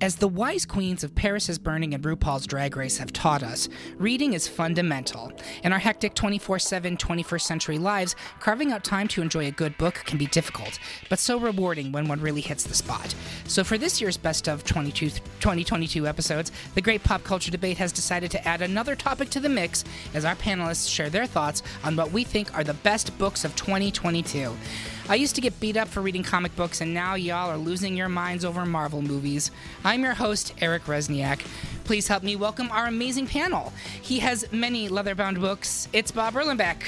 As 0.00 0.14
the 0.14 0.28
wise 0.28 0.64
queens 0.64 1.02
of 1.02 1.16
Paris 1.16 1.48
is 1.48 1.58
Burning 1.58 1.92
and 1.92 2.04
RuPaul's 2.04 2.46
Drag 2.46 2.76
Race 2.76 2.98
have 2.98 3.12
taught 3.12 3.42
us, 3.42 3.68
reading 3.96 4.32
is 4.32 4.46
fundamental. 4.46 5.32
In 5.64 5.72
our 5.72 5.80
hectic 5.80 6.14
24 6.14 6.60
7 6.60 6.96
21st 6.96 7.40
century 7.40 7.78
lives, 7.78 8.14
carving 8.38 8.70
out 8.70 8.84
time 8.84 9.08
to 9.08 9.22
enjoy 9.22 9.48
a 9.48 9.50
good 9.50 9.76
book 9.76 9.94
can 10.06 10.16
be 10.16 10.26
difficult, 10.26 10.78
but 11.10 11.18
so 11.18 11.36
rewarding 11.36 11.90
when 11.90 12.06
one 12.06 12.20
really 12.20 12.40
hits 12.40 12.62
the 12.62 12.76
spot. 12.76 13.12
So, 13.48 13.64
for 13.64 13.76
this 13.76 14.00
year's 14.00 14.16
Best 14.16 14.48
of 14.48 14.62
22, 14.62 15.10
2022 15.10 16.06
episodes, 16.06 16.52
the 16.76 16.80
Great 16.80 17.02
Pop 17.02 17.24
Culture 17.24 17.50
Debate 17.50 17.78
has 17.78 17.90
decided 17.90 18.30
to 18.30 18.46
add 18.46 18.62
another 18.62 18.94
topic 18.94 19.30
to 19.30 19.40
the 19.40 19.48
mix 19.48 19.82
as 20.14 20.24
our 20.24 20.36
panelists 20.36 20.88
share 20.88 21.10
their 21.10 21.26
thoughts 21.26 21.64
on 21.82 21.96
what 21.96 22.12
we 22.12 22.22
think 22.22 22.56
are 22.56 22.62
the 22.62 22.74
best 22.74 23.18
books 23.18 23.44
of 23.44 23.56
2022. 23.56 24.54
I 25.10 25.14
used 25.14 25.36
to 25.36 25.40
get 25.40 25.58
beat 25.58 25.78
up 25.78 25.88
for 25.88 26.02
reading 26.02 26.22
comic 26.22 26.54
books, 26.54 26.82
and 26.82 26.92
now 26.92 27.14
y'all 27.14 27.48
are 27.48 27.56
losing 27.56 27.96
your 27.96 28.10
minds 28.10 28.44
over 28.44 28.66
Marvel 28.66 29.00
movies. 29.00 29.50
I'm 29.82 30.02
your 30.02 30.12
host, 30.12 30.52
Eric 30.60 30.84
Rezsnyak. 30.84 31.40
Please 31.84 32.06
help 32.06 32.22
me 32.22 32.36
welcome 32.36 32.70
our 32.70 32.88
amazing 32.88 33.26
panel. 33.26 33.72
He 34.02 34.18
has 34.18 34.44
many 34.52 34.86
leather-bound 34.90 35.40
books. 35.40 35.88
It's 35.94 36.10
Bob 36.10 36.34
Erlenback. 36.34 36.82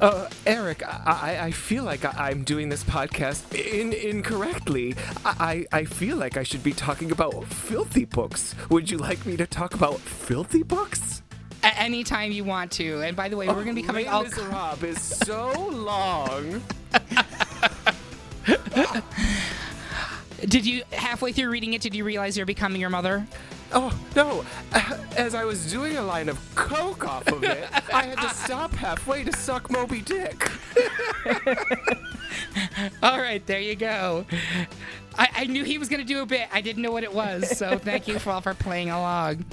Uh, 0.00 0.28
Eric, 0.44 0.82
I, 0.84 1.38
I 1.42 1.50
feel 1.52 1.84
like 1.84 2.04
I, 2.04 2.32
am 2.32 2.42
doing 2.42 2.70
this 2.70 2.82
podcast 2.82 3.54
in, 3.54 3.92
incorrectly. 3.92 4.96
I, 5.24 5.64
I 5.70 5.84
feel 5.84 6.16
like 6.16 6.36
I 6.36 6.42
should 6.42 6.64
be 6.64 6.72
talking 6.72 7.12
about 7.12 7.44
filthy 7.44 8.04
books. 8.04 8.56
Would 8.68 8.90
you 8.90 8.98
like 8.98 9.24
me 9.24 9.36
to 9.36 9.46
talk 9.46 9.74
about 9.74 10.00
filthy 10.00 10.64
books? 10.64 11.22
At 11.64 11.74
any 11.78 12.04
time 12.04 12.30
you 12.30 12.44
want 12.44 12.70
to. 12.72 13.00
And 13.00 13.16
by 13.16 13.30
the 13.30 13.38
way, 13.38 13.48
we're 13.48 13.64
going 13.64 13.68
to 13.68 13.74
be 13.74 13.84
oh, 13.84 13.86
coming. 13.86 14.06
Les 14.06 14.24
Miserables 14.24 14.82
is 14.82 15.00
so 15.00 15.50
long. 15.70 16.62
did 20.46 20.66
you 20.66 20.82
halfway 20.92 21.32
through 21.32 21.50
reading 21.50 21.74
it? 21.74 21.82
Did 21.82 21.94
you 21.94 22.04
realize 22.04 22.36
you're 22.36 22.46
becoming 22.46 22.80
your 22.80 22.90
mother? 22.90 23.26
Oh 23.72 23.98
no! 24.14 24.44
As 25.16 25.34
I 25.34 25.44
was 25.44 25.70
doing 25.70 25.96
a 25.96 26.02
line 26.02 26.28
of 26.28 26.38
coke 26.54 27.06
off 27.06 27.26
of 27.28 27.42
it, 27.42 27.68
I 27.92 28.04
had 28.04 28.18
to 28.18 28.28
stop 28.28 28.72
halfway 28.72 29.24
to 29.24 29.32
suck 29.32 29.70
Moby 29.70 30.00
Dick. 30.00 30.48
All 33.02 33.18
right, 33.18 33.44
there 33.46 33.60
you 33.60 33.74
go. 33.74 34.26
I, 35.16 35.28
I 35.34 35.44
knew 35.46 35.64
he 35.64 35.78
was 35.78 35.88
going 35.88 36.00
to 36.00 36.06
do 36.06 36.22
a 36.22 36.26
bit. 36.26 36.48
I 36.52 36.60
didn't 36.60 36.82
know 36.82 36.92
what 36.92 37.04
it 37.04 37.12
was, 37.12 37.56
so 37.56 37.78
thank 37.78 38.08
you 38.08 38.18
for 38.18 38.30
all 38.30 38.40
for 38.40 38.54
playing 38.54 38.90
along. 38.90 39.44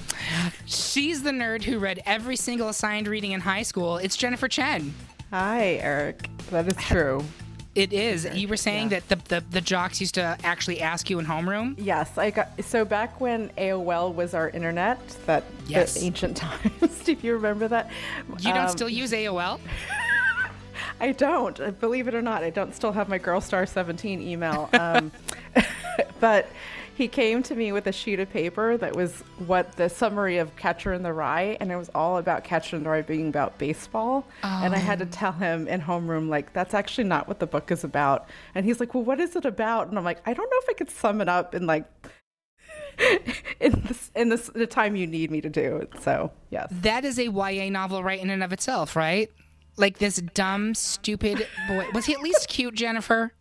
She's 0.66 1.22
the 1.22 1.30
nerd 1.30 1.62
who 1.62 1.78
read 1.78 2.02
every 2.04 2.34
single 2.36 2.68
assigned 2.68 3.06
reading 3.06 3.32
in 3.32 3.40
high 3.40 3.62
school. 3.62 3.96
It's 3.96 4.16
Jennifer 4.16 4.48
Chen. 4.48 4.92
Hi, 5.30 5.78
Eric. 5.80 6.28
That 6.50 6.66
is 6.66 6.76
true. 6.76 7.24
It 7.74 7.92
is. 7.92 8.28
You 8.34 8.48
were 8.48 8.56
saying 8.58 8.90
yeah. 8.90 9.00
that 9.00 9.28
the, 9.28 9.34
the, 9.34 9.44
the 9.50 9.60
jocks 9.62 9.98
used 10.00 10.14
to 10.14 10.36
actually 10.44 10.80
ask 10.80 11.08
you 11.08 11.18
in 11.18 11.24
homeroom. 11.24 11.74
Yes, 11.78 12.18
I 12.18 12.30
got. 12.30 12.62
So 12.62 12.84
back 12.84 13.18
when 13.18 13.48
AOL 13.56 14.14
was 14.14 14.34
our 14.34 14.50
internet, 14.50 14.98
that 15.26 15.44
yes. 15.66 16.02
ancient 16.02 16.36
times. 16.38 17.02
do 17.04 17.16
you 17.22 17.32
remember 17.34 17.68
that? 17.68 17.90
You 18.40 18.52
don't 18.52 18.64
um, 18.64 18.68
still 18.68 18.90
use 18.90 19.12
AOL? 19.12 19.58
I 21.00 21.12
don't. 21.12 21.80
Believe 21.80 22.08
it 22.08 22.14
or 22.14 22.22
not, 22.22 22.44
I 22.44 22.50
don't 22.50 22.74
still 22.74 22.92
have 22.92 23.08
my 23.08 23.18
Girl 23.18 23.40
Star 23.40 23.64
17 23.64 24.20
email. 24.20 24.68
Um, 24.74 25.10
but 26.20 26.48
he 26.94 27.08
came 27.08 27.42
to 27.44 27.54
me 27.54 27.72
with 27.72 27.86
a 27.86 27.92
sheet 27.92 28.20
of 28.20 28.30
paper 28.30 28.76
that 28.76 28.94
was 28.94 29.20
what 29.46 29.72
the 29.76 29.88
summary 29.88 30.38
of 30.38 30.54
Catcher 30.56 30.92
in 30.92 31.02
the 31.02 31.12
Rye, 31.12 31.56
and 31.60 31.72
it 31.72 31.76
was 31.76 31.90
all 31.94 32.18
about 32.18 32.44
Catcher 32.44 32.76
in 32.76 32.84
the 32.84 32.90
Rye 32.90 33.02
being 33.02 33.28
about 33.28 33.58
baseball. 33.58 34.26
Oh. 34.42 34.60
And 34.62 34.74
I 34.74 34.78
had 34.78 34.98
to 34.98 35.06
oh. 35.06 35.08
tell 35.10 35.32
him 35.32 35.68
in 35.68 35.80
homeroom, 35.80 36.28
like, 36.28 36.52
that's 36.52 36.74
actually 36.74 37.04
not 37.04 37.28
what 37.28 37.38
the 37.38 37.46
book 37.46 37.70
is 37.70 37.84
about. 37.84 38.28
And 38.54 38.66
he's 38.66 38.80
like, 38.80 38.94
well, 38.94 39.04
what 39.04 39.20
is 39.20 39.36
it 39.36 39.44
about? 39.44 39.88
And 39.88 39.98
I'm 39.98 40.04
like, 40.04 40.20
I 40.26 40.34
don't 40.34 40.50
know 40.50 40.58
if 40.62 40.68
I 40.68 40.74
could 40.74 40.90
sum 40.90 41.20
it 41.20 41.28
up 41.28 41.54
in 41.54 41.66
like 41.66 41.86
in 43.60 43.82
this 43.86 44.10
in 44.14 44.28
this 44.28 44.50
the 44.54 44.66
time 44.66 44.96
you 44.96 45.06
need 45.06 45.30
me 45.30 45.40
to 45.40 45.48
do. 45.48 45.76
it. 45.76 45.92
So 46.02 46.30
yes, 46.50 46.68
that 46.82 47.04
is 47.04 47.18
a 47.18 47.24
YA 47.24 47.70
novel 47.70 48.02
right 48.02 48.20
in 48.20 48.30
and 48.30 48.42
of 48.42 48.52
itself, 48.52 48.96
right? 48.96 49.30
Like 49.76 49.98
this 49.98 50.16
dumb, 50.34 50.74
stupid 50.74 51.46
boy. 51.68 51.86
Was 51.94 52.04
he 52.04 52.14
at 52.14 52.20
least 52.20 52.48
cute, 52.48 52.74
Jennifer? 52.74 53.32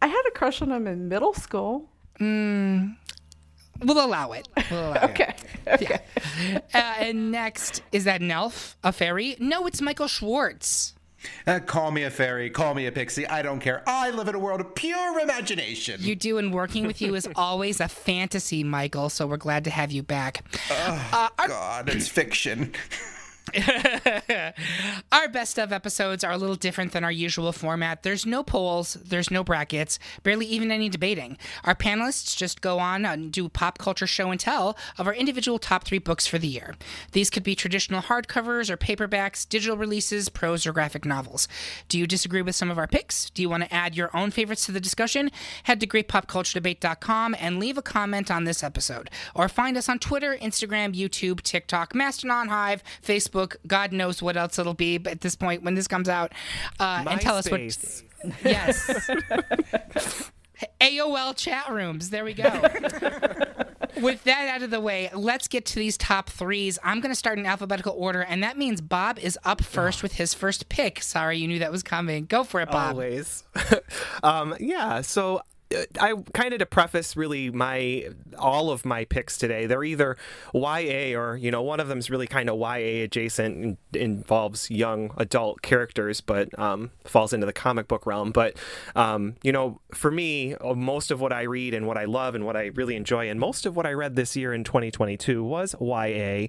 I 0.00 0.06
had 0.06 0.22
a 0.28 0.30
crush 0.30 0.62
on 0.62 0.70
him 0.70 0.86
in 0.86 1.08
middle 1.08 1.34
school. 1.34 1.90
Mm, 2.20 2.96
we'll 3.84 4.04
allow 4.04 4.32
it. 4.32 4.48
We'll 4.70 4.90
allow 4.92 5.04
okay. 5.04 5.34
It. 5.66 5.82
okay. 5.82 6.00
Yeah. 6.40 6.58
Uh, 6.74 6.94
and 7.04 7.30
next, 7.30 7.82
is 7.92 8.04
that 8.04 8.20
an 8.20 8.30
elf? 8.30 8.76
A 8.84 8.92
fairy? 8.92 9.36
No, 9.38 9.66
it's 9.66 9.80
Michael 9.80 10.08
Schwarz. 10.08 10.94
Uh, 11.48 11.58
call 11.58 11.90
me 11.90 12.04
a 12.04 12.10
fairy, 12.10 12.48
call 12.48 12.74
me 12.74 12.86
a 12.86 12.92
pixie. 12.92 13.26
I 13.26 13.42
don't 13.42 13.58
care. 13.58 13.82
I 13.88 14.10
live 14.10 14.28
in 14.28 14.34
a 14.36 14.38
world 14.38 14.60
of 14.60 14.74
pure 14.76 15.18
imagination. 15.18 16.00
You 16.00 16.14
do, 16.14 16.38
and 16.38 16.54
working 16.54 16.86
with 16.86 17.02
you 17.02 17.14
is 17.16 17.28
always 17.36 17.80
a 17.80 17.88
fantasy, 17.88 18.62
Michael. 18.62 19.08
So 19.08 19.26
we're 19.26 19.36
glad 19.36 19.64
to 19.64 19.70
have 19.70 19.90
you 19.90 20.02
back. 20.04 20.44
Oh, 20.70 21.08
uh, 21.12 21.28
our- 21.38 21.48
God, 21.48 21.88
it's 21.88 22.08
fiction. 22.08 22.72
our 25.12 25.28
best 25.28 25.58
of 25.58 25.72
episodes 25.72 26.24
are 26.24 26.32
a 26.32 26.36
little 26.36 26.56
different 26.56 26.92
than 26.92 27.04
our 27.04 27.12
usual 27.12 27.52
format. 27.52 28.02
There's 28.02 28.26
no 28.26 28.42
polls, 28.42 28.94
there's 28.94 29.30
no 29.30 29.44
brackets, 29.44 29.98
barely 30.22 30.46
even 30.46 30.70
any 30.70 30.88
debating. 30.88 31.38
Our 31.64 31.74
panelists 31.74 32.36
just 32.36 32.60
go 32.60 32.78
on 32.78 33.04
and 33.04 33.32
do 33.32 33.48
pop 33.48 33.78
culture 33.78 34.06
show 34.06 34.30
and 34.30 34.40
tell 34.40 34.76
of 34.98 35.06
our 35.06 35.14
individual 35.14 35.58
top 35.58 35.84
three 35.84 35.98
books 35.98 36.26
for 36.26 36.38
the 36.38 36.48
year. 36.48 36.76
These 37.12 37.30
could 37.30 37.42
be 37.42 37.54
traditional 37.54 38.02
hardcovers 38.02 38.70
or 38.70 38.76
paperbacks, 38.76 39.48
digital 39.48 39.76
releases, 39.76 40.28
prose, 40.28 40.66
or 40.66 40.72
graphic 40.72 41.04
novels. 41.04 41.48
Do 41.88 41.98
you 41.98 42.06
disagree 42.06 42.42
with 42.42 42.56
some 42.56 42.70
of 42.70 42.78
our 42.78 42.86
picks? 42.86 43.30
Do 43.30 43.42
you 43.42 43.48
want 43.48 43.64
to 43.64 43.74
add 43.74 43.96
your 43.96 44.14
own 44.16 44.30
favorites 44.30 44.66
to 44.66 44.72
the 44.72 44.80
discussion? 44.80 45.30
Head 45.64 45.80
to 45.80 45.86
greatpopculturedebate.com 45.86 47.36
and 47.38 47.58
leave 47.58 47.78
a 47.78 47.82
comment 47.82 48.30
on 48.30 48.44
this 48.44 48.62
episode. 48.62 49.10
Or 49.34 49.48
find 49.48 49.76
us 49.76 49.88
on 49.88 49.98
Twitter, 49.98 50.36
Instagram, 50.40 50.94
YouTube, 50.94 51.42
TikTok, 51.42 51.94
Mastodon, 51.94 52.48
Hive, 52.48 52.82
Facebook 53.02 53.37
Facebook. 53.38 53.56
God 53.66 53.92
knows 53.92 54.22
what 54.22 54.36
else 54.36 54.58
it'll 54.58 54.74
be 54.74 54.98
but 54.98 55.12
at 55.12 55.20
this 55.20 55.36
point 55.36 55.62
when 55.62 55.74
this 55.74 55.88
comes 55.88 56.08
out. 56.08 56.32
Uh, 56.78 57.04
and 57.08 57.20
tell 57.20 57.36
us 57.36 57.50
what. 57.50 57.60
Yes. 58.44 59.10
AOL 60.80 61.36
chat 61.36 61.70
rooms. 61.70 62.10
There 62.10 62.24
we 62.24 62.34
go. 62.34 62.44
With 64.00 64.24
that 64.24 64.48
out 64.48 64.62
of 64.62 64.70
the 64.70 64.80
way, 64.80 65.10
let's 65.14 65.48
get 65.48 65.64
to 65.66 65.76
these 65.76 65.96
top 65.96 66.30
threes. 66.30 66.78
I'm 66.84 67.00
going 67.00 67.10
to 67.10 67.16
start 67.16 67.38
in 67.38 67.46
alphabetical 67.46 67.94
order, 67.96 68.20
and 68.20 68.42
that 68.42 68.56
means 68.56 68.80
Bob 68.80 69.18
is 69.18 69.38
up 69.44 69.62
first 69.62 70.02
with 70.02 70.12
his 70.12 70.34
first 70.34 70.68
pick. 70.68 71.02
Sorry, 71.02 71.38
you 71.38 71.48
knew 71.48 71.58
that 71.60 71.72
was 71.72 71.82
coming. 71.82 72.26
Go 72.26 72.44
for 72.44 72.60
it, 72.60 72.70
Bob. 72.70 72.94
Always. 72.94 73.44
um, 74.22 74.54
yeah. 74.60 75.00
So 75.00 75.40
I 76.00 76.14
kind 76.32 76.52
of 76.54 76.60
to 76.60 76.66
preface 76.66 77.16
really 77.16 77.50
my 77.50 78.08
all 78.38 78.70
of 78.70 78.84
my 78.84 79.04
picks 79.04 79.36
today. 79.36 79.66
They're 79.66 79.84
either 79.84 80.16
YA 80.54 81.18
or 81.18 81.36
you 81.36 81.50
know 81.50 81.62
one 81.62 81.80
of 81.80 81.88
them 81.88 81.98
is 81.98 82.10
really 82.10 82.26
kind 82.26 82.48
of 82.48 82.58
YA 82.58 83.04
adjacent 83.04 83.78
involves 83.92 84.70
young 84.70 85.12
adult 85.16 85.60
characters, 85.60 86.20
but 86.20 86.56
um, 86.58 86.90
falls 87.04 87.32
into 87.32 87.46
the 87.46 87.52
comic 87.52 87.86
book 87.86 88.06
realm. 88.06 88.30
But 88.30 88.56
um, 88.96 89.36
you 89.42 89.52
know, 89.52 89.80
for 89.92 90.10
me, 90.10 90.54
uh, 90.54 90.74
most 90.74 91.10
of 91.10 91.20
what 91.20 91.32
I 91.32 91.42
read 91.42 91.74
and 91.74 91.86
what 91.86 91.98
I 91.98 92.06
love 92.06 92.34
and 92.34 92.46
what 92.46 92.56
I 92.56 92.66
really 92.66 92.96
enjoy, 92.96 93.28
and 93.28 93.38
most 93.38 93.66
of 93.66 93.76
what 93.76 93.84
I 93.86 93.92
read 93.92 94.16
this 94.16 94.36
year 94.36 94.54
in 94.54 94.64
2022 94.64 95.44
was 95.44 95.74
YA 95.80 96.48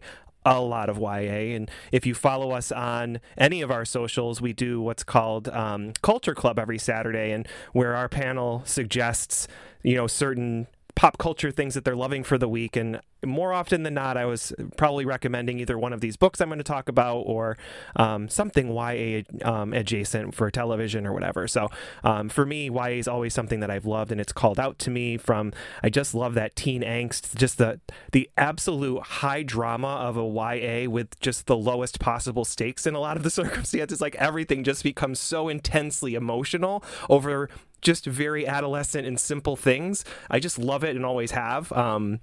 a 0.57 0.61
lot 0.61 0.89
of 0.89 0.97
YA. 0.97 1.55
And 1.55 1.69
if 1.91 2.05
you 2.05 2.13
follow 2.13 2.51
us 2.51 2.71
on 2.71 3.19
any 3.37 3.61
of 3.61 3.71
our 3.71 3.85
socials, 3.85 4.41
we 4.41 4.53
do 4.53 4.81
what's 4.81 5.03
called 5.03 5.47
um, 5.49 5.93
Culture 6.01 6.35
Club 6.35 6.57
every 6.59 6.77
Saturday, 6.79 7.31
and 7.31 7.47
where 7.73 7.95
our 7.95 8.09
panel 8.09 8.63
suggests, 8.65 9.47
you 9.83 9.95
know, 9.95 10.07
certain 10.07 10.67
pop 10.95 11.18
culture 11.18 11.51
things 11.51 11.75
that 11.75 11.86
they're 11.86 11.95
loving 11.95 12.24
for 12.24 12.38
the 12.38 12.47
week. 12.47 12.75
And 12.75 13.00
more 13.25 13.53
often 13.53 13.83
than 13.83 13.94
not, 13.94 14.18
I 14.18 14.25
was 14.25 14.53
probably 14.77 15.06
recommending 15.06 15.59
either 15.59 15.77
one 15.77 15.94
of 15.94 16.01
these 16.01 16.18
books 16.18 16.41
I'm 16.41 16.50
going 16.50 16.59
to 16.59 16.63
talk 16.63 16.89
about 16.89 17.19
or 17.19 17.57
um, 17.95 18.30
something 18.30 18.74
YA 18.74 19.21
um, 19.44 19.74
adjacent 19.74 20.36
for 20.36 20.50
television 20.50 21.06
or 21.06 21.13
whatever. 21.13 21.47
So 21.47 21.69
um, 22.03 22.30
for 22.30 22.45
me, 22.45 22.69
YA 22.69 23.00
is 23.00 23.07
always 23.07 23.33
something 23.33 23.59
that 23.59 23.69
I've 23.69 23.86
loved, 23.86 24.12
and 24.12 24.19
it's 24.19 24.31
called 24.31 24.59
out 24.59 24.80
to 24.80 24.89
me 24.89 25.18
from. 25.18 25.53
I 25.83 25.89
just 25.89 26.13
love 26.13 26.33
that 26.36 26.56
teen 26.56 26.81
angst, 26.81 27.35
just 27.35 27.57
the 27.57 27.80
the 28.12 28.30
absolute 28.38 29.01
high 29.01 29.44
drama 29.44 29.88
of 29.88 30.18
a 30.18 30.25
YA 30.25 30.89
with 30.89 31.19
just 31.19 31.45
the 31.45 31.57
lowest 31.57 32.00
possible 32.00 32.45
stakes 32.45 32.85
in 32.85 32.95
a 32.95 33.00
lot 33.00 33.18
of 33.18 33.24
the 33.24 33.30
circumstances. 33.30 34.01
Like 34.01 34.15
everything 34.15 34.63
just 34.63 34.83
becomes 34.83 35.19
so 35.19 35.50
intensely 35.50 36.15
emotional 36.15 36.83
over 37.09 37.50
just 37.81 38.05
very 38.05 38.47
adolescent 38.47 39.07
and 39.07 39.19
simple 39.19 39.55
things. 39.55 40.05
I 40.29 40.39
just 40.39 40.57
love 40.57 40.83
it 40.83 40.95
and 40.95 41.05
always 41.05 41.31
have. 41.31 41.71
Um, 41.71 42.19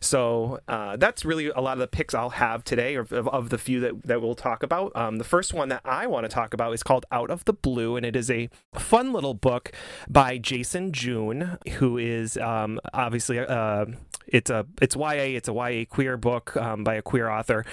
so 0.00 0.60
uh, 0.68 0.96
that's 0.96 1.24
really 1.24 1.48
a 1.48 1.60
lot 1.60 1.74
of 1.74 1.78
the 1.78 1.86
picks 1.86 2.14
I'll 2.14 2.30
have 2.30 2.64
today, 2.64 2.94
of, 2.94 3.12
of, 3.12 3.28
of 3.28 3.50
the 3.50 3.58
few 3.58 3.80
that, 3.80 4.02
that 4.04 4.22
we'll 4.22 4.34
talk 4.34 4.62
about. 4.62 4.94
Um, 4.96 5.16
the 5.18 5.24
first 5.24 5.54
one 5.54 5.68
that 5.68 5.82
I 5.84 6.06
want 6.06 6.24
to 6.24 6.28
talk 6.28 6.54
about 6.54 6.72
is 6.72 6.82
called 6.82 7.06
Out 7.10 7.30
of 7.30 7.44
the 7.44 7.52
Blue, 7.52 7.96
and 7.96 8.04
it 8.04 8.16
is 8.16 8.30
a 8.30 8.48
fun 8.74 9.12
little 9.12 9.34
book 9.34 9.72
by 10.08 10.38
Jason 10.38 10.92
June, 10.92 11.58
who 11.74 11.98
is 11.98 12.36
um, 12.36 12.80
obviously 12.92 13.38
uh, 13.38 13.86
it's 14.28 14.50
a 14.50 14.66
it's 14.80 14.94
YA, 14.94 15.36
it's 15.36 15.48
a 15.48 15.52
YA 15.52 15.84
queer 15.88 16.16
book 16.16 16.56
um, 16.56 16.84
by 16.84 16.94
a 16.94 17.02
queer 17.02 17.28
author. 17.28 17.64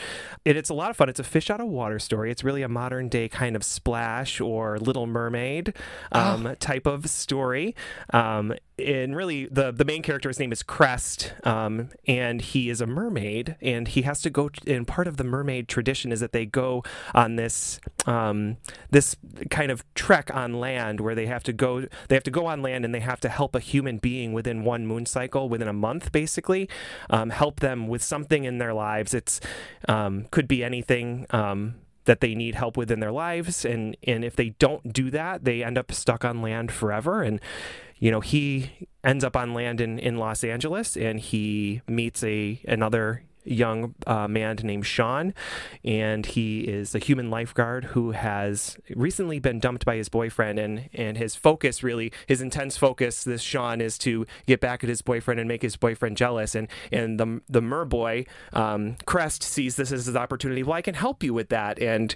And 0.45 0.57
it's 0.57 0.69
a 0.69 0.73
lot 0.73 0.89
of 0.89 0.97
fun. 0.97 1.09
It's 1.09 1.19
a 1.19 1.23
fish 1.23 1.49
out 1.49 1.59
of 1.59 1.67
water 1.67 1.99
story. 1.99 2.31
It's 2.31 2.43
really 2.43 2.61
a 2.61 2.69
modern 2.69 3.09
day 3.09 3.27
kind 3.27 3.55
of 3.55 3.63
Splash 3.63 4.39
or 4.39 4.79
Little 4.79 5.05
Mermaid 5.05 5.73
um, 6.11 6.47
oh. 6.47 6.55
type 6.55 6.85
of 6.85 7.09
story. 7.09 7.24
Um, 8.11 8.53
and 8.77 9.15
really, 9.15 9.45
the 9.45 9.71
the 9.71 9.85
main 9.85 10.01
character's 10.01 10.37
name 10.37 10.51
is 10.51 10.61
Crest, 10.61 11.33
um, 11.43 11.89
and 12.07 12.41
he 12.41 12.69
is 12.69 12.81
a 12.81 12.85
mermaid, 12.85 13.55
and 13.61 13.87
he 13.87 14.01
has 14.01 14.21
to 14.23 14.29
go. 14.29 14.49
And 14.67 14.85
part 14.85 15.07
of 15.07 15.15
the 15.17 15.23
mermaid 15.23 15.67
tradition 15.69 16.11
is 16.11 16.19
that 16.19 16.33
they 16.33 16.45
go 16.45 16.83
on 17.13 17.37
this 17.37 17.79
um, 18.05 18.57
this 18.89 19.15
kind 19.49 19.71
of 19.71 19.85
trek 19.95 20.29
on 20.33 20.59
land 20.59 20.99
where 20.99 21.15
they 21.15 21.25
have 21.25 21.43
to 21.43 21.53
go. 21.53 21.85
They 22.09 22.15
have 22.15 22.23
to 22.23 22.31
go 22.31 22.47
on 22.47 22.61
land, 22.61 22.83
and 22.83 22.93
they 22.93 22.99
have 22.99 23.21
to 23.21 23.29
help 23.29 23.55
a 23.55 23.61
human 23.61 23.97
being 23.97 24.33
within 24.33 24.65
one 24.65 24.85
moon 24.85 25.05
cycle, 25.05 25.47
within 25.47 25.69
a 25.69 25.73
month, 25.73 26.11
basically, 26.11 26.67
um, 27.09 27.29
help 27.29 27.61
them 27.61 27.87
with 27.87 28.03
something 28.03 28.43
in 28.43 28.57
their 28.57 28.73
lives. 28.73 29.13
It's 29.13 29.39
um, 29.87 30.25
could 30.31 30.49
be 30.49 30.63
anything 30.65 31.27
um, 31.29 31.75
that 32.05 32.21
they 32.21 32.33
need 32.33 32.55
help 32.55 32.77
with 32.77 32.91
in 32.91 32.99
their 32.99 33.11
lives. 33.11 33.65
And 33.65 33.97
and 34.03 34.23
if 34.23 34.35
they 34.35 34.49
don't 34.49 34.93
do 34.93 35.11
that 35.11 35.43
they 35.43 35.63
end 35.63 35.77
up 35.77 35.91
stuck 35.91 36.25
on 36.25 36.41
land 36.41 36.71
forever. 36.71 37.21
And 37.21 37.39
you 37.97 38.11
know 38.11 38.21
he 38.21 38.71
ends 39.03 39.23
up 39.23 39.35
on 39.35 39.53
land 39.53 39.81
in 39.81 39.99
in 39.99 40.17
Los 40.17 40.43
Angeles 40.43 40.95
and 40.95 41.19
he 41.19 41.81
meets 41.87 42.23
a 42.23 42.61
another 42.67 43.23
young 43.45 43.95
uh, 44.07 44.27
man 44.27 44.57
named 44.63 44.85
Sean, 44.85 45.33
and 45.83 46.25
he 46.25 46.61
is 46.61 46.95
a 46.95 46.99
human 46.99 47.29
lifeguard 47.29 47.85
who 47.85 48.11
has 48.11 48.77
recently 48.95 49.39
been 49.39 49.59
dumped 49.59 49.85
by 49.85 49.95
his 49.95 50.09
boyfriend, 50.09 50.59
and 50.59 50.89
and 50.93 51.17
his 51.17 51.35
focus 51.35 51.83
really, 51.83 52.11
his 52.27 52.41
intense 52.41 52.77
focus, 52.77 53.23
this 53.23 53.41
Sean 53.41 53.81
is 53.81 53.97
to 53.99 54.25
get 54.47 54.59
back 54.59 54.83
at 54.83 54.89
his 54.89 55.01
boyfriend 55.01 55.39
and 55.39 55.47
make 55.47 55.61
his 55.61 55.75
boyfriend 55.75 56.17
jealous, 56.17 56.55
and 56.55 56.67
and 56.91 57.19
the 57.19 57.41
the 57.49 57.61
mer 57.61 57.85
boy 57.85 58.25
um, 58.53 58.97
Crest 59.05 59.43
sees 59.43 59.75
this 59.75 59.91
as 59.91 60.05
his 60.05 60.15
opportunity. 60.15 60.63
Well, 60.63 60.73
I 60.73 60.81
can 60.81 60.95
help 60.95 61.23
you 61.23 61.33
with 61.33 61.49
that, 61.49 61.79
and. 61.79 62.15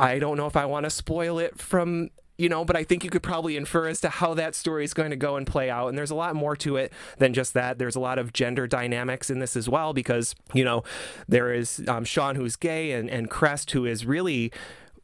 I 0.00 0.20
don't 0.20 0.36
know 0.36 0.46
if 0.46 0.56
I 0.56 0.64
want 0.64 0.84
to 0.84 0.90
spoil 0.90 1.40
it 1.40 1.58
from 1.58 2.10
you 2.38 2.48
know, 2.48 2.64
but 2.64 2.76
I 2.76 2.84
think 2.84 3.04
you 3.04 3.10
could 3.10 3.22
probably 3.22 3.56
infer 3.56 3.88
as 3.88 4.00
to 4.00 4.08
how 4.08 4.32
that 4.34 4.54
story 4.54 4.84
is 4.84 4.94
going 4.94 5.10
to 5.10 5.16
go 5.16 5.36
and 5.36 5.46
play 5.46 5.68
out. 5.68 5.88
And 5.88 5.98
there's 5.98 6.10
a 6.12 6.14
lot 6.14 6.34
more 6.34 6.56
to 6.56 6.76
it 6.76 6.92
than 7.18 7.34
just 7.34 7.52
that. 7.54 7.78
There's 7.78 7.96
a 7.96 8.00
lot 8.00 8.18
of 8.18 8.32
gender 8.32 8.66
dynamics 8.66 9.28
in 9.28 9.40
this 9.40 9.56
as 9.56 9.68
well, 9.68 9.92
because, 9.92 10.34
you 10.54 10.64
know, 10.64 10.84
there 11.28 11.52
is 11.52 11.82
um, 11.88 12.04
Sean, 12.04 12.36
who's 12.36 12.56
gay, 12.56 12.92
and, 12.92 13.10
and 13.10 13.28
Crest, 13.28 13.72
who 13.72 13.84
is 13.84 14.06
really 14.06 14.52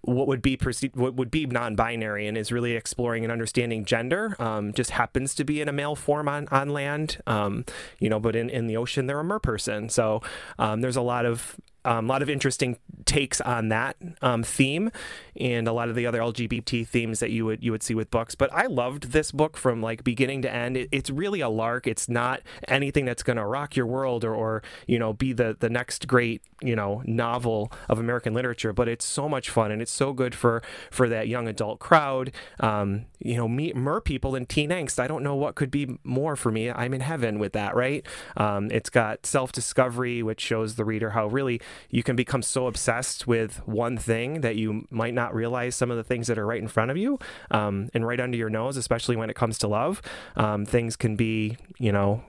what 0.06 0.28
would 0.28 0.42
be 0.42 0.54
perceived, 0.54 0.96
what 0.96 1.14
would 1.14 1.30
be 1.30 1.46
non-binary 1.46 2.26
and 2.26 2.36
is 2.36 2.52
really 2.52 2.72
exploring 2.72 3.24
and 3.24 3.32
understanding 3.32 3.86
gender. 3.86 4.36
Um, 4.38 4.74
just 4.74 4.90
happens 4.90 5.34
to 5.36 5.44
be 5.44 5.62
in 5.62 5.68
a 5.68 5.72
male 5.72 5.96
form 5.96 6.28
on 6.28 6.46
on 6.50 6.68
land, 6.68 7.22
um, 7.26 7.64
you 7.98 8.10
know, 8.10 8.20
but 8.20 8.36
in 8.36 8.50
in 8.50 8.66
the 8.66 8.76
ocean 8.76 9.06
they're 9.06 9.20
a 9.20 9.24
mer 9.24 9.38
person. 9.38 9.88
So 9.88 10.20
um, 10.58 10.82
there's 10.82 10.96
a 10.96 11.02
lot 11.02 11.24
of 11.24 11.56
um, 11.84 12.06
a 12.06 12.08
lot 12.08 12.22
of 12.22 12.30
interesting 12.30 12.78
takes 13.04 13.40
on 13.40 13.68
that 13.68 13.96
um, 14.22 14.42
theme 14.42 14.90
and 15.36 15.68
a 15.68 15.72
lot 15.72 15.88
of 15.88 15.94
the 15.94 16.06
other 16.06 16.18
LGBT 16.18 16.86
themes 16.86 17.20
that 17.20 17.30
you 17.30 17.44
would 17.44 17.62
you 17.62 17.72
would 17.72 17.82
see 17.82 17.94
with 17.94 18.10
books. 18.10 18.34
But 18.34 18.52
I 18.52 18.66
loved 18.66 19.12
this 19.12 19.32
book 19.32 19.56
from 19.56 19.82
like 19.82 20.04
beginning 20.04 20.42
to 20.42 20.52
end. 20.52 20.76
It, 20.76 20.88
it's 20.92 21.10
really 21.10 21.40
a 21.40 21.48
lark. 21.48 21.86
It's 21.86 22.08
not 22.08 22.40
anything 22.68 23.04
that's 23.04 23.22
going 23.22 23.36
to 23.36 23.46
rock 23.46 23.76
your 23.76 23.86
world 23.86 24.24
or, 24.24 24.34
or 24.34 24.62
you 24.86 24.98
know 24.98 25.12
be 25.12 25.32
the 25.32 25.56
the 25.58 25.70
next 25.70 26.06
great 26.06 26.42
you 26.62 26.76
know 26.76 27.02
novel 27.04 27.72
of 27.88 27.98
American 27.98 28.34
literature. 28.34 28.72
But 28.72 28.88
it's 28.88 29.04
so 29.04 29.28
much 29.28 29.50
fun 29.50 29.70
and 29.70 29.82
it's 29.82 29.92
so 29.92 30.12
good 30.12 30.34
for 30.34 30.62
for 30.90 31.08
that 31.08 31.28
young 31.28 31.48
adult 31.48 31.78
crowd. 31.80 32.32
Um, 32.60 33.06
you 33.18 33.36
know, 33.36 33.48
meet 33.48 33.74
mer 33.74 34.00
people 34.00 34.34
and 34.34 34.48
teen 34.48 34.70
angst. 34.70 34.98
I 34.98 35.06
don't 35.06 35.22
know 35.22 35.34
what 35.34 35.54
could 35.54 35.70
be 35.70 35.98
more 36.04 36.36
for 36.36 36.52
me. 36.52 36.70
I'm 36.70 36.94
in 36.94 37.00
heaven 37.00 37.38
with 37.38 37.54
that, 37.54 37.74
right? 37.74 38.06
Um, 38.36 38.70
it's 38.70 38.90
got 38.90 39.26
self 39.26 39.50
discovery, 39.50 40.22
which 40.22 40.40
shows 40.40 40.74
the 40.76 40.84
reader 40.84 41.10
how 41.10 41.26
really 41.26 41.60
you 41.90 42.02
can 42.02 42.16
become 42.16 42.42
so 42.42 42.66
obsessed 42.66 43.26
with 43.26 43.66
one 43.66 43.96
thing 43.96 44.40
that 44.40 44.56
you 44.56 44.86
might 44.90 45.14
not 45.14 45.34
realize 45.34 45.74
some 45.74 45.90
of 45.90 45.96
the 45.96 46.04
things 46.04 46.26
that 46.26 46.38
are 46.38 46.46
right 46.46 46.60
in 46.60 46.68
front 46.68 46.90
of 46.90 46.96
you 46.96 47.18
um, 47.50 47.88
and 47.94 48.06
right 48.06 48.20
under 48.20 48.36
your 48.36 48.50
nose, 48.50 48.76
especially 48.76 49.16
when 49.16 49.30
it 49.30 49.36
comes 49.36 49.58
to 49.58 49.68
love. 49.68 50.00
Um, 50.36 50.64
things 50.64 50.96
can 50.96 51.16
be, 51.16 51.56
you 51.78 51.92
know, 51.92 52.22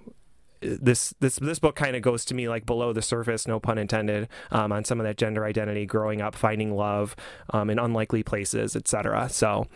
this 0.62 1.14
this 1.20 1.38
this 1.38 1.60
book 1.60 1.76
kind 1.76 1.96
of 1.96 2.02
goes 2.02 2.26
to 2.26 2.34
me 2.34 2.50
like 2.50 2.66
below 2.66 2.94
the 2.94 3.02
surface, 3.02 3.48
no 3.48 3.60
pun 3.60 3.78
intended, 3.78 4.28
um, 4.52 4.72
on 4.72 4.84
some 4.84 5.00
of 5.00 5.06
that 5.06 5.18
gender 5.18 5.46
identity, 5.46 5.86
growing 5.86 6.22
up, 6.22 6.36
finding 6.36 6.76
love 6.76 7.16
um, 7.52 7.70
in 7.70 7.80
unlikely 7.80 8.24
places, 8.24 8.76
etc. 8.76 9.30
So 9.30 9.68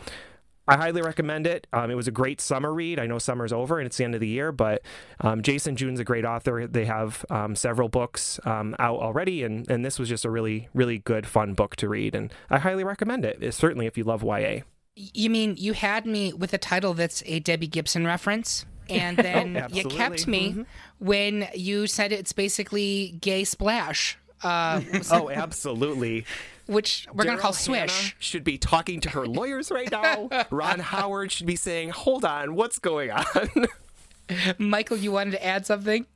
I 0.68 0.76
highly 0.76 1.02
recommend 1.02 1.46
it. 1.46 1.66
Um, 1.72 1.90
it 1.90 1.94
was 1.94 2.06
a 2.06 2.12
great 2.12 2.40
summer 2.40 2.72
read. 2.72 2.98
I 2.98 3.06
know 3.06 3.18
summer's 3.18 3.52
over 3.52 3.78
and 3.78 3.86
it's 3.86 3.96
the 3.96 4.04
end 4.04 4.14
of 4.14 4.20
the 4.20 4.28
year, 4.28 4.52
but 4.52 4.82
um, 5.20 5.42
Jason 5.42 5.74
June's 5.76 6.00
a 6.00 6.04
great 6.04 6.24
author. 6.24 6.66
They 6.66 6.84
have 6.84 7.24
um, 7.28 7.56
several 7.56 7.88
books 7.88 8.38
um, 8.44 8.76
out 8.78 9.00
already, 9.00 9.42
and, 9.42 9.68
and 9.70 9.84
this 9.84 9.98
was 9.98 10.08
just 10.08 10.24
a 10.24 10.30
really, 10.30 10.68
really 10.72 10.98
good, 10.98 11.26
fun 11.26 11.54
book 11.54 11.76
to 11.76 11.88
read. 11.88 12.14
And 12.14 12.32
I 12.50 12.58
highly 12.58 12.84
recommend 12.84 13.24
it, 13.24 13.38
it's 13.40 13.56
certainly 13.56 13.86
if 13.86 13.98
you 13.98 14.04
love 14.04 14.22
YA. 14.22 14.60
You 14.94 15.30
mean 15.30 15.56
you 15.56 15.72
had 15.72 16.06
me 16.06 16.32
with 16.32 16.52
a 16.52 16.58
title 16.58 16.94
that's 16.94 17.22
a 17.26 17.40
Debbie 17.40 17.66
Gibson 17.66 18.06
reference? 18.06 18.66
And 18.88 19.16
then 19.16 19.56
oh, 19.56 19.66
you 19.74 19.84
kept 19.84 20.26
me 20.26 20.50
mm-hmm. 20.50 20.62
when 20.98 21.48
you 21.54 21.86
said 21.86 22.12
it's 22.12 22.32
basically 22.32 23.16
gay 23.20 23.44
splash. 23.44 24.18
Uh, 24.42 24.80
oh, 25.10 25.30
absolutely 25.30 26.24
which 26.70 27.06
we're 27.12 27.24
going 27.24 27.36
to 27.36 27.42
call 27.42 27.52
Swish. 27.52 28.14
should 28.18 28.44
be 28.44 28.58
talking 28.58 29.00
to 29.00 29.10
her 29.10 29.26
lawyers 29.26 29.70
right 29.70 29.90
now. 29.90 30.28
Ron 30.50 30.78
Howard 30.78 31.32
should 31.32 31.46
be 31.46 31.56
saying, 31.56 31.90
"Hold 31.90 32.24
on, 32.24 32.54
what's 32.54 32.78
going 32.78 33.10
on?" 33.10 33.66
Michael, 34.58 34.96
you 34.96 35.12
wanted 35.12 35.32
to 35.32 35.44
add 35.44 35.66
something? 35.66 36.06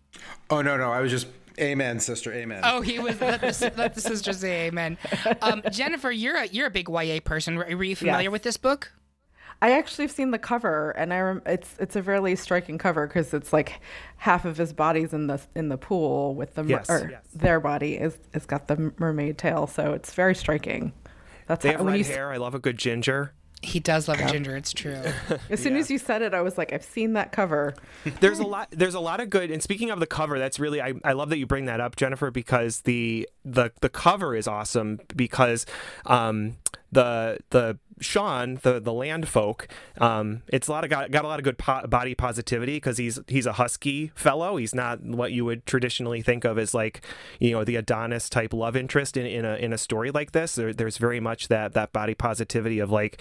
Oh 0.49 0.63
no, 0.63 0.77
no, 0.77 0.93
I 0.93 1.01
was 1.01 1.11
just 1.11 1.27
Amen, 1.61 2.01
sister. 2.01 2.33
Amen. 2.33 2.63
Oh, 2.65 2.81
he 2.81 2.99
was. 2.99 3.21
Let 3.21 3.41
the, 3.41 3.73
let 3.77 3.95
the 3.95 4.01
sister 4.01 4.33
say 4.33 4.67
amen. 4.67 4.99
Um, 5.41 5.63
Jennifer, 5.71 6.11
you're 6.11 6.37
a 6.37 6.47
you're 6.47 6.67
a 6.67 6.71
big 6.71 6.89
YA 6.89 7.21
person. 7.25 7.57
Were 7.57 7.85
you 7.85 7.95
familiar 7.95 8.25
yes. 8.25 8.33
with 8.33 8.43
this 8.43 8.57
book? 8.57 8.93
I 9.63 9.73
actually 9.73 10.05
have 10.05 10.13
seen 10.13 10.31
the 10.31 10.39
cover, 10.39 10.91
and 10.93 11.13
I 11.13 11.21
rem- 11.21 11.43
it's 11.47 11.75
it's 11.79 11.97
a 11.97 12.03
really 12.03 12.37
striking 12.37 12.79
cover 12.79 13.07
because 13.07 13.33
it's 13.33 13.53
like 13.53 13.81
half 14.17 14.45
of 14.45 14.57
his 14.57 14.73
body's 14.73 15.13
in 15.13 15.27
the 15.27 15.41
in 15.55 15.69
the 15.69 15.79
pool 15.79 16.35
with 16.35 16.55
the 16.55 16.63
mer- 16.63 16.71
yes, 16.71 16.91
or 16.91 17.09
yes. 17.11 17.23
their 17.35 17.61
body 17.61 17.95
is 17.95 18.19
it's 18.33 18.47
got 18.47 18.69
the 18.69 18.93
mermaid 18.99 19.39
tail, 19.39 19.67
so 19.67 19.93
it's 19.93 20.13
very 20.13 20.35
striking. 20.35 20.93
That's 21.47 21.63
they 21.63 21.73
how, 21.73 21.79
have 21.79 21.87
red 21.87 22.07
hair. 22.07 22.33
I 22.33 22.37
love 22.37 22.55
a 22.55 22.59
good 22.59 22.79
ginger. 22.79 23.33
He 23.63 23.81
does 23.81 24.09
love 24.09 24.19
ginger. 24.19 24.57
It's 24.57 24.75
true. 24.75 25.03
as 25.51 25.61
soon 25.61 25.75
yeah. 25.75 25.81
as 25.81 25.91
you 25.91 25.97
said 25.97 26.21
it, 26.21 26.35
I 26.35 26.43
was 26.43 26.59
like, 26.59 26.75
I've 26.75 26.85
seen 26.85 27.15
that 27.15 27.33
cover. 27.33 27.75
there's 28.21 28.39
a 28.39 28.47
lot. 28.47 28.69
There's 28.71 28.95
a 28.95 29.01
lot 29.01 29.21
of 29.21 29.31
good. 29.31 29.51
And 29.51 29.63
speaking 29.63 29.91
of 29.91 30.01
the 30.01 30.07
cover, 30.07 30.39
that's 30.39 30.61
really 30.61 30.83
I, 30.83 30.93
I 31.03 31.13
love 31.13 31.31
that 31.31 31.39
you 31.39 31.47
bring 31.47 31.65
that 31.65 31.81
up, 31.81 31.97
Jennifer, 31.97 32.31
because 32.31 32.83
the 32.83 33.29
the 33.45 33.73
the 33.81 33.89
cover 33.89 34.35
is 34.35 34.47
awesome 34.47 35.01
because 35.17 35.65
um 36.05 36.57
the 36.93 37.39
the 37.51 37.79
Sean, 38.01 38.59
the 38.63 38.81
the 38.81 38.93
land 38.93 39.29
folk, 39.29 39.69
um, 39.99 40.43
it's 40.49 40.69
a 40.69 40.73
lot 40.73 40.85
of 40.85 40.91
got, 40.91 41.11
got 41.11 41.25
a 41.25 41.29
lot 41.29 41.39
of 41.39 41.45
good 41.45 41.59
po- 41.59 41.87
body 41.87 42.15
positivity 42.15 42.77
because 42.77 42.99
he's 42.99 43.21
he's 43.29 43.47
a 43.47 43.53
husky 43.53 44.11
fellow. 44.15 44.57
He's 44.57 44.75
not 44.75 45.03
what 45.03 45.33
you 45.33 45.45
would 45.45 45.65
traditionally 45.65 46.21
think 46.21 46.45
of 46.45 46.59
as 46.59 46.75
like 46.75 47.03
you 47.39 47.53
know 47.53 47.65
the 47.65 47.77
Adonis 47.77 48.29
type 48.29 48.53
love 48.53 48.77
interest 48.77 49.17
in, 49.17 49.27
in 49.27 49.45
a 49.45 49.55
in 49.57 49.73
a 49.73 49.79
story 49.79 50.11
like 50.11 50.33
this. 50.33 50.57
There, 50.57 50.73
there's 50.73 50.99
very 50.99 51.21
much 51.21 51.49
that 51.49 51.73
that 51.75 51.93
body 51.93 52.15
positivity 52.15 52.81
of 52.81 52.91
like 52.91 53.21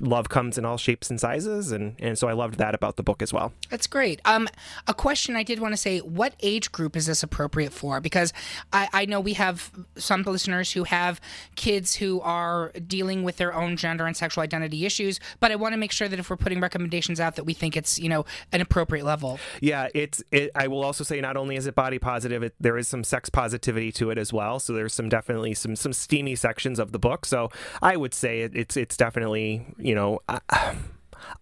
love 0.00 0.28
comes 0.28 0.56
in 0.56 0.64
all 0.64 0.76
shapes 0.76 1.10
and 1.10 1.20
sizes, 1.20 1.72
and 1.72 1.96
and 1.98 2.16
so 2.16 2.28
I 2.28 2.32
loved 2.32 2.58
that 2.58 2.74
about 2.74 2.96
the 2.96 3.02
book 3.02 3.22
as 3.22 3.32
well. 3.32 3.52
That's 3.70 3.86
great. 3.86 4.20
Um, 4.24 4.48
a 4.86 4.94
question 4.94 5.34
I 5.34 5.42
did 5.42 5.58
want 5.58 5.72
to 5.72 5.78
say: 5.78 5.98
What 5.98 6.34
age 6.40 6.70
group 6.70 6.96
is 6.96 7.06
this 7.06 7.22
appropriate 7.22 7.72
for? 7.72 8.00
Because 8.00 8.32
I 8.72 8.88
I 8.92 9.04
know 9.04 9.20
we 9.20 9.34
have 9.34 9.72
some 9.96 10.22
listeners 10.22 10.72
who 10.72 10.84
have 10.84 11.20
kids 11.56 11.96
who 11.96 12.20
are 12.20 12.72
dealing 12.92 13.22
with 13.22 13.38
their 13.38 13.54
own 13.54 13.76
gender 13.76 14.06
and 14.06 14.14
sexual 14.14 14.44
identity 14.44 14.84
issues, 14.84 15.18
but 15.40 15.50
I 15.50 15.56
want 15.56 15.72
to 15.72 15.78
make 15.78 15.92
sure 15.92 16.08
that 16.08 16.18
if 16.18 16.28
we're 16.28 16.36
putting 16.36 16.60
recommendations 16.60 17.18
out 17.20 17.36
that 17.36 17.44
we 17.44 17.54
think 17.54 17.74
it's, 17.74 17.98
you 17.98 18.10
know, 18.10 18.26
an 18.52 18.60
appropriate 18.60 19.06
level. 19.06 19.40
Yeah, 19.62 19.88
it's 19.94 20.22
it 20.30 20.50
I 20.54 20.68
will 20.68 20.84
also 20.84 21.02
say 21.02 21.20
not 21.20 21.38
only 21.38 21.56
is 21.56 21.66
it 21.66 21.74
body 21.74 21.98
positive, 21.98 22.42
it, 22.42 22.54
there 22.60 22.76
is 22.76 22.86
some 22.88 23.02
sex 23.02 23.30
positivity 23.30 23.90
to 23.92 24.10
it 24.10 24.18
as 24.18 24.30
well. 24.30 24.60
So 24.60 24.74
there's 24.74 24.92
some 24.92 25.08
definitely 25.08 25.54
some 25.54 25.74
some 25.74 25.94
steamy 25.94 26.36
sections 26.36 26.78
of 26.78 26.92
the 26.92 26.98
book. 26.98 27.24
So 27.24 27.48
I 27.80 27.96
would 27.96 28.12
say 28.12 28.42
it, 28.42 28.52
it's 28.54 28.76
it's 28.76 28.96
definitely, 28.96 29.64
you 29.78 29.94
know, 29.94 30.20
I, 30.28 30.40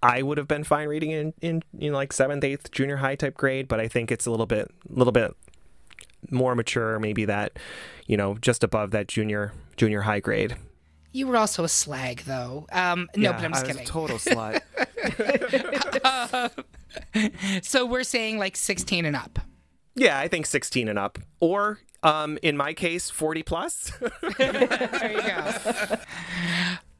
I 0.02 0.23
would 0.23 0.38
have 0.38 0.47
been 0.47 0.62
fine 0.62 0.88
reading 0.88 1.11
in, 1.11 1.62
in 1.78 1.92
like 1.92 2.12
seventh, 2.12 2.45
eighth, 2.45 2.71
junior 2.71 2.99
high 2.99 3.16
type 3.16 3.37
grade, 3.37 3.66
but 3.66 3.80
I 3.80 3.88
think 3.88 4.12
it's 4.12 4.26
a 4.26 4.30
little 4.30 4.47
bit, 4.47 4.71
a 4.88 4.99
little 4.99 5.12
bit 5.12 5.35
more 6.30 6.54
mature, 6.54 6.99
maybe 6.99 7.25
that, 7.25 7.59
you 8.07 8.16
know, 8.16 8.37
just 8.40 8.62
above 8.62 8.90
that 8.90 9.09
junior 9.09 9.52
junior 9.76 10.02
high 10.02 10.21
grade. 10.21 10.54
You 11.12 11.26
were 11.26 11.37
also 11.37 11.64
a 11.64 11.69
slag, 11.69 12.23
though. 12.26 12.67
Um, 12.73 13.09
no, 13.17 13.31
Yeah, 13.31 13.37
but 13.37 13.45
I'm 13.45 13.52
just 13.52 13.64
I 13.64 13.69
was 13.69 13.76
kidding. 13.76 13.83
a 13.83 13.87
total 13.90 14.19
slut. 17.09 17.64
so 17.64 17.87
we're 17.87 18.05
saying 18.05 18.38
like 18.38 18.57
16 18.57 19.05
and 19.05 19.17
up. 19.17 19.38
yeah, 19.97 20.19
I 20.19 20.29
think 20.29 20.47
16 20.47 20.88
and 20.88 20.99
up, 20.99 21.19
or 21.40 21.81
um, 22.02 22.38
in 22.43 22.57
my 22.57 22.73
case, 22.75 23.11
40 23.11 23.43
plus. 23.43 23.93
There 24.38 25.12
you 25.12 25.23
go. 25.23 25.97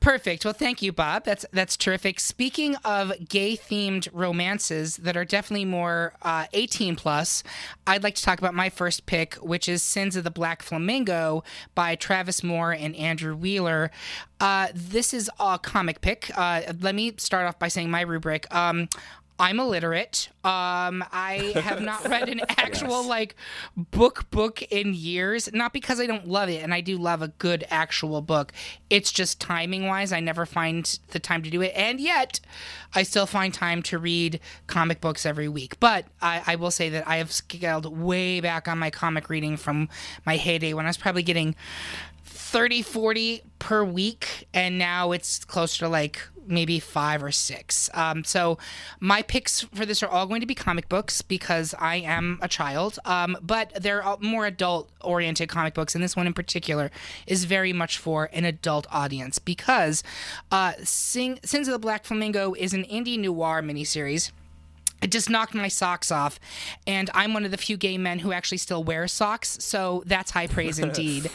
Perfect. 0.01 0.47
Well, 0.47 0.55
thank 0.55 0.81
you, 0.81 0.93
Bob. 0.93 1.25
That's 1.27 1.45
that's 1.53 1.77
terrific. 1.77 2.21
Speaking 2.21 2.75
of 2.87 3.13
gay-themed 3.29 4.09
romances 4.15 4.97
that 4.97 5.15
are 5.15 5.27
definitely 5.27 5.67
more 5.67 6.15
uh, 6.23 6.47
18 6.55 6.97
plus, 6.97 7.43
I'd 7.87 8.03
like 8.03 8.15
to 8.15 8.23
talk 8.23 8.39
about 8.39 8.55
my 8.55 8.71
first 8.71 9.05
pick, 9.05 9.35
which 9.35 9.69
is 9.69 9.83
"Sins 9.83 10.17
of 10.17 10.25
the 10.25 10.31
Black 10.31 10.63
Flamingo" 10.63 11.45
by 11.75 11.97
Travis 11.97 12.43
Moore 12.43 12.73
and 12.73 12.97
Andrew 12.97 13.37
Wheeler. 13.37 13.91
Uh, 14.41 14.69
this 14.75 15.13
is 15.13 15.31
a 15.39 15.59
comic 15.59 16.01
pick. 16.01 16.31
Uh, 16.35 16.63
let 16.81 16.95
me 16.95 17.13
start 17.19 17.47
off 17.47 17.59
by 17.59 17.69
saying 17.69 17.91
my 17.91 18.01
rubric. 18.01 18.53
Um, 18.55 18.89
I'm 19.41 19.59
illiterate. 19.59 20.29
Um, 20.45 21.03
I 21.13 21.53
have 21.65 21.81
not 21.81 22.07
read 22.07 22.29
an 22.29 22.43
actual 22.51 23.03
like 23.03 23.35
book 23.75 24.31
book 24.31 24.61
in 24.65 24.93
years. 24.93 25.51
Not 25.55 25.73
because 25.73 25.99
I 25.99 26.07
don't 26.07 26.29
love 26.29 26.51
it, 26.51 26.63
and 26.63 26.75
I 26.75 26.83
do 26.83 26.99
love 26.99 27.23
a 27.23 27.29
good 27.29 27.65
actual 27.71 28.21
book. 28.21 28.53
It's 28.91 29.11
just 29.11 29.41
timing 29.41 29.87
wise, 29.87 30.13
I 30.13 30.21
never 30.21 30.45
find 30.45 30.99
the 31.09 31.19
time 31.19 31.43
to 31.43 31.51
do 31.51 31.63
it, 31.63 31.73
and 31.75 31.99
yet 32.01 32.39
I 32.95 33.03
still 33.03 33.27
find 33.27 33.55
time 33.55 33.83
to 33.85 33.99
read 33.99 34.41
comic 34.67 35.01
books 35.01 35.25
every 35.25 35.49
week. 35.49 35.81
But 35.81 36.05
I, 36.21 36.43
I 36.47 36.57
will 36.57 36.71
say 36.71 36.91
that 36.91 37.09
I 37.09 37.17
have 37.17 37.33
scaled 37.33 37.99
way 37.99 38.41
back 38.41 38.69
on 38.69 38.79
my 38.79 38.91
comic 38.91 39.31
reading 39.31 39.57
from 39.57 39.89
my 40.27 40.37
heyday 40.37 40.75
when 40.75 40.85
I 40.85 40.91
was 40.91 40.99
probably 40.99 41.23
getting 41.23 41.57
30 42.51 42.83
40 42.83 43.43
per 43.61 43.85
week 43.85 44.49
and 44.53 44.77
now 44.77 45.13
it's 45.13 45.45
closer 45.45 45.85
to 45.85 45.89
like 45.89 46.21
maybe 46.49 46.81
five 46.81 47.23
or 47.23 47.31
six 47.31 47.89
um, 47.95 48.25
so 48.25 48.59
my 48.99 49.23
picks 49.23 49.61
for 49.61 49.87
this 49.87 50.03
are 50.03 50.09
all 50.09 50.27
going 50.27 50.41
to 50.41 50.49
be 50.49 50.55
comic 50.57 50.89
books 50.89 51.23
because 51.23 51.77
i 51.79 51.95
am 51.95 52.41
a 52.43 52.49
child 52.49 52.99
um, 53.05 53.37
but 53.41 53.73
they're 53.81 54.03
all 54.03 54.19
more 54.21 54.47
adult 54.47 54.91
oriented 55.01 55.49
comic 55.49 55.75
books 55.75 55.95
and 55.95 56.03
this 56.03 56.17
one 56.17 56.27
in 56.27 56.33
particular 56.33 56.91
is 57.25 57.45
very 57.45 57.73
much 57.73 57.99
for 57.99 58.29
an 58.33 58.45
adult 58.45 58.85
audience 58.91 59.39
because 59.39 60.03
uh, 60.51 60.73
Sing- 60.83 61.39
sins 61.45 61.69
of 61.69 61.73
the 61.73 61.79
black 61.79 62.05
flamingo 62.05 62.53
is 62.55 62.75
an 62.75 62.83
indie 62.83 63.17
noir 63.17 63.63
miniseries 63.63 64.33
it 65.03 65.11
just 65.11 65.31
knocked 65.31 65.55
my 65.55 65.69
socks 65.69 66.11
off. 66.11 66.39
And 66.87 67.11
I'm 67.15 67.33
one 67.33 67.45
of 67.45 67.51
the 67.51 67.57
few 67.57 67.77
gay 67.77 67.97
men 67.99 68.19
who 68.19 68.33
actually 68.33 68.59
still 68.59 68.85
wear 68.85 69.09
socks. 69.09 69.57
So 69.61 70.03
that's 70.07 70.31
high 70.31 70.47
praise 70.47 70.79
indeed. 70.79 71.31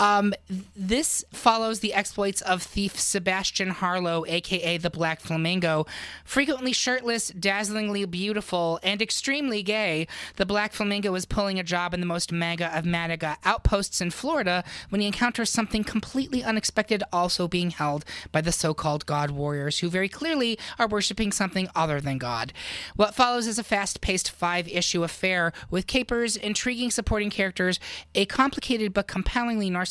Um, 0.00 0.32
this 0.76 1.24
follows 1.32 1.80
the 1.80 1.92
exploits 1.92 2.40
of 2.42 2.62
thief 2.62 2.98
Sebastian 2.98 3.70
Harlow, 3.70 4.24
aka 4.26 4.76
the 4.76 4.90
Black 4.90 5.20
Flamingo. 5.20 5.86
Frequently 6.24 6.72
shirtless, 6.72 7.30
dazzlingly 7.30 8.08
beautiful, 8.08 8.78
and 8.82 9.02
extremely 9.02 9.62
gay, 9.62 10.06
the 10.36 10.46
Black 10.46 10.72
Flamingo 10.72 11.14
is 11.14 11.26
pulling 11.26 11.58
a 11.58 11.64
job 11.64 11.94
in 11.94 12.00
the 12.00 12.06
most 12.06 12.30
mega 12.30 12.76
of 12.76 12.84
MAGA 12.84 13.38
outposts 13.44 14.00
in 14.00 14.10
Florida 14.10 14.62
when 14.88 15.00
he 15.00 15.06
encounters 15.06 15.50
something 15.50 15.82
completely 15.82 16.44
unexpected 16.44 17.02
also 17.12 17.48
being 17.48 17.70
held 17.70 18.04
by 18.30 18.40
the 18.40 18.52
so 18.52 18.74
called 18.74 19.06
God 19.06 19.32
Warriors, 19.32 19.80
who 19.80 19.88
very 19.88 20.08
clearly 20.08 20.58
are 20.78 20.86
worshiping 20.86 21.32
something 21.32 21.68
other 21.74 22.00
than 22.00 22.18
God. 22.18 22.52
What 22.94 23.14
follows 23.14 23.46
is 23.46 23.58
a 23.58 23.64
fast 23.64 24.00
paced 24.00 24.30
five 24.30 24.68
issue 24.68 25.02
affair 25.02 25.52
with 25.70 25.86
capers, 25.86 26.36
intriguing 26.36 26.90
supporting 26.90 27.30
characters, 27.30 27.80
a 28.14 28.26
complicated 28.26 28.94
but 28.94 29.08
compellingly 29.08 29.70
narcissistic 29.70 29.87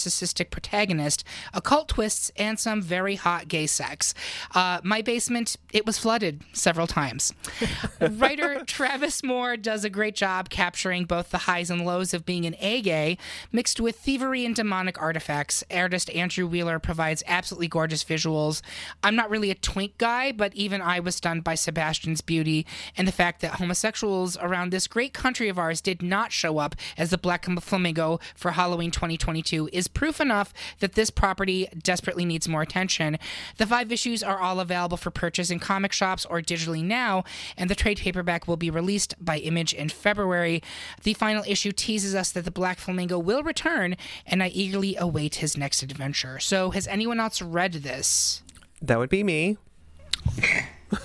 protagonist, 0.51 1.24
occult 1.54 1.89
twists, 1.89 2.32
and 2.38 2.60
some 2.60 2.82
very 2.82 3.16
hot 3.16 3.48
gay 3.48 3.68
sex. 3.68 4.13
Uh, 4.54 4.80
my 4.84 5.01
basement, 5.01 5.58
it 5.74 5.86
was 5.86 5.98
flooded 5.98 6.42
several 6.54 6.88
times. 6.88 7.34
Writer 8.01 8.63
Travis 8.66 9.24
Moore 9.24 9.58
does 9.58 9.84
a 9.84 9.89
great 9.89 10.16
job 10.16 10.50
capturing 10.50 11.06
both 11.06 11.30
the 11.30 11.39
highs 11.39 11.70
and 11.70 11.86
lows 11.86 12.13
of 12.13 12.25
being 12.25 12.46
an 12.46 12.56
A 12.60 12.82
gay, 12.82 13.18
mixed 13.51 13.80
with 13.80 13.98
thievery 13.98 14.46
and 14.46 14.56
demonic 14.56 15.01
artifacts. 15.01 15.63
Artist 15.72 16.10
Andrew 16.12 16.48
Wheeler 16.48 16.80
provides 16.80 17.24
absolutely 17.27 17.68
gorgeous 17.68 18.04
visuals. 18.04 18.62
I'm 19.04 19.16
not 19.16 19.30
really 19.30 19.51
a 19.51 19.56
twink 19.56 19.98
guy, 19.98 20.32
but 20.32 20.54
even 20.56 20.82
I 20.82 21.00
was 21.00 21.16
stunned 21.16 21.44
by 21.44 21.56
Sebastian's 21.56 22.22
beauty 22.22 22.66
and 22.96 23.08
the 23.08 23.12
fact 23.12 23.42
that 23.42 23.56
homosexuals 23.56 24.38
around 24.38 24.72
this 24.72 24.88
great 24.88 25.13
country 25.13 25.50
of 25.50 25.60
ours 25.60 25.82
did 25.82 26.01
not 26.01 26.32
show 26.32 26.58
up 26.58 26.75
as 26.98 27.10
the 27.10 27.18
Black 27.18 27.46
Flamingo 27.46 28.20
for 28.36 28.51
Halloween 28.51 28.92
2022 28.92 29.70
is 29.72 29.87
proof 29.88 30.20
enough 30.20 30.53
that 30.79 30.94
this 30.94 31.10
property 31.10 31.67
desperately 31.82 32.25
needs 32.25 32.48
more 32.48 32.62
attention. 32.62 33.17
The 33.58 33.65
five 33.65 33.91
issues 33.91 34.24
are 34.24 34.39
all 34.39 34.60
available 34.60 34.98
for 34.98 35.12
purchase 35.12 35.50
in 35.50 35.60
comic 35.60 35.91
shops 35.91 36.25
or 36.25 36.41
digitally 36.41 36.84
now, 36.84 37.24
and 37.58 37.70
the 37.70 37.75
trade 37.75 38.00
paperback 38.00 38.48
will 38.48 38.58
be 38.58 38.70
released 38.70 39.15
by 39.24 39.38
Image 39.38 39.74
in 39.74 39.89
February. 39.89 40.62
The 41.03 41.13
final 41.13 41.44
issue 41.48 41.72
teases 41.72 42.15
us 42.15 42.32
that 42.32 42.46
the 42.46 42.51
Black 42.51 42.79
Flamingo 42.79 43.20
will 43.20 43.44
return, 43.44 43.96
and 44.25 44.44
I 44.44 44.50
eagerly 44.50 44.96
await 44.96 45.36
his 45.36 45.58
next 45.58 45.84
adventure. 45.84 46.39
So, 46.39 46.72
has 46.72 46.88
anyone 46.88 47.20
else 47.20 47.41
read 47.41 47.74
this? 47.74 48.41
that 48.82 48.98
would 48.98 49.10
be 49.10 49.24
me. 49.24 49.58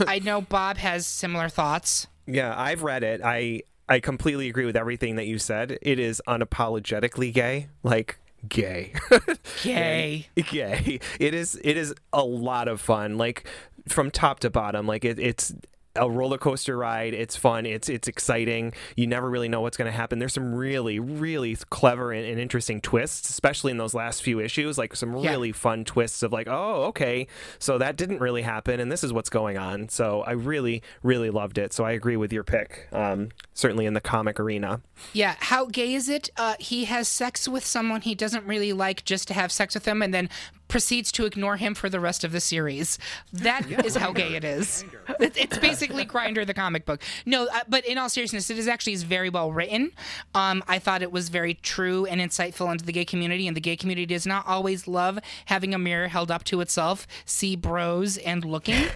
I 0.00 0.18
know 0.18 0.40
Bob 0.40 0.76
has 0.78 1.06
similar 1.06 1.48
thoughts. 1.48 2.06
Yeah, 2.26 2.54
I've 2.56 2.82
read 2.82 3.02
it. 3.02 3.20
I 3.24 3.62
I 3.88 4.00
completely 4.00 4.48
agree 4.48 4.64
with 4.64 4.76
everything 4.76 5.16
that 5.16 5.26
you 5.26 5.38
said. 5.38 5.78
It 5.82 5.98
is 5.98 6.22
unapologetically 6.26 7.32
gay, 7.32 7.68
like 7.82 8.18
gay. 8.48 8.92
gay. 9.62 10.26
gay. 10.34 11.00
It 11.20 11.34
is 11.34 11.58
it 11.62 11.76
is 11.76 11.94
a 12.12 12.24
lot 12.24 12.68
of 12.68 12.80
fun, 12.80 13.18
like 13.18 13.46
from 13.88 14.10
top 14.10 14.40
to 14.40 14.50
bottom. 14.50 14.86
Like 14.86 15.04
it, 15.04 15.18
it's 15.18 15.54
a 15.96 16.10
roller 16.10 16.38
coaster 16.38 16.76
ride. 16.76 17.14
It's 17.14 17.36
fun. 17.36 17.66
It's 17.66 17.88
it's 17.88 18.08
exciting. 18.08 18.72
You 18.96 19.06
never 19.06 19.28
really 19.28 19.48
know 19.48 19.60
what's 19.60 19.76
going 19.76 19.90
to 19.90 19.96
happen. 19.96 20.18
There's 20.18 20.32
some 20.32 20.54
really 20.54 20.98
really 20.98 21.56
clever 21.70 22.12
and, 22.12 22.26
and 22.26 22.40
interesting 22.40 22.80
twists, 22.80 23.28
especially 23.30 23.70
in 23.72 23.76
those 23.78 23.94
last 23.94 24.22
few 24.22 24.40
issues. 24.40 24.78
Like 24.78 24.96
some 24.96 25.16
Yeah. 25.18 25.30
really 25.30 25.52
fun 25.52 25.84
twists 25.84 26.22
of 26.22 26.32
like, 26.32 26.48
oh, 26.48 26.84
okay, 26.84 27.26
so 27.58 27.78
that 27.78 27.96
didn't 27.96 28.20
really 28.20 28.42
happen, 28.42 28.80
and 28.80 28.90
this 28.90 29.04
is 29.04 29.12
what's 29.12 29.30
going 29.30 29.58
on. 29.58 29.88
So 29.88 30.22
I 30.22 30.32
really 30.32 30.82
really 31.02 31.30
loved 31.30 31.58
it. 31.58 31.72
So 31.72 31.84
I 31.84 31.92
agree 31.92 32.16
with 32.16 32.32
your 32.32 32.44
pick. 32.44 32.88
Um, 32.92 33.28
certainly 33.54 33.84
in 33.86 33.92
the 33.94 34.00
comic 34.00 34.40
arena. 34.40 34.80
Yeah, 35.12 35.36
how 35.38 35.66
gay 35.66 35.92
is 35.94 36.08
it? 36.08 36.30
Uh, 36.36 36.54
he 36.58 36.86
has 36.86 37.06
sex 37.06 37.46
with 37.46 37.64
someone 37.66 38.00
he 38.00 38.14
doesn't 38.14 38.46
really 38.46 38.72
like 38.72 39.04
just 39.04 39.28
to 39.28 39.34
have 39.34 39.52
sex 39.52 39.74
with 39.74 39.86
him 39.86 40.00
and 40.02 40.14
then 40.14 40.30
proceeds 40.72 41.12
to 41.12 41.26
ignore 41.26 41.58
him 41.58 41.74
for 41.74 41.90
the 41.90 42.00
rest 42.00 42.24
of 42.24 42.32
the 42.32 42.40
series. 42.40 42.98
That 43.30 43.70
is 43.84 43.94
how 43.94 44.10
gay 44.12 44.34
it 44.36 44.42
is. 44.42 44.84
It- 45.20 45.36
It's 45.36 45.58
basically 45.58 46.06
Grindr 46.06 46.46
the 46.46 46.54
comic 46.54 46.86
book. 46.86 47.02
No, 47.26 47.44
uh, 47.46 47.60
but 47.68 47.84
in 47.84 47.98
all 47.98 48.08
seriousness, 48.08 48.48
it 48.48 48.56
is 48.58 48.66
actually 48.66 48.94
is 48.94 49.02
very 49.02 49.28
well 49.28 49.52
written. 49.52 49.90
Um, 50.34 50.64
I 50.66 50.78
thought 50.78 51.02
it 51.02 51.12
was 51.12 51.28
very 51.28 51.54
true 51.54 52.06
and 52.06 52.20
insightful 52.22 52.72
into 52.72 52.86
the 52.86 52.92
gay 52.92 53.04
community, 53.04 53.46
and 53.46 53.54
the 53.56 53.60
gay 53.60 53.76
community 53.76 54.06
does 54.06 54.26
not 54.26 54.46
always 54.46 54.88
love 54.88 55.18
having 55.46 55.74
a 55.74 55.78
mirror 55.78 56.08
held 56.08 56.30
up 56.30 56.42
to 56.44 56.60
itself, 56.62 57.06
see 57.26 57.54
bros 57.54 58.16
and 58.16 58.42
looking. 58.44 58.86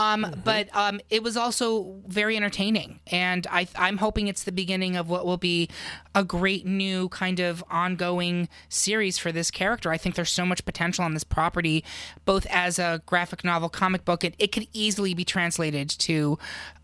Um, 0.00 0.34
But 0.44 0.74
um, 0.74 1.00
it 1.10 1.22
was 1.22 1.36
also 1.36 2.00
very 2.06 2.36
entertaining, 2.36 3.00
and 3.08 3.46
I, 3.50 3.68
I'm 3.76 3.98
hoping 3.98 4.28
it's 4.28 4.44
the 4.44 4.52
beginning 4.52 4.96
of 4.96 5.10
what 5.10 5.26
will 5.26 5.36
be 5.36 5.68
a 6.14 6.24
great 6.24 6.64
new 6.64 7.08
kind 7.10 7.38
of 7.38 7.62
ongoing 7.70 8.48
series 8.68 9.18
for 9.18 9.30
this 9.30 9.50
character. 9.50 9.92
I 9.92 9.98
think 9.98 10.14
there's 10.14 10.32
so 10.32 10.46
much 10.46 10.64
potential 10.64 11.04
on 11.04 11.12
this 11.14 11.24
property, 11.24 11.84
both 12.24 12.46
as 12.46 12.78
a 12.78 13.02
graphic 13.04 13.44
novel, 13.44 13.68
comic 13.68 14.04
book. 14.04 14.24
It, 14.24 14.34
it 14.38 14.52
could 14.52 14.66
easily 14.72 15.12
be 15.14 15.24
translated 15.24 15.88
to 15.90 16.38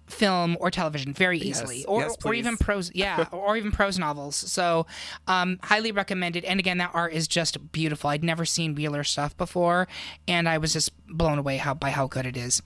film 0.07 0.57
or 0.61 0.71
television 0.71 1.13
very 1.13 1.39
easily. 1.39 1.85
Or, 1.85 2.01
Yes, 2.01 2.17
or 2.25 2.35
even 2.35 2.57
prose 2.57 2.91
yeah 2.95 3.27
or 3.33 3.57
even 3.57 3.73
prose 3.73 3.99
novels. 3.99 4.37
So 4.37 4.87
um, 5.27 5.59
highly 5.63 5.93
recommended. 5.93 6.45
And 6.45 6.61
again 6.61 6.79
that 6.79 6.91
art 6.95 7.13
is 7.13 7.27
just 7.29 7.73
beautiful. 7.73 8.11
I'd 8.11 8.25
never 8.25 8.45
seen 8.45 8.75
wheeler 8.75 9.05
stuff 9.05 9.37
before 9.37 9.89
and 10.29 10.49
i 10.49 10.59
was 10.59 10.73
just 10.73 10.91
blown 11.09 11.39
away 11.39 11.57
how 11.57 11.75
by 11.75 11.91
how 11.91 12.07
good 12.07 12.27
it 12.27 12.37
is. 12.37 12.63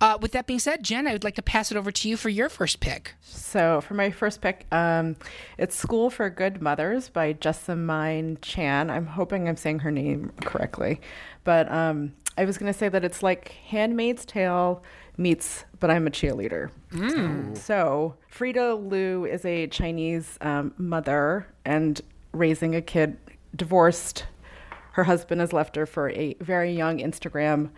Uh, 0.00 0.18
with 0.20 0.32
that 0.32 0.46
being 0.46 0.58
said 0.58 0.82
jen 0.82 1.06
i 1.06 1.12
would 1.12 1.24
like 1.24 1.34
to 1.34 1.42
pass 1.42 1.70
it 1.70 1.76
over 1.76 1.90
to 1.90 2.08
you 2.08 2.16
for 2.16 2.28
your 2.28 2.48
first 2.48 2.80
pick. 2.80 3.14
So 3.22 3.80
for 3.80 3.94
my 3.94 4.10
first 4.10 4.40
pick, 4.40 4.66
um, 4.72 5.16
it's 5.58 5.76
School 5.76 6.10
for 6.10 6.28
Good 6.30 6.60
Mothers 6.60 7.08
by 7.08 7.32
Jessamine 7.32 8.38
Chan. 8.42 8.90
I'm 8.90 9.06
hoping 9.06 9.48
I'm 9.48 9.56
saying 9.56 9.80
her 9.80 9.90
name 9.90 10.32
correctly, 10.42 11.00
but 11.44 11.70
um, 11.70 12.12
I 12.36 12.44
was 12.44 12.58
going 12.58 12.72
to 12.72 12.78
say 12.78 12.88
that 12.88 13.04
it's 13.04 13.22
like 13.22 13.48
Handmaid's 13.68 14.24
Tale 14.24 14.82
meets 15.20 15.64
But 15.78 15.90
I'm 15.90 16.06
a 16.06 16.10
Cheerleader. 16.10 16.70
So 17.56 18.16
Frida 18.28 18.74
Liu 18.74 19.24
is 19.26 19.44
a 19.44 19.66
Chinese 19.68 20.36
um, 20.40 20.72
mother 20.78 21.46
and 21.64 22.00
raising 22.32 22.74
a 22.74 22.80
kid, 22.82 23.16
divorced. 23.54 24.24
Her 24.92 25.04
husband 25.04 25.40
has 25.40 25.52
left 25.52 25.76
her 25.76 25.86
for 25.86 26.10
a 26.10 26.34
very 26.40 26.72
young 26.72 26.98
Instagram 26.98 27.70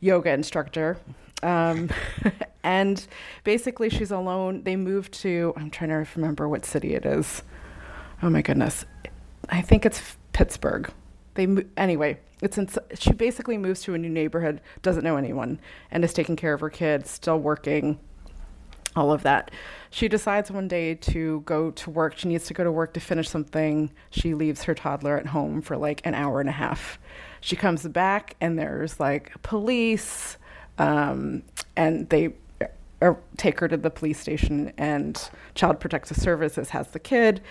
yoga 0.00 0.30
instructor. 0.32 0.96
Um, 1.42 1.90
and 2.64 3.06
basically, 3.44 3.88
she's 3.90 4.10
alone. 4.10 4.62
They 4.64 4.76
moved 4.76 5.12
to, 5.20 5.52
I'm 5.56 5.70
trying 5.70 5.90
to 5.90 6.06
remember 6.16 6.48
what 6.48 6.64
city 6.64 6.94
it 6.94 7.06
is. 7.06 7.42
Oh 8.22 8.30
my 8.30 8.42
goodness. 8.42 8.84
I 9.48 9.60
think 9.62 9.86
it's 9.86 10.16
Pittsburgh. 10.32 10.90
They 11.34 11.46
mo- 11.46 11.62
Anyway, 11.76 12.18
it's 12.42 12.58
in, 12.58 12.68
she 12.98 13.12
basically 13.12 13.56
moves 13.56 13.82
to 13.82 13.94
a 13.94 13.98
new 13.98 14.10
neighborhood, 14.10 14.60
doesn't 14.82 15.04
know 15.04 15.16
anyone, 15.16 15.58
and 15.90 16.04
is 16.04 16.12
taking 16.12 16.36
care 16.36 16.52
of 16.52 16.60
her 16.60 16.70
kids, 16.70 17.10
still 17.10 17.38
working, 17.38 17.98
all 18.94 19.12
of 19.12 19.22
that. 19.22 19.50
She 19.90 20.08
decides 20.08 20.50
one 20.50 20.68
day 20.68 20.94
to 20.94 21.40
go 21.40 21.70
to 21.70 21.90
work. 21.90 22.18
She 22.18 22.28
needs 22.28 22.46
to 22.46 22.54
go 22.54 22.64
to 22.64 22.72
work 22.72 22.94
to 22.94 23.00
finish 23.00 23.28
something. 23.28 23.90
She 24.10 24.34
leaves 24.34 24.64
her 24.64 24.74
toddler 24.74 25.16
at 25.16 25.26
home 25.26 25.62
for 25.62 25.76
like 25.76 26.00
an 26.04 26.14
hour 26.14 26.40
and 26.40 26.48
a 26.48 26.52
half. 26.52 26.98
She 27.40 27.56
comes 27.56 27.86
back, 27.88 28.36
and 28.40 28.58
there's 28.58 28.98
like 29.00 29.40
police, 29.42 30.36
um, 30.78 31.42
and 31.76 32.08
they 32.08 32.34
or 33.00 33.18
take 33.36 33.60
her 33.60 33.68
to 33.68 33.76
the 33.76 33.90
police 33.90 34.18
station 34.18 34.72
and 34.78 35.28
child 35.54 35.78
protective 35.78 36.16
services 36.16 36.70
has 36.70 36.88
the 36.88 36.98
kid 36.98 37.42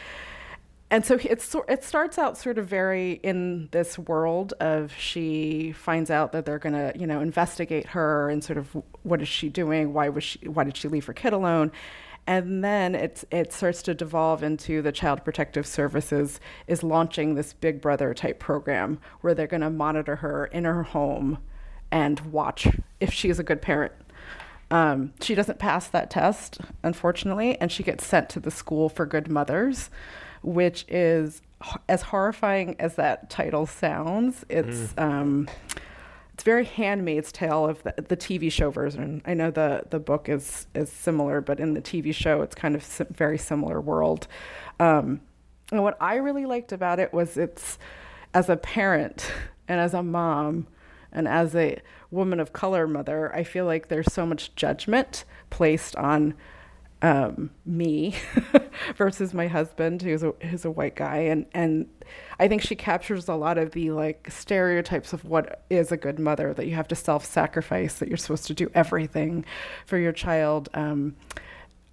and 0.96 1.06
so 1.06 1.20
it's 1.22 1.54
it 1.68 1.84
starts 1.84 2.18
out 2.18 2.38
sort 2.38 2.58
of 2.58 2.68
very 2.68 3.20
in 3.22 3.68
this 3.72 4.00
world 4.00 4.54
of 4.62 4.94
she 4.98 5.74
finds 5.74 6.10
out 6.10 6.32
that 6.32 6.46
they're 6.46 6.58
going 6.58 6.72
to 6.72 6.98
you 6.98 7.06
know 7.06 7.20
investigate 7.20 7.88
her 7.88 8.30
and 8.30 8.42
sort 8.42 8.58
of 8.58 8.70
what 9.04 9.22
is 9.22 9.28
she 9.28 9.50
doing? 9.50 9.92
Why 9.92 10.08
was 10.08 10.24
she 10.24 10.48
why 10.48 10.64
did 10.64 10.78
she 10.78 10.88
leave 10.88 11.04
her 11.08 11.12
kid 11.12 11.34
alone? 11.34 11.74
And 12.28 12.64
then 12.64 12.96
it's 12.96 13.26
it 13.30 13.52
starts 13.52 13.82
to 13.84 13.94
devolve 13.94 14.42
into 14.42 14.82
the 14.82 14.94
child 14.94 15.26
protective 15.26 15.68
services 15.68 16.40
is 16.66 16.82
launching 16.82 17.36
this 17.36 17.52
big 17.52 17.82
brother 17.82 18.14
type 18.14 18.40
program 18.40 18.98
where 19.20 19.34
they're 19.34 19.48
going 19.48 19.60
to 19.64 19.70
monitor 19.70 20.16
her 20.16 20.46
in 20.46 20.64
her 20.64 20.84
home 20.84 21.40
and 21.92 22.22
watch 22.22 22.70
if 23.02 23.12
she 23.12 23.28
is 23.30 23.38
a 23.38 23.44
good 23.44 23.62
parent. 23.62 23.92
Um, 24.72 25.14
she 25.20 25.36
doesn't 25.36 25.60
pass 25.60 25.90
that 25.90 26.10
test, 26.10 26.60
unfortunately, 26.84 27.60
and 27.60 27.70
she 27.70 27.84
gets 27.84 28.06
sent 28.06 28.30
to 28.30 28.40
the 28.40 28.50
school 28.50 28.88
for 28.88 29.06
good 29.06 29.30
mothers, 29.30 29.90
which 30.46 30.86
is 30.88 31.42
as 31.90 32.04
horrifying 32.04 32.76
as 32.80 32.96
that 32.96 33.30
title 33.30 33.66
sounds. 33.66 34.46
It's 34.50 34.94
mm. 34.94 35.02
um, 35.02 35.50
it's 36.34 36.44
very 36.44 36.66
Handmaid's 36.66 37.32
Tale 37.32 37.66
of 37.66 37.82
the, 37.84 37.94
the, 38.10 38.18
TV 38.18 38.52
show 38.52 38.70
version. 38.70 39.22
I 39.26 39.34
know 39.34 39.52
the 39.52 39.84
the 39.90 40.00
book 40.00 40.30
is 40.30 40.68
is 40.76 40.92
similar, 40.92 41.42
but 41.42 41.60
in 41.60 41.74
the 41.74 41.82
TV 41.82 42.14
show, 42.14 42.42
it's 42.42 42.56
kind 42.56 42.76
of 42.76 42.84
sim- 42.84 43.08
very 43.12 43.38
similar 43.38 43.80
world. 43.82 44.28
Um, 44.80 45.22
and 45.72 45.82
what 45.82 45.98
I 46.00 46.16
really 46.16 46.46
liked 46.46 46.72
about 46.72 47.00
it 47.00 47.14
was 47.14 47.38
it's 47.38 47.80
as 48.34 48.50
a 48.50 48.58
parent 48.58 49.32
and 49.68 49.80
as 49.80 49.94
a 49.94 50.04
mom 50.04 50.68
and 51.12 51.28
as 51.28 51.56
a 51.56 51.80
woman 52.12 52.40
of 52.40 52.54
color 52.54 52.86
mother, 52.88 53.34
I 53.34 53.44
feel 53.44 53.66
like 53.66 53.88
there's 53.88 54.12
so 54.12 54.26
much 54.26 54.54
judgment 54.56 55.24
placed 55.50 55.96
on 55.96 56.36
um, 57.06 57.52
me 57.68 58.16
versus 58.96 59.32
my 59.32 59.46
husband, 59.48 60.02
who's 60.02 60.24
a 60.24 60.32
who's 60.42 60.66
a 60.66 60.72
white 60.72 60.96
guy, 60.96 61.18
and 61.18 61.46
and 61.54 61.88
I 62.40 62.48
think 62.48 62.64
she 62.64 62.76
captures 62.76 63.28
a 63.28 63.36
lot 63.36 63.60
of 63.60 63.72
the 63.72 63.92
like 63.92 64.28
stereotypes 64.32 65.14
of 65.14 65.24
what 65.24 65.64
is 65.70 65.92
a 65.92 65.98
good 65.98 66.18
mother. 66.18 66.52
That 66.52 66.66
you 66.66 66.74
have 66.74 66.88
to 66.88 66.96
self-sacrifice, 66.96 68.00
that 68.00 68.08
you're 68.08 68.18
supposed 68.18 68.48
to 68.48 68.56
do 68.56 68.72
everything 68.74 69.46
for 69.86 70.00
your 70.00 70.14
child. 70.14 70.70
Um, 70.74 71.16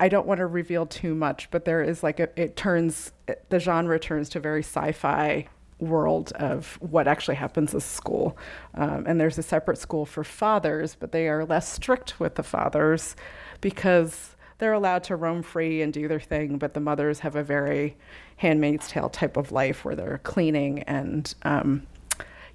I 0.01 0.09
don't 0.09 0.27
want 0.27 0.39
to 0.39 0.47
reveal 0.47 0.87
too 0.87 1.15
much, 1.15 1.51
but 1.51 1.67
there 1.67 1.83
is 1.83 2.03
like 2.03 2.19
a, 2.19 2.31
it 2.41 2.57
turns 2.57 3.13
the 3.51 3.59
genre 3.59 3.99
turns 3.99 4.31
to 4.31 4.41
very 4.41 4.63
sci-fi 4.63 5.47
world 5.79 6.33
of 6.37 6.79
what 6.81 7.07
actually 7.07 7.35
happens 7.35 7.75
at 7.75 7.83
school. 7.83 8.39
Um, 8.75 9.05
and 9.07 9.21
there's 9.21 9.37
a 9.37 9.43
separate 9.43 9.77
school 9.77 10.07
for 10.07 10.25
fathers, 10.25 10.97
but 10.99 11.13
they 11.13 11.29
are 11.29 11.45
less 11.45 11.71
strict 11.71 12.19
with 12.19 12.37
the 12.37 12.43
fathers 12.43 13.15
because 13.61 14.37
they're 14.63 14.73
allowed 14.73 15.03
to 15.03 15.17
roam 15.17 15.43
free 15.43 15.83
and 15.83 15.93
do 15.93 16.07
their 16.07 16.21
thing, 16.21 16.57
but 16.57 16.73
the 16.73 16.79
mothers 16.79 17.19
have 17.19 17.35
a 17.35 17.43
very 17.43 17.97
handmaid's 18.37 18.87
tale 18.87 19.09
type 19.09 19.37
of 19.37 19.51
life 19.51 19.85
where 19.85 19.97
they're 19.97 20.21
cleaning 20.23 20.85
and 20.85 21.35
um, 21.43 21.85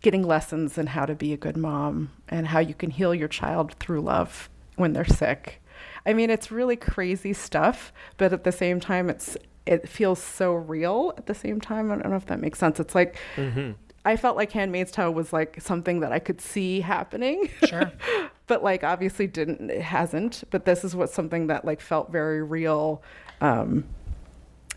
getting 0.02 0.24
lessons 0.24 0.78
in 0.78 0.88
how 0.88 1.06
to 1.06 1.14
be 1.14 1.34
a 1.34 1.38
good 1.38 1.58
mom 1.58 2.10
and 2.30 2.48
how 2.48 2.60
you 2.60 2.74
can 2.74 2.92
heal 2.92 3.14
your 3.14 3.28
child 3.28 3.74
through 3.74 4.00
love 4.00 4.50
when 4.78 4.94
they're 4.94 5.04
sick. 5.04 5.62
I 6.06 6.14
mean, 6.14 6.30
it's 6.30 6.50
really 6.50 6.78
crazy 6.78 7.34
stuff, 7.34 7.92
but 8.16 8.32
at 8.32 8.46
the 8.46 8.54
same 8.54 8.80
time, 8.80 9.10
it's 9.10 9.36
it 9.66 9.90
feels 9.90 10.24
so 10.24 10.54
real 10.54 11.14
at 11.18 11.26
the 11.26 11.36
same 11.36 11.60
time. 11.60 11.92
I 11.92 11.96
don't 11.96 12.10
know 12.10 12.16
if 12.16 12.28
that 12.28 12.40
makes 12.40 12.58
sense. 12.58 12.80
It's 12.80 12.96
like 12.96 13.18
mm-hmm. 13.36 13.72
I 14.06 14.16
felt 14.16 14.38
like 14.38 14.54
Handmaid's 14.54 14.92
Tale 14.92 15.14
was 15.14 15.34
like 15.34 15.60
something 15.60 16.00
that 16.00 16.14
I 16.14 16.20
could 16.20 16.40
see 16.40 16.80
happening. 16.80 17.50
Sure. 17.66 17.92
but 18.48 18.64
like 18.64 18.84
obviously 18.84 19.28
didn't 19.28 19.70
it 19.70 19.82
hasn't. 19.82 20.44
But 20.50 20.66
this 20.66 20.84
is 20.84 20.96
what 20.96 21.10
something 21.10 21.48
that 21.48 21.66
like 21.66 21.82
felt 21.82 22.12
very 22.12 22.42
real. 22.42 23.04
Um, 23.42 23.86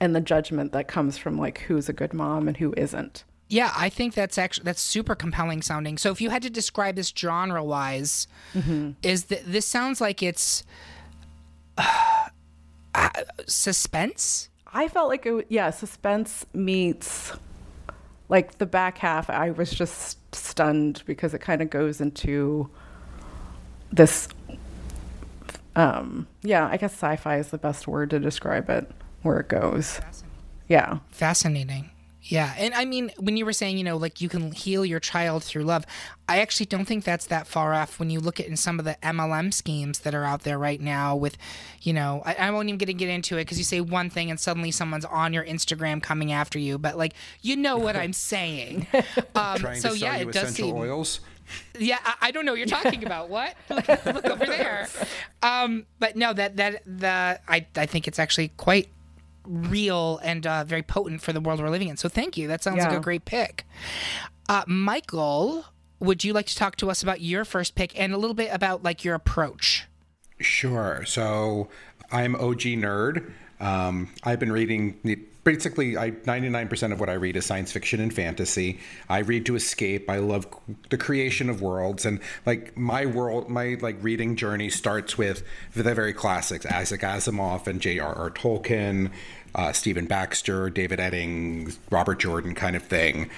and 0.01 0.15
the 0.15 0.21
judgment 0.21 0.73
that 0.73 0.89
comes 0.89 1.17
from 1.19 1.39
like 1.39 1.61
who's 1.61 1.89
a 1.89 1.93
good 1.93 2.13
mom 2.13 2.49
and 2.49 2.57
who 2.57 2.75
isn't. 2.77 3.25
Yeah, 3.49 3.73
I 3.77 3.89
think 3.89 4.15
that's 4.15 4.39
actually 4.39 4.65
that's 4.65 4.81
super 4.81 5.15
compelling 5.15 5.61
sounding. 5.63 5.99
So 5.99 6.13
if 6.13 6.21
you 6.21 6.31
had 6.31 6.43
to 6.43 6.51
describe 6.51 6.95
this 6.95 7.13
genre 7.17 7.65
wise, 7.65 8.29
mm-hmm. 8.55 8.93
is 9.03 9.25
that 9.25 9.45
this 9.45 9.67
sounds 9.67 10.01
like 10.01 10.23
it's 10.23 10.63
uh, 11.77 12.29
uh, 12.95 13.09
suspense? 13.47 14.49
I 14.73 14.87
felt 14.87 15.09
like 15.09 15.27
it, 15.27 15.47
yeah, 15.49 15.71
suspense 15.71 16.47
meets 16.53 17.33
like 18.29 18.59
the 18.59 18.67
back 18.67 18.99
half. 18.99 19.29
I 19.29 19.51
was 19.51 19.73
just 19.73 20.33
stunned 20.33 21.03
because 21.05 21.35
it 21.35 21.41
kind 21.41 21.61
of 21.61 21.71
goes 21.71 22.01
into 22.01 22.71
this. 23.93 24.29
Um, 25.77 26.27
yeah, 26.43 26.67
I 26.67 26.77
guess 26.77 26.93
sci-fi 26.93 27.39
is 27.39 27.49
the 27.49 27.59
best 27.59 27.87
word 27.87 28.11
to 28.11 28.19
describe 28.19 28.69
it. 28.71 28.91
Where 29.23 29.39
it 29.41 29.49
goes, 29.49 30.01
yeah, 30.69 31.01
fascinating. 31.11 31.91
Yeah. 32.23 32.55
And 32.59 32.75
I 32.75 32.85
mean, 32.85 33.11
when 33.19 33.37
you 33.37 33.47
were 33.47 33.53
saying, 33.53 33.79
you 33.79 33.85
know, 33.85 33.97
like 33.97 34.21
you 34.21 34.29
can 34.29 34.53
heal 34.53 34.85
your 34.85 35.01
child 35.01 35.43
through 35.43 35.65
love, 35.65 35.87
I 36.29 36.41
actually 36.41 36.67
don't 36.67 36.85
think 36.85 37.05
that's 37.05 37.27
that 37.27 37.47
far 37.47 37.73
off 37.73 37.99
when 37.99 38.11
you 38.11 38.21
look 38.21 38.39
at 38.39 38.47
in 38.47 38.57
some 38.57 38.79
of 38.79 38.85
the 38.85 38.97
MLM 39.03 39.53
schemes 39.55 40.01
that 40.01 40.15
are 40.15 40.25
out 40.25 40.43
there 40.43 40.59
right 40.59 40.81
now 40.81 41.17
with, 41.17 41.39
you 41.81 41.93
know, 41.93 42.23
I, 42.25 42.35
I 42.35 42.51
won't 42.51 42.69
even 42.69 42.79
get 42.79 42.87
to 42.87 42.93
get 42.93 43.09
into 43.09 43.37
it 43.37 43.43
because 43.43 43.59
you 43.59 43.65
say 43.65 43.81
one 43.81 44.11
thing 44.11 44.31
and 44.31 44.39
suddenly 44.39 44.71
someone's 44.71 45.07
on 45.07 45.33
your 45.33 45.45
Instagram 45.45 46.03
coming 46.03 46.31
after 46.31 46.59
you. 46.59 46.79
But 46.79 46.99
like, 46.99 47.15
you 47.41 47.57
know 47.57 47.79
what 47.79 47.97
I'm 48.05 48.13
saying. 48.13 48.87
Um, 49.35 49.59
Trying 49.59 49.81
so 49.81 49.91
to 49.91 49.97
sell 49.99 50.15
yeah, 50.15 50.21
you 50.21 50.29
it 50.29 50.33
does 50.33 50.55
seem. 50.55 50.75
Oils. 50.75 51.21
Yeah, 51.79 51.99
I, 52.05 52.15
I, 52.23 52.31
don't 52.31 52.45
know 52.45 52.53
what 52.53 52.59
you're 52.59 52.67
talking 52.67 53.05
about. 53.05 53.29
What? 53.31 53.55
Look, 53.69 53.89
look 54.07 54.25
over 54.27 54.47
there. 54.47 54.89
Um, 55.43 55.87
but 55.99 56.17
no, 56.17 56.33
that 56.33 56.57
that 56.57 56.83
the 56.85 57.41
I 57.49 57.67
I 57.77 57.87
think 57.87 58.09
it's 58.09 58.19
actually 58.19 58.49
quite 58.57 58.89
real 59.45 60.19
and 60.23 60.47
uh, 60.47 60.65
very 60.65 60.83
potent 60.83 61.23
for 61.23 61.33
the 61.33 61.41
world 61.41 61.61
we're 61.61 61.71
living 61.71 61.89
in. 61.89 61.97
So 61.97 62.09
thank 62.09 62.37
you. 62.37 62.49
That 62.49 62.63
sounds 62.63 62.79
yeah. 62.79 62.89
like 62.89 62.99
a 62.99 63.01
great 63.01 63.25
pick. 63.25 63.65
Uh, 64.49 64.65
Michael, 64.67 65.67
would 66.01 66.25
you 66.25 66.33
like 66.33 66.47
to 66.47 66.57
talk 66.57 66.77
to 66.77 66.91
us 66.91 67.03
about 67.03 67.21
your 67.21 67.45
first 67.45 67.75
pick 67.75 67.99
and 67.99 68.13
a 68.13 68.17
little 68.17 68.35
bit 68.35 68.51
about 68.53 68.83
like 68.83 69.05
your 69.05 69.15
approach? 69.15 69.87
Sure. 70.41 71.05
So 71.07 71.69
I'm 72.11 72.35
OG 72.35 72.61
nerd. 72.61 73.31
Um, 73.61 74.09
I've 74.25 74.41
been 74.41 74.53
reading 74.53 74.99
basically 75.45 75.97
I 75.97 76.11
99% 76.11 76.93
of 76.93 77.01
what 77.01 77.09
I 77.09 77.15
read 77.15 77.37
is 77.37 77.47
science 77.47 77.73
fiction 77.73 78.01
and 78.01 78.13
fantasy. 78.13 78.79
I 79.09 79.19
read 79.19 79.47
to 79.47 79.57
escape. 79.57 80.09
I 80.11 80.19
love 80.19 80.47
the 80.91 80.99
creation 80.99 81.49
of 81.49 81.63
worlds 81.63 82.05
and 82.05 82.21
like 82.47 82.77
my 82.77 83.07
world 83.07 83.49
my 83.49 83.77
like 83.81 83.97
reading 84.03 84.37
journey 84.37 84.71
starts 84.71 85.17
with 85.17 85.43
the 85.75 85.95
very 85.95 86.13
classics 86.13 86.67
Isaac 86.67 87.01
Asimov 87.01 87.67
and 87.67 87.81
J.R.R. 87.81 88.31
Tolkien, 88.31 89.11
uh, 89.55 89.73
Stephen 89.73 90.07
Baxter, 90.07 90.71
David 90.71 90.99
Eddings, 90.99 91.79
Robert 91.91 92.21
Jordan 92.21 92.55
kind 92.55 92.77
of 92.77 92.83
thing. 92.83 93.31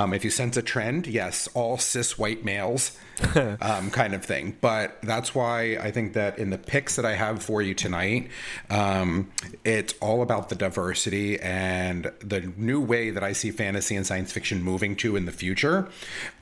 Um, 0.00 0.14
if 0.14 0.24
you 0.24 0.30
sense 0.30 0.56
a 0.56 0.62
trend, 0.62 1.06
yes, 1.06 1.46
all 1.52 1.76
cis 1.76 2.18
white 2.18 2.42
males 2.42 2.96
um, 3.60 3.90
kind 3.90 4.14
of 4.14 4.24
thing. 4.24 4.56
But 4.60 4.98
that's 5.02 5.34
why 5.34 5.76
I 5.76 5.90
think 5.90 6.14
that 6.14 6.38
in 6.38 6.48
the 6.48 6.56
picks 6.56 6.96
that 6.96 7.04
I 7.04 7.16
have 7.16 7.42
for 7.42 7.60
you 7.60 7.74
tonight, 7.74 8.30
um, 8.70 9.30
it's 9.62 9.92
all 10.00 10.22
about 10.22 10.48
the 10.48 10.54
diversity 10.54 11.38
and 11.40 12.10
the 12.20 12.50
new 12.56 12.80
way 12.80 13.10
that 13.10 13.22
I 13.22 13.32
see 13.32 13.50
fantasy 13.50 13.94
and 13.94 14.06
science 14.06 14.32
fiction 14.32 14.62
moving 14.62 14.96
to 14.96 15.16
in 15.16 15.26
the 15.26 15.32
future. 15.32 15.88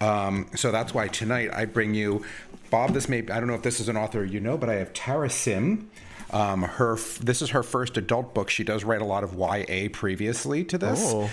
Um, 0.01 0.49
so 0.55 0.71
that's 0.71 0.95
why 0.95 1.09
tonight 1.09 1.51
I 1.53 1.65
bring 1.65 1.95
you, 1.95 2.25
Bob, 2.71 2.93
this 2.93 3.09
may, 3.09 3.19
I 3.19 3.41
don't 3.41 3.49
know 3.49 3.55
if 3.55 3.63
this 3.63 3.81
is 3.81 3.89
an 3.89 3.97
author 3.97 4.25
you 4.25 4.39
know, 4.39 4.57
but 4.57 4.69
I 4.69 4.75
have 4.75 4.93
Tara 4.93 5.31
Sim. 5.31 5.91
Um, 6.31 6.61
her 6.61 6.99
this 7.23 7.41
is 7.41 7.51
her 7.51 7.63
first 7.63 7.97
adult 7.97 8.35
book. 8.35 8.51
She 8.51 8.63
does 8.63 8.85
write 8.85 9.01
a 9.01 9.05
lot 9.07 9.25
of 9.25 9.33
YA 9.35 9.89
previously 9.91 10.63
to 10.65 10.77
this. 10.77 11.01
Oh. 11.03 11.31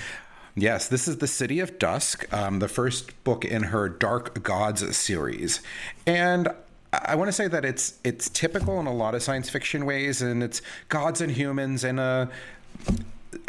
Yes, 0.57 0.87
this 0.87 1.09
is 1.09 1.17
The 1.17 1.27
City 1.27 1.59
of 1.59 1.77
Dusk, 1.77 2.31
um, 2.33 2.59
the 2.59 2.69
first 2.69 3.23
book 3.25 3.43
in 3.43 3.63
her 3.63 3.89
Dark 3.89 4.41
Gods 4.41 4.95
series. 4.95 5.59
And 6.07 6.47
I 6.93 7.15
want 7.15 7.27
to 7.27 7.33
say 7.33 7.49
that 7.49 7.65
it's 7.65 7.95
it's 8.05 8.29
typical 8.29 8.79
in 8.79 8.87
a 8.87 8.93
lot 8.93 9.15
of 9.15 9.21
science 9.21 9.49
fiction 9.49 9.85
ways, 9.85 10.21
and 10.21 10.41
it's 10.41 10.61
gods 10.87 11.19
and 11.19 11.29
humans 11.29 11.83
in 11.83 11.99
a 11.99 12.29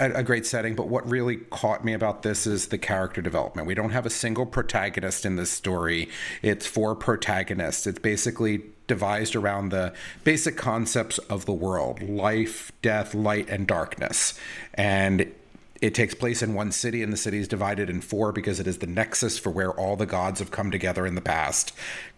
a, 0.00 0.24
great 0.24 0.44
setting, 0.44 0.74
but 0.74 0.88
what 0.88 1.08
really 1.08 1.36
caught 1.36 1.84
me 1.84 1.92
about 1.92 2.22
this 2.22 2.44
is 2.44 2.66
the 2.66 2.78
character 2.78 3.22
development. 3.22 3.68
We 3.68 3.74
don't 3.74 3.90
have 3.90 4.04
a 4.04 4.10
single 4.10 4.44
protagonist 4.44 5.24
in 5.24 5.36
this 5.36 5.50
story. 5.50 6.08
It's 6.42 6.66
four 6.66 6.96
protagonists. 6.96 7.86
It's 7.86 8.00
basically 8.00 8.62
devised 8.88 9.36
around 9.36 9.70
the 9.70 9.94
basic 10.24 10.56
concepts 10.56 11.18
of 11.18 11.46
the 11.46 11.52
world 11.52 12.02
life, 12.02 12.72
death, 12.82 13.14
light, 13.14 13.48
and 13.48 13.66
darkness. 13.66 14.38
And 14.74 15.32
it 15.80 15.94
takes 15.94 16.14
place 16.14 16.42
in 16.42 16.54
one 16.54 16.72
city, 16.72 17.02
and 17.02 17.12
the 17.12 17.16
city 17.16 17.38
is 17.38 17.48
divided 17.48 17.90
in 17.90 18.00
four 18.00 18.32
because 18.32 18.60
it 18.60 18.66
is 18.66 18.78
the 18.78 18.86
nexus 18.86 19.38
for 19.38 19.50
where 19.50 19.72
all 19.72 19.96
the 19.96 20.06
gods 20.06 20.40
have 20.40 20.50
come 20.50 20.70
together 20.70 21.06
in 21.06 21.14
the 21.14 21.20
past. 21.20 21.72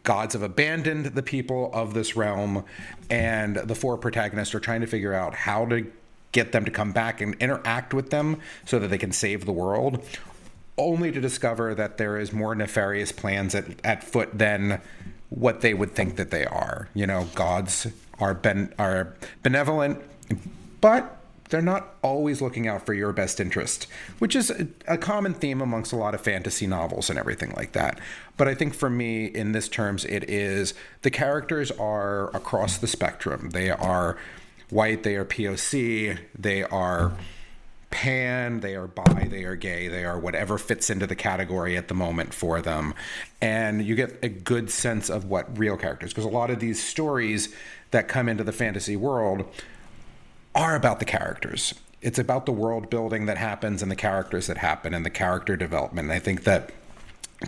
Gods 0.04 0.34
have 0.34 0.42
abandoned 0.42 1.06
the 1.06 1.22
people 1.22 1.70
of 1.72 1.94
this 1.94 2.16
realm, 2.16 2.64
and 3.10 3.56
the 3.56 3.74
four 3.74 3.96
protagonists 3.96 4.54
are 4.54 4.60
trying 4.60 4.80
to 4.80 4.86
figure 4.86 5.14
out 5.14 5.34
how 5.34 5.66
to 5.66 5.90
get 6.32 6.52
them 6.52 6.64
to 6.64 6.70
come 6.70 6.92
back 6.92 7.20
and 7.20 7.34
interact 7.36 7.94
with 7.94 8.10
them 8.10 8.40
so 8.64 8.78
that 8.78 8.88
they 8.88 8.98
can 8.98 9.12
save 9.12 9.44
the 9.44 9.52
world, 9.52 10.04
only 10.76 11.10
to 11.10 11.20
discover 11.20 11.74
that 11.74 11.98
there 11.98 12.18
is 12.18 12.32
more 12.32 12.54
nefarious 12.54 13.10
plans 13.12 13.54
at, 13.54 13.66
at 13.84 14.04
foot 14.04 14.38
than 14.38 14.80
what 15.30 15.60
they 15.60 15.74
would 15.74 15.92
think 15.92 16.16
that 16.16 16.30
they 16.30 16.44
are. 16.46 16.88
You 16.94 17.06
know, 17.06 17.26
gods 17.34 17.86
are 18.20 18.34
ben, 18.34 18.72
are 18.78 19.14
benevolent, 19.42 20.00
but 20.80 21.17
they're 21.48 21.62
not 21.62 21.94
always 22.02 22.42
looking 22.42 22.68
out 22.68 22.84
for 22.84 22.92
your 22.92 23.12
best 23.12 23.40
interest, 23.40 23.86
which 24.18 24.36
is 24.36 24.52
a, 24.86 24.98
common 24.98 25.34
theme 25.34 25.60
amongst 25.60 25.92
a 25.92 25.96
lot 25.96 26.14
of 26.14 26.20
fantasy 26.20 26.66
novels 26.66 27.08
and 27.08 27.18
everything 27.18 27.52
like 27.56 27.72
that. 27.72 27.98
But 28.36 28.48
I 28.48 28.54
think 28.54 28.74
for 28.74 28.90
me, 28.90 29.26
in 29.26 29.52
this 29.52 29.68
terms, 29.68 30.04
it 30.04 30.28
is 30.28 30.74
the 31.02 31.10
characters 31.10 31.70
are 31.72 32.28
across 32.36 32.78
the 32.78 32.86
spectrum. 32.86 33.50
They 33.50 33.70
are 33.70 34.18
white, 34.70 35.02
they 35.02 35.16
are 35.16 35.24
POC, 35.24 36.18
they 36.38 36.62
are 36.64 37.12
pan, 37.90 38.60
they 38.60 38.76
are 38.76 38.86
bi, 38.86 39.28
they 39.30 39.44
are 39.44 39.56
gay, 39.56 39.88
they 39.88 40.04
are 40.04 40.18
whatever 40.18 40.58
fits 40.58 40.90
into 40.90 41.06
the 41.06 41.16
category 41.16 41.76
at 41.76 41.88
the 41.88 41.94
moment 41.94 42.34
for 42.34 42.60
them. 42.60 42.92
And 43.40 43.84
you 43.84 43.94
get 43.94 44.18
a 44.22 44.28
good 44.28 44.70
sense 44.70 45.08
of 45.08 45.24
what 45.24 45.58
real 45.58 45.76
characters, 45.76 46.10
because 46.10 46.26
a 46.26 46.28
lot 46.28 46.50
of 46.50 46.60
these 46.60 46.82
stories 46.82 47.54
that 47.90 48.06
come 48.06 48.28
into 48.28 48.44
the 48.44 48.52
fantasy 48.52 48.96
world 48.96 49.46
are 50.58 50.74
about 50.74 50.98
the 50.98 51.04
characters. 51.04 51.72
It's 52.02 52.18
about 52.18 52.44
the 52.44 52.52
world 52.52 52.90
building 52.90 53.26
that 53.26 53.38
happens 53.38 53.80
and 53.80 53.90
the 53.90 53.96
characters 53.96 54.48
that 54.48 54.58
happen 54.58 54.92
and 54.92 55.06
the 55.06 55.10
character 55.10 55.56
development. 55.56 56.06
And 56.06 56.12
I 56.12 56.18
think 56.18 56.44
that 56.44 56.70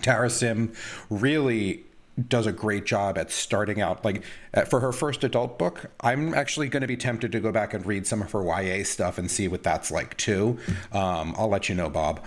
Tara 0.01 0.31
Sim 0.31 0.73
really 1.09 1.85
does 2.29 2.47
a 2.47 2.53
great 2.53 2.85
job 2.85 3.17
at 3.17 3.31
starting 3.31 3.81
out 3.81 4.05
like 4.05 4.23
for 4.69 4.81
her 4.81 4.93
first 4.93 5.25
adult 5.25 5.59
book 5.59 5.87
i'm 6.01 6.35
actually 6.35 6.69
going 6.69 6.81
to 6.83 6.87
be 6.87 6.97
tempted 6.97 7.33
to 7.33 7.41
go 7.41 7.51
back 7.51 7.73
and 7.73 7.87
read 7.87 8.07
some 8.07 8.21
of 8.21 8.31
her 8.33 8.43
ya 8.61 8.85
stuff 8.85 9.17
and 9.17 9.31
see 9.31 9.49
what 9.49 9.63
that's 9.63 9.91
like 9.91 10.15
too 10.19 10.59
um, 10.93 11.35
i'll 11.39 11.49
let 11.49 11.71
you 11.71 11.75
know 11.75 11.89
bob 11.89 12.23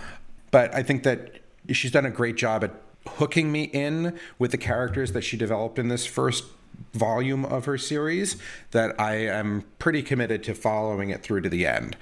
but 0.50 0.74
i 0.74 0.82
think 0.82 1.04
that 1.04 1.38
she's 1.70 1.92
done 1.92 2.06
a 2.06 2.10
great 2.10 2.34
job 2.34 2.64
at 2.64 2.74
hooking 3.06 3.52
me 3.52 3.64
in 3.64 4.18
with 4.38 4.50
the 4.50 4.58
characters 4.58 5.12
that 5.12 5.22
she 5.22 5.36
developed 5.36 5.78
in 5.78 5.88
this 5.88 6.06
first 6.06 6.44
volume 6.92 7.44
of 7.44 7.64
her 7.64 7.78
series 7.78 8.36
that 8.70 8.98
I 9.00 9.16
am 9.16 9.64
pretty 9.78 10.02
committed 10.02 10.42
to 10.44 10.54
following 10.54 11.10
it 11.10 11.22
through 11.22 11.42
to 11.42 11.48
the 11.48 11.66
end. 11.66 11.96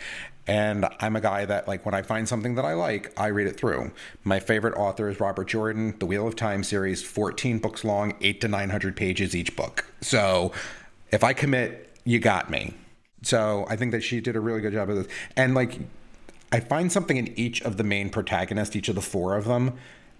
And 0.46 0.86
I'm 0.98 1.14
a 1.14 1.20
guy 1.20 1.44
that, 1.44 1.68
like, 1.68 1.86
when 1.86 1.94
I 1.94 2.02
find 2.02 2.28
something 2.28 2.56
that 2.56 2.64
I 2.64 2.74
like, 2.74 3.12
I 3.16 3.28
read 3.28 3.46
it 3.46 3.56
through. 3.56 3.92
My 4.24 4.40
favorite 4.40 4.74
author 4.74 5.08
is 5.08 5.20
Robert 5.20 5.46
Jordan, 5.46 5.96
the 6.00 6.06
Wheel 6.06 6.26
of 6.26 6.34
Time 6.34 6.64
series, 6.64 7.02
14 7.02 7.58
books 7.58 7.84
long, 7.84 8.16
eight 8.20 8.40
to 8.40 8.48
900 8.48 8.96
pages 8.96 9.36
each 9.36 9.54
book. 9.54 9.86
So 10.00 10.52
if 11.12 11.22
I 11.22 11.32
commit, 11.32 11.96
you 12.04 12.18
got 12.18 12.50
me. 12.50 12.74
So 13.22 13.66
I 13.68 13.76
think 13.76 13.92
that 13.92 14.02
she 14.02 14.20
did 14.20 14.34
a 14.34 14.40
really 14.40 14.60
good 14.60 14.72
job 14.72 14.90
of 14.90 14.96
this. 14.96 15.06
And, 15.36 15.54
like, 15.54 15.78
I 16.50 16.58
find 16.58 16.90
something 16.90 17.16
in 17.16 17.38
each 17.38 17.62
of 17.62 17.76
the 17.76 17.84
main 17.84 18.10
protagonists, 18.10 18.74
each 18.74 18.88
of 18.88 18.96
the 18.96 19.00
four 19.00 19.36
of 19.36 19.44
them, 19.44 19.78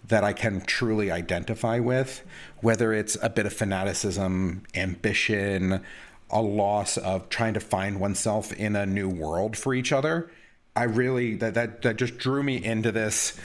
that 0.09 0.25
I 0.25 0.33
can 0.33 0.61
truly 0.63 1.11
identify 1.11 1.79
with, 1.79 2.23
whether 2.61 2.93
it's 2.93 3.17
a 3.23 3.31
bit 3.31 3.47
of 3.47 3.53
fanaticism, 3.53 4.63
ambition, 4.75 5.83
a 6.31 6.43
loss 6.43 6.97
of 6.97 7.29
trying 7.29 7.55
to 7.55 7.61
find 7.61 8.01
oneself 8.01 8.53
in 8.53 8.75
a 8.75 8.87
new 8.87 9.09
world 9.09 9.57
for 9.57 9.75
each 9.75 9.93
other. 9.93 10.31
I 10.75 10.85
really 10.85 11.35
that 11.37 11.55
that, 11.55 11.83
that 11.83 11.97
just 11.97 12.17
drew 12.17 12.43
me 12.43 12.63
into 12.63 12.91
this. 12.91 13.39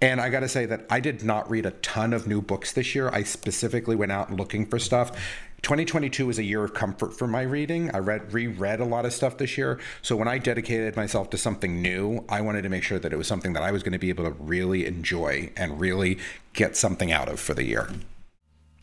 And 0.00 0.20
I 0.20 0.28
got 0.28 0.40
to 0.40 0.48
say 0.48 0.66
that 0.66 0.86
I 0.90 1.00
did 1.00 1.22
not 1.22 1.50
read 1.50 1.64
a 1.64 1.70
ton 1.70 2.12
of 2.12 2.26
new 2.26 2.42
books 2.42 2.72
this 2.72 2.94
year. 2.94 3.08
I 3.10 3.22
specifically 3.22 3.96
went 3.96 4.12
out 4.12 4.32
looking 4.32 4.66
for 4.66 4.78
stuff. 4.78 5.18
2022 5.62 6.26
was 6.26 6.38
a 6.38 6.44
year 6.44 6.62
of 6.64 6.74
comfort 6.74 7.16
for 7.16 7.26
my 7.26 7.42
reading. 7.42 7.90
I 7.94 7.98
read 7.98 8.32
reread 8.32 8.80
a 8.80 8.84
lot 8.84 9.04
of 9.04 9.12
stuff 9.12 9.38
this 9.38 9.58
year. 9.58 9.80
So 10.02 10.14
when 10.14 10.28
I 10.28 10.38
dedicated 10.38 10.96
myself 10.96 11.30
to 11.30 11.38
something 11.38 11.82
new, 11.82 12.24
I 12.28 12.40
wanted 12.40 12.62
to 12.62 12.68
make 12.68 12.82
sure 12.82 12.98
that 12.98 13.12
it 13.12 13.16
was 13.16 13.26
something 13.26 13.52
that 13.54 13.62
I 13.62 13.72
was 13.72 13.82
going 13.82 13.92
to 13.92 13.98
be 13.98 14.10
able 14.10 14.24
to 14.24 14.30
really 14.30 14.86
enjoy 14.86 15.50
and 15.56 15.80
really 15.80 16.18
get 16.52 16.76
something 16.76 17.10
out 17.10 17.28
of 17.28 17.40
for 17.40 17.54
the 17.54 17.64
year. 17.64 17.90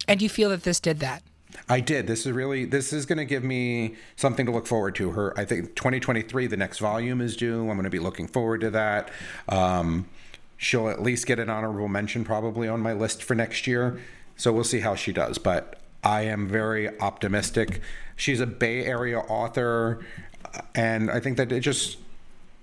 And 0.08 0.22
you 0.22 0.30
feel 0.30 0.50
that 0.50 0.64
this 0.64 0.80
did 0.80 1.00
that? 1.00 1.24
I 1.70 1.80
did. 1.80 2.08
This 2.08 2.26
is 2.26 2.32
really 2.32 2.66
this 2.66 2.92
is 2.92 3.06
going 3.06 3.18
to 3.18 3.26
give 3.26 3.44
me 3.44 3.96
something 4.16 4.46
to 4.46 4.52
look 4.52 4.68
forward 4.68 4.96
to. 4.96 5.12
Her, 5.12 5.38
I 5.40 5.46
think 5.46 5.76
2023, 5.76 6.48
the 6.48 6.58
next 6.58 6.80
volume 6.80 7.22
is 7.22 7.38
due. 7.38 7.62
I'm 7.62 7.76
going 7.76 7.84
to 7.84 7.90
be 7.90 8.00
looking 8.00 8.28
forward 8.28 8.62
to 8.62 8.72
that. 8.72 9.10
Um, 9.48 10.08
she'll 10.58 10.90
at 10.90 11.02
least 11.02 11.26
get 11.26 11.40
an 11.40 11.50
honorable 11.50 11.88
mention 11.88 12.24
probably 12.24 12.68
on 12.68 12.80
my 12.80 12.94
list 12.94 13.24
for 13.24 13.36
next 13.36 13.68
year. 13.68 14.00
So 14.36 14.52
we'll 14.52 14.64
see 14.64 14.80
how 14.80 14.96
she 14.96 15.14
does. 15.14 15.38
But 15.38 15.80
I 16.04 16.24
am 16.24 16.48
very 16.48 17.00
optimistic. 17.00 17.82
She's 18.16 18.40
a 18.40 18.46
Bay 18.48 18.86
Area 18.86 19.20
author, 19.20 20.06
and 20.76 21.10
I 21.10 21.20
think 21.20 21.38
that 21.38 21.52
it 21.52 21.62
just 21.62 21.98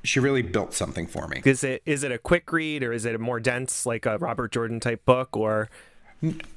she 0.03 0.21
really 0.21 0.43
built 0.43 0.73
something 0.75 1.07
for 1.07 1.29
me. 1.29 1.43
Is 1.45 1.65
it 1.65 1.83
is 1.85 2.05
it 2.05 2.13
a 2.13 2.19
quick 2.19 2.53
read 2.53 2.83
or 2.83 2.93
is 2.93 3.05
it 3.05 3.15
a 3.15 3.19
more 3.19 3.41
dense, 3.41 3.87
like 3.87 4.07
a 4.07 4.19
Robert 4.19 4.53
Jordan 4.53 4.81
type 4.81 5.05
book, 5.05 5.37
or? 5.37 5.69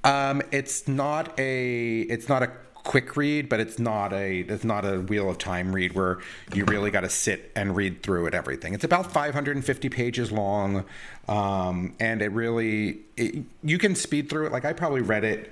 Um, 0.04 0.42
it's 0.52 0.88
not 0.88 1.38
a 1.40 2.02
it's 2.02 2.28
not 2.28 2.44
a 2.44 2.52
quick 2.84 3.16
read, 3.16 3.48
but 3.50 3.60
it's 3.60 3.80
not 3.80 4.14
a 4.14 4.42
it's 4.42 4.64
not 4.64 4.86
a 4.86 5.00
Wheel 5.00 5.30
of 5.30 5.38
Time 5.38 5.74
read 5.74 5.94
where 5.94 6.20
you 6.54 6.66
really 6.66 6.92
got 6.92 7.02
to 7.02 7.10
sit 7.10 7.52
and 7.56 7.76
read 7.76 8.04
through 8.04 8.28
it 8.28 8.34
everything. 8.34 8.74
It's 8.74 8.84
about 8.84 9.12
550 9.12 9.90
pages 9.90 10.32
long, 10.32 10.86
um, 11.28 11.96
and 12.00 12.22
it 12.22 12.32
really 12.32 13.00
it, 13.16 13.44
you 13.64 13.78
can 13.78 13.96
speed 13.96 14.30
through 14.30 14.48
it. 14.48 14.52
Like 14.52 14.66
I 14.66 14.74
probably 14.74 15.02
read 15.02 15.24
it 15.24 15.52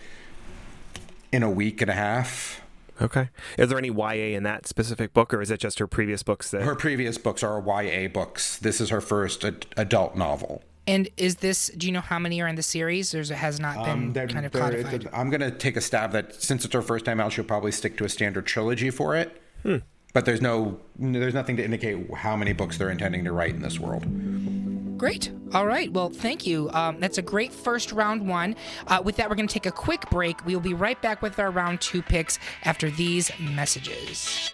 in 1.31 1.43
a 1.43 1.49
week 1.49 1.81
and 1.81 1.89
a 1.89 1.93
half. 1.93 2.61
Okay. 3.01 3.29
Is 3.57 3.69
there 3.69 3.77
any 3.77 3.89
YA 3.89 4.35
in 4.37 4.43
that 4.43 4.67
specific 4.67 5.13
book, 5.13 5.33
or 5.33 5.41
is 5.41 5.49
it 5.49 5.59
just 5.59 5.79
her 5.79 5.87
previous 5.87 6.21
books? 6.21 6.51
That... 6.51 6.61
Her 6.61 6.75
previous 6.75 7.17
books 7.17 7.41
are 7.41 7.59
YA 7.59 8.07
books. 8.07 8.57
This 8.59 8.79
is 8.79 8.89
her 8.89 9.01
first 9.01 9.43
ad- 9.43 9.65
adult 9.75 10.15
novel. 10.15 10.61
And 10.87 11.09
is 11.17 11.37
this? 11.37 11.69
Do 11.69 11.87
you 11.87 11.93
know 11.93 12.01
how 12.01 12.19
many 12.19 12.41
are 12.41 12.47
in 12.47 12.55
the 12.55 12.63
series, 12.63 13.13
or 13.15 13.21
it 13.21 13.29
has 13.29 13.59
not 13.59 13.85
been 13.85 14.17
um, 14.17 14.27
kind 14.27 14.45
of 14.45 14.51
codified? 14.51 15.07
I'm 15.13 15.29
going 15.29 15.41
to 15.41 15.51
take 15.51 15.77
a 15.77 15.81
stab 15.81 16.11
that 16.11 16.41
since 16.41 16.65
it's 16.65 16.73
her 16.73 16.81
first 16.81 17.05
time 17.05 17.19
out, 17.19 17.33
she'll 17.33 17.45
probably 17.45 17.71
stick 17.71 17.97
to 17.97 18.05
a 18.05 18.09
standard 18.09 18.45
trilogy 18.45 18.89
for 18.89 19.15
it. 19.15 19.41
Hmm. 19.63 19.77
But 20.13 20.25
there's 20.25 20.41
no, 20.41 20.79
there's 20.97 21.33
nothing 21.33 21.55
to 21.57 21.63
indicate 21.63 22.13
how 22.13 22.35
many 22.35 22.51
books 22.51 22.77
they're 22.77 22.89
intending 22.89 23.23
to 23.23 23.31
write 23.31 23.55
in 23.55 23.61
this 23.61 23.79
world. 23.79 24.03
Great. 25.01 25.31
All 25.55 25.65
right. 25.65 25.91
Well, 25.91 26.11
thank 26.11 26.45
you. 26.45 26.69
Um, 26.73 26.99
that's 26.99 27.17
a 27.17 27.23
great 27.23 27.51
first 27.51 27.91
round 27.91 28.27
one. 28.27 28.55
Uh, 28.85 29.01
with 29.03 29.15
that, 29.15 29.31
we're 29.31 29.35
going 29.35 29.47
to 29.47 29.53
take 29.53 29.65
a 29.65 29.71
quick 29.71 30.07
break. 30.11 30.45
We 30.45 30.53
will 30.53 30.61
be 30.61 30.75
right 30.75 31.01
back 31.01 31.23
with 31.23 31.39
our 31.39 31.49
round 31.49 31.81
two 31.81 32.03
picks 32.03 32.37
after 32.65 32.91
these 32.91 33.31
messages. 33.39 34.53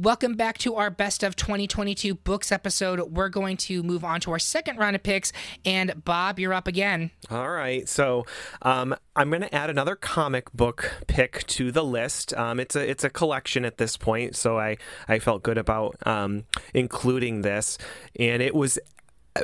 Welcome 0.00 0.34
back 0.34 0.56
to 0.58 0.76
our 0.76 0.88
Best 0.88 1.22
of 1.22 1.36
2022 1.36 2.14
Books 2.14 2.50
episode. 2.50 3.00
We're 3.12 3.28
going 3.28 3.58
to 3.58 3.82
move 3.82 4.02
on 4.02 4.18
to 4.20 4.30
our 4.30 4.38
second 4.38 4.78
round 4.78 4.96
of 4.96 5.02
picks. 5.02 5.30
And 5.62 6.02
Bob, 6.06 6.38
you're 6.38 6.54
up 6.54 6.66
again. 6.66 7.10
All 7.30 7.50
right. 7.50 7.86
So 7.86 8.24
um, 8.62 8.96
I'm 9.14 9.28
going 9.28 9.42
to 9.42 9.54
add 9.54 9.68
another 9.68 9.96
comic 9.96 10.50
book 10.54 10.90
pick 11.06 11.46
to 11.48 11.70
the 11.70 11.84
list. 11.84 12.32
Um, 12.32 12.58
it's 12.58 12.74
a 12.74 12.90
it's 12.90 13.04
a 13.04 13.10
collection 13.10 13.66
at 13.66 13.76
this 13.76 13.98
point, 13.98 14.36
so 14.36 14.58
I, 14.58 14.78
I 15.06 15.18
felt 15.18 15.42
good 15.42 15.58
about 15.58 15.96
um, 16.06 16.44
including 16.72 17.42
this. 17.42 17.76
And 18.18 18.40
it 18.40 18.54
was 18.54 18.78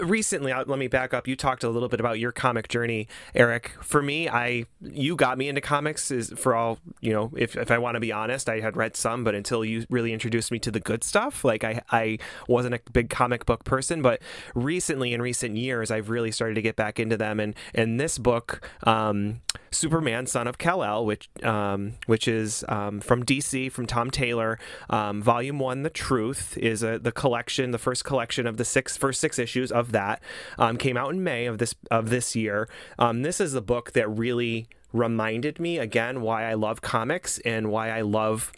recently 0.03 0.53
let 0.53 0.79
me 0.79 0.89
back 0.89 1.15
up. 1.15 1.29
You 1.29 1.37
talked 1.37 1.65
a 1.65 1.71
little 1.71 1.89
bit 1.89 2.01
about 2.01 2.19
your 2.19 2.33
comic 2.33 2.69
journey 2.69 3.09
eric. 3.35 3.73
For 3.83 4.03
me 4.03 4.29
i 4.29 4.67
you 4.81 5.17
got 5.17 5.39
me 5.39 5.49
into 5.49 5.61
comics 5.61 6.11
is 6.11 6.33
for 6.37 6.55
all 6.55 6.79
you 7.01 7.13
know 7.13 7.33
if, 7.37 7.57
if 7.57 7.71
i 7.71 7.79
want 7.79 7.95
to 7.95 8.01
be 8.01 8.13
honest 8.13 8.49
i 8.49 8.61
had 8.61 8.77
read 8.77 8.97
some 8.97 9.25
but 9.25 9.35
until 9.35 9.65
you 9.65 9.87
really 9.91 10.13
introduced 10.13 10.51
me 10.51 10.59
to 10.59 10.71
the 10.71 10.81
good 10.81 11.05
stuff 11.05 11.45
like 11.45 11.65
i 11.65 11.81
i 11.91 12.19
wasn't 12.49 12.75
a 12.75 12.81
big 12.93 13.11
comic 13.11 13.47
book 13.47 13.65
person. 13.65 14.03
But 14.03 14.21
recently 14.55 15.13
in 15.13 15.23
recent 15.23 15.57
years 15.57 15.91
i've 15.91 16.11
really 16.11 16.33
started 16.33 16.55
to 16.55 16.63
get 16.63 16.77
back 16.77 16.99
into 16.99 17.17
them. 17.17 17.41
And 17.41 17.55
and 17.75 18.01
this 18.01 18.19
book 18.19 18.69
um, 18.85 19.41
superman 19.71 20.27
son 20.27 20.47
of 20.47 20.59
kal-el 20.59 21.05
which 21.05 21.29
um, 21.43 21.95
which 22.07 22.29
is 22.29 22.65
um, 22.69 23.01
from 23.01 23.25
dc 23.25 23.71
from 23.73 23.87
tom 23.87 24.11
taylor 24.11 24.59
um, 24.91 25.23
volume 25.23 25.59
one 25.59 25.83
the 25.83 25.91
truth 25.91 26.57
is 26.59 26.83
a, 26.83 26.99
the 26.99 27.13
collection 27.13 27.71
the 27.71 27.79
first 27.79 28.05
collection 28.05 28.47
of 28.47 28.57
the 28.57 28.65
six 28.65 28.97
first 28.97 29.21
six 29.21 29.39
issues 29.39 29.71
of 29.77 29.93
that 29.93 30.23
um, 30.59 30.77
came 30.77 30.97
out 30.97 31.13
in 31.13 31.23
May 31.23 31.47
of 31.47 31.59
this 31.59 31.75
of 31.91 32.11
this 32.11 32.35
year. 32.35 32.69
Um, 32.99 33.23
this 33.23 33.41
is 33.41 33.55
a 33.55 33.61
book 33.61 33.93
that 33.93 34.09
really 34.09 34.69
reminded 34.93 35.61
me 35.61 35.79
again 35.79 36.23
why 36.23 36.45
I 36.45 36.55
love 36.55 36.81
comics 36.81 37.39
and 37.41 37.71
why 37.71 37.91
I 37.91 38.01
love 38.01 38.53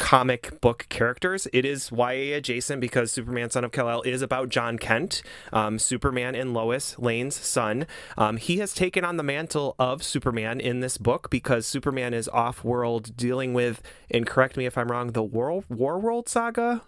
comic 0.00 0.60
book 0.62 0.86
characters. 0.88 1.46
It 1.52 1.66
is 1.66 1.92
YA 1.92 2.34
adjacent 2.36 2.80
because 2.80 3.12
Superman 3.12 3.50
Son 3.50 3.64
of 3.64 3.70
Kal-El 3.70 4.00
is 4.02 4.22
about 4.22 4.48
Jon 4.48 4.78
Kent, 4.78 5.22
um, 5.52 5.78
Superman 5.78 6.34
and 6.34 6.54
Lois 6.54 6.98
Lane's 6.98 7.36
son. 7.36 7.86
Um, 8.16 8.38
he 8.38 8.58
has 8.58 8.72
taken 8.72 9.04
on 9.04 9.18
the 9.18 9.22
mantle 9.22 9.76
of 9.78 10.02
Superman 10.02 10.58
in 10.58 10.80
this 10.80 10.96
book 10.96 11.28
because 11.28 11.66
Superman 11.66 12.14
is 12.14 12.28
off 12.30 12.64
world 12.64 13.14
dealing 13.14 13.52
with, 13.52 13.82
and 14.10 14.26
correct 14.26 14.56
me 14.56 14.64
if 14.64 14.78
I'm 14.78 14.90
wrong, 14.90 15.12
the 15.12 15.22
War, 15.22 15.64
War 15.68 15.98
World 15.98 16.30
saga 16.30 16.80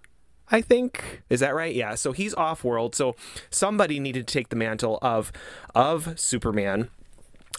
I 0.52 0.60
think. 0.60 1.22
Is 1.30 1.40
that 1.40 1.54
right? 1.54 1.74
Yeah. 1.74 1.94
So 1.94 2.12
he's 2.12 2.34
off 2.34 2.62
world. 2.62 2.94
So 2.94 3.16
somebody 3.50 3.98
needed 3.98 4.28
to 4.28 4.32
take 4.32 4.50
the 4.50 4.56
mantle 4.56 4.98
of 5.02 5.32
of 5.74 6.20
Superman. 6.20 6.90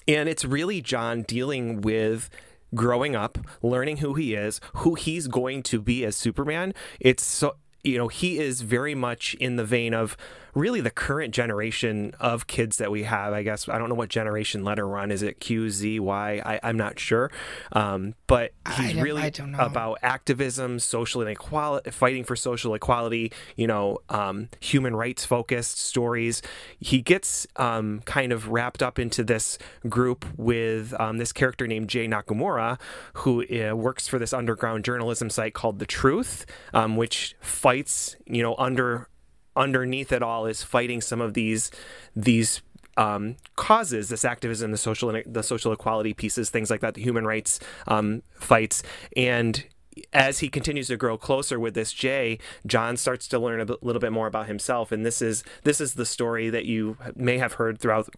And 0.07 0.29
it's 0.29 0.45
really 0.45 0.79
Jon 0.81 1.23
dealing 1.23 1.81
with 1.81 2.29
growing 2.75 3.15
up, 3.15 3.37
learning 3.61 3.97
who 3.97 4.13
he 4.13 4.35
is, 4.35 4.61
who 4.75 4.95
he's 4.95 5.27
going 5.27 5.63
to 5.63 5.81
be 5.81 6.05
as 6.05 6.15
Superman. 6.15 6.73
It's 6.99 7.23
so 7.23 7.55
you 7.83 7.97
know, 7.97 8.07
he 8.07 8.39
is 8.39 8.61
very 8.61 8.95
much 8.95 9.33
in 9.35 9.57
the 9.57 9.65
vein 9.65 9.93
of 9.93 10.15
really 10.53 10.81
the 10.81 10.91
current 10.91 11.33
generation 11.33 12.13
of 12.19 12.47
kids 12.47 12.77
that 12.77 12.91
we 12.91 13.03
have. 13.03 13.33
I 13.33 13.43
guess 13.43 13.67
I 13.67 13.77
don't 13.77 13.89
know 13.89 13.95
what 13.95 14.09
generation 14.09 14.63
letter 14.63 14.97
on. 14.97 15.11
Is 15.11 15.23
it 15.23 15.39
Q, 15.39 15.69
Z, 15.69 15.99
Y? 15.99 16.41
I, 16.45 16.59
I'm 16.63 16.77
not 16.77 16.99
sure. 16.99 17.31
Um, 17.71 18.15
but 18.27 18.51
he's 18.77 18.95
really 18.95 19.31
about 19.57 19.99
activism, 20.01 20.79
social 20.79 21.21
inequality, 21.21 21.91
fighting 21.91 22.23
for 22.23 22.35
social 22.35 22.73
equality. 22.73 23.31
You 23.55 23.67
know, 23.67 23.99
um, 24.09 24.49
human 24.59 24.95
rights 24.95 25.25
focused 25.25 25.79
stories. 25.79 26.41
He 26.79 27.01
gets 27.01 27.47
um, 27.55 28.01
kind 28.05 28.31
of 28.31 28.49
wrapped 28.49 28.83
up 28.83 28.99
into 28.99 29.23
this 29.23 29.57
group 29.89 30.25
with 30.37 30.93
um, 30.99 31.17
this 31.17 31.31
character 31.31 31.67
named 31.67 31.89
Jay 31.89 32.07
Nakamura, 32.07 32.79
who 33.13 33.43
uh, 33.43 33.75
works 33.75 34.07
for 34.07 34.19
this 34.19 34.33
underground 34.33 34.85
journalism 34.85 35.29
site 35.29 35.53
called 35.53 35.79
The 35.79 35.85
Truth, 35.85 36.45
um, 36.73 36.95
which 36.95 37.35
fights 37.39 38.15
you 38.25 38.41
know 38.41 38.55
under 38.57 39.07
underneath 39.55 40.11
it 40.11 40.23
all 40.23 40.45
is 40.45 40.63
fighting 40.63 41.01
some 41.01 41.21
of 41.21 41.33
these 41.33 41.71
these 42.15 42.61
um, 42.95 43.37
causes, 43.55 44.09
this 44.09 44.23
activism, 44.23 44.71
the 44.71 44.77
social 44.77 45.19
the 45.25 45.43
social 45.43 45.71
equality 45.71 46.13
pieces, 46.13 46.49
things 46.49 46.69
like 46.69 46.81
that, 46.81 46.93
the 46.93 47.01
human 47.01 47.25
rights 47.25 47.59
um, 47.87 48.21
fights, 48.35 48.83
and 49.15 49.65
as 50.11 50.39
he 50.39 50.49
continues 50.49 50.87
to 50.87 50.97
grow 50.97 51.17
closer 51.17 51.59
with 51.59 51.73
this 51.73 51.93
Jay, 51.93 52.39
Jon 52.65 52.97
starts 52.97 53.27
to 53.29 53.39
learn 53.39 53.59
a 53.59 53.65
b- 53.65 53.77
little 53.81 53.99
bit 53.99 54.11
more 54.11 54.27
about 54.27 54.47
himself, 54.47 54.91
and 54.91 55.05
this 55.05 55.21
is 55.21 55.43
this 55.63 55.81
is 55.81 55.93
the 55.93 56.05
story 56.05 56.49
that 56.49 56.65
you 56.65 56.97
may 57.15 57.37
have 57.37 57.53
heard 57.53 57.79
throughout 57.79 58.09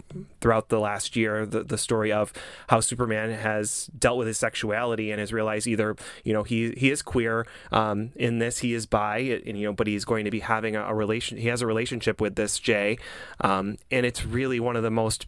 throughout 0.41 0.69
the 0.69 0.79
last 0.79 1.15
year. 1.15 1.45
The, 1.45 1.63
the 1.63 1.77
story 1.77 2.11
of 2.11 2.33
how 2.69 2.79
Superman 2.79 3.31
has 3.31 3.87
dealt 3.97 4.17
with 4.17 4.27
his 4.27 4.37
sexuality 4.37 5.11
and 5.11 5.19
has 5.19 5.33
realized 5.33 5.67
either 5.67 5.95
you 6.23 6.33
know 6.33 6.43
he 6.43 6.71
he 6.77 6.91
is 6.91 7.01
queer 7.01 7.45
um, 7.71 8.11
in 8.15 8.39
this, 8.39 8.59
he 8.59 8.73
is 8.73 8.85
bi, 8.85 9.17
and 9.45 9.57
you 9.57 9.65
know, 9.65 9.73
but 9.73 9.87
he's 9.87 10.05
going 10.05 10.25
to 10.25 10.31
be 10.31 10.39
having 10.39 10.75
a, 10.75 10.83
a 10.85 10.93
relation. 10.93 11.37
He 11.37 11.47
has 11.47 11.61
a 11.61 11.67
relationship 11.67 12.21
with 12.21 12.35
this 12.35 12.59
Jay, 12.59 12.97
um, 13.41 13.77
and 13.91 14.05
it's 14.05 14.25
really 14.25 14.59
one 14.59 14.75
of 14.75 14.83
the 14.83 14.91
most 14.91 15.27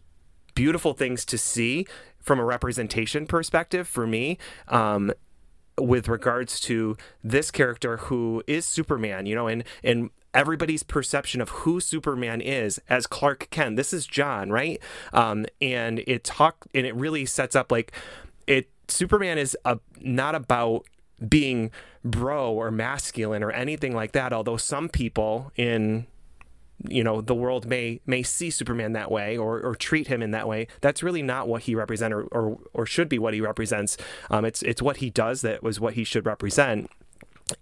beautiful 0.54 0.92
things 0.92 1.24
to 1.24 1.38
see 1.38 1.86
from 2.20 2.40
a 2.40 2.44
representation 2.44 3.26
perspective 3.26 3.86
for 3.86 4.06
me. 4.06 4.38
Um, 4.66 5.12
with 5.78 6.08
regards 6.08 6.60
to 6.60 6.96
this 7.22 7.50
character 7.50 7.98
who 7.98 8.42
is 8.46 8.66
Superman, 8.66 9.26
you 9.26 9.34
know, 9.34 9.46
and 9.46 9.64
and 9.82 10.10
everybody's 10.34 10.82
perception 10.82 11.40
of 11.40 11.48
who 11.50 11.80
Superman 11.80 12.40
is 12.40 12.80
as 12.88 13.06
Clark 13.06 13.48
Kent. 13.50 13.76
This 13.76 13.92
is 13.92 14.06
Jon, 14.06 14.50
right? 14.50 14.80
Um, 15.12 15.46
and 15.60 16.00
it 16.06 16.24
talk 16.24 16.66
and 16.74 16.86
it 16.86 16.94
really 16.94 17.26
sets 17.26 17.56
up 17.56 17.72
like 17.72 17.92
it. 18.46 18.68
Superman 18.88 19.36
is 19.36 19.56
a, 19.64 19.78
not 20.00 20.34
about 20.34 20.86
being 21.28 21.70
bro 22.04 22.52
or 22.52 22.70
masculine 22.70 23.42
or 23.42 23.50
anything 23.50 23.94
like 23.94 24.12
that. 24.12 24.32
Although 24.32 24.56
some 24.56 24.88
people 24.88 25.52
in 25.56 26.06
you 26.86 27.02
know 27.02 27.20
the 27.20 27.34
world 27.34 27.66
may 27.66 28.00
may 28.06 28.22
see 28.22 28.50
Superman 28.50 28.92
that 28.92 29.10
way 29.10 29.36
or, 29.36 29.60
or 29.60 29.74
treat 29.74 30.06
him 30.06 30.22
in 30.22 30.30
that 30.30 30.46
way. 30.46 30.68
That's 30.80 31.02
really 31.02 31.22
not 31.22 31.48
what 31.48 31.62
he 31.62 31.74
represents 31.74 32.12
or, 32.14 32.22
or, 32.24 32.58
or 32.72 32.86
should 32.86 33.08
be 33.08 33.18
what 33.18 33.34
he 33.34 33.40
represents. 33.40 33.96
Um, 34.30 34.44
it's 34.44 34.62
it's 34.62 34.82
what 34.82 34.98
he 34.98 35.10
does 35.10 35.40
that 35.42 35.62
was 35.62 35.80
what 35.80 35.94
he 35.94 36.04
should 36.04 36.26
represent. 36.26 36.90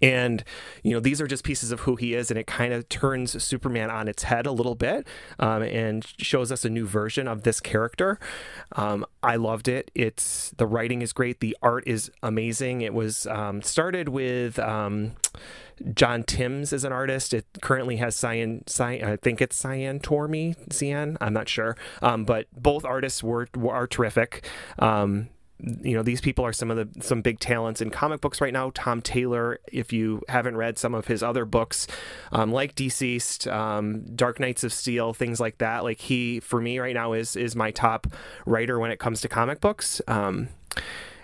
And, 0.03 0.43
you 0.83 0.93
know, 0.93 1.01
these 1.01 1.21
are 1.21 1.27
just 1.27 1.45
pieces 1.45 1.71
of 1.71 1.81
who 1.81 1.97
he 1.97 2.15
is, 2.15 2.31
and 2.31 2.39
it 2.39 2.47
kind 2.47 2.73
of 2.73 2.89
turns 2.89 3.41
Superman 3.43 3.91
on 3.91 4.09
its 4.09 4.25
head 4.25 4.45
a 4.45 4.51
little 4.51 4.75
bit 4.75 5.07
um, 5.39 5.63
and 5.63 6.05
shows 6.19 6.51
us 6.51 6.65
a 6.65 6.69
new 6.69 6.87
version 6.87 7.29
of 7.29 7.43
this 7.43 7.61
character. 7.61 8.19
Um, 8.73 9.07
I 9.23 9.37
loved 9.37 9.69
it. 9.69 9.91
It's 9.95 10.51
the 10.57 10.67
writing 10.67 11.03
is 11.03 11.13
great, 11.13 11.39
the 11.39 11.57
art 11.63 11.85
is 11.87 12.11
amazing. 12.23 12.81
It 12.81 12.95
was 12.95 13.27
um, 13.29 13.63
started 13.63 14.09
with. 14.09 14.59
John 15.95 16.23
Timms 16.23 16.73
is 16.73 16.85
an 16.85 16.93
artist. 16.93 17.35
It 17.35 17.47
currently 17.61 17.97
has 17.97 18.19
Cian, 18.19 18.65
Cian 18.67 19.05
I 19.05 19.17
think 19.17 19.41
it's 19.41 19.61
Cian 19.61 20.01
Tormey, 20.01 20.57
Cian, 20.73 21.19
I'm 21.21 21.33
not 21.33 21.49
sure. 21.49 21.77
Um, 22.03 22.25
but 22.25 22.47
both 22.53 22.85
artists 22.85 23.23
were, 23.23 23.49
were 23.55 23.75
are 23.75 23.87
terrific. 23.87 24.49
Um, 24.79 25.29
you 25.59 25.97
know 25.97 26.03
these 26.03 26.21
people 26.21 26.45
are 26.45 26.53
some 26.53 26.71
of 26.71 26.77
the 26.77 27.03
some 27.03 27.23
big 27.23 27.41
talents 27.41 27.81
in 27.81 27.89
comic 27.89 28.21
books 28.21 28.41
right 28.41 28.53
now 28.53 28.71
tom 28.75 29.01
taylor 29.01 29.59
if 29.73 29.91
you 29.91 30.23
haven't 30.29 30.57
read 30.57 30.77
some 30.77 30.95
of 30.95 31.07
his 31.07 31.23
other 31.23 31.47
books 31.47 31.87
um, 32.33 32.53
like 32.53 32.75
DCeased 32.75 33.51
um, 33.51 34.03
dark 34.15 34.39
knights 34.39 34.65
of 34.65 34.73
steel 34.73 35.15
things 35.15 35.41
like 35.41 35.59
that 35.59 35.83
like 35.83 35.99
he 35.99 36.41
for 36.41 36.61
me 36.61 36.79
right 36.79 36.95
now 36.95 37.15
is 37.15 37.37
is 37.37 37.57
my 37.57 37.71
top 37.71 38.07
writer 38.45 38.79
when 38.79 38.91
it 38.91 38.99
comes 38.99 39.23
to 39.23 39.29
comic 39.29 39.61
books 39.61 40.03
um, 40.09 40.49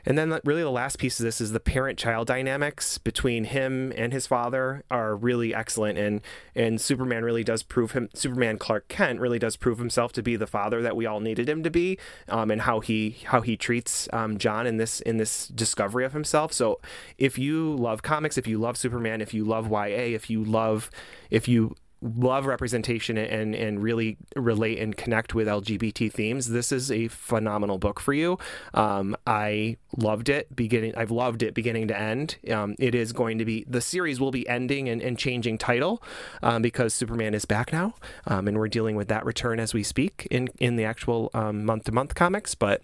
and 0.05 0.19
then 0.19 0.39
really 0.45 0.63
the 0.63 0.71
last 0.71 0.99
piece 0.99 1.19
of 1.21 1.25
this 1.25 1.41
is 1.41 1.53
the 1.53 1.61
parent-child 1.61 2.27
dynamics 2.27 2.99
between 2.99 3.45
him 3.45 3.93
and 3.97 4.13
his 4.13 4.27
father 4.27 4.83
are 4.91 5.15
really 5.17 5.55
excellent 5.55 5.99
and 5.99 6.21
and 6.55 6.81
Superman 6.81 7.25
really 7.25 7.45
does 7.45 7.63
prove 7.63 7.93
him 7.93 8.09
Superman 8.15 8.59
Clark 8.59 8.89
Kent 8.89 9.21
really 9.21 9.39
does 9.39 9.57
prove 9.57 9.79
himself 9.79 10.13
to 10.13 10.23
be 10.23 10.37
the 10.37 10.47
father 10.47 10.83
that 10.83 10.97
we 10.97 11.07
all 11.07 11.21
needed 11.21 11.49
him 11.49 11.63
to 11.63 11.71
be 11.71 11.99
um, 12.29 12.51
and 12.51 12.63
how 12.63 12.81
he 12.81 13.19
how 13.25 13.41
he 13.41 13.57
treats 13.57 14.09
um, 14.13 14.39
Jon 14.39 14.67
in 14.67 14.77
this 14.77 15.01
in 15.01 15.17
this 15.17 15.49
discovery 15.49 16.05
of 16.05 16.13
himself. 16.13 16.53
So 16.53 16.81
if 17.19 17.39
you 17.39 17.75
love 17.75 18.03
comics, 18.03 18.39
if 18.39 18.47
you 18.47 18.59
love 18.59 18.77
Superman, 18.77 19.21
if 19.21 19.33
you 19.33 19.45
love 19.45 19.71
YA, 19.71 20.15
if 20.15 20.29
you 20.31 20.45
love 20.45 20.91
if 21.31 21.49
you 21.49 21.75
love 22.03 22.47
representation 22.47 23.17
and 23.17 23.55
and 23.55 23.83
really 23.83 24.17
relate 24.37 24.79
and 24.79 24.97
connect 24.97 25.35
with 25.35 25.47
LGBT 25.47 26.13
themes, 26.13 26.49
this 26.49 26.73
is 26.73 26.91
a 26.91 27.09
phenomenal 27.09 27.79
book 27.79 28.01
for 28.01 28.13
you. 28.13 28.39
Um, 28.75 29.17
I 29.27 29.77
loved 29.97 30.29
it 30.29 30.55
beginning. 30.55 30.95
I've 30.97 31.11
loved 31.11 31.43
it 31.43 31.55
beginning 31.55 31.89
to 31.89 31.99
end. 31.99 32.37
Um, 32.51 32.75
it 32.79 32.95
is 32.95 33.13
going 33.13 33.39
to 33.39 33.45
be 33.45 33.65
the 33.69 33.81
series 33.81 34.21
will 34.21 34.33
be 34.33 34.49
ending 34.49 34.89
and, 34.89 35.01
and 35.01 35.19
changing 35.19 35.59
title 35.59 36.03
um, 36.43 36.63
because 36.63 36.93
Superman 36.93 37.35
is 37.35 37.45
back 37.45 37.73
now, 37.73 37.95
um, 38.27 38.49
and 38.49 38.59
we're 38.59 38.69
dealing 38.69 38.97
with 38.97 39.09
that 39.09 39.25
return 39.25 39.61
as 39.61 39.73
we 39.73 39.83
speak 39.83 40.27
in 40.31 40.49
in 40.59 40.77
the 40.77 40.85
actual 40.85 41.31
month 41.35 41.85
to 41.85 41.93
month 41.93 42.15
comics, 42.15 42.55
but. 42.55 42.83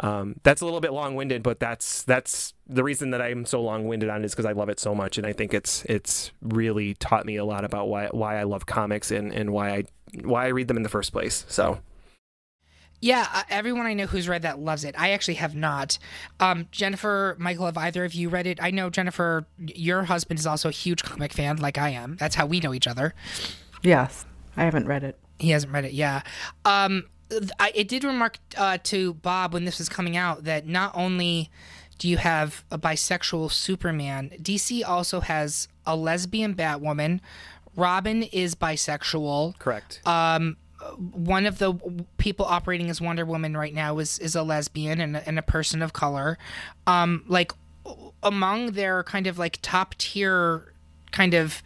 Um, 0.00 0.36
that's 0.42 0.60
a 0.60 0.64
little 0.64 0.80
bit 0.80 0.92
long-winded, 0.92 1.42
but 1.42 1.60
that's 1.60 2.02
that's 2.02 2.52
the 2.66 2.82
reason 2.82 3.10
that 3.10 3.22
I'm 3.22 3.46
so 3.46 3.62
long-winded 3.62 4.08
on 4.08 4.22
it 4.22 4.24
is 4.24 4.32
because 4.32 4.46
I 4.46 4.52
love 4.52 4.68
it 4.68 4.80
so 4.80 4.94
much, 4.94 5.18
and 5.18 5.26
I 5.26 5.32
think 5.32 5.54
it's 5.54 5.84
it's 5.84 6.32
really 6.42 6.94
taught 6.94 7.26
me 7.26 7.36
a 7.36 7.44
lot 7.44 7.64
about 7.64 7.88
why 7.88 8.08
why 8.10 8.38
I 8.38 8.42
love 8.42 8.66
comics 8.66 9.10
and, 9.10 9.32
and 9.32 9.52
why 9.52 9.70
I 9.70 9.84
why 10.22 10.46
I 10.46 10.48
read 10.48 10.68
them 10.68 10.76
in 10.76 10.82
the 10.82 10.88
first 10.88 11.12
place. 11.12 11.44
So 11.48 11.78
Yeah, 13.00 13.26
uh, 13.32 13.42
everyone 13.50 13.86
I 13.86 13.94
know 13.94 14.06
who's 14.06 14.28
read 14.28 14.42
that 14.42 14.58
loves 14.58 14.82
it. 14.84 14.94
I 14.98 15.10
actually 15.10 15.34
have 15.34 15.54
not. 15.54 15.98
Um, 16.40 16.68
Jennifer, 16.70 17.36
Michael, 17.38 17.66
have 17.66 17.76
either 17.76 18.04
of 18.04 18.14
you 18.14 18.28
read 18.28 18.46
it? 18.46 18.62
I 18.62 18.70
know 18.70 18.90
Jennifer, 18.90 19.46
your 19.58 20.04
husband 20.04 20.38
is 20.40 20.46
also 20.46 20.68
a 20.70 20.72
huge 20.72 21.02
comic 21.02 21.32
fan, 21.32 21.56
like 21.58 21.76
I 21.78 21.90
am. 21.90 22.16
That's 22.16 22.34
how 22.34 22.46
we 22.46 22.60
know 22.60 22.72
each 22.72 22.86
other. 22.86 23.14
Yes, 23.82 24.24
I 24.56 24.64
haven't 24.64 24.86
read 24.86 25.04
it. 25.04 25.18
He 25.38 25.50
hasn't 25.50 25.72
read 25.72 25.84
it, 25.84 25.92
yeah. 25.92 26.22
Um, 26.64 27.04
I, 27.58 27.72
it 27.74 27.88
did 27.88 28.04
remark 28.04 28.38
uh, 28.56 28.78
to 28.84 29.14
Bob 29.14 29.54
when 29.54 29.64
this 29.64 29.78
was 29.78 29.88
coming 29.88 30.16
out 30.16 30.44
that 30.44 30.66
not 30.66 30.92
only 30.94 31.50
do 31.98 32.08
you 32.08 32.16
have 32.16 32.64
a 32.70 32.78
bisexual 32.78 33.50
Superman, 33.50 34.30
DC 34.40 34.86
also 34.86 35.20
has 35.20 35.68
a 35.86 35.96
lesbian 35.96 36.54
Batwoman. 36.54 37.20
Robin 37.76 38.22
is 38.24 38.54
bisexual. 38.54 39.58
Correct. 39.58 40.00
Um, 40.06 40.56
one 41.12 41.46
of 41.46 41.58
the 41.58 41.74
people 42.18 42.44
operating 42.44 42.90
as 42.90 43.00
Wonder 43.00 43.24
Woman 43.24 43.56
right 43.56 43.74
now 43.74 43.98
is 43.98 44.18
is 44.18 44.34
a 44.34 44.42
lesbian 44.42 45.00
and 45.00 45.16
a, 45.16 45.26
and 45.26 45.38
a 45.38 45.42
person 45.42 45.82
of 45.82 45.92
color. 45.92 46.38
Um, 46.86 47.24
like 47.26 47.52
among 48.22 48.72
their 48.72 49.02
kind 49.02 49.26
of 49.26 49.38
like 49.38 49.58
top 49.62 49.94
tier 49.96 50.74
kind 51.10 51.34
of 51.34 51.62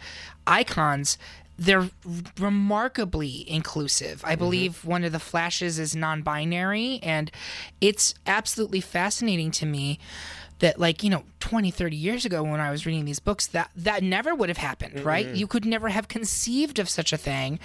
icons, 0.47 1.19
they're 1.59 1.91
remarkably 2.39 3.45
inclusive. 3.51 4.23
I 4.25 4.37
believe 4.37 4.85
one 4.85 5.05
of 5.05 5.13
the 5.13 5.19
flashes 5.19 5.79
is 5.79 5.97
non-binary 5.97 7.01
and 7.03 7.31
it's 7.81 8.15
absolutely 8.27 8.81
fascinating 8.81 9.51
to 9.53 9.67
me 9.67 9.99
that 10.61 10.79
like 10.79 11.05
you 11.05 11.11
know 11.11 11.25
20 11.39 11.71
30 11.71 11.95
years 11.95 12.25
ago 12.25 12.43
when 12.43 12.59
i 12.59 12.69
was 12.69 12.85
reading 12.85 13.05
these 13.05 13.21
books 13.21 13.47
that 13.47 13.71
that 13.77 14.03
never 14.03 14.35
would 14.35 14.49
have 14.49 14.59
happened 14.59 15.05
right 15.05 15.29
you 15.29 15.47
could 15.47 15.65
never 15.65 15.89
have 15.89 16.09
conceived 16.09 16.81
of 16.81 16.89
such 16.89 17.13
a 17.13 17.17
thing 17.17 17.61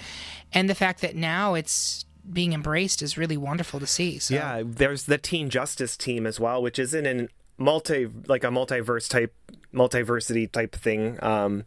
and 0.52 0.70
the 0.70 0.76
fact 0.76 1.00
that 1.00 1.16
now 1.16 1.54
it's 1.54 2.04
being 2.32 2.52
embraced 2.52 3.02
is 3.02 3.18
really 3.18 3.36
wonderful 3.36 3.80
to 3.80 3.86
see 3.86 4.18
so 4.18 4.34
Yeah, 4.34 4.62
there's 4.64 5.04
the 5.04 5.18
Teen 5.18 5.50
Justice 5.50 5.96
team 5.96 6.26
as 6.26 6.40
well, 6.40 6.62
which 6.62 6.78
is 6.78 6.94
in 6.94 7.06
a 7.06 7.28
multi 7.58 8.08
like 8.26 8.44
a 8.44 8.48
multiverse 8.48 9.08
type 9.08 9.34
multiversity 9.72 10.50
type 10.50 10.74
thing. 10.74 11.22
Um, 11.22 11.64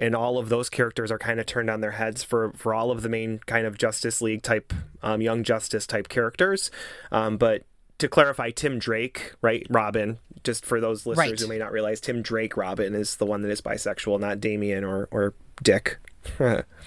and 0.00 0.16
all 0.16 0.38
of 0.38 0.48
those 0.48 0.68
characters 0.68 1.12
are 1.12 1.18
kind 1.18 1.38
of 1.38 1.46
turned 1.46 1.70
on 1.70 1.80
their 1.80 1.92
heads 1.92 2.24
for 2.24 2.52
for 2.56 2.74
all 2.74 2.90
of 2.90 3.02
the 3.02 3.08
main 3.08 3.38
kind 3.46 3.66
of 3.66 3.78
Justice 3.78 4.20
League 4.20 4.42
type, 4.42 4.72
um, 5.02 5.20
Young 5.20 5.44
Justice 5.44 5.86
type 5.86 6.08
characters. 6.08 6.72
Um, 7.12 7.36
but 7.36 7.62
to 7.98 8.08
clarify, 8.08 8.50
Tim 8.50 8.78
Drake, 8.78 9.34
right, 9.42 9.66
Robin, 9.68 10.18
just 10.42 10.64
for 10.64 10.80
those 10.80 11.04
listeners 11.04 11.30
Right. 11.32 11.38
who 11.38 11.46
may 11.46 11.58
not 11.58 11.70
realize, 11.70 12.00
Tim 12.00 12.22
Drake 12.22 12.56
Robin 12.56 12.94
is 12.94 13.16
the 13.16 13.26
one 13.26 13.42
that 13.42 13.50
is 13.50 13.60
bisexual, 13.60 14.18
not 14.18 14.40
Damian 14.40 14.82
or 14.84 15.06
or 15.12 15.34
Dick. 15.62 15.98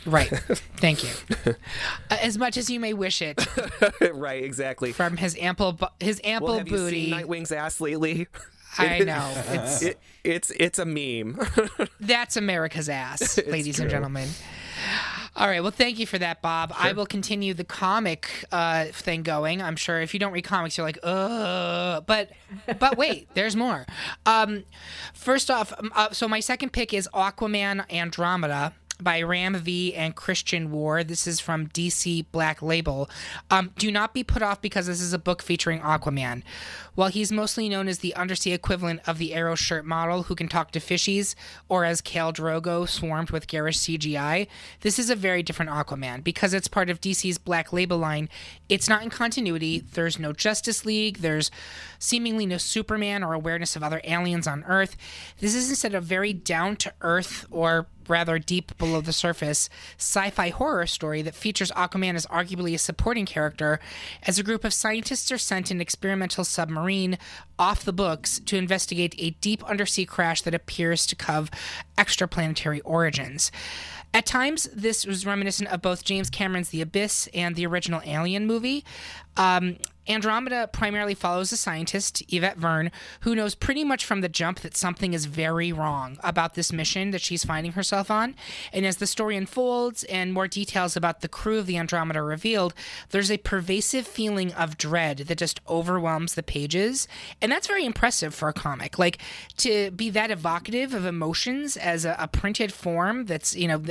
right 0.05 0.29
thank 0.77 1.03
you 1.03 1.09
as 2.11 2.37
much 2.37 2.55
as 2.55 2.69
you 2.69 2.79
may 2.79 2.93
wish 2.93 3.19
it 3.19 3.43
right, 4.13 4.43
exactly. 4.43 4.91
from 4.91 5.17
his 5.17 5.35
ample 5.39 5.75
his 5.99 6.21
ample 6.23 6.49
Well, 6.49 6.57
have 6.59 6.67
you 6.67 6.77
booty 6.77 7.05
seen 7.05 7.09
Nightwing's 7.17 7.51
ass 7.51 7.81
lately? 7.81 8.27
i 8.77 8.99
know 8.99 9.33
it's 9.47 9.81
It, 9.81 9.99
it's 10.23 10.51
it's 10.51 10.79
a 10.79 10.85
meme. 10.85 11.39
That's 11.99 12.37
America's 12.37 12.89
ass, 12.89 13.39
ladies 13.45 13.79
and 13.79 13.89
gentlemen. 13.89 14.29
All 15.35 15.47
right. 15.47 15.61
Well, 15.61 15.71
thank 15.71 15.97
you 15.97 16.05
for 16.05 16.19
that, 16.19 16.41
Bob. 16.41 16.71
I 16.77 16.93
will 16.93 17.07
continue 17.07 17.53
the 17.53 17.63
comic 17.63 18.45
uh, 18.51 18.85
thing 18.85 19.23
going. 19.23 19.61
I'm 19.61 19.75
sure 19.75 19.99
if 19.99 20.13
you 20.13 20.19
don't 20.19 20.31
read 20.31 20.43
comics, 20.43 20.77
you're 20.77 20.85
like, 20.85 20.99
ugh. 21.03 22.03
But 22.05 22.31
but 22.79 22.97
wait, 22.97 23.29
there's 23.33 23.55
more. 23.55 23.85
Um, 24.25 24.63
first 25.13 25.49
off, 25.49 25.73
um, 25.79 25.91
uh, 25.95 26.11
so 26.11 26.27
my 26.27 26.39
second 26.39 26.71
pick 26.71 26.93
is 26.93 27.09
Aquaman 27.13 27.91
Andromeda 27.91 28.73
by 29.01 29.21
Ram 29.21 29.55
V 29.55 29.93
and 29.95 30.15
Christian 30.15 30.71
Ward. 30.71 31.07
This 31.07 31.25
is 31.27 31.39
from 31.39 31.67
DC 31.67 32.25
Black 32.31 32.61
Label. 32.61 33.09
Um, 33.49 33.71
do 33.77 33.91
not 33.91 34.13
be 34.13 34.23
put 34.23 34.41
off 34.41 34.61
because 34.61 34.85
this 34.87 35.01
is 35.01 35.13
a 35.13 35.19
book 35.19 35.41
featuring 35.41 35.79
Aquaman. 35.81 36.43
While 36.95 37.09
he's 37.09 37.31
mostly 37.31 37.69
known 37.69 37.87
as 37.87 37.99
the 37.99 38.15
undersea 38.15 38.53
equivalent 38.53 39.01
of 39.07 39.17
the 39.17 39.33
Arrow 39.33 39.55
shirt 39.55 39.85
model 39.85 40.23
who 40.23 40.35
can 40.35 40.47
talk 40.47 40.71
to 40.71 40.79
fishies, 40.79 41.35
or 41.67 41.85
as 41.85 42.01
Khal 42.01 42.33
Drogo 42.33 42.87
swarmed 42.87 43.31
with 43.31 43.47
garish 43.47 43.79
CGI, 43.79 44.47
this 44.81 44.99
is 44.99 45.09
a 45.09 45.15
very 45.15 45.43
different 45.43 45.71
Aquaman. 45.71 46.23
Because 46.23 46.53
it's 46.53 46.67
part 46.67 46.89
of 46.89 47.01
DC's 47.01 47.37
Black 47.37 47.73
Label 47.73 47.97
line, 47.97 48.29
it's 48.69 48.87
not 48.87 49.03
in 49.03 49.09
continuity. 49.09 49.79
There's 49.79 50.19
no 50.19 50.33
Justice 50.33 50.85
League, 50.85 51.17
there's 51.19 51.51
seemingly 51.99 52.45
no 52.45 52.57
Superman 52.57 53.23
or 53.23 53.33
awareness 53.33 53.75
of 53.75 53.83
other 53.83 54.01
aliens 54.03 54.47
on 54.47 54.63
Earth. 54.65 54.95
This 55.39 55.55
is 55.55 55.69
instead 55.69 55.95
a 55.95 56.01
very 56.01 56.33
down 56.33 56.75
to 56.77 56.93
earth 57.01 57.45
or 57.49 57.87
rather 58.09 58.37
deep 58.37 58.77
below 58.77 58.99
the 58.99 59.13
surface 59.13 59.69
sci-fi 59.97 60.49
horror 60.49 60.85
story 60.85 61.21
that 61.21 61.33
features 61.33 61.71
Aquaman 61.71 62.15
as 62.15 62.25
arguably 62.25 62.73
a 62.73 62.77
supporting 62.77 63.25
character 63.25 63.79
as 64.23 64.37
a 64.37 64.43
group 64.43 64.65
of 64.65 64.73
scientists 64.73 65.31
are 65.31 65.37
sent 65.37 65.71
in 65.71 65.79
experimental 65.79 66.03
experimental 66.13 66.43
off 67.57 67.83
the 67.83 67.93
books 67.93 68.39
to 68.45 68.57
investigate 68.57 69.15
a 69.17 69.31
deep 69.41 69.63
undersea 69.63 70.05
crash 70.05 70.41
that 70.41 70.53
appears 70.53 71.05
to 71.07 71.25
have 71.25 71.49
extraplanetary 71.97 72.81
origins. 72.83 73.51
At 74.13 74.27
times, 74.27 74.69
this 74.73 75.05
was 75.07 75.25
reminiscent 75.25 75.69
of 75.71 75.81
both 75.81 76.03
James 76.03 76.29
Cameron's 76.29 76.69
The 76.69 76.81
Abyss 76.81 77.27
and 77.33 77.55
the 77.55 77.65
original 77.65 78.01
Alien 78.05 78.45
movie. 78.45 78.85
Um, 79.37 79.77
Andromeda 80.07 80.69
primarily 80.71 81.13
follows 81.13 81.51
a 81.51 81.57
scientist, 81.57 82.23
Yvette 82.29 82.57
Verne, 82.57 82.91
who 83.21 83.35
knows 83.35 83.55
pretty 83.55 83.83
much 83.83 84.05
from 84.05 84.21
the 84.21 84.29
jump 84.29 84.59
that 84.59 84.75
something 84.75 85.13
is 85.13 85.25
very 85.25 85.71
wrong 85.71 86.17
about 86.23 86.55
this 86.55 86.73
mission 86.73 87.11
that 87.11 87.21
she's 87.21 87.45
finding 87.45 87.73
herself 87.73 88.11
on. 88.11 88.35
And 88.73 88.85
as 88.85 88.97
the 88.97 89.07
story 89.07 89.37
unfolds 89.37 90.03
and 90.05 90.33
more 90.33 90.47
details 90.47 90.97
about 90.97 91.21
the 91.21 91.27
crew 91.27 91.57
of 91.59 91.65
the 91.65 91.77
Andromeda 91.77 92.19
are 92.19 92.25
revealed, 92.25 92.73
there's 93.11 93.31
a 93.31 93.37
pervasive 93.37 94.05
feeling 94.05 94.51
of 94.53 94.77
dread 94.77 95.19
that 95.19 95.37
just 95.37 95.61
overwhelms 95.69 96.33
the 96.35 96.43
pages. 96.43 97.07
And 97.41 97.51
that's 97.51 97.67
very 97.67 97.85
impressive 97.85 98.35
for 98.35 98.49
a 98.49 98.53
comic. 98.53 98.99
Like 98.99 99.19
to 99.57 99.91
be 99.91 100.09
that 100.09 100.31
evocative 100.31 100.93
of 100.93 101.05
emotions 101.05 101.77
as 101.77 102.03
a, 102.05 102.15
a 102.19 102.27
printed 102.27 102.73
form 102.73 103.25
that's, 103.25 103.55
you 103.55 103.67
know, 103.67 103.81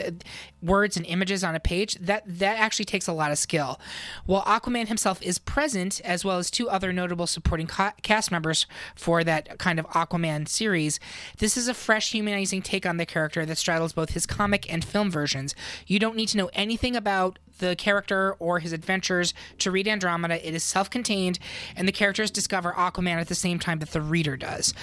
words 0.62 0.96
and 0.96 1.04
images 1.06 1.42
on 1.42 1.54
a 1.54 1.60
page, 1.60 1.96
that, 1.96 2.22
that 2.26 2.58
actually 2.58 2.84
takes 2.84 3.08
a 3.08 3.12
lot 3.12 3.32
of 3.32 3.38
skill. 3.38 3.80
While 4.24 4.42
Aquaman 4.44 4.88
himself 4.88 5.20
is 5.22 5.38
present, 5.38 6.00
as 6.04 6.24
well 6.24 6.38
as 6.38 6.50
two 6.50 6.68
other 6.68 6.92
notable 6.92 7.26
supporting 7.26 7.66
ca- 7.66 7.94
cast 8.02 8.30
members 8.30 8.66
for 8.94 9.24
that 9.24 9.58
kind 9.58 9.78
of 9.78 9.86
Aquaman 9.88 10.48
series, 10.48 11.00
this 11.38 11.56
is 11.56 11.68
a 11.68 11.74
fresh, 11.74 12.12
humanizing 12.12 12.62
take 12.62 12.86
on 12.86 12.96
the 12.96 13.06
character 13.06 13.44
that 13.44 13.58
straddles 13.58 13.92
both 13.92 14.10
his 14.10 14.26
comic 14.26 14.72
and 14.72 14.84
film 14.84 15.10
versions. 15.10 15.54
You 15.86 15.98
don't 15.98 16.16
need 16.16 16.28
to 16.28 16.36
know 16.36 16.50
anything 16.52 16.96
about 16.96 17.38
the 17.62 17.76
character 17.76 18.34
or 18.38 18.58
his 18.58 18.72
adventures 18.72 19.32
to 19.58 19.70
read 19.70 19.86
Andromeda. 19.86 20.46
It 20.46 20.54
is 20.54 20.64
self 20.64 20.90
contained, 20.90 21.38
and 21.76 21.86
the 21.86 21.92
characters 21.92 22.30
discover 22.30 22.72
Aquaman 22.72 23.20
at 23.20 23.28
the 23.28 23.34
same 23.34 23.58
time 23.58 23.78
that 23.78 23.92
the 23.92 24.02
reader 24.02 24.36
does. 24.36 24.74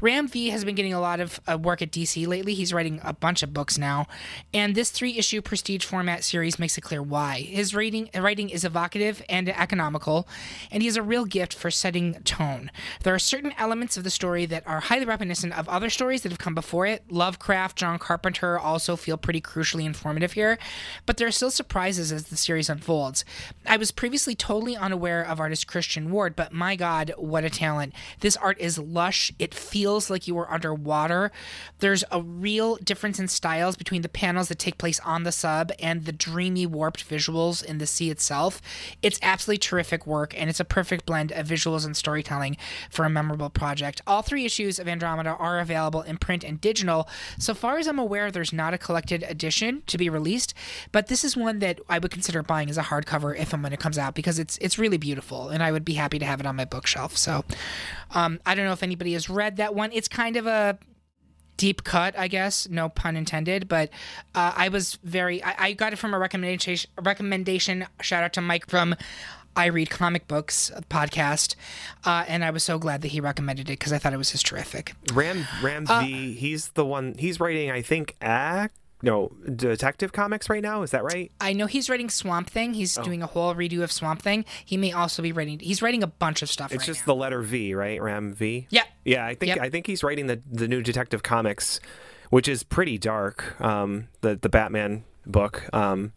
Ram 0.00 0.28
V 0.28 0.48
has 0.48 0.64
been 0.64 0.74
getting 0.74 0.94
a 0.94 1.00
lot 1.00 1.20
of 1.20 1.40
uh, 1.50 1.58
work 1.58 1.82
at 1.82 1.90
DC 1.90 2.26
lately. 2.26 2.54
He's 2.54 2.72
writing 2.72 3.00
a 3.04 3.12
bunch 3.12 3.42
of 3.42 3.52
books 3.52 3.76
now, 3.76 4.06
and 4.54 4.74
this 4.74 4.90
three 4.90 5.18
issue 5.18 5.42
prestige 5.42 5.84
format 5.84 6.24
series 6.24 6.58
makes 6.58 6.78
it 6.78 6.82
clear 6.82 7.02
why. 7.02 7.40
His 7.40 7.74
writing, 7.74 8.08
writing 8.14 8.48
is 8.48 8.64
evocative 8.64 9.22
and 9.28 9.48
economical, 9.50 10.26
and 10.70 10.82
he 10.82 10.86
has 10.86 10.96
a 10.96 11.02
real 11.02 11.26
gift 11.26 11.52
for 11.52 11.70
setting 11.70 12.14
tone. 12.22 12.70
There 13.02 13.14
are 13.14 13.18
certain 13.18 13.52
elements 13.58 13.96
of 13.96 14.04
the 14.04 14.10
story 14.10 14.46
that 14.46 14.66
are 14.66 14.80
highly 14.80 15.04
reminiscent 15.04 15.58
of 15.58 15.68
other 15.68 15.90
stories 15.90 16.22
that 16.22 16.32
have 16.32 16.38
come 16.38 16.54
before 16.54 16.86
it. 16.86 17.10
Lovecraft, 17.10 17.76
John 17.76 17.98
Carpenter 17.98 18.58
also 18.58 18.96
feel 18.96 19.18
pretty 19.18 19.42
crucially 19.42 19.84
informative 19.84 20.32
here, 20.32 20.58
but 21.04 21.18
there 21.18 21.28
are 21.28 21.32
still 21.32 21.50
surprises 21.50 22.10
as 22.20 22.28
the 22.28 22.36
series 22.36 22.68
unfolds. 22.68 23.24
I 23.66 23.76
was 23.76 23.90
previously 23.90 24.34
totally 24.34 24.76
unaware 24.76 25.22
of 25.22 25.40
artist 25.40 25.66
Christian 25.66 26.10
Ward, 26.10 26.36
but 26.36 26.52
my 26.52 26.76
god, 26.76 27.12
what 27.16 27.44
a 27.44 27.50
talent. 27.50 27.94
This 28.20 28.36
art 28.36 28.60
is 28.60 28.78
lush. 28.78 29.32
It 29.38 29.54
feels 29.54 30.10
like 30.10 30.28
you 30.28 30.38
are 30.38 30.50
underwater. 30.50 31.32
There's 31.78 32.04
a 32.10 32.20
real 32.20 32.76
difference 32.76 33.18
in 33.18 33.28
styles 33.28 33.76
between 33.76 34.02
the 34.02 34.08
panels 34.08 34.48
that 34.48 34.58
take 34.58 34.78
place 34.78 35.00
on 35.00 35.22
the 35.22 35.32
sub 35.32 35.72
and 35.78 36.04
the 36.04 36.12
dreamy, 36.12 36.66
warped 36.66 37.08
visuals 37.08 37.64
in 37.64 37.78
the 37.78 37.86
sea 37.86 38.10
itself. 38.10 38.60
It's 39.02 39.18
absolutely 39.22 39.58
terrific 39.58 40.06
work, 40.06 40.34
and 40.38 40.50
it's 40.50 40.60
a 40.60 40.64
perfect 40.64 41.06
blend 41.06 41.32
of 41.32 41.46
visuals 41.46 41.86
and 41.86 41.96
storytelling 41.96 42.56
for 42.90 43.04
a 43.04 43.10
memorable 43.10 43.50
project. 43.50 44.02
All 44.06 44.22
three 44.22 44.44
issues 44.44 44.78
of 44.78 44.88
Andromeda 44.88 45.30
are 45.30 45.60
available 45.60 46.02
in 46.02 46.18
print 46.18 46.44
and 46.44 46.60
digital. 46.60 47.08
So 47.38 47.54
far 47.54 47.78
as 47.78 47.86
I'm 47.86 47.98
aware, 47.98 48.30
there's 48.30 48.52
not 48.52 48.74
a 48.74 48.78
collected 48.78 49.22
edition 49.22 49.82
to 49.86 49.96
be 49.96 50.10
released, 50.10 50.52
but 50.92 51.06
this 51.06 51.24
is 51.24 51.36
one 51.36 51.60
that 51.60 51.80
I 51.88 51.98
would 52.00 52.10
consider 52.10 52.42
buying 52.42 52.68
as 52.68 52.78
a 52.78 52.82
hardcover 52.82 53.38
if 53.38 53.52
and 53.52 53.62
when 53.62 53.72
it 53.72 53.80
comes 53.80 53.98
out 53.98 54.14
because 54.14 54.38
it's 54.38 54.58
it's 54.58 54.78
really 54.78 54.98
beautiful, 54.98 55.48
and 55.48 55.62
I 55.62 55.72
would 55.72 55.84
be 55.84 55.94
happy 55.94 56.18
to 56.18 56.26
have 56.26 56.40
it 56.40 56.46
on 56.46 56.56
my 56.56 56.64
bookshelf. 56.64 57.16
So 57.16 57.44
um, 58.12 58.40
I 58.44 58.54
don't 58.54 58.66
know 58.66 58.72
if 58.72 58.82
anybody 58.82 59.12
has 59.12 59.30
read 59.30 59.56
that 59.58 59.74
one. 59.74 59.90
It's 59.92 60.08
kind 60.08 60.36
of 60.36 60.46
a 60.46 60.78
deep 61.56 61.84
cut, 61.84 62.18
I 62.18 62.26
guess, 62.26 62.68
no 62.70 62.88
pun 62.88 63.16
intended. 63.16 63.68
But 63.68 63.90
uh, 64.34 64.52
I 64.56 64.68
was 64.70 64.98
very, 65.04 65.44
I, 65.44 65.54
I 65.58 65.72
got 65.74 65.92
it 65.92 65.96
from 65.96 66.14
a 66.14 66.18
recommendation. 66.18 66.90
Recommendation. 67.00 67.86
Shout 68.00 68.24
out 68.24 68.32
to 68.32 68.40
Mike 68.40 68.66
from 68.66 68.96
I 69.56 69.66
Read 69.66 69.90
Comic 69.90 70.26
Books 70.26 70.70
podcast, 70.88 71.56
uh, 72.04 72.24
and 72.28 72.44
I 72.44 72.50
was 72.50 72.62
so 72.62 72.78
glad 72.78 73.02
that 73.02 73.08
he 73.08 73.20
recommended 73.20 73.68
it 73.68 73.78
because 73.78 73.92
I 73.92 73.98
thought 73.98 74.14
it 74.14 74.16
was 74.16 74.30
just 74.30 74.46
terrific. 74.46 74.94
Ram 75.12 75.46
Ram 75.62 75.86
V, 75.86 76.32
he's 76.34 76.68
the 76.70 76.84
one. 76.84 77.14
He's 77.18 77.40
writing, 77.40 77.70
I 77.70 77.82
think, 77.82 78.16
no 79.02 79.32
detective 79.56 80.12
comics 80.12 80.48
right 80.50 80.62
now. 80.62 80.82
Is 80.82 80.90
that 80.90 81.04
right? 81.04 81.30
I 81.40 81.52
know 81.52 81.66
he's 81.66 81.88
writing 81.88 82.10
Swamp 82.10 82.50
Thing. 82.50 82.74
He's 82.74 82.98
Oh. 82.98 83.02
doing 83.02 83.22
a 83.22 83.26
whole 83.26 83.54
redo 83.54 83.82
of 83.82 83.90
Swamp 83.92 84.22
Thing. 84.22 84.44
He 84.64 84.76
may 84.76 84.92
also 84.92 85.22
be 85.22 85.32
writing. 85.32 85.58
He's 85.58 85.82
writing 85.82 86.02
a 86.02 86.06
bunch 86.06 86.42
of 86.42 86.50
stuff. 86.50 86.72
It's 86.72 86.82
right 86.82 86.86
just 86.86 87.00
now. 87.06 87.14
the 87.14 87.20
letter 87.20 87.42
V, 87.42 87.74
right? 87.74 88.00
Ram 88.00 88.32
V. 88.34 88.66
Yeah. 88.70 88.82
Yeah, 89.04 89.24
I 89.26 89.34
think 89.34 89.48
Yep. 89.56 89.58
I 89.60 89.70
think 89.70 89.86
he's 89.86 90.02
writing 90.02 90.26
the 90.26 90.42
the 90.50 90.68
new 90.68 90.82
Detective 90.82 91.22
Comics, 91.22 91.80
which 92.30 92.48
is 92.48 92.62
pretty 92.62 92.98
dark. 92.98 93.60
Um, 93.60 94.08
the 94.20 94.36
the 94.36 94.48
Batman 94.48 95.04
book. 95.26 95.68
Um, 95.72 96.12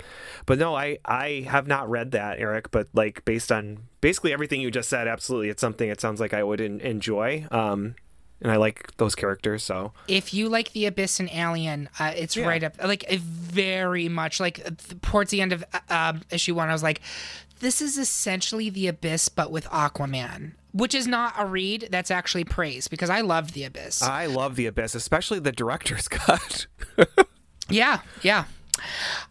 but 0.46 0.58
no, 0.58 0.76
I 0.76 0.98
I 1.06 1.46
have 1.50 1.68
not 1.68 1.90
read 1.90 2.12
that, 2.12 2.40
Eric. 2.40 2.72
But 2.72 2.88
like 2.94 3.24
based 3.26 3.52
on 3.52 3.80
basically 4.02 4.34
everything 4.34 4.60
you 4.62 4.72
just 4.72 4.90
said, 4.90 5.08
absolutely, 5.08 5.50
it's 5.50 5.62
something 5.62 5.90
it 5.90 6.02
sounds 6.02 6.20
like 6.20 6.34
I 6.34 6.44
would 6.44 6.60
en- 6.62 6.80
enjoy. 6.82 7.46
Um, 7.52 7.96
and 8.44 8.52
I 8.52 8.58
like 8.58 8.96
those 8.98 9.16
characters, 9.16 9.64
so. 9.64 9.94
If 10.08 10.34
you 10.34 10.50
like 10.50 10.74
the 10.74 10.86
abyss 10.86 11.20
and 11.20 11.30
alien 11.32 11.90
uh, 12.00 12.14
it's 12.16 12.38
right 12.38 12.64
up 12.64 12.76
like 12.84 13.10
very 13.10 14.10
much 14.10 14.40
like 14.40 14.62
towards 15.02 15.32
the 15.32 15.42
end 15.42 15.54
of 15.54 15.64
uh, 15.74 15.80
um, 15.90 16.22
issue 16.32 16.56
one 16.56 16.70
i 16.70 16.74
was 16.74 16.84
like 16.84 17.02
this 17.60 17.82
is 17.82 17.98
essentially 17.98 18.70
the 18.70 18.88
abyss 18.88 19.30
but 19.30 19.52
with 19.52 19.66
aquaman 19.66 20.54
which 20.72 20.94
is 20.94 21.08
not 21.08 21.34
a 21.38 21.46
read 21.46 21.88
that's 21.92 22.12
actually 22.12 22.44
praise 22.44 22.88
because 22.88 23.10
i 23.10 23.22
love 23.22 23.54
the 23.54 23.64
abyss. 23.64 24.02
I 24.02 24.26
love 24.26 24.56
the 24.56 24.66
Abyss, 24.66 24.96
especially 24.96 25.40
the 25.40 25.52
director's 25.52 26.08
cut. 26.10 26.68
yeah 27.70 28.02
yeah 28.22 28.46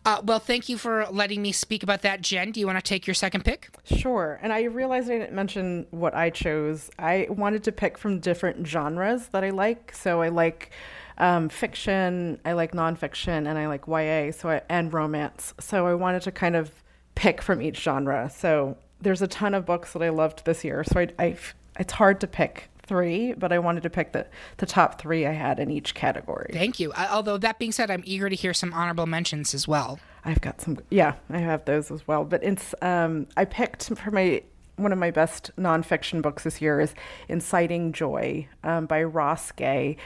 uh, 0.05 0.21
well 0.25 0.39
thank 0.39 0.69
you 0.69 0.79
for 0.79 1.07
letting 1.11 1.43
me 1.43 1.53
speak 1.53 1.83
about 1.83 2.03
that 2.03 2.21
jen 2.21 2.51
do 2.51 2.61
you 2.61 2.67
want 2.67 2.79
to 2.79 2.83
take 2.83 3.07
your 3.07 3.15
second 3.15 3.45
pick 3.45 3.71
Sure. 3.85 4.39
And 4.43 4.53
I 4.53 4.63
realized 4.63 5.11
I 5.11 5.19
didn't 5.19 5.33
mention 5.33 5.87
what 5.91 6.15
I 6.15 6.31
chose. 6.31 6.91
I 6.99 7.27
wanted 7.29 7.65
to 7.65 7.73
pick 7.73 7.99
from 7.99 8.21
different 8.21 8.67
genres 8.67 9.29
that 9.29 9.45
I 9.45 9.51
like. 9.51 9.95
So 9.95 10.23
I 10.23 10.29
like 10.29 10.71
um, 11.19 11.49
fiction, 11.49 12.41
I 12.45 12.53
like 12.53 12.73
nonfiction, 12.73 13.49
and 13.49 13.59
I 13.59 13.67
like 13.67 13.87
YA 13.87 14.33
so 14.33 14.51
I, 14.51 14.63
and 14.69 14.93
romance. 14.93 15.55
So 15.61 15.87
I 15.87 15.95
wanted 15.95 16.23
to 16.23 16.33
kind 16.33 16.57
of 16.57 16.73
pick 17.15 17.43
from 17.43 17.61
each 17.61 17.81
genre. 17.81 18.31
So 18.35 18.77
there's 19.01 19.23
a 19.23 19.29
ton 19.29 19.55
of 19.55 19.67
books 19.67 19.93
that 19.93 20.03
I 20.03 20.09
loved 20.09 20.45
this 20.45 20.65
year. 20.65 20.85
So 20.85 21.01
I, 21.01 21.09
I 21.19 21.37
it's 21.79 21.93
hard 21.95 22.21
to 22.21 22.27
pick 22.27 22.69
three, 22.93 23.33
but 23.33 23.53
I 23.53 23.59
wanted 23.59 23.83
to 23.85 23.91
pick 23.91 24.13
the, 24.13 24.27
the 24.59 24.67
top 24.67 25.01
three 25.01 25.27
I 25.27 25.33
had 25.33 25.59
in 25.59 25.71
each 25.71 25.95
category. 25.95 26.51
thank 26.53 26.79
you 26.79 26.93
although 26.95 27.39
that 27.39 27.59
being 27.59 27.73
said 27.73 27.91
i'm 27.91 28.03
eager 28.05 28.29
to 28.29 28.37
hear 28.37 28.55
some 28.55 28.73
honorable 28.73 29.07
mentions 29.07 29.55
as 29.55 29.67
well 29.67 29.99
I've 30.25 30.41
got 30.41 30.61
some. 30.61 30.79
Yeah, 30.91 31.15
I 31.31 31.39
have 31.39 31.65
those 31.65 31.91
as 31.91 32.07
well. 32.07 32.25
But 32.25 32.45
it's 32.45 32.75
um, 32.81 33.27
I 33.37 33.45
picked 33.45 33.89
for 33.97 34.11
my 34.11 34.43
one 34.77 34.93
of 34.93 34.99
my 34.99 35.11
best 35.11 35.51
nonfiction 35.59 36.23
books 36.23 36.45
this 36.45 36.61
year 36.61 36.81
is 36.81 36.95
Inciting 37.29 37.93
Joy 37.93 38.49
um, 38.65 38.87
by 38.87 39.03
Ross 39.03 39.53
Gay. 39.53 39.97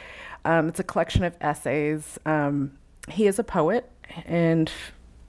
Um, 0.43 0.69
it's 0.69 0.79
a 0.79 0.83
collection 0.83 1.23
of 1.23 1.35
essays. 1.39 2.17
Um, 2.25 2.77
he 3.09 3.27
is 3.27 3.39
a 3.39 3.43
poet 3.43 3.89
and 4.25 4.71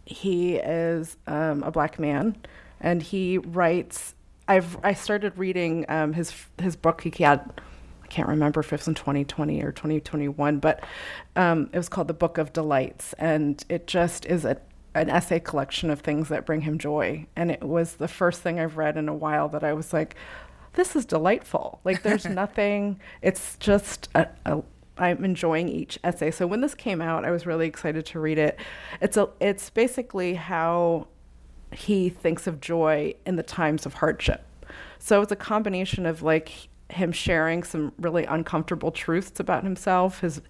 he 0.04 0.56
is 0.56 1.16
um, 1.26 1.62
a 1.62 1.70
black 1.70 1.98
man, 1.98 2.36
and 2.80 3.02
he 3.02 3.38
writes. 3.38 4.14
I've 4.48 4.78
I 4.82 4.94
started 4.94 5.36
reading 5.36 5.84
um, 5.88 6.14
his 6.14 6.34
his 6.60 6.74
book. 6.74 7.02
He 7.02 7.10
had 7.22 7.52
I 8.02 8.06
can't 8.06 8.28
remember 8.28 8.60
if 8.60 8.72
it 8.72 8.80
was 8.80 8.88
in 8.88 8.94
2020 8.94 9.62
or 9.62 9.70
2021, 9.70 10.58
but 10.60 10.82
um, 11.36 11.68
it 11.74 11.76
was 11.76 11.90
called 11.90 12.08
The 12.08 12.14
Book 12.14 12.38
of 12.38 12.54
Delights. 12.54 13.12
And 13.18 13.62
it 13.68 13.86
just 13.86 14.24
is 14.24 14.46
a, 14.46 14.56
an 14.94 15.10
essay 15.10 15.40
collection 15.40 15.90
of 15.90 16.00
things 16.00 16.30
that 16.30 16.46
bring 16.46 16.62
him 16.62 16.78
joy. 16.78 17.26
And 17.36 17.50
it 17.50 17.62
was 17.62 17.96
the 17.96 18.08
first 18.08 18.40
thing 18.40 18.58
I've 18.58 18.78
read 18.78 18.96
in 18.96 19.10
a 19.10 19.14
while 19.14 19.50
that 19.50 19.62
I 19.62 19.74
was 19.74 19.92
like, 19.92 20.16
this 20.72 20.96
is 20.96 21.04
delightful. 21.04 21.80
Like, 21.84 22.02
there's 22.02 22.24
nothing, 22.26 22.98
it's 23.20 23.56
just 23.56 24.08
a, 24.14 24.26
a 24.46 24.62
I'm 24.96 25.22
enjoying 25.24 25.68
each 25.68 25.98
essay. 26.02 26.30
So 26.30 26.46
when 26.46 26.62
this 26.62 26.74
came 26.74 27.02
out, 27.02 27.26
I 27.26 27.30
was 27.30 27.46
really 27.46 27.66
excited 27.66 28.06
to 28.06 28.20
read 28.20 28.38
it. 28.38 28.58
It's 29.00 29.16
a 29.16 29.28
it's 29.38 29.70
basically 29.70 30.34
how 30.34 31.06
he 31.72 32.08
thinks 32.08 32.46
of 32.46 32.60
joy 32.60 33.14
in 33.26 33.36
the 33.36 33.42
times 33.42 33.86
of 33.86 33.94
hardship. 33.94 34.44
So 34.98 35.22
it's 35.22 35.32
a 35.32 35.36
combination 35.36 36.06
of 36.06 36.22
like 36.22 36.68
him 36.90 37.12
sharing 37.12 37.62
some 37.62 37.92
really 37.98 38.24
uncomfortable 38.24 38.90
truths 38.90 39.38
about 39.40 39.64
himself, 39.64 40.20
his 40.20 40.40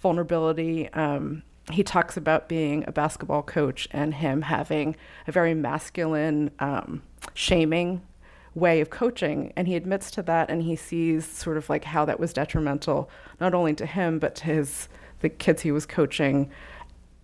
vulnerability. 0.00 0.88
Um, 0.92 1.42
he 1.70 1.82
talks 1.82 2.16
about 2.16 2.48
being 2.48 2.84
a 2.86 2.92
basketball 2.92 3.42
coach 3.42 3.86
and 3.92 4.14
him 4.14 4.42
having 4.42 4.96
a 5.26 5.32
very 5.32 5.54
masculine, 5.54 6.50
um, 6.58 7.02
shaming 7.34 8.02
way 8.54 8.80
of 8.80 8.90
coaching. 8.90 9.52
And 9.56 9.68
he 9.68 9.76
admits 9.76 10.10
to 10.12 10.22
that 10.22 10.50
and 10.50 10.62
he 10.62 10.76
sees 10.76 11.26
sort 11.26 11.56
of 11.56 11.70
like 11.70 11.84
how 11.84 12.04
that 12.04 12.18
was 12.18 12.32
detrimental, 12.32 13.08
not 13.40 13.54
only 13.54 13.74
to 13.74 13.86
him, 13.86 14.18
but 14.18 14.34
to 14.36 14.44
his, 14.44 14.88
the 15.20 15.28
kids 15.28 15.62
he 15.62 15.72
was 15.72 15.86
coaching. 15.86 16.50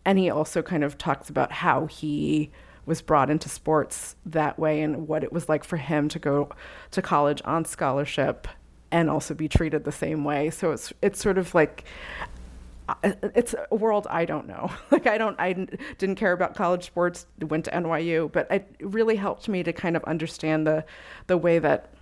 And 0.05 0.19
he 0.19 0.31
also 0.31 0.63
kind 0.63 0.85
of 0.85 0.97
talks 0.97 1.29
about 1.29 1.53
how 1.53 1.87
he 1.87 2.51
was 2.89 3.03
brought 3.03 3.31
into 3.31 3.49
sports 3.49 4.17
that 4.27 4.59
way 4.59 4.81
and 4.81 5.07
what 5.07 5.23
it 5.23 5.33
was 5.33 5.49
like 5.49 5.63
for 5.63 5.77
him 5.77 6.09
to 6.09 6.19
go 6.19 6.49
to 6.91 7.03
college 7.03 7.41
on 7.45 7.65
scholarship 7.65 8.49
and 8.91 9.11
also 9.11 9.35
be 9.35 9.49
treated 9.49 9.85
the 9.85 9.93
same 9.93 10.25
way. 10.25 10.51
So 10.51 10.73
it's 10.73 10.93
it's 11.03 11.21
sort 11.21 11.39
of 11.39 11.55
like 11.55 11.85
it's 13.05 13.55
a 13.71 13.75
world 13.75 14.07
I 14.11 14.25
don't 14.25 14.49
know. 14.49 14.71
Like 14.91 15.07
I 15.07 15.19
don't 15.19 15.39
I 15.39 15.53
didn't 15.99 16.17
care 16.17 16.33
about 16.33 16.55
college 16.55 16.87
sports, 16.87 17.27
went 17.41 17.67
to 17.67 17.71
NYU, 17.71 18.33
but 18.33 18.51
it 18.51 18.75
really 18.81 19.17
helped 19.17 19.49
me 19.49 19.63
to 19.63 19.73
kind 19.73 19.97
of 19.97 20.03
understand 20.05 20.67
the 20.67 20.85
the 21.27 21.37
way 21.37 21.59
that 21.59 21.93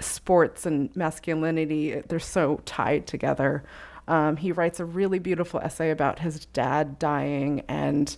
sports 0.00 0.64
and 0.64 0.94
masculinity 0.96 2.00
they're 2.08 2.18
so 2.18 2.60
tied 2.64 3.06
together. 3.06 3.62
Um, 4.08 4.36
he 4.36 4.50
writes 4.50 4.80
a 4.80 4.84
really 4.84 5.18
beautiful 5.18 5.60
essay 5.60 5.90
about 5.90 6.18
his 6.18 6.46
dad 6.46 6.98
dying 6.98 7.62
and 7.68 8.16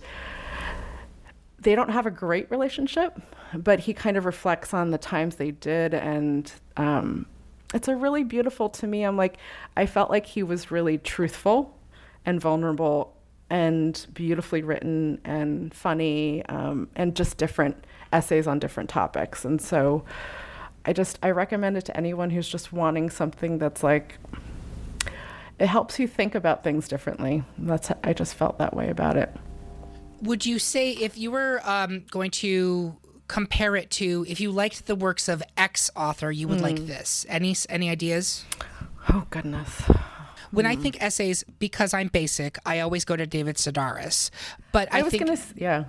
they 1.62 1.74
don't 1.74 1.90
have 1.90 2.06
a 2.06 2.10
great 2.10 2.50
relationship, 2.50 3.20
but 3.54 3.80
he 3.80 3.94
kind 3.94 4.16
of 4.16 4.24
reflects 4.24 4.74
on 4.74 4.90
the 4.90 4.98
times 4.98 5.36
they 5.36 5.52
did. 5.52 5.94
And 5.94 6.52
um, 6.76 7.26
it's 7.72 7.88
a 7.88 7.96
really 7.96 8.24
beautiful 8.24 8.68
to 8.70 8.86
me. 8.86 9.04
I'm 9.04 9.16
like, 9.16 9.36
I 9.76 9.86
felt 9.86 10.10
like 10.10 10.26
he 10.26 10.42
was 10.42 10.70
really 10.70 10.98
truthful 10.98 11.76
and 12.26 12.40
vulnerable 12.40 13.16
and 13.48 14.06
beautifully 14.14 14.62
written 14.62 15.20
and 15.24 15.72
funny 15.72 16.44
um, 16.46 16.88
and 16.96 17.14
just 17.14 17.36
different 17.36 17.84
essays 18.12 18.46
on 18.46 18.58
different 18.58 18.90
topics. 18.90 19.44
And 19.44 19.60
so 19.60 20.04
I 20.84 20.92
just, 20.92 21.18
I 21.22 21.30
recommend 21.30 21.76
it 21.76 21.84
to 21.86 21.96
anyone 21.96 22.30
who's 22.30 22.48
just 22.48 22.72
wanting 22.72 23.10
something 23.10 23.58
that's 23.58 23.82
like, 23.82 24.16
it 25.58 25.66
helps 25.66 25.98
you 25.98 26.08
think 26.08 26.34
about 26.34 26.64
things 26.64 26.88
differently. 26.88 27.44
That's, 27.56 27.92
I 28.02 28.14
just 28.14 28.34
felt 28.34 28.58
that 28.58 28.74
way 28.74 28.88
about 28.88 29.16
it. 29.16 29.36
Would 30.22 30.46
you 30.46 30.58
say 30.58 30.92
if 30.92 31.18
you 31.18 31.30
were 31.30 31.60
um, 31.64 32.04
going 32.10 32.30
to 32.30 32.96
compare 33.28 33.76
it 33.76 33.90
to 33.90 34.24
if 34.28 34.40
you 34.40 34.50
liked 34.50 34.86
the 34.86 34.94
works 34.94 35.28
of 35.28 35.42
X 35.56 35.90
author, 35.96 36.30
you 36.30 36.48
would 36.48 36.60
like 36.60 36.86
this? 36.86 37.26
Any 37.28 37.56
any 37.68 37.90
ideas? 37.90 38.44
Oh, 39.08 39.26
goodness. 39.30 39.82
When 40.52 40.66
I 40.66 40.76
think 40.76 41.02
essays, 41.02 41.44
because 41.58 41.94
I'm 41.94 42.08
basic, 42.08 42.58
I 42.66 42.80
always 42.80 43.06
go 43.06 43.16
to 43.16 43.26
David 43.26 43.56
Sedaris. 43.56 44.30
But 44.70 44.92
I, 44.92 44.98
I 44.98 45.02
was 45.02 45.10
think 45.10 45.26
gonna, 45.26 45.40
yeah. 45.56 45.84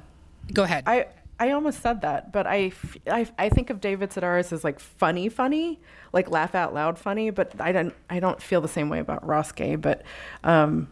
go 0.53 0.63
ahead. 0.63 0.86
I 0.88 1.07
I 1.39 1.51
almost 1.51 1.81
said 1.81 2.01
that, 2.01 2.31
but 2.31 2.47
I, 2.47 2.71
I, 3.05 3.27
I 3.38 3.49
think 3.49 3.69
of 3.69 3.81
David 3.81 4.11
Sedaris 4.11 4.53
as 4.53 4.63
like 4.63 4.79
funny, 4.79 5.27
funny, 5.27 5.81
like 6.13 6.29
laugh 6.29 6.55
out 6.55 6.73
loud 6.73 6.97
funny. 6.97 7.29
But 7.29 7.59
I 7.59 7.71
don't 7.73 7.93
I 8.09 8.19
don't 8.21 8.41
feel 8.41 8.61
the 8.61 8.67
same 8.69 8.88
way 8.88 8.99
about 8.99 9.25
Ross 9.27 9.51
Gay. 9.51 9.75
But 9.75 10.03
um, 10.43 10.88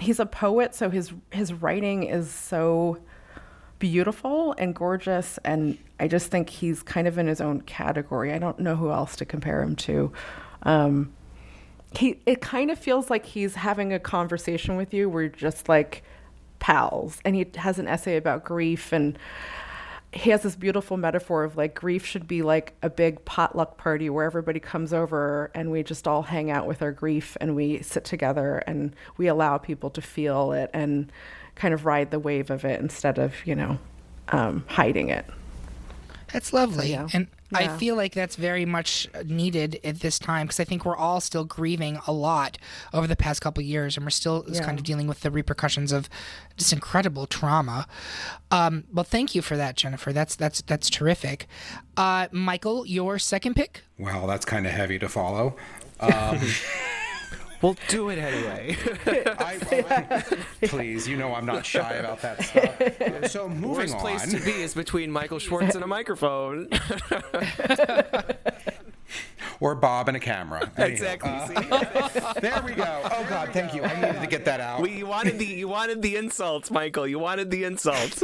he's 0.00 0.20
a 0.20 0.26
poet, 0.26 0.74
so 0.74 0.90
his 0.90 1.12
his 1.30 1.52
writing 1.52 2.04
is 2.04 2.30
so 2.30 2.98
beautiful 3.78 4.54
and 4.58 4.74
gorgeous, 4.74 5.38
and 5.44 5.78
I 5.98 6.08
just 6.08 6.30
think 6.30 6.50
he's 6.50 6.82
kind 6.82 7.06
of 7.06 7.18
in 7.18 7.26
his 7.26 7.40
own 7.40 7.60
category. 7.62 8.32
I 8.32 8.38
don't 8.38 8.58
know 8.58 8.76
who 8.76 8.90
else 8.90 9.16
to 9.16 9.24
compare 9.24 9.62
him 9.62 9.76
to. 9.76 10.12
Um, 10.62 11.12
he 11.96 12.20
it 12.26 12.40
kind 12.40 12.70
of 12.70 12.78
feels 12.78 13.10
like 13.10 13.26
he's 13.26 13.54
having 13.56 13.92
a 13.92 13.98
conversation 13.98 14.76
with 14.76 14.94
you 14.94 15.10
you're 15.10 15.28
just 15.28 15.68
like 15.68 16.02
pals 16.58 17.18
and 17.24 17.34
he 17.34 17.46
has 17.56 17.78
an 17.78 17.88
essay 17.88 18.16
about 18.16 18.44
grief 18.44 18.92
and 18.92 19.18
he 20.12 20.30
has 20.30 20.42
this 20.42 20.56
beautiful 20.56 20.96
metaphor 20.96 21.44
of 21.44 21.56
like 21.56 21.74
grief 21.74 22.04
should 22.04 22.26
be 22.26 22.42
like 22.42 22.74
a 22.82 22.90
big 22.90 23.24
potluck 23.24 23.76
party 23.76 24.10
where 24.10 24.24
everybody 24.24 24.58
comes 24.58 24.92
over 24.92 25.50
and 25.54 25.70
we 25.70 25.82
just 25.82 26.08
all 26.08 26.22
hang 26.22 26.50
out 26.50 26.66
with 26.66 26.82
our 26.82 26.90
grief 26.92 27.36
and 27.40 27.54
we 27.54 27.80
sit 27.82 28.04
together 28.04 28.58
and 28.66 28.94
we 29.18 29.28
allow 29.28 29.56
people 29.56 29.88
to 29.90 30.02
feel 30.02 30.52
it 30.52 30.68
and 30.74 31.12
kind 31.54 31.72
of 31.72 31.86
ride 31.86 32.10
the 32.10 32.18
wave 32.18 32.50
of 32.50 32.64
it 32.64 32.80
instead 32.80 33.18
of 33.18 33.34
you 33.46 33.54
know 33.54 33.78
um, 34.30 34.64
hiding 34.68 35.10
it 35.10 35.24
That's 36.32 36.52
lovely. 36.52 36.90
yeah. 36.90 37.08
And 37.12 37.26
I 37.52 37.68
feel 37.78 37.96
like 37.96 38.14
that's 38.14 38.36
very 38.36 38.64
much 38.64 39.08
needed 39.24 39.80
at 39.82 40.00
this 40.00 40.18
time 40.18 40.46
because 40.46 40.60
I 40.60 40.64
think 40.64 40.84
we're 40.84 40.96
all 40.96 41.20
still 41.20 41.44
grieving 41.44 41.98
a 42.06 42.12
lot 42.12 42.58
over 42.92 43.06
the 43.06 43.16
past 43.16 43.40
couple 43.40 43.60
of 43.60 43.66
years 43.66 43.96
and 43.96 44.06
we're 44.06 44.10
still 44.10 44.42
just 44.44 44.62
kind 44.62 44.78
of 44.78 44.84
dealing 44.84 45.06
with 45.06 45.20
the 45.20 45.30
repercussions 45.30 45.92
of 45.92 46.08
this 46.56 46.72
incredible 46.72 47.26
trauma. 47.26 47.86
Um, 48.50 48.84
well, 48.92 49.04
thank 49.04 49.34
you 49.34 49.42
for 49.42 49.56
that, 49.56 49.76
Jennifer. 49.76 50.12
That's 50.12 50.36
that's 50.36 50.62
that's 50.62 50.90
terrific. 50.90 51.46
Uh, 51.96 52.28
Michael, 52.30 52.86
your 52.86 53.18
second 53.18 53.54
pick? 53.54 53.82
Well, 53.98 54.26
that's 54.26 54.44
kind 54.44 54.66
of 54.66 54.72
heavy 54.72 54.98
to 54.98 55.08
follow. 55.08 55.56
Um, 56.02 56.40
Well, 57.62 57.76
do 57.88 58.08
it 58.08 58.18
anyway. 58.18 58.76
I, 59.06 60.24
please, 60.62 61.06
you 61.06 61.16
know 61.16 61.34
I'm 61.34 61.44
not 61.44 61.66
shy 61.66 61.92
about 61.94 62.22
that 62.22 62.42
stuff. 62.42 63.26
So 63.30 63.48
moving 63.48 63.70
Worst 63.70 63.94
on. 63.94 64.00
place 64.00 64.30
to 64.32 64.40
be 64.40 64.62
is 64.62 64.74
between 64.74 65.10
Michael 65.10 65.38
Schwarz 65.38 65.74
and 65.74 65.84
a 65.84 65.86
microphone. 65.86 66.68
or 69.60 69.74
Bob 69.74 70.08
and 70.08 70.16
a 70.16 70.20
camera. 70.20 70.70
Exactly. 70.78 71.30
uh, 71.30 72.32
there 72.40 72.62
we 72.64 72.72
go. 72.72 73.00
Oh 73.04 73.26
God, 73.28 73.50
thank 73.52 73.74
you. 73.74 73.82
I 73.82 73.94
needed 74.00 74.20
to 74.22 74.26
get 74.26 74.46
that 74.46 74.60
out. 74.60 74.80
We, 74.80 74.92
you 74.92 75.06
wanted 75.06 75.38
the 75.38 75.44
you 75.44 75.68
wanted 75.68 76.00
the 76.02 76.16
insults, 76.16 76.70
Michael. 76.70 77.06
You 77.06 77.18
wanted 77.18 77.50
the 77.50 77.64
insults. 77.64 78.22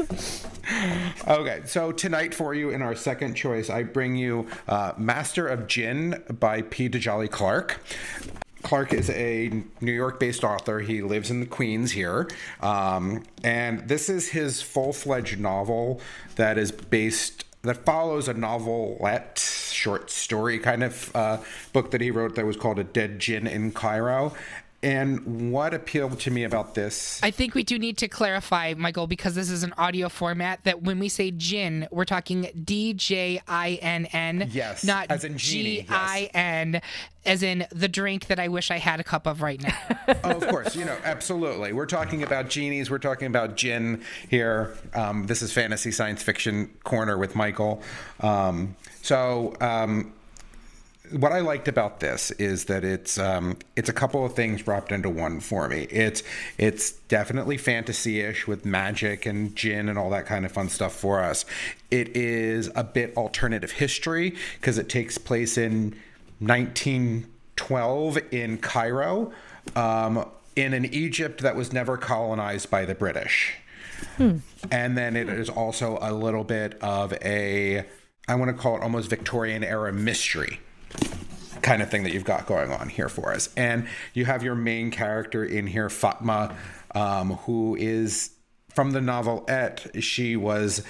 Okay, 1.28 1.61
so 1.66 1.93
tonight 1.93 2.34
for 2.34 2.55
you 2.55 2.70
in 2.70 2.80
our 2.82 2.97
second 2.97 3.34
choice, 3.34 3.68
I 3.70 3.82
bring 3.82 4.16
you 4.16 4.47
uh, 4.66 4.93
Master 4.97 5.47
of 5.47 5.66
Djinn" 5.66 6.22
by 6.41 6.62
P. 6.62 6.89
Djèlí 6.89 7.30
Clark. 7.30 7.80
Clark 8.66 8.92
is 8.94 9.10
a 9.10 9.62
New 9.80 9.92
York 9.92 10.18
based 10.18 10.42
author. 10.42 10.80
He 10.80 11.00
lives 11.00 11.30
in 11.30 11.38
the 11.38 11.46
Queens 11.46 11.92
here. 11.92 12.28
Um, 12.60 13.22
and 13.44 13.88
this 13.88 14.08
is 14.08 14.30
his 14.30 14.60
full 14.60 14.92
fledged 14.92 15.38
novel 15.38 16.00
that 16.34 16.58
is 16.58 16.72
based, 16.72 17.44
that 17.62 17.84
follows 17.84 18.26
a 18.26 18.34
novelette, 18.34 19.38
short 19.70 20.10
story 20.10 20.58
kind 20.58 20.82
of 20.82 21.14
uh, 21.14 21.38
book 21.72 21.92
that 21.92 22.00
he 22.00 22.10
wrote 22.10 22.34
that 22.34 22.44
was 22.44 22.56
called 22.56 22.80
A 22.80 22.84
Dead 22.84 23.20
Djinn 23.20 23.46
in 23.46 23.70
Cairo. 23.70 24.34
And 24.87 25.51
what 25.51 25.74
appealed 25.74 26.20
to 26.20 26.30
me 26.30 26.45
about 26.45 26.76
this 26.76 27.20
I 27.20 27.32
think 27.32 27.57
we 27.57 27.64
do 27.64 27.76
need 27.76 27.99
to 27.99 28.07
clarify, 28.07 28.74
Michael, 28.76 29.09
because 29.09 29.34
this 29.34 29.51
is 29.51 29.64
an 29.64 29.72
audio 29.76 30.09
format, 30.09 30.62
that 30.62 30.82
when 30.82 31.01
we 31.01 31.09
say 31.09 31.32
djinn, 31.32 31.89
we're 31.91 32.05
talking 32.05 32.49
D 32.64 32.95
J 32.95 33.43
I 33.49 33.80
N 33.82 34.07
N. 34.07 34.49
Yes, 34.53 34.84
Not 34.84 35.11
as 35.11 35.24
in 35.24 35.39
genie, 35.39 35.82
G 35.82 35.87
I 35.91 36.30
N, 36.32 36.80
as 37.24 37.43
in 37.43 37.66
the 37.72 37.89
drink 37.89 38.28
that 38.28 38.39
I 38.39 38.47
wish 38.47 38.70
I 38.70 38.78
had 38.78 39.01
a 39.01 39.05
cup 39.05 39.26
of 39.26 39.43
right 39.43 39.61
now. 39.61 39.76
oh, 40.22 40.37
of 40.37 40.47
course, 40.47 40.76
you 40.76 40.84
know, 40.84 40.97
absolutely. 41.03 41.72
We're 41.72 41.87
talking 41.87 42.22
about 42.22 42.49
genies. 42.49 42.89
We're 42.89 42.99
talking 42.99 43.26
about 43.26 43.57
djinn 43.57 44.03
here. 44.30 44.76
Um, 44.95 45.26
this 45.26 45.43
is 45.43 45.53
fantasy 45.53 45.91
science 45.91 46.22
fiction 46.22 46.70
corner 46.84 47.18
with 47.18 47.34
Michael. 47.34 47.82
Um, 48.20 48.76
so, 49.03 49.57
um, 49.61 50.12
what 51.12 51.32
I 51.32 51.40
liked 51.40 51.68
about 51.68 52.00
this 52.00 52.30
is 52.32 52.66
that 52.66 52.84
it's 52.84 53.18
um, 53.18 53.59
it's 53.76 53.88
a 53.88 53.92
couple 53.92 54.24
of 54.24 54.34
things 54.34 54.66
wrapped 54.66 54.92
into 54.92 55.09
one 55.09 55.40
for 55.40 55.68
me. 55.68 55.86
It's 55.90 56.22
it's 56.59 56.92
definitely 56.92 57.57
fantasy-ish 57.57 58.46
with 58.46 58.64
magic 58.64 59.26
and 59.26 59.54
djinn 59.54 59.88
and 59.88 59.98
all 59.98 60.11
that 60.11 60.26
kind 60.26 60.44
of 60.44 60.52
fun 60.52 60.68
stuff 60.68 60.94
for 60.94 61.20
us. 61.20 61.44
It 61.90 62.16
is 62.16 62.70
a 62.74 62.84
bit 62.84 63.16
alternative 63.16 63.72
history 63.72 64.34
because 64.61 64.78
it 64.78 64.88
takes 64.88 65.18
place 65.18 65.57
in 65.57 65.96
1912 66.40 68.18
in 68.30 68.59
Cairo, 68.59 69.32
um, 69.74 70.28
in 70.54 70.74
an 70.74 70.84
Egypt 70.86 71.40
that 71.42 71.57
was 71.57 71.72
never 71.72 71.96
colonized 71.96 72.70
by 72.70 72.84
the 72.84 72.94
British. 72.94 73.54
And 74.70 74.98
then 74.98 75.16
it 75.16 75.28
is 75.28 75.48
also 75.48 75.98
a 76.02 76.12
little 76.12 76.44
bit 76.44 76.78
of 76.82 77.14
a, 77.22 77.86
I 78.28 78.34
want 78.34 78.54
to 78.54 78.62
call 78.62 78.76
it 78.76 78.82
almost 78.82 79.09
Victorian 79.09 79.64
era 79.64 79.92
mystery 79.92 80.61
kind 81.62 81.82
of 81.82 81.90
thing 81.90 82.05
that 82.05 82.12
you've 82.12 82.24
got 82.24 82.47
going 82.47 82.70
on 82.70 82.88
here 82.88 83.09
for 83.09 83.32
us. 83.32 83.49
And 83.57 83.88
you 84.14 84.24
have 84.24 84.42
your 84.42 84.55
main 84.55 84.90
character 84.90 85.44
in 85.44 85.66
here, 85.66 85.88
Fatma, 85.88 86.55
um, 86.94 87.32
who 87.38 87.76
is 87.76 88.30
from 88.68 88.92
the 88.92 89.01
novelette. 89.01 90.03
She 90.03 90.36
was 90.36 90.82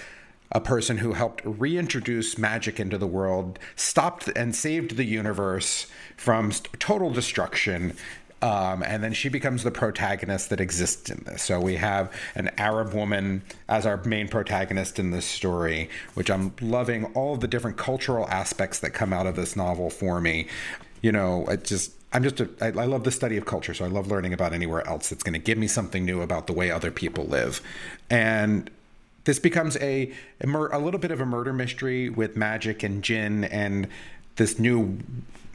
a 0.53 0.61
person 0.61 0.99
who 0.99 1.15
helped 1.15 1.43
reintroduce 1.45 2.39
magic 2.39 2.79
into 2.79 2.99
the 2.99 3.07
world, 3.07 3.59
stopped 3.75 4.29
and 4.37 4.55
saved 4.55 4.97
the 4.97 5.05
universe 5.05 5.87
from 6.17 6.53
total 6.79 7.11
destruction. 7.11 7.97
Um, 8.47 8.85
and 8.85 9.03
then 9.03 9.13
she 9.13 9.29
becomes 9.29 9.65
the 9.65 9.73
protagonist 9.73 10.51
that 10.51 10.61
exists 10.61 11.11
in 11.11 11.25
this. 11.25 11.43
So 11.43 11.59
we 11.59 11.75
have 11.77 12.13
an 12.37 12.53
Arab 12.59 12.95
woman 12.95 13.43
as 13.69 13.85
our 13.85 13.97
main 14.05 14.29
protagonist 14.29 15.01
in 15.01 15.11
this 15.11 15.25
story, 15.27 15.91
which 16.15 16.31
I'm 16.31 16.55
loving 16.61 17.07
all 17.07 17.37
the 17.37 17.49
different 17.49 17.77
cultural 17.77 18.29
aspects 18.29 18.79
that 18.81 18.91
come 18.91 19.13
out 19.13 19.27
of 19.27 19.35
this 19.35 19.57
novel 19.57 19.91
for 19.91 20.21
me. 20.21 20.47
You 21.03 21.11
know, 21.11 21.45
it 21.47 21.65
just 21.65 21.91
I'm 22.13 22.23
just 22.23 22.39
a, 22.39 22.49
I, 22.61 22.67
I 22.67 22.85
love 22.85 23.03
the 23.03 23.11
study 23.11 23.37
of 23.37 23.47
culture, 23.47 23.75
so 23.75 23.85
I 23.85 23.89
love 23.89 24.07
learning 24.07 24.33
about 24.33 24.53
anywhere 24.53 24.87
else 24.87 25.09
that's 25.09 25.25
going 25.25 25.33
to 25.33 25.41
give 25.41 25.59
me 25.59 25.67
something 25.67 26.05
new 26.05 26.23
about 26.23 26.47
the 26.47 26.53
way 26.53 26.71
other 26.71 26.93
people 26.93 27.25
live, 27.25 27.61
and 28.09 28.71
this 29.25 29.41
becomes 29.41 29.77
a 29.79 30.13
a, 30.41 30.49
a 30.49 30.79
little 30.79 31.01
bit 31.01 31.11
of 31.11 31.21
a 31.21 31.27
murder 31.27 31.53
mystery 31.53 32.11
with 32.11 32.37
magic 32.37 32.85
and 32.85 33.03
djinn 33.03 33.43
and 33.43 33.89
this 34.37 34.61
new 34.61 34.99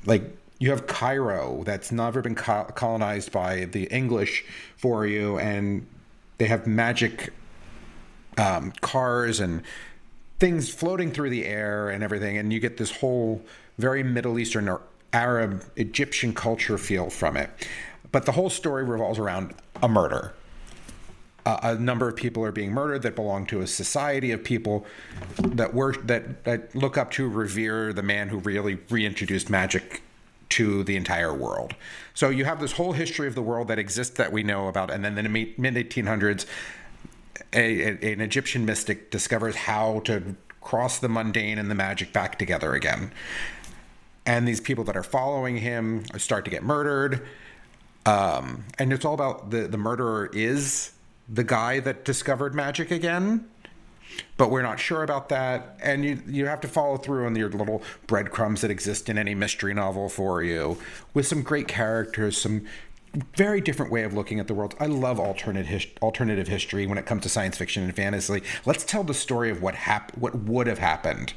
like 0.06 0.36
you 0.62 0.70
have 0.70 0.86
Cairo 0.86 1.64
that's 1.66 1.92
never 1.92 2.22
been 2.22 2.36
co- 2.36 2.66
colonized 2.76 3.32
by 3.32 3.66
the 3.66 3.86
English 3.86 4.46
for 4.78 5.08
you, 5.08 5.40
and 5.40 5.88
they 6.38 6.46
have 6.46 6.68
magic 6.68 7.34
um, 8.38 8.72
cars 8.80 9.40
and 9.40 9.64
things 10.40 10.70
floating 10.70 11.12
through 11.12 11.32
the 11.32 11.46
air 11.46 11.90
and 11.90 12.04
everything, 12.04 12.38
and 12.38 12.54
you 12.54 12.60
get 12.60 12.78
this 12.78 12.96
whole 12.98 13.44
very 13.80 14.04
Middle 14.04 14.38
Eastern 14.38 14.70
or 14.70 14.82
Arab 15.14 15.64
Egyptian 15.78 16.32
culture 16.32 16.78
feel 16.78 17.10
from 17.10 17.38
it. 17.38 17.50
But 18.12 18.28
the 18.28 18.34
whole 18.34 18.52
story 18.52 18.84
revolves 18.84 19.18
around 19.18 19.56
a 19.82 19.88
murder. 19.88 20.36
Uh, 21.44 21.60
a 21.64 21.76
number 21.76 22.08
of 22.08 22.16
people 22.16 22.46
are 22.46 22.52
being 22.52 22.72
murdered 22.72 23.02
that 23.02 23.16
belong 23.16 23.48
to 23.48 23.62
a 23.62 23.68
society 23.68 24.30
of 24.30 24.44
people 24.44 24.86
that 25.40 25.74
were 25.74 25.94
that 26.04 26.44
that 26.44 26.76
look 26.76 27.00
up 27.00 27.10
to 27.10 27.28
revere 27.28 27.94
the 27.94 28.04
man 28.04 28.30
who 28.30 28.38
really 28.38 28.76
reintroduced 28.92 29.50
magic 29.50 30.04
to 30.52 30.84
the 30.84 30.96
entire 30.96 31.34
world. 31.34 31.76
So 32.14 32.30
you 32.30 32.46
have 32.46 32.60
this 32.60 32.74
whole 32.74 32.94
history 32.94 33.28
of 33.28 33.36
the 33.36 33.42
world 33.42 33.68
that 33.70 33.80
exists 33.80 34.18
that 34.18 34.32
we 34.32 34.44
know 34.44 34.68
about, 34.68 34.92
and 34.92 35.04
then 35.04 35.18
in 35.18 35.32
the 35.32 35.54
mid 35.58 35.76
1800s, 35.76 36.46
a, 37.54 37.82
a, 37.82 38.14
an 38.14 38.22
Egyptian 38.22 38.66
mystic 38.66 39.12
discovers 39.12 39.56
how 39.56 40.00
to 40.02 40.36
cross 40.62 41.00
the 41.00 41.10
mundane 41.10 41.58
and 41.58 41.72
the 41.72 41.76
magic 41.76 42.14
back 42.14 42.38
together 42.38 42.74
again. 42.74 43.12
And 44.26 44.48
these 44.48 44.62
people 44.62 44.84
that 44.86 44.96
are 44.96 45.04
following 45.04 45.58
him 45.58 46.06
start 46.18 46.46
to 46.46 46.52
get 46.52 46.64
murdered. 46.64 47.28
Um, 48.06 48.66
and 48.78 48.94
it's 48.94 49.04
all 49.04 49.16
about 49.16 49.50
the, 49.50 49.68
the 49.68 49.78
murderer 49.78 50.30
is 50.34 50.92
the 51.28 51.44
guy 51.44 51.80
that 51.80 52.06
discovered 52.06 52.54
magic 52.54 52.92
again 52.92 53.50
but 54.38 54.50
we're 54.52 54.62
not 54.62 54.80
sure 54.80 55.04
about 55.04 55.30
that 55.30 55.78
and 55.82 56.04
you 56.04 56.22
you 56.28 56.46
have 56.46 56.62
to 56.62 56.68
follow 56.68 56.98
through 56.98 57.26
on 57.26 57.36
your 57.36 57.50
little 57.50 57.82
breadcrumbs 58.08 58.62
that 58.62 58.72
exist 58.72 59.10
in 59.10 59.18
any 59.18 59.36
mystery 59.36 59.74
novel 59.74 60.10
for 60.10 60.44
you 60.44 60.78
with 61.14 61.28
some 61.28 61.42
great 61.42 61.68
characters 61.68 62.38
some 62.38 62.66
very 63.36 63.60
different 63.62 63.92
way 63.92 64.04
of 64.04 64.14
looking 64.14 64.40
at 64.40 64.48
the 64.48 64.54
world. 64.54 64.76
I 64.80 64.86
love 64.86 65.20
alternate 65.20 65.66
his, 65.66 65.86
alternative 66.02 66.48
history 66.48 66.88
when 66.88 66.98
it 66.98 67.06
comes 67.06 67.24
to 67.24 67.30
science 67.30 67.58
fiction 67.58 67.84
and 67.84 67.96
fantasy. 67.96 68.42
Let's 68.66 68.86
tell 68.86 69.04
the 69.04 69.14
story 69.14 69.50
of 69.50 69.62
what 69.62 69.76
hap- 69.76 70.18
what 70.18 70.36
would 70.36 70.68
have 70.68 70.80
happened. 70.80 71.34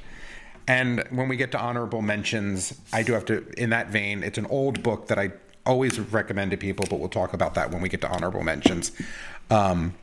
And 0.66 1.04
when 1.10 1.28
we 1.28 1.36
get 1.36 1.52
to 1.52 1.60
honorable 1.60 2.00
mentions, 2.00 2.78
I 2.92 3.02
do 3.02 3.12
have 3.12 3.24
to 3.26 3.46
in 3.58 3.70
that 3.70 3.88
vein, 3.88 4.22
it's 4.22 4.38
an 4.38 4.46
old 4.46 4.82
book 4.82 5.08
that 5.08 5.18
I 5.18 5.32
always 5.66 5.98
recommend 5.98 6.52
to 6.52 6.56
people, 6.56 6.86
but 6.88 7.00
we'll 7.00 7.08
talk 7.08 7.32
about 7.32 7.54
that 7.54 7.70
when 7.70 7.82
we 7.82 7.88
get 7.88 8.00
to 8.02 8.08
honorable 8.08 8.42
mentions. 8.42 8.92
Um, 9.50 9.94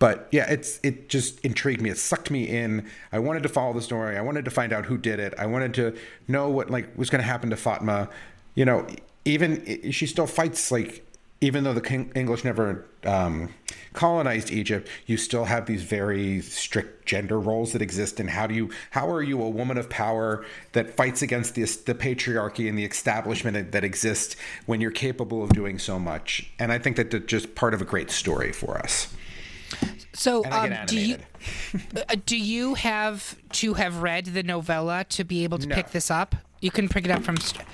but 0.00 0.26
yeah, 0.32 0.50
it's 0.50 0.80
it 0.82 1.08
just 1.08 1.38
intrigued 1.44 1.80
me. 1.80 1.90
It 1.90 1.98
sucked 1.98 2.30
me 2.30 2.48
in. 2.48 2.88
I 3.12 3.20
wanted 3.20 3.44
to 3.44 3.48
follow 3.48 3.72
the 3.72 3.82
story. 3.82 4.16
I 4.16 4.22
wanted 4.22 4.44
to 4.46 4.50
find 4.50 4.72
out 4.72 4.86
who 4.86 4.98
did 4.98 5.20
it. 5.20 5.34
I 5.38 5.46
wanted 5.46 5.74
to 5.74 5.94
know 6.26 6.48
what 6.48 6.70
like 6.70 6.98
was 6.98 7.10
going 7.10 7.20
to 7.22 7.28
happen 7.28 7.50
to 7.50 7.56
Fatma. 7.56 8.08
You 8.56 8.64
know, 8.64 8.86
even 9.24 9.92
she 9.92 10.06
still 10.06 10.26
fights 10.26 10.72
like 10.72 11.06
even 11.42 11.64
though 11.64 11.72
the 11.72 12.10
English 12.14 12.44
never 12.44 12.86
um, 13.04 13.48
colonized 13.94 14.50
Egypt, 14.50 14.88
you 15.06 15.16
still 15.16 15.46
have 15.46 15.64
these 15.64 15.82
very 15.82 16.40
strict 16.42 17.06
gender 17.06 17.40
roles 17.40 17.72
that 17.72 17.80
exist. 17.80 18.20
And 18.20 18.28
how 18.28 18.46
do 18.46 18.54
you, 18.54 18.70
how 18.90 19.10
are 19.10 19.22
you 19.22 19.42
a 19.42 19.48
woman 19.48 19.78
of 19.78 19.88
power 19.88 20.44
that 20.72 20.94
fights 20.96 21.22
against 21.22 21.54
the, 21.54 21.62
the 21.62 21.94
patriarchy 21.94 22.68
and 22.68 22.78
the 22.78 22.84
establishment 22.84 23.72
that 23.72 23.84
exists 23.84 24.36
when 24.66 24.82
you're 24.82 24.90
capable 24.90 25.42
of 25.42 25.50
doing 25.50 25.78
so 25.78 25.98
much? 25.98 26.52
And 26.58 26.72
I 26.72 26.78
think 26.78 26.96
that 26.96 27.10
that's 27.10 27.24
just 27.24 27.54
part 27.54 27.72
of 27.72 27.80
a 27.80 27.86
great 27.86 28.10
story 28.10 28.52
for 28.52 28.76
us. 28.76 29.14
So, 30.12 30.42
And 30.44 30.54
I 30.54 30.64
um, 30.64 30.70
get 30.70 30.86
do 30.88 30.98
you 31.00 31.16
uh, 32.08 32.16
do 32.26 32.36
you 32.36 32.74
have 32.74 33.36
to 33.52 33.74
have 33.74 34.02
read 34.02 34.26
the 34.26 34.42
novella 34.42 35.04
to 35.10 35.24
be 35.24 35.44
able 35.44 35.58
to 35.58 35.66
No. 35.68 35.74
pick 35.74 35.90
this 35.90 36.10
up? 36.10 36.34
You 36.60 36.70
can 36.70 36.88
pick 36.88 37.04
it 37.04 37.10
up 37.10 37.22
from. 37.22 37.36
St- 37.38 37.64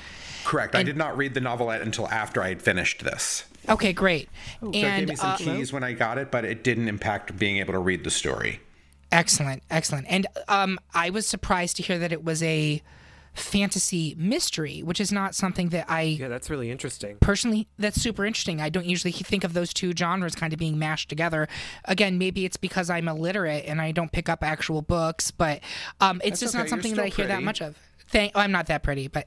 Correct. 0.44 0.76
I 0.76 0.84
did 0.84 0.96
not 0.96 1.16
read 1.16 1.34
the 1.34 1.40
novelette 1.40 1.82
until 1.82 2.06
after 2.08 2.40
I 2.40 2.48
had 2.50 2.62
finished 2.62 3.02
this. 3.02 3.44
okay, 3.68 3.92
great. 3.92 4.28
So 4.60 4.68
it 4.68 4.72
gave 4.72 5.08
me 5.08 5.16
some 5.16 5.30
uh, 5.30 5.36
keys 5.38 5.72
when 5.72 5.82
I 5.82 5.92
got 5.92 6.18
it, 6.18 6.30
but 6.30 6.44
it 6.44 6.62
didn't 6.62 6.86
impact 6.86 7.36
being 7.36 7.56
able 7.56 7.72
to 7.72 7.80
read 7.80 8.04
the 8.04 8.10
story. 8.12 8.60
excellent, 9.10 9.64
excellent. 9.70 10.06
And 10.08 10.28
um, 10.46 10.78
I 10.94 11.10
was 11.10 11.26
surprised 11.26 11.76
to 11.78 11.82
hear 11.82 11.98
that 11.98 12.12
it 12.12 12.22
was 12.22 12.44
a 12.44 12.80
fantasy 13.36 14.14
mystery, 14.18 14.82
which 14.82 15.00
is 15.00 15.12
not 15.12 15.34
something 15.34 15.68
that 15.68 15.86
I 15.88 16.02
Yeah, 16.02 16.28
that's 16.28 16.50
really 16.50 16.70
interesting. 16.70 17.18
personally 17.20 17.68
that's 17.78 18.00
super 18.00 18.24
interesting 18.24 18.60
i 18.60 18.68
don't 18.68 18.86
usually 18.86 19.12
think 19.12 19.44
of 19.44 19.52
those 19.52 19.72
two 19.72 19.92
genres 19.96 20.34
kind 20.34 20.52
of 20.52 20.58
being 20.58 20.78
mashed 20.78 21.08
together 21.08 21.48
again 21.84 22.18
maybe 22.18 22.44
it's 22.44 22.56
because 22.56 22.88
i'm 22.90 23.08
illiterate 23.08 23.64
and 23.66 23.80
i 23.80 23.92
don't 23.92 24.12
pick 24.12 24.28
up 24.28 24.42
actual 24.42 24.82
books 24.82 25.30
but 25.30 25.60
um, 26.00 26.20
it's 26.24 26.30
That's 26.30 26.40
just 26.40 26.54
okay, 26.54 26.62
not 26.62 26.68
something 26.68 26.94
that 26.94 27.04
i 27.04 27.08
hear 27.08 27.26
that 27.26 27.42
much 27.42 27.60
of 27.60 27.76
Thank. 28.08 28.32
Oh, 28.36 28.40
I'm 28.40 28.52
not 28.52 28.66
that 28.66 28.84
pretty, 28.84 29.08
but 29.08 29.26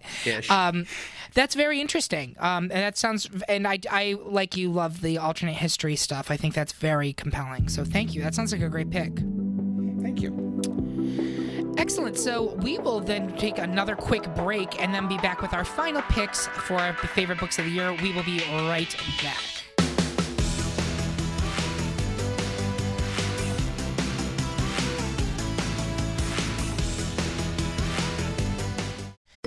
um, 0.49 0.85
that's 1.33 1.53
very 1.53 1.81
interesting. 1.81 2.37
Um, 2.39 2.63
and 2.63 2.71
that 2.71 2.97
sounds. 2.97 3.29
And 3.49 3.67
I, 3.67 3.79
I 3.91 4.15
like 4.23 4.55
you 4.55 4.71
love 4.71 5.01
the 5.01 5.17
alternate 5.17 5.55
history 5.55 5.97
stuff. 5.97 6.31
I 6.31 6.37
think 6.37 6.53
that's 6.53 6.71
very 6.71 7.11
compelling. 7.11 7.67
So 7.67 7.83
thank 7.83 8.15
you. 8.15 8.21
That 8.21 8.35
sounds 8.35 8.53
like 8.53 8.61
a 8.61 8.69
great 8.69 8.89
pick. 8.89 9.17
Thank 10.01 10.21
you. 10.21 10.48
Excellent. 11.79 12.17
So 12.17 12.55
we 12.55 12.77
will 12.77 12.99
then 12.99 13.31
take 13.37 13.57
another 13.57 13.95
quick 13.95 14.35
break 14.35 14.81
and 14.81 14.93
then 14.93 15.07
be 15.07 15.17
back 15.19 15.41
with 15.41 15.53
our 15.53 15.63
final 15.63 16.01
picks 16.03 16.47
for 16.47 16.73
our 16.73 16.93
favorite 16.93 17.39
books 17.39 17.57
of 17.57 17.63
the 17.63 17.71
year. 17.71 17.93
We 17.93 18.11
will 18.11 18.23
be 18.23 18.39
right 18.49 18.93
back. 19.23 19.58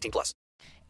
18 0.00 0.12
plus. 0.12 0.34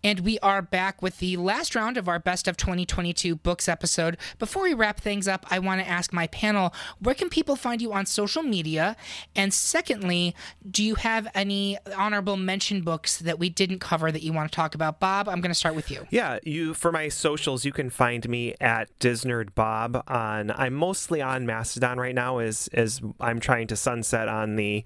And 0.02 0.20
we 0.20 0.38
are 0.38 0.62
back 0.62 1.02
with 1.02 1.18
the 1.18 1.36
last 1.36 1.74
round 1.74 1.98
of 1.98 2.08
our 2.08 2.18
Best 2.18 2.48
of 2.48 2.56
2022 2.56 3.36
Books 3.36 3.68
episode. 3.68 4.16
Before 4.38 4.62
we 4.62 4.72
wrap 4.72 4.98
things 4.98 5.28
up, 5.28 5.44
I 5.50 5.58
want 5.58 5.82
to 5.82 5.86
ask 5.86 6.11
my 6.11 6.26
panel 6.28 6.72
where 7.00 7.14
can 7.14 7.28
people 7.28 7.54
find 7.54 7.82
you 7.82 7.92
on 7.92 8.06
social 8.06 8.42
media? 8.42 8.96
And 9.36 9.52
secondly, 9.52 10.34
do 10.68 10.82
you 10.82 10.94
have 10.94 11.28
any 11.34 11.76
honorable 11.94 12.38
mention 12.38 12.80
books 12.80 13.18
that 13.18 13.38
we 13.38 13.50
didn't 13.50 13.80
cover 13.80 14.11
that 14.11 14.22
you 14.22 14.32
want 14.32 14.50
to 14.50 14.56
talk 14.56 14.74
about? 14.74 15.00
Bob, 15.00 15.28
I'm 15.28 15.42
going 15.42 15.50
to 15.50 15.54
start 15.54 15.74
with 15.74 15.90
you. 15.90 16.06
Yeah, 16.08 16.38
you 16.44 16.72
for 16.72 16.90
my 16.90 17.08
socials, 17.08 17.66
you 17.66 17.72
can 17.72 17.90
find 17.90 18.26
me 18.26 18.54
at 18.58 18.98
Disnerd 19.00 19.54
Bob 19.54 20.02
on. 20.08 20.50
I'm 20.50 20.72
mostly 20.72 21.20
on 21.20 21.44
Mastodon 21.44 21.98
right 21.98 22.14
now, 22.14 22.38
as 22.38 22.70
as 22.72 23.02
I'm 23.20 23.38
trying 23.38 23.66
to 23.66 23.76
sunset 23.76 24.28
on 24.28 24.56
the 24.56 24.82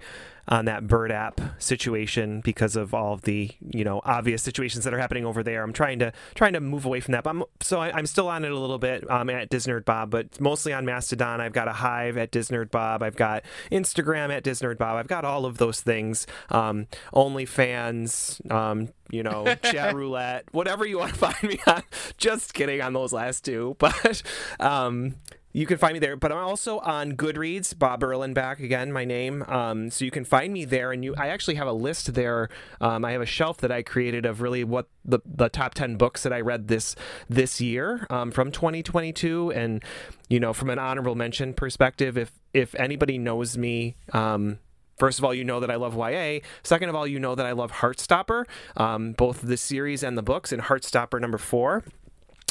on 0.47 0.65
that 0.65 0.87
bird 0.87 1.11
app 1.11 1.41
situation 1.59 2.41
because 2.41 2.75
of 2.75 2.93
all 2.93 3.13
of 3.13 3.23
the 3.23 3.51
you 3.71 3.83
know 3.83 4.01
obvious 4.05 4.43
situations 4.43 4.83
that 4.83 4.93
are 4.93 4.99
happening 4.99 5.25
over 5.25 5.43
there. 5.43 5.63
I'm 5.63 5.73
trying 5.73 5.99
to 5.99 6.13
trying 6.35 6.53
to 6.53 6.59
move 6.59 6.85
away 6.85 6.99
from 6.99 7.13
that, 7.13 7.23
but 7.23 7.31
I'm, 7.31 7.43
so 7.61 7.79
I, 7.79 7.97
am 7.97 8.05
still 8.05 8.27
on 8.27 8.45
it 8.45 8.51
a 8.51 8.59
little 8.59 8.77
bit 8.77 9.09
um, 9.09 9.29
at 9.29 9.49
Disnerd 9.49 9.85
Bob, 9.85 10.11
but 10.11 10.39
mostly 10.39 10.73
on 10.73 10.85
Mastodon. 10.85 11.41
I've 11.41 11.53
got 11.53 11.67
a 11.67 11.73
Hive 11.73 12.17
at 12.17 12.31
Disnerd 12.31 12.71
Bob. 12.71 13.01
I've 13.01 13.15
got 13.15 13.43
Instagram 13.71 14.35
at 14.35 14.43
Disnerd 14.43 14.77
Bob. 14.77 14.97
I've 14.97 15.07
got 15.07 15.25
all 15.25 15.45
of 15.45 15.57
those 15.57 15.81
things. 15.81 16.27
Um, 16.49 16.87
OnlyFans. 17.13 18.51
Um, 18.51 18.89
you 19.09 19.23
know, 19.23 19.55
chat 19.63 19.95
roulette, 19.95 20.45
whatever 20.51 20.85
you 20.85 20.97
want 20.97 21.13
to 21.13 21.19
find 21.19 21.43
me 21.43 21.59
on. 21.67 21.83
Just 22.17 22.53
kidding 22.53 22.81
on 22.81 22.93
those 22.93 23.13
last 23.13 23.45
two, 23.45 23.75
but 23.79 24.21
um, 24.59 25.15
you 25.55 25.65
can 25.65 25.77
find 25.77 25.93
me 25.93 25.99
there. 25.99 26.17
But 26.17 26.33
I'm 26.33 26.39
also 26.39 26.79
on 26.79 27.13
Goodreads, 27.13 27.77
Bob 27.79 28.01
Erlenback 28.01 28.59
again, 28.59 28.91
my 28.91 29.05
name. 29.05 29.41
Um, 29.43 29.89
so 29.89 30.03
you 30.03 30.11
can 30.11 30.25
find 30.25 30.51
me 30.51 30.65
there, 30.65 30.91
and 30.91 31.01
you. 31.01 31.15
I 31.15 31.29
actually 31.29 31.55
have 31.55 31.67
a 31.67 31.73
list 31.73 32.13
there. 32.13 32.49
Um, 32.81 33.05
I 33.05 33.13
have 33.13 33.21
a 33.21 33.25
shelf 33.25 33.59
that 33.59 33.71
I 33.71 33.81
created 33.81 34.25
of 34.25 34.41
really 34.41 34.65
what 34.65 34.89
the 35.05 35.19
the 35.25 35.47
top 35.47 35.73
ten 35.73 35.95
books 35.95 36.23
that 36.23 36.33
I 36.33 36.41
read 36.41 36.67
this 36.67 36.97
this 37.29 37.61
year 37.61 38.05
um, 38.09 38.31
from 38.31 38.51
2022, 38.51 39.53
and 39.53 39.81
you 40.27 40.41
know, 40.41 40.51
from 40.51 40.69
an 40.69 40.77
honorable 40.77 41.15
mention 41.15 41.53
perspective, 41.53 42.17
if 42.17 42.33
if 42.53 42.75
anybody 42.75 43.17
knows 43.17 43.57
me. 43.57 43.95
Um, 44.11 44.59
First 44.97 45.19
of 45.19 45.25
all, 45.25 45.33
you 45.33 45.43
know 45.43 45.59
that 45.59 45.69
I 45.69 45.75
love 45.75 45.93
YA. 45.93 46.39
Second 46.63 46.87
of 46.87 46.95
all, 46.95 47.05
you 47.05 47.19
know 47.19 47.35
that 47.35 47.45
I 47.45 47.51
love 47.51 47.69
Heartstopper, 47.69 48.45
um, 48.77 49.11
both 49.11 49.41
the 49.41 49.57
series 49.57 50.03
and 50.03 50.17
the 50.17 50.23
books, 50.23 50.53
and 50.53 50.61
Heartstopper 50.61 51.19
number 51.19 51.37
four. 51.37 51.83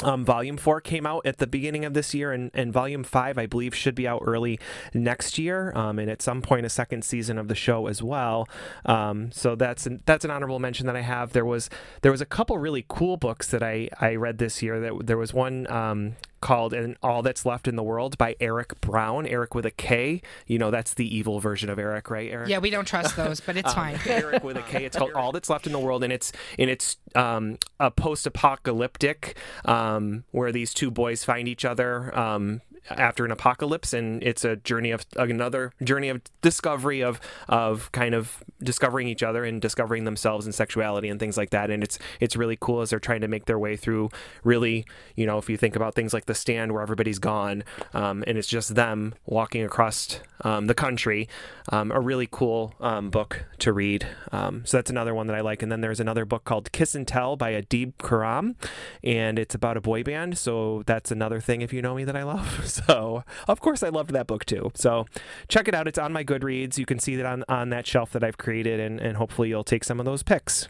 Um, 0.03 0.25
volume 0.25 0.57
four 0.57 0.81
came 0.81 1.05
out 1.05 1.25
at 1.25 1.37
the 1.37 1.47
beginning 1.47 1.85
of 1.85 1.93
this 1.93 2.13
year, 2.13 2.33
and, 2.33 2.51
and 2.53 2.73
volume 2.73 3.03
five, 3.05 3.37
I 3.37 3.45
believe, 3.45 3.73
should 3.73 3.95
be 3.95 4.05
out 4.07 4.21
early 4.25 4.59
next 4.93 5.37
year, 5.37 5.71
um, 5.73 5.99
and 5.99 6.11
at 6.11 6.21
some 6.21 6.41
point 6.41 6.65
a 6.65 6.69
second 6.69 7.05
season 7.05 7.37
of 7.37 7.47
the 7.47 7.55
show 7.55 7.87
as 7.87 8.03
well. 8.03 8.45
Um, 8.85 9.31
so 9.31 9.55
that's 9.55 9.85
an, 9.85 10.01
that's 10.05 10.25
an 10.25 10.31
honorable 10.31 10.59
mention 10.59 10.85
that 10.87 10.97
I 10.97 11.01
have. 11.01 11.31
There 11.31 11.45
was 11.45 11.69
there 12.01 12.11
was 12.11 12.21
a 12.21 12.25
couple 12.25 12.57
really 12.57 12.83
cool 12.89 13.15
books 13.15 13.47
that 13.51 13.63
I 13.63 13.89
I 14.01 14.15
read 14.15 14.37
this 14.37 14.61
year. 14.61 14.81
That 14.81 15.07
there 15.07 15.17
was 15.17 15.33
one 15.33 15.65
um, 15.71 16.17
called 16.45 16.73
"And 16.73 16.95
All 17.01 17.23
That's 17.23 17.43
Left 17.43 17.67
in 17.67 17.75
the 17.75 17.83
World" 17.83 18.17
by 18.19 18.35
Erik 18.39 18.79
Brown. 18.79 19.25
Eric 19.25 19.55
with 19.55 19.65
a 19.65 19.71
K. 19.71 20.21
You 20.45 20.59
know 20.59 20.69
that's 20.69 20.93
the 20.93 21.15
evil 21.15 21.39
version 21.39 21.69
of 21.71 21.79
Eric, 21.79 22.11
right? 22.11 22.31
Eric. 22.31 22.49
Yeah, 22.49 22.59
we 22.59 22.69
don't 22.69 22.85
trust 22.85 23.15
those, 23.17 23.39
but 23.39 23.57
it's 23.57 23.73
fine. 23.73 23.99
Eric 24.05 24.43
with 24.43 24.55
a 24.55 24.61
K. 24.61 24.85
It's 24.85 24.95
called 24.95 25.13
"All 25.13 25.31
That's 25.31 25.49
Left 25.49 25.65
in 25.65 25.73
the 25.73 25.79
World," 25.79 26.03
and 26.03 26.13
it's 26.13 26.31
and 26.59 26.69
it's 26.69 26.97
um, 27.15 27.57
a 27.79 27.89
post-apocalyptic 27.89 29.35
um, 29.65 30.23
where 30.31 30.51
these 30.51 30.73
two 30.73 30.91
boys 30.91 31.23
find 31.23 31.47
each 31.47 31.65
other 31.65 32.15
um, 32.17 32.61
after 32.89 33.25
an 33.25 33.31
apocalypse, 33.31 33.93
and 33.93 34.21
it's 34.23 34.45
a 34.45 34.55
journey 34.57 34.91
of 34.91 35.05
another 35.15 35.73
journey 35.83 36.09
of 36.09 36.21
discovery 36.41 37.01
of 37.01 37.19
of 37.47 37.91
kind 37.91 38.13
of 38.13 38.43
discovering 38.63 39.07
each 39.07 39.23
other 39.23 39.43
and 39.43 39.61
discovering 39.61 40.03
themselves 40.03 40.45
and 40.45 40.53
sexuality 40.53 41.09
and 41.09 41.19
things 41.19 41.37
like 41.37 41.49
that. 41.51 41.69
And 41.69 41.83
it's 41.83 41.99
it's 42.19 42.35
really 42.35 42.57
cool 42.59 42.81
as 42.81 42.89
they're 42.89 42.99
trying 42.99 43.21
to 43.21 43.27
make 43.27 43.45
their 43.45 43.59
way 43.59 43.75
through. 43.75 44.09
Really, 44.43 44.85
you 45.15 45.25
know, 45.25 45.37
if 45.37 45.49
you 45.49 45.57
think 45.57 45.75
about 45.75 45.95
things 45.95 46.13
like 46.13 46.25
the 46.25 46.35
stand 46.35 46.71
where 46.71 46.81
everybody's 46.81 47.19
gone, 47.19 47.63
um, 47.93 48.23
and 48.27 48.37
it's 48.37 48.47
just 48.47 48.75
them 48.75 49.13
walking 49.25 49.63
across 49.63 50.19
um, 50.41 50.67
the 50.67 50.73
country, 50.73 51.27
um, 51.69 51.91
a 51.91 51.99
really 51.99 52.27
cool 52.29 52.73
um, 52.79 53.09
book 53.09 53.45
to 53.59 53.73
read. 53.73 54.07
Um, 54.31 54.65
so 54.65 54.77
that's 54.77 54.89
another 54.89 55.13
one 55.13 55.27
that 55.27 55.35
I 55.35 55.41
like. 55.41 55.61
And 55.61 55.71
then 55.71 55.81
there's 55.81 55.99
another 55.99 56.25
book 56.25 56.43
called 56.43 56.71
Kiss 56.71 56.95
and 56.95 57.07
Tell 57.07 57.35
by 57.35 57.53
Adib 57.53 57.93
Khorram, 57.97 58.55
and 59.03 59.39
it's 59.39 59.55
about 59.55 59.77
a 59.77 59.81
boy 59.81 60.03
band. 60.03 60.37
So 60.37 60.83
that's 60.85 61.11
another 61.11 61.39
thing, 61.39 61.61
if 61.61 61.73
you 61.73 61.81
know 61.81 61.95
me, 61.95 62.03
that 62.03 62.15
I 62.15 62.23
love. 62.23 62.61
So, 62.85 63.23
of 63.47 63.61
course, 63.61 63.83
I 63.83 63.89
loved 63.89 64.11
that 64.11 64.27
book 64.27 64.45
too. 64.45 64.71
So, 64.75 65.05
check 65.47 65.67
it 65.67 65.73
out. 65.73 65.87
It's 65.87 65.97
on 65.97 66.13
my 66.13 66.23
Goodreads. 66.23 66.77
You 66.77 66.85
can 66.85 66.99
see 66.99 67.15
that 67.15 67.25
on, 67.25 67.43
on 67.47 67.69
that 67.69 67.87
shelf 67.87 68.11
that 68.11 68.23
I've 68.23 68.37
created, 68.37 68.79
and, 68.79 68.99
and 68.99 69.17
hopefully, 69.17 69.49
you'll 69.49 69.63
take 69.63 69.83
some 69.83 69.99
of 69.99 70.05
those 70.05 70.23
picks. 70.23 70.67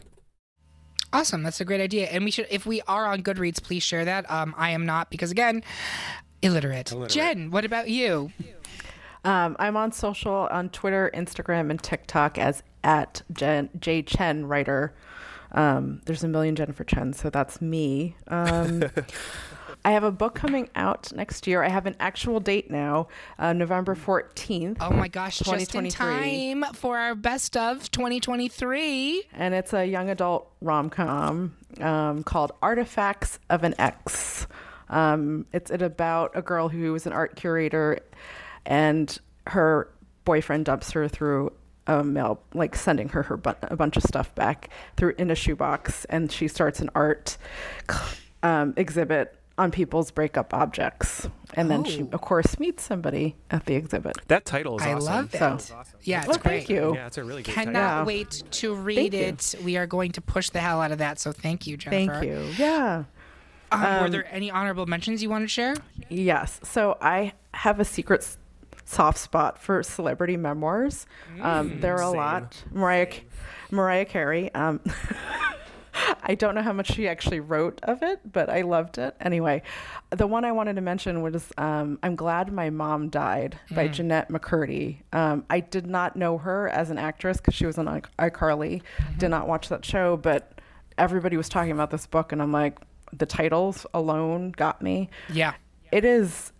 Awesome, 1.12 1.42
that's 1.42 1.60
a 1.60 1.64
great 1.64 1.80
idea. 1.80 2.06
And 2.06 2.24
we 2.24 2.30
should, 2.30 2.46
if 2.50 2.66
we 2.66 2.82
are 2.82 3.06
on 3.06 3.22
Goodreads, 3.22 3.62
please 3.62 3.82
share 3.82 4.04
that. 4.04 4.30
Um, 4.30 4.54
I 4.56 4.70
am 4.70 4.86
not 4.86 5.10
because 5.10 5.30
again, 5.30 5.62
illiterate. 6.42 6.92
Jen, 7.08 7.50
what 7.50 7.64
about 7.64 7.88
you? 7.88 8.32
Um, 9.24 9.56
I'm 9.58 9.76
on 9.76 9.92
social 9.92 10.48
on 10.50 10.68
Twitter, 10.68 11.10
Instagram, 11.14 11.70
and 11.70 11.82
TikTok 11.82 12.38
as 12.38 12.62
at 12.84 13.22
Jen, 13.32 13.70
J 13.78 14.02
Chen 14.02 14.46
writer. 14.46 14.94
Um, 15.52 16.02
there's 16.04 16.22
a 16.22 16.28
million 16.28 16.54
Jennifer 16.54 16.84
Chen, 16.84 17.12
so 17.12 17.30
that's 17.30 17.60
me. 17.60 18.16
Um, 18.28 18.84
I 19.86 19.90
have 19.92 20.02
a 20.02 20.10
book 20.10 20.34
coming 20.34 20.68
out 20.74 21.12
next 21.12 21.46
year. 21.46 21.62
I 21.62 21.68
have 21.68 21.86
an 21.86 21.94
actual 22.00 22.40
date 22.40 22.72
now, 22.72 23.06
uh, 23.38 23.52
November 23.52 23.94
14th. 23.94 24.78
Oh 24.80 24.90
my 24.90 25.06
gosh, 25.06 25.38
just 25.38 25.76
in 25.76 25.88
time 25.90 26.64
for 26.74 26.98
our 26.98 27.14
best 27.14 27.56
of 27.56 27.88
2023. 27.92 29.22
And 29.32 29.54
it's 29.54 29.72
a 29.72 29.86
young 29.86 30.10
adult 30.10 30.50
rom 30.60 30.90
com 30.90 31.56
um, 31.80 32.24
called 32.24 32.50
Artifacts 32.62 33.38
of 33.48 33.62
an 33.62 33.76
Ex. 33.78 34.48
Um, 34.88 35.46
it's 35.52 35.70
it 35.70 35.82
about 35.82 36.32
a 36.34 36.42
girl 36.42 36.68
who 36.68 36.92
is 36.96 37.06
an 37.06 37.12
art 37.12 37.36
curator 37.36 38.00
and 38.64 39.16
her 39.46 39.88
boyfriend 40.24 40.64
dumps 40.64 40.90
her 40.90 41.06
through 41.06 41.52
a 41.86 42.02
mail, 42.02 42.40
like 42.54 42.74
sending 42.74 43.10
her, 43.10 43.22
her 43.22 43.36
bu- 43.36 43.54
a 43.62 43.76
bunch 43.76 43.96
of 43.96 44.02
stuff 44.02 44.34
back 44.34 44.68
through 44.96 45.14
in 45.16 45.30
a 45.30 45.36
shoebox. 45.36 46.06
And 46.06 46.32
she 46.32 46.48
starts 46.48 46.80
an 46.80 46.90
art 46.96 47.36
um, 48.42 48.74
exhibit 48.76 49.35
on 49.58 49.70
people's 49.70 50.10
breakup 50.10 50.52
objects. 50.52 51.28
And 51.54 51.70
then 51.70 51.84
she, 51.84 52.02
Oh. 52.02 52.08
of 52.12 52.20
course, 52.20 52.58
meets 52.58 52.82
somebody 52.82 53.36
at 53.50 53.64
the 53.66 53.74
exhibit. 53.74 54.16
That 54.28 54.44
title 54.44 54.76
is 54.78 54.82
I 54.84 54.92
awesome. 54.94 55.14
love 55.14 55.34
it. 55.34 55.38
So- 55.60 55.82
Yeah, 56.02 56.18
it's 56.18 56.28
Well, 56.28 56.36
great. 56.38 56.58
thank 56.58 56.68
you. 56.68 56.94
Yeah, 56.94 57.06
it's 57.06 57.16
a 57.18 57.24
really 57.24 57.42
good 57.42 57.54
Cannot 57.54 57.72
title. 57.72 57.98
Yeah. 58.00 58.04
wait 58.04 58.42
to 58.50 58.74
read 58.74 58.96
Thank 58.96 59.14
you. 59.14 59.20
it. 59.20 59.54
We 59.64 59.76
are 59.78 59.86
going 59.86 60.12
to 60.12 60.20
push 60.20 60.50
the 60.50 60.60
hell 60.60 60.82
out 60.82 60.92
of 60.92 60.98
that. 60.98 61.18
So 61.18 61.32
thank 61.32 61.66
you, 61.66 61.76
Jennifer. 61.78 62.12
Thank 62.20 62.24
you. 62.24 62.46
Yeah. 62.58 63.04
Um, 63.72 64.02
were 64.02 64.10
there 64.10 64.28
any 64.30 64.50
honorable 64.50 64.86
mentions 64.86 65.22
you 65.22 65.30
want 65.30 65.44
to 65.44 65.48
share? 65.48 65.74
Yes. 66.08 66.60
So 66.62 66.98
I 67.00 67.32
have 67.54 67.80
a 67.80 67.84
secret 67.84 68.36
soft 68.84 69.18
spot 69.18 69.58
for 69.58 69.82
celebrity 69.82 70.36
memoirs. 70.36 71.06
Um, 71.40 71.80
there 71.80 71.96
are 71.96 72.02
a 72.02 72.10
lot. 72.10 72.62
Mariah, 72.70 73.08
Mariah 73.72 74.04
Carey. 74.04 74.54
Um, 74.54 74.80
I 76.28 76.34
don't 76.34 76.54
know 76.56 76.62
how 76.62 76.72
much 76.72 76.92
she 76.92 77.06
actually 77.06 77.38
wrote 77.40 77.80
of 77.84 78.02
it, 78.02 78.20
but 78.32 78.50
I 78.50 78.62
loved 78.62 78.98
it. 78.98 79.14
Anyway, 79.20 79.62
the 80.10 80.26
one 80.26 80.44
I 80.44 80.50
wanted 80.52 80.74
to 80.76 80.82
mention 80.82 81.22
was 81.22 81.52
um, 81.56 81.98
I'm 82.02 82.16
Glad 82.16 82.52
My 82.52 82.68
Mom 82.70 83.08
Died 83.10 83.58
by 83.70 83.86
Mm. 83.88 83.92
Jennette 83.92 84.28
McCurdy. 84.30 84.98
Um, 85.12 85.44
I 85.48 85.60
did 85.60 85.86
not 85.86 86.16
know 86.16 86.36
her 86.38 86.68
as 86.68 86.90
an 86.90 86.98
actress 86.98 87.36
because 87.36 87.54
she 87.54 87.64
was 87.64 87.78
on 87.78 87.86
I- 87.86 88.02
iCarly. 88.30 88.82
Did 89.18 89.28
not 89.28 89.46
watch 89.46 89.68
that 89.68 89.84
show, 89.84 90.16
but 90.16 90.60
everybody 90.98 91.36
was 91.36 91.48
talking 91.48 91.70
about 91.72 91.90
this 91.92 92.06
book, 92.06 92.32
and 92.32 92.42
I'm 92.42 92.50
like, 92.52 92.78
the 93.12 93.26
titles 93.26 93.86
alone 93.94 94.50
got 94.50 94.82
me. 94.82 95.08
Yeah. 95.32 95.54
It 95.92 96.04
is 96.04 96.50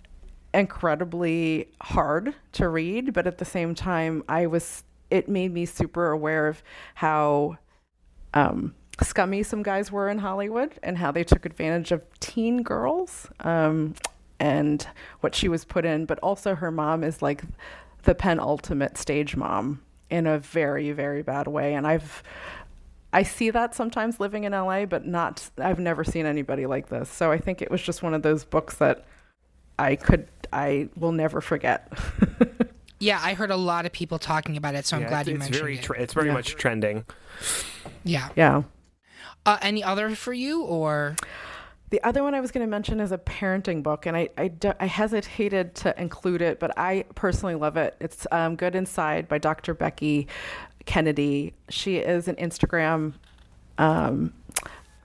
incredibly 0.55 1.69
hard 1.83 2.35
to 2.53 2.69
read, 2.69 3.13
but 3.13 3.27
at 3.27 3.39
the 3.39 3.45
same 3.45 3.75
time, 3.75 4.23
I 4.29 4.47
was 4.47 4.85
it 5.11 5.29
made 5.29 5.53
me 5.53 5.67
super 5.67 6.11
aware 6.11 6.49
of 6.49 6.63
how 6.95 7.57
um, 8.35 8.75
scummy 9.03 9.43
some 9.43 9.63
guys 9.63 9.93
were 9.93 10.09
in 10.09 10.19
Hollywood 10.19 10.73
and 10.83 10.99
how 10.99 11.11
they 11.11 11.25
took 11.25 11.45
advantage 11.47 11.93
of 11.93 12.05
teen 12.21 12.63
girls 12.63 13.29
um, 13.41 13.95
and 14.41 14.87
what 15.21 15.35
she 15.35 15.49
was 15.49 15.65
put 15.65 15.85
in. 15.85 16.05
But 16.07 16.19
also, 16.21 16.55
her 16.55 16.71
mom 16.71 17.05
is 17.05 17.21
like 17.23 17.43
the 18.05 18.15
penultimate 18.15 18.97
stage 18.99 19.37
mom 19.37 19.83
in 20.09 20.27
a 20.27 20.39
very, 20.39 20.93
very 20.93 21.23
bad 21.23 21.47
way. 21.49 21.75
And 21.75 21.87
I've 21.87 22.23
I 23.13 23.23
see 23.23 23.51
that 23.51 23.75
sometimes 23.75 24.21
living 24.21 24.45
in 24.45 24.53
LA, 24.53 24.85
but 24.85 25.07
not 25.07 25.49
I've 25.59 25.79
never 25.79 26.05
seen 26.05 26.27
anybody 26.27 26.67
like 26.67 26.89
this. 26.89 27.09
So 27.09 27.31
I 27.33 27.39
think 27.39 27.63
it 27.63 27.71
was 27.71 27.83
just 27.83 28.03
one 28.03 28.15
of 28.15 28.23
those 28.23 28.45
books 28.45 28.77
that 28.77 29.05
I 29.79 29.97
could 29.97 30.29
I 30.53 30.89
will 30.97 31.13
never 31.13 31.41
forget. 31.41 31.93
Yeah, 32.99 33.21
I 33.23 33.35
heard 33.35 33.51
a 33.51 33.57
lot 33.57 33.85
of 33.85 33.93
people 33.93 34.19
talking 34.19 34.57
about 34.57 34.75
it, 34.75 34.87
so 34.87 34.97
I'm 34.97 35.03
Yeah, 35.03 35.09
glad 35.11 35.21
it's, 35.21 35.29
you 35.29 35.35
it's 35.35 35.41
mentioned 35.41 35.61
very 35.61 35.75
it. 35.77 35.83
tre- 35.83 35.99
it's 35.99 36.15
very 36.15 36.29
Yeah. 36.29 36.33
much 36.33 36.57
trending. 36.57 37.05
yeah. 38.05 38.31
yeah. 38.35 38.63
Uh, 39.47 39.59
any 39.63 39.83
other 39.83 40.15
for 40.15 40.33
you 40.33 40.63
or? 40.63 41.17
The 41.91 42.03
other 42.03 42.25
one 42.25 42.35
I 42.35 42.41
was 42.41 42.51
going 42.51 42.67
to 42.67 42.71
mention 42.71 42.99
is 42.99 43.13
a 43.13 43.19
parenting 43.19 43.83
book, 43.83 44.07
and 44.07 44.17
I, 44.17 44.29
I, 44.37 44.51
I 44.81 44.87
hesitated 44.87 45.77
to 45.77 46.01
include 46.01 46.43
it, 46.43 46.59
but 46.59 46.77
I 46.77 47.05
personally 47.15 47.55
love 47.55 47.77
it. 47.77 47.95
It's 48.01 48.27
um, 48.33 48.57
Good 48.57 48.75
Inside 48.75 49.29
by 49.29 49.39
Dr. 49.39 49.73
Becky 49.73 50.27
Kennedy. 50.85 51.55
She 51.69 51.99
is 51.99 52.27
an 52.27 52.35
Instagram 52.37 53.15
um, 53.79 54.33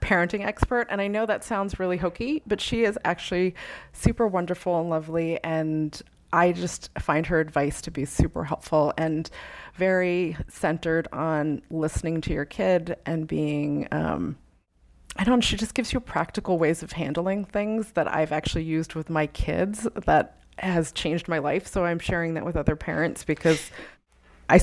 parenting 0.00 0.44
expert, 0.44 0.88
and 0.90 1.00
I 1.00 1.06
know 1.06 1.24
that 1.24 1.44
sounds 1.44 1.78
really 1.78 1.98
hokey, 1.98 2.42
but 2.48 2.60
she 2.60 2.82
is 2.82 2.98
actually 3.04 3.54
super 3.92 4.26
wonderful 4.26 4.80
and 4.80 4.90
lovely, 4.90 5.42
and 5.44 6.02
I 6.32 6.52
just 6.52 6.90
find 6.98 7.26
her 7.26 7.40
advice 7.40 7.82
to 7.82 7.90
be 7.90 8.04
super 8.04 8.44
helpful 8.44 8.92
and 8.96 9.28
very 9.74 10.36
centered 10.48 11.08
on 11.12 11.62
listening 11.70 12.20
to 12.22 12.32
your 12.32 12.44
kid 12.44 12.96
and 13.06 13.26
being. 13.26 13.88
Um, 13.92 14.36
I 15.16 15.24
don't. 15.24 15.42
She 15.42 15.56
just 15.56 15.74
gives 15.74 15.92
you 15.92 16.00
practical 16.00 16.58
ways 16.58 16.82
of 16.82 16.92
handling 16.92 17.44
things 17.44 17.92
that 17.92 18.08
I've 18.08 18.32
actually 18.32 18.64
used 18.64 18.94
with 18.94 19.10
my 19.10 19.26
kids 19.26 19.86
that 20.06 20.38
has 20.58 20.92
changed 20.92 21.28
my 21.28 21.38
life. 21.38 21.66
So 21.66 21.84
I'm 21.84 21.98
sharing 21.98 22.34
that 22.34 22.44
with 22.44 22.56
other 22.56 22.76
parents 22.76 23.24
because 23.24 23.70
I, 24.52 24.58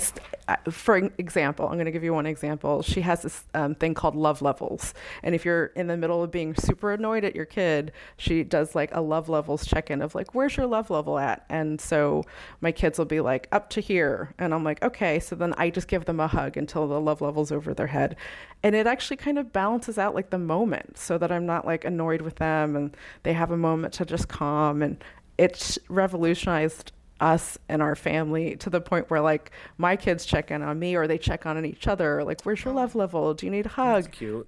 for 0.69 0.97
example, 1.17 1.65
I'm 1.67 1.73
going 1.73 1.85
to 1.85 1.91
give 1.91 2.03
you 2.03 2.13
one 2.13 2.27
example. 2.27 2.83
She 2.83 3.01
has 3.01 3.23
this 3.23 3.43
um, 3.55 3.73
thing 3.73 3.95
called 3.95 4.15
love 4.15 4.39
levels, 4.43 4.93
and 5.23 5.33
if 5.33 5.43
you're 5.43 5.67
in 5.75 5.87
the 5.87 5.97
middle 5.97 6.23
of 6.23 6.29
being 6.29 6.53
super 6.53 6.93
annoyed 6.93 7.23
at 7.23 7.35
your 7.35 7.45
kid, 7.45 7.91
she 8.17 8.43
does 8.43 8.75
like 8.75 8.93
a 8.93 9.01
love 9.01 9.29
levels 9.29 9.65
check-in 9.65 10.03
of 10.03 10.13
like, 10.13 10.35
where's 10.35 10.55
your 10.55 10.67
love 10.67 10.91
level 10.91 11.17
at? 11.17 11.43
And 11.49 11.81
so 11.81 12.23
my 12.61 12.71
kids 12.71 12.99
will 12.99 13.05
be 13.05 13.19
like 13.19 13.47
up 13.51 13.71
to 13.71 13.81
here, 13.81 14.35
and 14.37 14.53
I'm 14.53 14.63
like, 14.63 14.83
okay. 14.83 15.19
So 15.19 15.35
then 15.35 15.55
I 15.57 15.71
just 15.71 15.87
give 15.87 16.05
them 16.05 16.19
a 16.19 16.27
hug 16.27 16.55
until 16.55 16.87
the 16.87 17.01
love 17.01 17.21
level's 17.21 17.51
over 17.51 17.73
their 17.73 17.87
head, 17.87 18.15
and 18.61 18.75
it 18.75 18.85
actually 18.85 19.17
kind 19.17 19.39
of 19.39 19.51
balances 19.51 19.97
out 19.97 20.13
like 20.13 20.29
the 20.29 20.37
moment, 20.37 20.99
so 20.99 21.17
that 21.17 21.31
I'm 21.31 21.47
not 21.47 21.65
like 21.65 21.83
annoyed 21.83 22.21
with 22.21 22.35
them, 22.35 22.75
and 22.75 22.95
they 23.23 23.33
have 23.33 23.49
a 23.49 23.57
moment 23.57 23.95
to 23.95 24.05
just 24.05 24.27
calm, 24.27 24.83
and 24.83 25.03
it's 25.39 25.79
revolutionized 25.87 26.91
us 27.19 27.57
and 27.67 27.81
our 27.81 27.95
family 27.95 28.55
to 28.57 28.69
the 28.69 28.81
point 28.81 29.09
where 29.09 29.21
like 29.21 29.51
my 29.77 29.95
kids 29.95 30.25
check 30.25 30.51
in 30.51 30.61
on 30.61 30.79
me 30.79 30.95
or 30.95 31.07
they 31.07 31.17
check 31.17 31.45
on 31.45 31.63
each 31.65 31.87
other 31.87 32.23
like 32.23 32.41
where's 32.43 32.63
your 32.63 32.73
love 32.73 32.95
level? 32.95 33.33
Do 33.33 33.45
you 33.45 33.51
need 33.51 33.65
a 33.65 33.69
hug? 33.69 34.03
That's 34.03 34.17
Cute. 34.17 34.47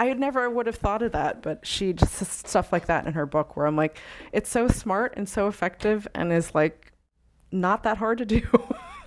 i 0.00 0.12
never 0.14 0.50
would 0.50 0.66
have 0.66 0.74
thought 0.74 1.00
of 1.00 1.12
that 1.12 1.42
but 1.42 1.64
she 1.64 1.92
just 1.92 2.16
stuff 2.46 2.72
like 2.72 2.86
that 2.86 3.06
in 3.06 3.12
her 3.12 3.24
book 3.24 3.56
where 3.56 3.66
i'm 3.66 3.76
like 3.76 3.96
it's 4.32 4.50
so 4.50 4.66
smart 4.66 5.14
and 5.16 5.28
so 5.28 5.46
effective 5.46 6.08
and 6.14 6.32
is 6.32 6.56
like 6.56 6.92
not 7.52 7.84
that 7.84 7.98
hard 7.98 8.18
to 8.18 8.26
do 8.26 8.42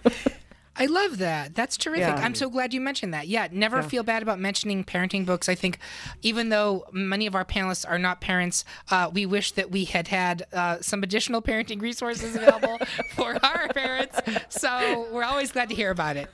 I 0.78 0.86
love 0.86 1.18
that. 1.18 1.54
That's 1.54 1.76
terrific. 1.78 2.02
Yeah. 2.08 2.16
I'm 2.16 2.34
so 2.34 2.50
glad 2.50 2.74
you 2.74 2.80
mentioned 2.80 3.14
that. 3.14 3.28
Yeah, 3.28 3.48
never 3.52 3.78
Yeah. 3.78 3.82
feel 3.88 4.04
bad 4.04 4.24
about 4.24 4.40
mentioning 4.40 4.84
parenting 4.86 5.26
books. 5.26 5.50
I 5.50 5.56
think, 5.56 5.80
even 6.22 6.50
though 6.50 6.86
many 6.94 7.28
of 7.28 7.36
our 7.36 7.44
panelists 7.44 7.88
are 7.88 8.00
not 8.00 8.22
parents, 8.22 8.64
uh, 8.90 9.10
we 9.14 9.26
wish 9.26 9.52
that 9.54 9.70
we 9.70 9.84
had 9.86 10.08
had 10.08 10.46
uh, 10.54 10.78
some 10.82 11.04
additional 11.04 11.42
parenting 11.42 11.82
resources 11.82 12.36
available 12.36 12.80
for 13.16 13.38
our 13.46 13.68
parents. 13.70 14.18
So 14.50 15.08
we're 15.12 15.24
always 15.26 15.52
glad 15.52 15.70
to 15.70 15.76
hear 15.76 15.92
about 15.92 16.16
it. 16.16 16.30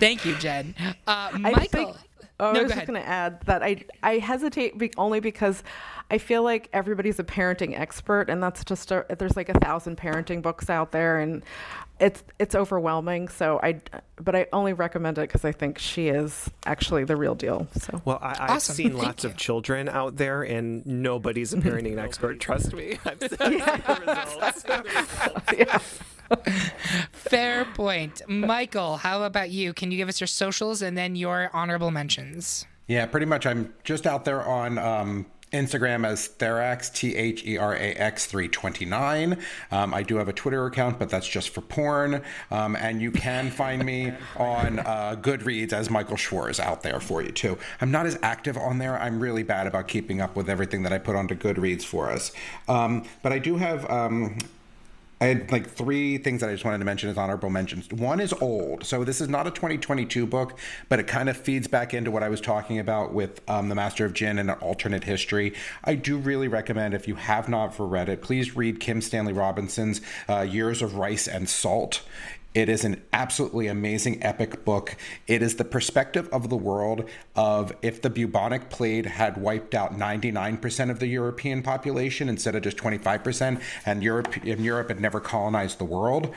Thank 0.00 0.24
you, 0.24 0.34
Jen. 0.36 0.74
Uh, 0.80 0.94
I 1.06 1.38
Michael. 1.38 1.66
think- 1.68 1.96
Oh, 2.40 2.50
No, 2.52 2.60
I 2.60 2.62
was 2.64 2.72
just 2.72 2.86
going 2.88 3.00
to 3.00 3.06
add 3.08 3.40
that 3.42 3.62
I 3.62 3.84
I 4.02 4.18
hesitate 4.18 4.76
be, 4.76 4.90
only 4.96 5.20
because 5.20 5.62
I 6.10 6.18
feel 6.18 6.42
like 6.42 6.68
everybody's 6.72 7.20
a 7.20 7.24
parenting 7.24 7.78
expert, 7.78 8.28
and 8.28 8.42
that's 8.42 8.64
just 8.64 8.90
a, 8.90 9.06
there's 9.16 9.36
like 9.36 9.48
a 9.48 9.58
thousand 9.60 9.96
parenting 9.96 10.42
books 10.42 10.68
out 10.68 10.90
there, 10.90 11.20
and 11.20 11.44
it's 12.02 12.22
it's 12.38 12.54
overwhelming. 12.54 13.28
So 13.28 13.58
I, 13.62 13.80
but 14.16 14.34
I 14.36 14.46
only 14.52 14.72
recommend 14.74 15.16
it 15.18 15.22
because 15.22 15.44
I 15.44 15.52
think 15.52 15.78
she 15.78 16.08
is 16.08 16.50
actually 16.66 17.04
the 17.04 17.16
real 17.16 17.34
deal. 17.34 17.68
So 17.78 18.02
Well, 18.04 18.18
I, 18.20 18.30
I've 18.38 18.50
Awesome. 18.50 18.74
seen 18.74 18.90
Thank 18.90 19.02
lots 19.04 19.24
you. 19.24 19.30
of 19.30 19.36
children 19.36 19.88
out 19.88 20.16
there, 20.16 20.42
and 20.42 20.84
nobody's 20.84 21.54
a 21.54 21.58
parenting 21.58 21.98
expert. 21.98 22.40
Trust 22.40 22.74
me. 22.74 22.98
I've 23.06 23.20
seen 23.20 23.28
the 23.38 24.02
results. 24.06 24.62
The 25.48 25.56
results. 25.64 26.00
Fair 27.12 27.64
point. 27.66 28.22
Michael, 28.28 28.96
how 28.96 29.22
about 29.22 29.50
you? 29.50 29.72
Can 29.72 29.90
you 29.90 29.96
give 29.98 30.08
us 30.08 30.20
your 30.20 30.26
socials 30.28 30.82
and 30.82 30.96
then 30.96 31.14
your 31.16 31.50
honorable 31.52 31.90
mentions? 31.90 32.66
Yeah, 32.88 33.06
pretty 33.06 33.26
much. 33.26 33.46
I'm 33.46 33.72
just 33.84 34.06
out 34.06 34.24
there 34.24 34.42
on 34.42 34.78
um, 34.78 35.26
Instagram 35.52 36.06
as 36.06 36.28
Therax, 36.28 36.92
T 36.92 37.16
H 37.16 37.44
E 37.46 37.56
R 37.56 37.74
A 37.74 37.92
X 37.94 38.26
329. 38.26 39.38
Um, 39.70 39.94
I 39.94 40.02
do 40.02 40.16
have 40.16 40.28
a 40.28 40.32
Twitter 40.32 40.66
account, 40.66 40.98
but 40.98 41.08
that's 41.08 41.28
just 41.28 41.50
for 41.50 41.60
porn. 41.60 42.22
Um, 42.50 42.76
and 42.76 43.00
you 43.00 43.10
can 43.10 43.50
find 43.50 43.84
me 43.84 44.12
on 44.36 44.78
uh, 44.80 45.16
Goodreads 45.20 45.72
as 45.72 45.90
Michael 45.90 46.16
Schwarz 46.16 46.58
out 46.58 46.82
there 46.82 47.00
for 47.00 47.22
you, 47.22 47.32
too. 47.32 47.58
I'm 47.80 47.90
not 47.90 48.06
as 48.06 48.18
active 48.22 48.56
on 48.56 48.78
there. 48.78 48.98
I'm 48.98 49.20
really 49.20 49.42
bad 49.42 49.66
about 49.66 49.88
keeping 49.88 50.20
up 50.20 50.36
with 50.36 50.48
everything 50.48 50.82
that 50.84 50.92
I 50.92 50.98
put 50.98 51.16
onto 51.16 51.34
Goodreads 51.34 51.82
for 51.82 52.10
us. 52.10 52.32
Um, 52.68 53.04
but 53.22 53.32
I 53.32 53.38
do 53.38 53.56
have. 53.56 53.88
I 55.22 55.26
had 55.26 55.52
like 55.52 55.70
three 55.70 56.18
things 56.18 56.40
that 56.40 56.50
I 56.50 56.52
just 56.52 56.64
wanted 56.64 56.78
to 56.78 56.84
mention 56.84 57.08
as 57.08 57.16
honorable 57.16 57.48
mentions. 57.48 57.88
One 57.92 58.18
is 58.18 58.32
old. 58.32 58.84
So 58.84 59.04
this 59.04 59.20
is 59.20 59.28
not 59.28 59.46
a 59.46 59.52
2022 59.52 60.26
book, 60.26 60.58
but 60.88 60.98
it 60.98 61.06
kind 61.06 61.28
of 61.28 61.36
feeds 61.36 61.68
back 61.68 61.94
into 61.94 62.10
what 62.10 62.24
I 62.24 62.28
was 62.28 62.40
talking 62.40 62.80
about 62.80 63.14
with 63.14 63.40
um, 63.48 63.68
The 63.68 63.76
Master 63.76 64.04
of 64.04 64.14
Djinn 64.14 64.40
and 64.40 64.50
an 64.50 64.56
alternate 64.56 65.04
history. 65.04 65.54
I 65.84 65.94
do 65.94 66.18
really 66.18 66.48
recommend, 66.48 66.92
if 66.92 67.06
you 67.06 67.14
have 67.14 67.48
not 67.48 67.76
read 67.78 68.08
it, 68.08 68.20
please 68.20 68.56
read 68.56 68.80
Kim 68.80 69.00
Stanley 69.00 69.32
Robinson's 69.32 70.00
uh, 70.28 70.40
Years 70.40 70.82
of 70.82 70.96
Rice 70.96 71.28
and 71.28 71.48
Salt. 71.48 72.02
It 72.54 72.68
is 72.68 72.84
an 72.84 73.02
absolutely 73.14 73.66
amazing 73.66 74.22
epic 74.22 74.64
book. 74.64 74.96
It 75.26 75.42
is 75.42 75.56
the 75.56 75.64
perspective 75.64 76.28
of 76.30 76.50
the 76.50 76.56
world 76.56 77.08
of 77.34 77.72
if 77.80 78.02
the 78.02 78.10
bubonic 78.10 78.68
plague 78.68 79.06
had 79.06 79.38
wiped 79.38 79.74
out 79.74 79.96
99% 79.96 80.90
of 80.90 80.98
the 80.98 81.06
European 81.06 81.62
population 81.62 82.28
instead 82.28 82.54
of 82.54 82.62
just 82.62 82.76
25%, 82.76 83.62
and 83.86 84.02
Europe 84.02 84.36
and 84.44 84.64
Europe 84.64 84.88
had 84.88 85.00
never 85.00 85.18
colonized 85.18 85.78
the 85.78 85.84
world. 85.84 86.32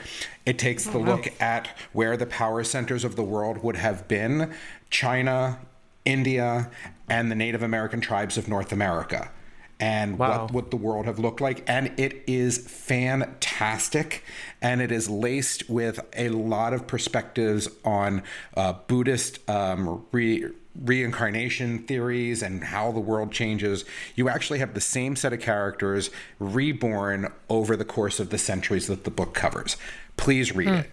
It 0.46 0.58
takes 0.58 0.84
the 0.84 0.98
look 0.98 1.28
at 1.40 1.68
where 1.92 2.16
the 2.16 2.26
power 2.26 2.64
centers 2.64 3.04
of 3.04 3.16
the 3.16 3.24
world 3.24 3.62
would 3.62 3.76
have 3.76 4.08
been: 4.08 4.54
China, 4.88 5.60
India, 6.06 6.70
and 7.10 7.30
the 7.30 7.34
Native 7.34 7.62
American 7.62 8.00
tribes 8.00 8.38
of 8.38 8.48
North 8.48 8.72
America 8.72 9.30
and 9.78 10.18
Wow. 10.18 10.42
what 10.42 10.52
would 10.52 10.70
the 10.70 10.76
world 10.76 11.06
have 11.06 11.18
looked 11.18 11.40
like. 11.40 11.62
And 11.68 11.92
it 11.98 12.22
is 12.26 12.58
fantastic. 12.58 14.24
And 14.62 14.80
it 14.80 14.90
is 14.90 15.08
laced 15.08 15.68
with 15.68 16.00
a 16.16 16.30
lot 16.30 16.72
of 16.72 16.86
perspectives 16.86 17.68
on 17.84 18.22
uh, 18.56 18.74
buddhist 18.86 19.38
um, 19.50 20.04
re- 20.12 20.46
reincarnation 20.82 21.80
theories 21.80 22.42
and 22.42 22.64
how 22.64 22.92
the 22.92 23.00
world 23.00 23.32
changes. 23.32 23.84
You 24.14 24.28
actually 24.28 24.58
have 24.58 24.74
the 24.74 24.80
same 24.80 25.16
set 25.16 25.32
of 25.32 25.40
characters 25.40 26.10
reborn 26.38 27.32
over 27.48 27.76
the 27.76 27.84
course 27.84 28.20
of 28.20 28.30
the 28.30 28.38
centuries 28.38 28.86
that 28.86 29.04
the 29.04 29.10
book 29.10 29.34
covers. 29.34 29.76
Please 30.16 30.54
read 30.54 30.68
it 30.68 30.90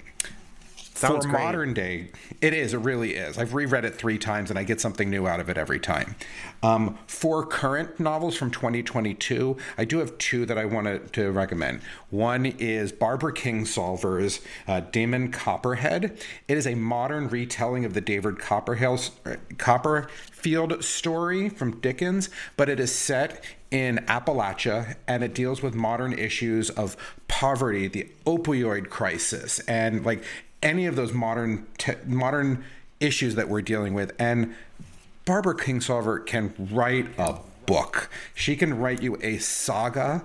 Sounds 0.96 1.26
for 1.26 1.32
great. 1.32 1.44
modern 1.44 1.74
day, 1.74 2.12
it 2.40 2.54
is. 2.54 2.74
It 2.74 2.78
really 2.78 3.16
is. 3.16 3.38
I've 3.38 3.54
reread 3.54 3.84
it 3.84 3.96
three 3.96 4.18
times, 4.18 4.50
and 4.50 4.60
I 4.60 4.64
get 4.64 4.80
something 4.80 5.10
new 5.10 5.28
out 5.28 5.40
of 5.40 5.50
it 5.50 5.58
every 5.58 5.80
time. 5.80 6.16
Um, 6.62 6.98
for 7.08 7.46
current 7.46 8.00
novels 8.00 8.36
from 8.36 8.52
2022, 8.52 9.58
I 9.78 9.86
do 9.86 9.98
have 10.00 10.18
two 10.18 10.46
that 10.46 10.58
I 10.58 10.66
wanted 10.66 11.12
to 11.14 11.32
recommend. 11.32 11.82
One 12.10 12.46
is 12.46 12.92
Barbara 12.92 13.34
Kingsolver's 13.34 14.40
uh, 14.68 14.82
Demon 14.82 15.32
Copperhead. 15.32 16.18
It 16.48 16.58
is 16.58 16.68
a 16.68 16.76
modern 16.76 17.28
retelling 17.28 17.86
of 17.86 17.94
the 17.94 18.02
David 18.02 18.40
Copperfield 18.40 19.10
story 20.84 21.50
from 21.50 21.80
Dickens, 21.82 22.30
but 22.56 22.70
it 22.70 22.80
is 22.80 22.92
set 22.94 23.44
in 23.72 23.98
Appalachia 24.08 24.96
and 25.08 25.24
it 25.24 25.34
deals 25.34 25.64
with 25.64 25.74
modern 25.74 26.14
issues 26.14 26.70
of 26.70 26.96
poverty, 27.28 27.88
the 27.88 28.08
opioid 28.26 28.90
crisis, 28.90 29.60
and 29.62 30.06
like 30.06 30.24
any 30.64 30.86
of 30.88 30.96
those 30.96 31.14
modern 31.14 31.68
te- 31.78 31.94
modern 32.06 32.64
issues 33.00 33.36
that 33.36 33.50
we're 33.50 33.62
dealing 33.62 33.94
with. 33.94 34.14
And 34.18 34.56
Barbara 35.26 35.56
Kingsolver 35.56 36.26
can 36.26 36.54
write 36.58 37.08
a 37.18 37.38
book. 37.66 38.10
She 38.34 38.56
can 38.56 38.80
write 38.80 39.02
you 39.02 39.18
a 39.22 39.38
saga 39.38 40.24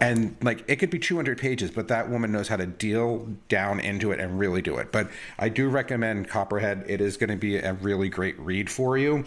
and 0.00 0.36
like 0.40 0.64
it 0.66 0.76
could 0.76 0.90
be 0.90 0.98
200 0.98 1.38
pages 1.38 1.70
but 1.70 1.88
that 1.88 2.08
woman 2.08 2.32
knows 2.32 2.48
how 2.48 2.56
to 2.56 2.66
deal 2.66 3.28
down 3.48 3.80
into 3.80 4.12
it 4.12 4.20
and 4.20 4.38
really 4.38 4.62
do 4.62 4.76
it 4.76 4.90
but 4.92 5.10
i 5.38 5.48
do 5.48 5.68
recommend 5.68 6.28
copperhead 6.28 6.84
it 6.86 7.00
is 7.00 7.16
going 7.16 7.30
to 7.30 7.36
be 7.36 7.56
a 7.56 7.72
really 7.74 8.08
great 8.08 8.38
read 8.38 8.70
for 8.70 8.96
you 8.96 9.24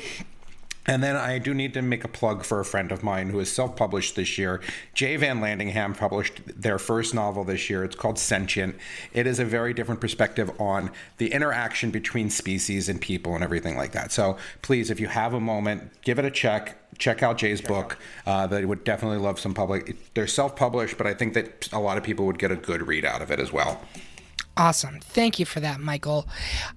and 0.86 1.03
then 1.03 1.15
I 1.15 1.39
do 1.39 1.53
need 1.53 1.73
to 1.75 1.81
make 1.81 2.03
a 2.03 2.07
plug 2.07 2.43
for 2.43 2.59
a 2.59 2.65
friend 2.65 2.91
of 2.91 3.03
mine 3.03 3.29
who 3.29 3.39
is 3.39 3.51
self 3.51 3.75
published 3.75 4.15
this 4.15 4.38
year. 4.38 4.61
Jay 4.93 5.15
Van 5.15 5.39
Landingham 5.39 5.97
published 5.97 6.41
their 6.45 6.77
first 6.77 7.13
novel 7.13 7.43
this 7.43 7.69
year. 7.69 7.84
It's 7.84 7.95
called 7.95 8.19
Sentient. 8.19 8.75
It 9.13 9.27
is 9.27 9.39
a 9.39 9.45
very 9.45 9.73
different 9.73 10.01
perspective 10.01 10.51
on 10.59 10.91
the 11.17 11.31
interaction 11.31 11.91
between 11.91 12.29
species 12.29 12.89
and 12.89 12.99
people 12.99 13.36
and 13.36 13.43
everything 13.43 13.77
like 13.77 13.93
that. 13.93 14.11
So 14.11 14.38
please, 14.61 14.89
if 14.89 14.99
you 14.99 15.07
have 15.07 15.34
a 15.34 15.39
moment, 15.39 16.01
give 16.01 16.19
it 16.19 16.25
a 16.25 16.31
check. 16.31 16.77
Check 16.97 17.23
out 17.23 17.38
Jay's 17.39 17.61
book. 17.61 17.97
Uh, 18.25 18.45
they 18.45 18.65
would 18.65 18.84
definitely 18.84 19.17
love 19.17 19.39
some 19.39 19.53
public. 19.53 20.13
They're 20.13 20.27
self 20.27 20.55
published, 20.55 20.97
but 20.97 21.07
I 21.07 21.13
think 21.13 21.34
that 21.34 21.69
a 21.71 21.79
lot 21.79 21.97
of 21.97 22.03
people 22.03 22.25
would 22.25 22.38
get 22.38 22.51
a 22.51 22.55
good 22.55 22.88
read 22.88 23.05
out 23.05 23.21
of 23.21 23.31
it 23.31 23.39
as 23.39 23.51
well. 23.51 23.81
Awesome. 24.55 24.99
Thank 24.99 25.39
you 25.39 25.45
for 25.45 25.59
that, 25.61 25.79
Michael. 25.79 26.27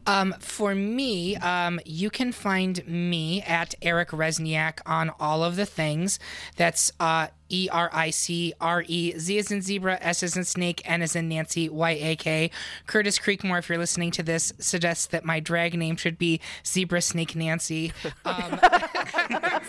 Um, 0.07 0.35
for 0.41 0.75
me, 0.75 1.37
um, 1.37 1.79
you 1.85 2.09
can 2.09 2.33
find 2.33 2.87
me 2.89 3.43
at 3.43 3.75
Eric 3.83 4.11
Rezsnyak 4.11 4.81
on 4.87 5.11
all 5.21 5.45
of 5.45 5.57
the 5.57 5.67
things. 5.67 6.19
That's 6.57 6.91
uh, 6.99 7.27
E 7.49 7.69
R 7.71 7.91
I 7.93 8.11
C 8.11 8.53
R 8.61 8.85
E 8.87 9.19
Z 9.19 9.39
as 9.39 9.51
in 9.51 9.63
zebra, 9.63 9.99
S 10.01 10.23
as 10.23 10.37
in 10.37 10.45
snake, 10.45 10.83
N 10.85 11.03
as 11.03 11.17
in 11.17 11.29
Nancy, 11.29 11.69
Y 11.69 11.91
A 11.91 12.17
K. 12.17 12.51
Curtis 12.87 13.19
Creekmore, 13.19 13.59
if 13.59 13.69
you're 13.69 13.79
listening 13.79 14.11
to 14.13 14.23
this, 14.23 14.53
suggests 14.59 15.07
that 15.07 15.25
my 15.25 15.41
drag 15.41 15.77
name 15.77 15.97
should 15.97 16.19
be 16.19 16.41
Zebra 16.65 17.03
Snake 17.03 17.35
Nancy. 17.37 17.93
Um, 18.25 18.59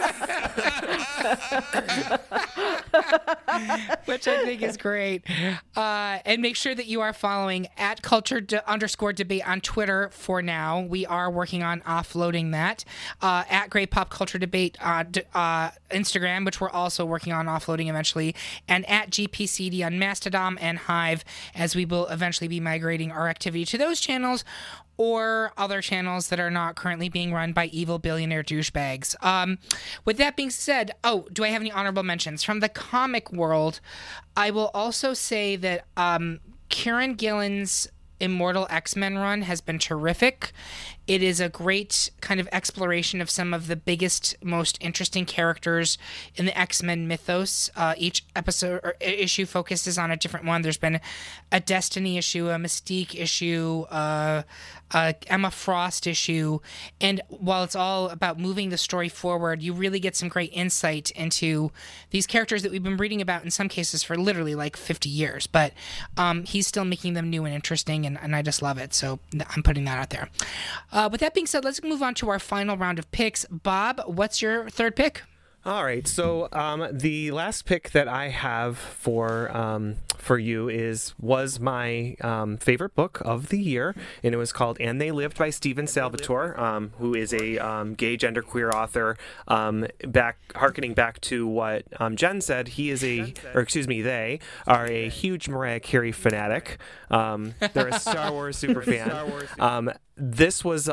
which 4.05 4.27
I 4.27 4.43
think 4.45 4.61
is 4.61 4.77
great. 4.77 5.23
Uh, 5.75 6.19
and 6.25 6.41
make 6.41 6.55
sure 6.55 6.75
that 6.75 6.85
you 6.85 7.01
are 7.01 7.13
following 7.13 7.67
at 7.77 8.01
culture 8.01 8.41
de- 8.41 8.67
underscore 8.69 9.13
debate 9.13 9.47
on 9.47 9.61
Twitter 9.61 10.09
for 10.11 10.41
now. 10.41 10.81
We 10.81 11.05
are 11.05 11.29
working 11.29 11.63
on 11.63 11.81
offloading 11.81 12.51
that. 12.51 12.83
Uh, 13.21 13.43
at 13.49 13.69
Great 13.69 13.91
Pop 13.91 14.09
Culture 14.09 14.37
Debate 14.37 14.77
uh, 14.81 15.03
d- 15.03 15.21
uh, 15.33 15.71
Instagram, 15.91 16.45
which 16.45 16.61
we're 16.61 16.69
also 16.69 17.05
working 17.05 17.33
on 17.33 17.45
offloading 17.45 17.66
eventually. 17.67 18.35
And 18.67 18.87
at 18.89 19.09
GPCD 19.09 19.85
on 19.85 19.99
Mastodon 19.99 20.57
and 20.59 20.77
Hive, 20.79 21.23
as 21.55 21.75
we 21.75 21.85
will 21.85 22.07
eventually 22.07 22.47
be 22.47 22.59
migrating 22.59 23.11
our 23.11 23.27
activity 23.27 23.65
to 23.65 23.77
those 23.77 23.99
channels 23.99 24.43
or 24.97 25.53
other 25.57 25.81
channels 25.81 26.29
that 26.29 26.39
are 26.39 26.49
not 26.49 26.75
currently 26.75 27.07
being 27.07 27.31
run 27.31 27.53
by 27.53 27.67
evil 27.67 27.99
billionaire 27.99 28.43
douchebags. 28.43 29.15
Um, 29.23 29.59
with 30.05 30.17
that 30.17 30.35
being 30.35 30.49
said, 30.49 30.91
oh, 31.03 31.27
do 31.31 31.43
I 31.43 31.49
have 31.49 31.61
any 31.61 31.71
honorable 31.71 32.03
mentions 32.03 32.43
from 32.43 32.59
the 32.59 32.69
comic 32.69 33.31
world? 33.31 33.79
I 34.35 34.49
will 34.49 34.71
also 34.73 35.13
say 35.13 35.55
that 35.55 35.85
um, 35.95 36.39
Kieron 36.69 37.15
Gillen's 37.15 37.87
Immortal 38.19 38.65
X 38.71 38.95
Men 38.95 39.17
run 39.17 39.43
has 39.43 39.61
been 39.61 39.77
terrific. 39.77 40.51
It 41.07 41.23
is 41.23 41.39
a 41.39 41.47
great 41.47 42.11
kind 42.19 42.39
of 42.39 42.49
exploration 42.51 43.21
of 43.21 43.29
some 43.29 43.53
of 43.53 43.67
the 43.67 43.77
biggest, 43.77 44.35
most 44.43 44.77
interesting 44.81 45.25
characters 45.25 45.97
in 46.35 46.45
the 46.45 46.57
X 46.57 46.83
Men 46.83 47.07
mythos. 47.07 47.69
Uh, 47.75 47.95
each 47.97 48.25
episode 48.35 48.81
or 48.83 48.95
issue 48.99 49.45
focuses 49.45 49.97
on 49.97 50.11
a 50.11 50.17
different 50.17 50.45
one. 50.45 50.61
There's 50.61 50.77
been 50.77 50.99
a 51.51 51.59
Destiny 51.61 52.17
issue, 52.17 52.49
a 52.49 52.55
Mystique 52.55 53.15
issue, 53.15 53.85
uh, 53.89 54.43
a 54.93 55.15
Emma 55.27 55.51
Frost 55.51 56.07
issue, 56.07 56.59
and 56.99 57.21
while 57.29 57.63
it's 57.63 57.75
all 57.75 58.09
about 58.09 58.39
moving 58.39 58.69
the 58.69 58.77
story 58.77 59.09
forward, 59.09 59.61
you 59.61 59.73
really 59.73 59.99
get 59.99 60.15
some 60.15 60.29
great 60.29 60.51
insight 60.53 61.11
into 61.11 61.71
these 62.11 62.25
characters 62.25 62.63
that 62.63 62.71
we've 62.71 62.83
been 62.83 62.97
reading 62.97 63.21
about 63.21 63.43
in 63.43 63.51
some 63.51 63.69
cases 63.69 64.03
for 64.03 64.17
literally 64.17 64.55
like 64.55 64.77
50 64.77 65.09
years. 65.09 65.47
But 65.47 65.73
um, 66.17 66.43
he's 66.43 66.67
still 66.67 66.85
making 66.85 67.13
them 67.13 67.29
new 67.29 67.45
and 67.45 67.53
interesting, 67.53 68.05
and, 68.05 68.17
and 68.21 68.35
I 68.35 68.41
just 68.41 68.61
love 68.61 68.77
it. 68.77 68.93
So 68.93 69.19
I'm 69.49 69.63
putting 69.63 69.85
that 69.85 69.97
out 69.97 70.09
there. 70.09 70.29
Uh, 70.91 70.96
Uh, 70.97 71.07
with 71.07 71.21
that 71.21 71.35
being 71.35 71.45
said, 71.45 71.63
let's 71.63 71.83
move 71.83 72.01
on 72.01 72.15
to 72.15 72.27
our 72.27 72.39
final 72.39 72.75
round 72.75 72.97
of 72.97 73.11
picks. 73.11 73.45
Bob, 73.51 74.01
what's 74.07 74.41
your 74.41 74.67
third 74.67 74.95
pick? 74.95 75.21
All 75.67 75.83
right. 75.83 76.07
So 76.07 76.47
um, 76.53 76.87
the 76.93 77.29
last 77.31 77.65
pick 77.65 77.91
that 77.91 78.07
I 78.07 78.29
have 78.29 78.77
for 78.77 79.51
um, 79.55 79.97
for 80.17 80.39
you 80.39 80.69
is 80.69 81.13
was 81.19 81.59
my 81.59 82.15
um, 82.21 82.55
favorite 82.55 82.95
book 82.95 83.21
of 83.25 83.49
the 83.49 83.59
year, 83.61 83.93
and 84.23 84.33
it 84.33 84.37
was 84.37 84.53
called 84.53 84.77
"And 84.79 85.01
They 85.01 85.11
Lived" 85.11 85.37
by 85.37 85.49
Steven 85.49 85.85
Salvatore, 85.85 86.57
um, 86.57 86.93
who 86.99 87.13
is 87.13 87.33
a 87.33 87.57
um, 87.57 87.95
gay 87.95 88.15
genderqueer 88.15 88.71
author. 88.71 89.17
Um, 89.49 89.85
back 90.07 90.37
harkening 90.55 90.93
back 90.93 91.19
to 91.21 91.45
what 91.45 91.83
Jen 92.15 92.39
said, 92.39 92.69
he 92.69 92.89
is 92.89 93.03
a, 93.03 93.33
or 93.53 93.59
excuse 93.59 93.89
me, 93.89 94.01
they 94.01 94.39
are 94.67 94.85
a 94.85 95.09
huge 95.09 95.49
Mariah 95.49 95.81
Carey 95.81 96.13
fanatic. 96.13 96.77
they're 97.09 97.89
a 97.89 97.99
Star 97.99 98.31
Wars 98.31 98.57
super 98.57 98.81
fan. 98.83 99.97
this 100.15 100.63
was 100.63 100.89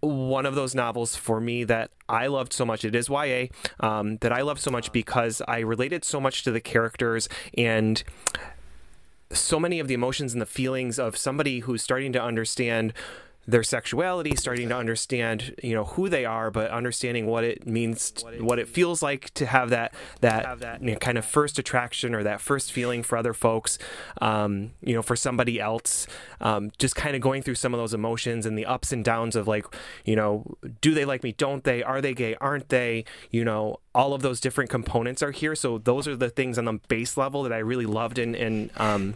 one 0.00 0.46
of 0.46 0.54
those 0.54 0.74
novels 0.74 1.14
for 1.14 1.40
me 1.40 1.64
that 1.64 1.90
I 2.08 2.26
loved 2.26 2.52
so 2.52 2.64
much. 2.64 2.84
It 2.84 2.94
is 2.94 3.08
YA 3.08 3.46
um, 3.80 4.16
that 4.18 4.32
I 4.32 4.40
loved 4.42 4.60
so 4.60 4.70
much 4.70 4.92
because 4.92 5.42
I 5.46 5.60
related 5.60 6.04
so 6.04 6.20
much 6.20 6.42
to 6.44 6.50
the 6.50 6.60
characters 6.60 7.28
and 7.56 8.02
so 9.32 9.60
many 9.60 9.78
of 9.78 9.88
the 9.88 9.94
emotions 9.94 10.32
and 10.32 10.42
the 10.42 10.46
feelings 10.46 10.98
of 10.98 11.16
somebody 11.16 11.60
who's 11.60 11.82
starting 11.82 12.12
to 12.12 12.22
understand 12.22 12.92
their 13.46 13.62
sexuality, 13.62 14.36
starting 14.36 14.68
to 14.68 14.76
understand, 14.76 15.54
you 15.62 15.74
know, 15.74 15.84
who 15.84 16.08
they 16.08 16.24
are, 16.24 16.50
but 16.50 16.70
understanding 16.70 17.26
what 17.26 17.42
it 17.42 17.66
means, 17.66 18.12
what 18.38 18.58
it 18.58 18.68
feels 18.68 19.02
like 19.02 19.32
to 19.34 19.46
have 19.46 19.70
that 19.70 19.94
that 20.20 20.80
you 20.80 20.92
know, 20.92 20.98
kind 20.98 21.18
of 21.18 21.24
first 21.24 21.58
attraction 21.58 22.14
or 22.14 22.22
that 22.22 22.40
first 22.40 22.70
feeling 22.70 23.02
for 23.02 23.16
other 23.16 23.32
folks, 23.32 23.78
um, 24.20 24.72
you 24.82 24.94
know, 24.94 25.02
for 25.02 25.16
somebody 25.16 25.58
else. 25.58 26.06
Um, 26.40 26.70
just 26.78 26.94
kind 26.94 27.16
of 27.16 27.22
going 27.22 27.42
through 27.42 27.56
some 27.56 27.74
of 27.74 27.78
those 27.78 27.94
emotions 27.94 28.46
and 28.46 28.56
the 28.56 28.66
ups 28.66 28.92
and 28.92 29.04
downs 29.04 29.36
of 29.36 29.48
like, 29.48 29.64
you 30.04 30.16
know, 30.16 30.56
do 30.80 30.94
they 30.94 31.04
like 31.04 31.22
me? 31.22 31.32
Don't 31.32 31.64
they? 31.64 31.82
Are 31.82 32.00
they 32.00 32.14
gay? 32.14 32.36
Aren't 32.40 32.68
they? 32.68 33.04
You 33.30 33.44
know, 33.44 33.80
all 33.94 34.14
of 34.14 34.22
those 34.22 34.40
different 34.40 34.70
components 34.70 35.22
are 35.22 35.32
here. 35.32 35.54
So 35.54 35.78
those 35.78 36.06
are 36.06 36.16
the 36.16 36.30
things 36.30 36.58
on 36.58 36.66
the 36.66 36.80
base 36.88 37.16
level 37.16 37.42
that 37.42 37.52
I 37.52 37.58
really 37.58 37.86
loved 37.86 38.18
and 38.18 38.36
and 38.36 38.70
um, 38.76 39.14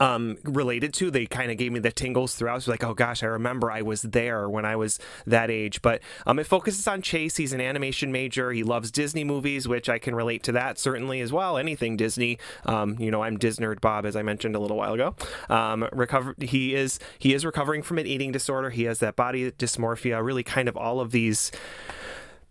um, 0.00 0.38
related 0.44 0.92
to. 0.94 1.10
They 1.10 1.26
kind 1.26 1.50
of 1.50 1.56
gave 1.56 1.72
me 1.72 1.80
the 1.80 1.92
tingles 1.92 2.34
throughout. 2.34 2.62
So 2.62 2.70
like, 2.70 2.84
oh 2.84 2.94
gosh, 2.94 3.22
I 3.22 3.26
remember 3.26 3.70
I 3.70 3.82
was 3.82 4.02
there 4.02 4.48
when 4.48 4.64
I 4.64 4.76
was 4.76 4.98
that 5.26 5.50
age. 5.50 5.82
But 5.82 6.00
um, 6.26 6.38
it 6.38 6.46
focuses 6.46 6.86
on 6.86 7.02
Chase. 7.02 7.36
He's 7.36 7.52
an 7.52 7.60
animation 7.60 8.12
major. 8.12 8.52
He 8.52 8.62
loves 8.62 8.90
Disney 8.90 9.24
movies, 9.24 9.68
which 9.68 9.88
I 9.88 9.98
can 9.98 10.14
relate 10.14 10.42
to 10.44 10.52
that 10.52 10.78
certainly 10.78 11.20
as 11.20 11.32
well. 11.32 11.56
Anything 11.56 11.96
Disney. 11.96 12.38
Um, 12.64 12.96
you 12.98 13.10
know, 13.10 13.22
I'm 13.22 13.38
Disnerd 13.38 13.80
Bob, 13.80 14.06
as 14.06 14.16
I 14.16 14.22
mentioned 14.22 14.56
a 14.56 14.60
little 14.60 14.76
while 14.76 14.94
ago. 14.94 15.14
Um, 15.48 15.88
recover. 15.92 16.34
He 16.40 16.74
is 16.74 16.98
he 17.18 17.34
is 17.34 17.44
recovering 17.44 17.82
from 17.82 17.98
an 17.98 18.06
eating 18.06 18.32
disorder. 18.32 18.70
He 18.70 18.84
has 18.84 18.98
that 19.00 19.16
body 19.16 19.50
dysmorphia. 19.52 20.24
Really, 20.24 20.42
kind 20.42 20.68
of 20.68 20.76
all 20.76 21.00
of 21.00 21.12
these 21.12 21.52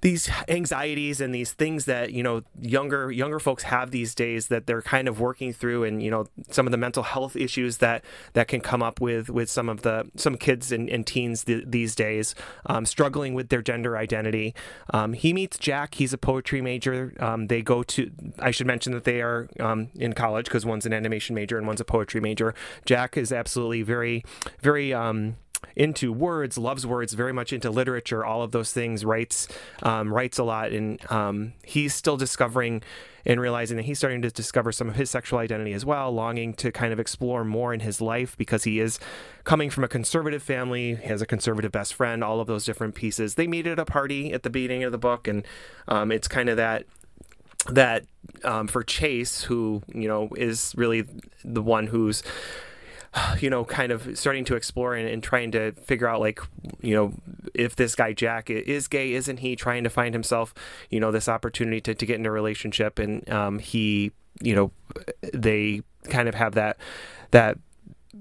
these 0.05 0.29
anxieties 0.47 1.19
and 1.19 1.33
these 1.33 1.51
things 1.53 1.85
that 1.85 2.13
you 2.13 2.21
know 2.21 2.43
younger 2.61 3.11
younger 3.11 3.39
folks 3.39 3.63
have 3.63 3.89
these 3.89 4.13
days 4.13 4.49
that 4.49 4.67
they're 4.67 4.83
kind 4.83 5.07
of 5.07 5.19
working 5.19 5.51
through 5.51 5.83
and 5.83 6.03
you 6.03 6.11
know 6.11 6.27
some 6.51 6.67
of 6.67 6.71
the 6.71 6.77
mental 6.77 7.01
health 7.01 7.35
issues 7.35 7.77
that 7.77 8.05
that 8.33 8.47
can 8.47 8.61
come 8.61 8.83
up 8.83 9.01
with 9.01 9.31
with 9.31 9.49
some 9.49 9.67
of 9.67 9.81
the 9.81 10.07
some 10.15 10.37
kids 10.37 10.71
and, 10.71 10.91
and 10.91 11.07
teens 11.07 11.45
th- 11.45 11.63
these 11.65 11.95
days 11.95 12.35
um, 12.67 12.85
struggling 12.85 13.33
with 13.33 13.49
their 13.49 13.63
gender 13.63 13.97
identity. 13.97 14.53
Um, 14.93 15.13
he 15.13 15.33
meets 15.33 15.57
jack. 15.57 15.95
He's 15.95 16.13
a 16.13 16.19
poetry 16.19 16.61
major. 16.61 17.15
Um, 17.19 17.47
they 17.47 17.63
go 17.63 17.81
to 17.81 18.11
i 18.37 18.51
should 18.51 18.67
mention 18.67 18.93
that 18.93 19.05
they 19.05 19.21
are 19.21 19.49
um, 19.59 19.89
in 19.95 20.13
college 20.13 20.45
because 20.45 20.67
one's 20.67 20.85
an 20.85 20.93
animation 20.93 21.33
major 21.33 21.57
and 21.57 21.65
one's 21.65 21.81
a 21.81 21.85
poetry 21.85 22.21
major. 22.21 22.53
Jack 22.85 23.17
is 23.17 23.31
absolutely 23.31 23.81
very 23.81 24.23
very 24.61 24.93
um, 24.93 25.37
into 25.75 26.11
words, 26.11 26.57
loves 26.57 26.85
words, 26.85 27.13
very 27.13 27.33
much 27.33 27.53
into 27.53 27.69
literature, 27.69 28.25
all 28.25 28.41
of 28.41 28.51
those 28.51 28.73
things. 28.73 29.05
Writes 29.05 29.47
um, 29.83 30.13
writes 30.13 30.37
a 30.37 30.43
lot, 30.43 30.71
and 30.71 30.99
um, 31.11 31.53
he's 31.63 31.93
still 31.93 32.17
discovering 32.17 32.81
and 33.25 33.41
realizing 33.41 33.77
that 33.77 33.83
he's 33.83 33.97
starting 33.97 34.21
to 34.21 34.29
discover 34.29 34.71
some 34.71 34.87
of 34.87 34.95
his 34.95 35.09
sexual 35.09 35.39
identity 35.39 35.73
as 35.73 35.83
well, 35.83 36.11
longing 36.11 36.53
to 36.53 36.71
kind 36.71 36.93
of 36.93 36.99
explore 36.99 37.43
more 37.43 37.73
in 37.73 37.79
his 37.79 37.99
life 37.99 38.37
because 38.37 38.65
he 38.65 38.79
is 38.79 38.99
coming 39.43 39.69
from 39.69 39.83
a 39.83 39.87
conservative 39.87 40.43
family, 40.43 40.95
he 40.95 41.07
has 41.07 41.21
a 41.21 41.25
conservative 41.25 41.71
best 41.71 41.93
friend, 41.95 42.23
all 42.23 42.39
of 42.39 42.47
those 42.47 42.65
different 42.65 42.93
pieces. 42.93 43.35
They 43.35 43.47
meet 43.47 43.65
at 43.65 43.79
a 43.79 43.85
party 43.85 44.31
at 44.31 44.43
the 44.43 44.49
beginning 44.49 44.83
of 44.83 44.91
the 44.91 44.97
book, 44.97 45.27
and 45.27 45.45
um, 45.87 46.11
it's 46.11 46.27
kind 46.27 46.49
of 46.49 46.57
that 46.57 46.85
that 47.71 48.05
um, 48.43 48.67
for 48.67 48.83
Chase, 48.83 49.43
who 49.43 49.81
you 49.93 50.07
know 50.07 50.29
is 50.35 50.73
really 50.77 51.05
the 51.43 51.63
one 51.63 51.87
who's 51.87 52.21
you 53.39 53.49
know, 53.49 53.65
kind 53.65 53.91
of 53.91 54.17
starting 54.17 54.45
to 54.45 54.55
explore 54.55 54.95
and, 54.95 55.07
and, 55.07 55.23
trying 55.23 55.51
to 55.51 55.71
figure 55.73 56.07
out, 56.07 56.19
like, 56.19 56.39
you 56.81 56.95
know, 56.95 57.13
if 57.53 57.75
this 57.75 57.95
guy 57.95 58.13
Jack 58.13 58.49
is 58.49 58.87
gay, 58.87 59.13
isn't 59.13 59.37
he? 59.37 59.55
Trying 59.55 59.83
to 59.83 59.89
find 59.89 60.13
himself, 60.13 60.53
you 60.89 60.99
know, 60.99 61.11
this 61.11 61.27
opportunity 61.27 61.81
to, 61.81 61.95
to 61.95 62.05
get 62.05 62.17
into 62.17 62.29
a 62.29 62.33
relationship, 62.33 62.99
and 62.99 63.27
um, 63.29 63.59
he, 63.59 64.11
you 64.41 64.55
know, 64.55 64.71
they 65.33 65.81
kind 66.09 66.27
of 66.27 66.35
have 66.35 66.53
that 66.53 66.77
that 67.31 67.57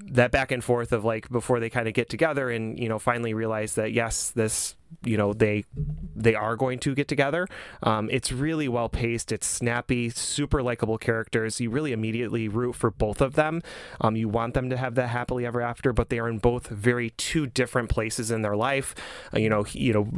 that 0.07 0.31
back 0.31 0.51
and 0.51 0.63
forth 0.63 0.93
of 0.93 1.05
like 1.05 1.29
before 1.31 1.61
they 1.61 1.71
kind 1.71 1.89
of 1.89 1.95
get 1.95 2.09
together 2.09 2.51
and 2.51 2.79
you 2.79 2.89
know 2.89 2.99
finally 2.99 3.35
realize 3.35 3.75
that 3.75 3.93
yes 3.93 4.31
this 4.31 4.77
you 5.03 5.17
know 5.17 5.33
they 5.33 5.65
they 6.15 6.35
are 6.35 6.57
going 6.57 6.79
to 6.79 6.95
get 6.95 7.09
together. 7.09 7.49
Um, 7.83 8.09
it's 8.13 8.31
really 8.31 8.69
well 8.69 8.89
paced. 8.89 9.33
It's 9.33 9.47
snappy 9.47 10.11
super 10.11 10.63
likable 10.63 10.99
characters. 10.99 11.61
You 11.61 11.71
really 11.71 11.93
immediately 11.93 12.49
root 12.49 12.75
for 12.75 12.91
both 12.91 13.21
of 13.21 13.35
them. 13.35 13.63
Um, 14.01 14.15
you 14.15 14.29
want 14.29 14.55
them 14.55 14.71
to 14.71 14.77
have 14.77 14.95
that 14.95 15.09
happily 15.09 15.45
ever 15.47 15.61
after 15.61 15.93
but 15.93 16.11
they 16.11 16.19
are 16.19 16.29
in 16.29 16.39
both 16.39 16.69
very 16.69 17.11
two 17.11 17.47
different 17.47 17.89
places 17.89 18.31
in 18.31 18.43
their 18.43 18.57
life. 18.57 18.95
Uh, 19.35 19.39
you 19.39 19.49
know 19.49 19.67
you 19.73 19.93
know 19.93 20.09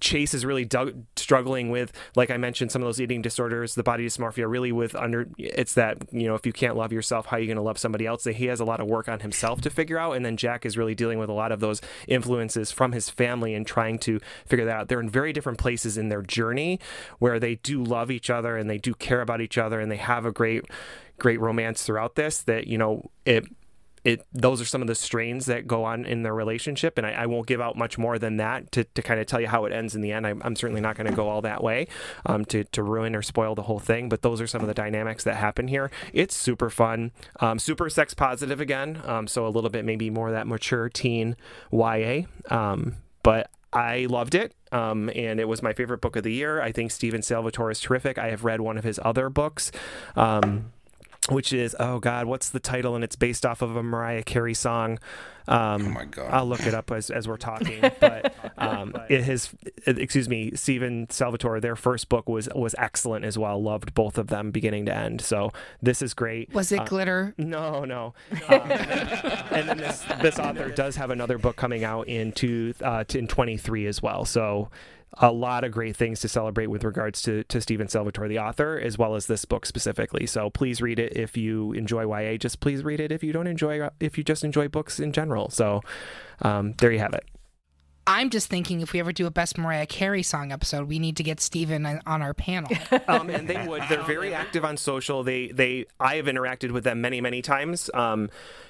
Chase 0.00 0.34
is 0.34 0.44
really 0.44 0.64
dug- 0.64 1.04
struggling 1.16 1.70
with, 1.70 1.92
like 2.14 2.30
I 2.30 2.36
mentioned, 2.36 2.70
some 2.70 2.82
of 2.82 2.86
those 2.86 3.00
eating 3.00 3.22
disorders, 3.22 3.74
the 3.74 3.82
body 3.82 4.06
dysmorphia. 4.06 4.48
Really, 4.48 4.72
with 4.72 4.94
under 4.94 5.28
it's 5.38 5.74
that 5.74 5.98
you 6.12 6.28
know 6.28 6.34
if 6.34 6.44
you 6.44 6.52
can't 6.52 6.76
love 6.76 6.92
yourself, 6.92 7.26
how 7.26 7.36
are 7.36 7.40
you 7.40 7.46
going 7.46 7.56
to 7.56 7.62
love 7.62 7.78
somebody 7.78 8.06
else? 8.06 8.24
That 8.24 8.36
he 8.36 8.46
has 8.46 8.60
a 8.60 8.64
lot 8.64 8.80
of 8.80 8.86
work 8.86 9.08
on 9.08 9.20
himself 9.20 9.60
to 9.62 9.70
figure 9.70 9.98
out, 9.98 10.12
and 10.12 10.24
then 10.24 10.36
Jack 10.36 10.66
is 10.66 10.76
really 10.76 10.94
dealing 10.94 11.18
with 11.18 11.30
a 11.30 11.34
lot 11.34 11.52
of 11.52 11.60
those 11.60 11.80
influences 12.06 12.70
from 12.70 12.92
his 12.92 13.08
family 13.08 13.54
and 13.54 13.66
trying 13.66 13.98
to 14.00 14.20
figure 14.46 14.66
that 14.66 14.76
out. 14.76 14.88
They're 14.88 15.00
in 15.00 15.10
very 15.10 15.32
different 15.32 15.58
places 15.58 15.96
in 15.96 16.08
their 16.08 16.22
journey 16.22 16.78
where 17.18 17.38
they 17.38 17.56
do 17.56 17.82
love 17.82 18.10
each 18.10 18.28
other 18.28 18.56
and 18.56 18.68
they 18.68 18.78
do 18.78 18.94
care 18.94 19.22
about 19.22 19.40
each 19.40 19.56
other 19.56 19.80
and 19.80 19.90
they 19.90 19.96
have 19.96 20.26
a 20.26 20.32
great, 20.32 20.64
great 21.18 21.40
romance 21.40 21.82
throughout 21.82 22.14
this. 22.14 22.42
That 22.42 22.66
you 22.66 22.76
know 22.76 23.10
it 23.24 23.44
it 24.04 24.26
those 24.32 24.60
are 24.60 24.64
some 24.64 24.80
of 24.80 24.88
the 24.88 24.94
strains 24.94 25.46
that 25.46 25.66
go 25.66 25.84
on 25.84 26.04
in 26.04 26.22
their 26.22 26.34
relationship 26.34 26.96
and 26.96 27.06
I, 27.06 27.12
I 27.12 27.26
won't 27.26 27.46
give 27.46 27.60
out 27.60 27.76
much 27.76 27.98
more 27.98 28.18
than 28.18 28.36
that 28.38 28.72
to, 28.72 28.84
to 28.84 29.02
kind 29.02 29.20
of 29.20 29.26
tell 29.26 29.40
you 29.40 29.48
how 29.48 29.64
it 29.64 29.72
ends 29.72 29.94
in 29.94 30.00
the 30.00 30.12
end 30.12 30.26
I'm, 30.26 30.40
I'm 30.44 30.56
certainly 30.56 30.80
not 30.80 30.96
going 30.96 31.08
to 31.08 31.14
go 31.14 31.28
all 31.28 31.42
that 31.42 31.62
way 31.62 31.86
um, 32.26 32.44
to, 32.46 32.64
to 32.64 32.82
ruin 32.82 33.14
or 33.14 33.22
spoil 33.22 33.54
the 33.54 33.62
whole 33.62 33.78
thing 33.78 34.08
but 34.08 34.22
those 34.22 34.40
are 34.40 34.46
some 34.46 34.62
of 34.62 34.68
the 34.68 34.74
dynamics 34.74 35.24
that 35.24 35.36
happen 35.36 35.68
here 35.68 35.90
it's 36.12 36.34
super 36.34 36.70
fun 36.70 37.12
um, 37.40 37.58
super 37.58 37.90
sex 37.90 38.14
positive 38.14 38.60
again 38.60 39.02
um, 39.04 39.26
so 39.26 39.46
a 39.46 39.48
little 39.48 39.70
bit 39.70 39.84
maybe 39.84 40.10
more 40.10 40.30
that 40.30 40.46
mature 40.46 40.88
teen 40.88 41.36
YA 41.72 42.22
um, 42.48 42.96
but 43.22 43.50
I 43.72 44.06
loved 44.10 44.34
it, 44.34 44.52
um, 44.72 45.10
and 45.14 45.38
it 45.38 45.46
was 45.46 45.62
my 45.62 45.72
favorite 45.72 46.00
book 46.00 46.16
of 46.16 46.24
the 46.24 46.32
year. 46.32 46.60
I 46.60 46.72
think 46.72 46.90
Steven 46.90 47.22
Salvatore 47.22 47.70
is 47.70 47.78
terrific. 47.78 48.18
I 48.18 48.30
have 48.30 48.44
read 48.44 48.60
one 48.60 48.76
of 48.76 48.82
his 48.82 48.98
other 49.04 49.28
books. 49.30 49.70
Um, 50.16 50.72
which 51.30 51.52
is 51.52 51.76
oh 51.78 51.98
god, 51.98 52.26
what's 52.26 52.50
the 52.50 52.60
title? 52.60 52.94
And 52.94 53.04
it's 53.04 53.16
based 53.16 53.46
off 53.46 53.62
of 53.62 53.76
a 53.76 53.82
Mariah 53.82 54.22
Carey 54.22 54.54
song. 54.54 54.98
Um, 55.48 55.86
oh 55.86 55.90
my 55.90 56.04
god! 56.04 56.30
I'll 56.32 56.46
look 56.46 56.64
it 56.66 56.74
up 56.74 56.90
as, 56.92 57.10
as 57.10 57.26
we're 57.26 57.36
talking. 57.36 57.80
But 58.00 58.34
um, 58.56 58.94
it 59.08 59.22
has, 59.24 59.50
excuse 59.86 60.28
me, 60.28 60.52
Steven 60.54 61.08
Salvatore. 61.10 61.60
Their 61.60 61.76
first 61.76 62.08
book 62.08 62.28
was 62.28 62.48
was 62.54 62.74
excellent 62.78 63.24
as 63.24 63.36
well. 63.36 63.60
Loved 63.62 63.92
both 63.94 64.16
of 64.16 64.28
them, 64.28 64.50
beginning 64.50 64.86
to 64.86 64.94
end. 64.94 65.20
So 65.20 65.50
this 65.82 66.02
is 66.02 66.14
great. 66.14 66.52
Was 66.54 66.72
it 66.72 66.80
uh, 66.80 66.84
glitter? 66.84 67.34
No, 67.36 67.84
no. 67.84 68.14
Um, 68.50 68.70
and 68.70 69.68
then 69.68 69.78
this 69.78 70.04
this 70.20 70.38
author 70.38 70.70
does 70.70 70.96
have 70.96 71.10
another 71.10 71.38
book 71.38 71.56
coming 71.56 71.84
out 71.84 72.08
in 72.08 72.32
two 72.32 72.74
uh, 72.82 73.04
in 73.14 73.28
twenty 73.28 73.56
three 73.56 73.86
as 73.86 74.02
well. 74.02 74.24
So 74.24 74.70
a 75.14 75.32
lot 75.32 75.64
of 75.64 75.72
great 75.72 75.96
things 75.96 76.20
to 76.20 76.28
celebrate 76.28 76.68
with 76.68 76.84
regards 76.84 77.20
to, 77.22 77.44
to 77.44 77.60
Steven 77.60 77.88
Salvatore, 77.88 78.28
the 78.28 78.38
author, 78.38 78.78
as 78.78 78.96
well 78.96 79.14
as 79.14 79.26
this 79.26 79.44
book 79.44 79.66
specifically. 79.66 80.26
So 80.26 80.50
please 80.50 80.80
read 80.80 80.98
it 80.98 81.16
if 81.16 81.36
you 81.36 81.72
enjoy 81.72 82.06
YA. 82.06 82.36
Just 82.36 82.60
please 82.60 82.84
read 82.84 83.00
it 83.00 83.10
if 83.10 83.24
you 83.24 83.32
don't 83.32 83.46
enjoy, 83.46 83.88
if 83.98 84.16
you 84.16 84.24
just 84.24 84.44
enjoy 84.44 84.68
books 84.68 85.00
in 85.00 85.12
general. 85.12 85.50
So 85.50 85.80
um, 86.42 86.74
there 86.74 86.92
you 86.92 87.00
have 87.00 87.14
it. 87.14 87.24
I'm 88.10 88.28
just 88.28 88.48
thinking 88.48 88.80
if 88.80 88.92
we 88.92 88.98
ever 88.98 89.12
do 89.12 89.26
a 89.26 89.30
best 89.30 89.56
Mariah 89.56 89.86
Carey 89.86 90.24
song 90.24 90.50
episode, 90.50 90.88
we 90.88 90.98
need 90.98 91.16
to 91.18 91.22
get 91.22 91.40
Steven 91.40 91.86
on 91.86 92.22
our 92.22 92.34
panel. 92.34 92.68
um, 93.08 93.30
and 93.30 93.46
they 93.46 93.64
would. 93.64 93.84
They're 93.88 94.02
very 94.02 94.34
active 94.34 94.64
on 94.64 94.76
social. 94.76 95.22
They 95.22 95.46
they 95.46 95.86
I 96.00 96.16
have 96.16 96.26
interacted 96.26 96.72
with 96.72 96.82
them 96.82 97.00
many 97.00 97.20
many 97.20 97.40
times. 97.40 97.88
Um, 97.94 98.28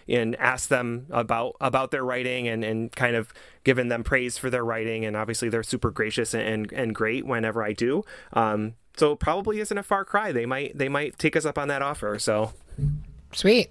and 0.09 0.37
asked 0.37 0.69
them 0.69 1.07
about 1.11 1.57
about 1.61 1.91
their 1.91 2.05
writing 2.05 2.49
and, 2.49 2.65
and 2.65 2.93
kind 2.93 3.17
of 3.17 3.33
given 3.65 3.89
them 3.89 4.03
praise 4.03 4.37
for 4.37 4.51
their 4.51 4.65
writing 4.65 5.05
and 5.05 5.17
obviously 5.17 5.49
they're 5.49 5.63
super 5.63 5.93
gracious 5.93 6.35
and, 6.35 6.73
and 6.73 6.95
great 6.97 7.25
whenever 7.25 7.63
I 7.63 7.73
do. 7.73 8.03
Um, 8.33 8.75
so 8.97 9.15
probably 9.15 9.61
isn't 9.61 9.79
a 9.79 9.85
far 9.85 10.05
cry. 10.05 10.33
They 10.33 10.47
might 10.47 10.77
they 10.77 10.89
might 10.89 11.19
take 11.19 11.37
us 11.37 11.45
up 11.45 11.59
on 11.59 11.69
that 11.69 11.81
offer. 11.81 12.19
So 12.19 12.53
Sweet. 13.33 13.71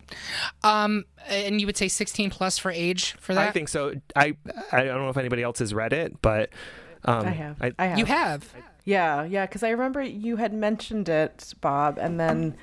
Um, 0.64 1.06
and 1.28 1.60
you 1.60 1.68
would 1.68 1.78
say 1.78 1.88
16 1.88 2.30
plus 2.30 2.58
for 2.58 2.72
age 2.72 3.14
for 3.20 3.34
that? 3.34 3.50
I 3.50 3.52
think 3.52 3.70
so. 3.70 3.94
I 4.16 4.36
I 4.72 4.84
don't 4.84 5.02
know 5.02 5.10
if 5.10 5.18
anybody 5.18 5.44
else 5.44 5.60
has 5.60 5.74
read 5.74 5.94
it, 5.94 6.22
but 6.22 6.50
um, 7.06 7.26
I 7.26 7.32
have. 7.32 7.62
I, 7.62 7.72
I 7.78 7.86
have. 7.88 8.00
You 8.00 8.06
have. 8.06 8.54
Yeah, 8.86 9.24
yeah. 9.24 9.46
Because 9.46 9.64
I 9.64 9.70
remember 9.70 10.02
you 10.02 10.38
had 10.38 10.54
mentioned 10.54 11.10
it, 11.10 11.54
Bob, 11.62 11.98
and 11.98 12.20
then 12.20 12.56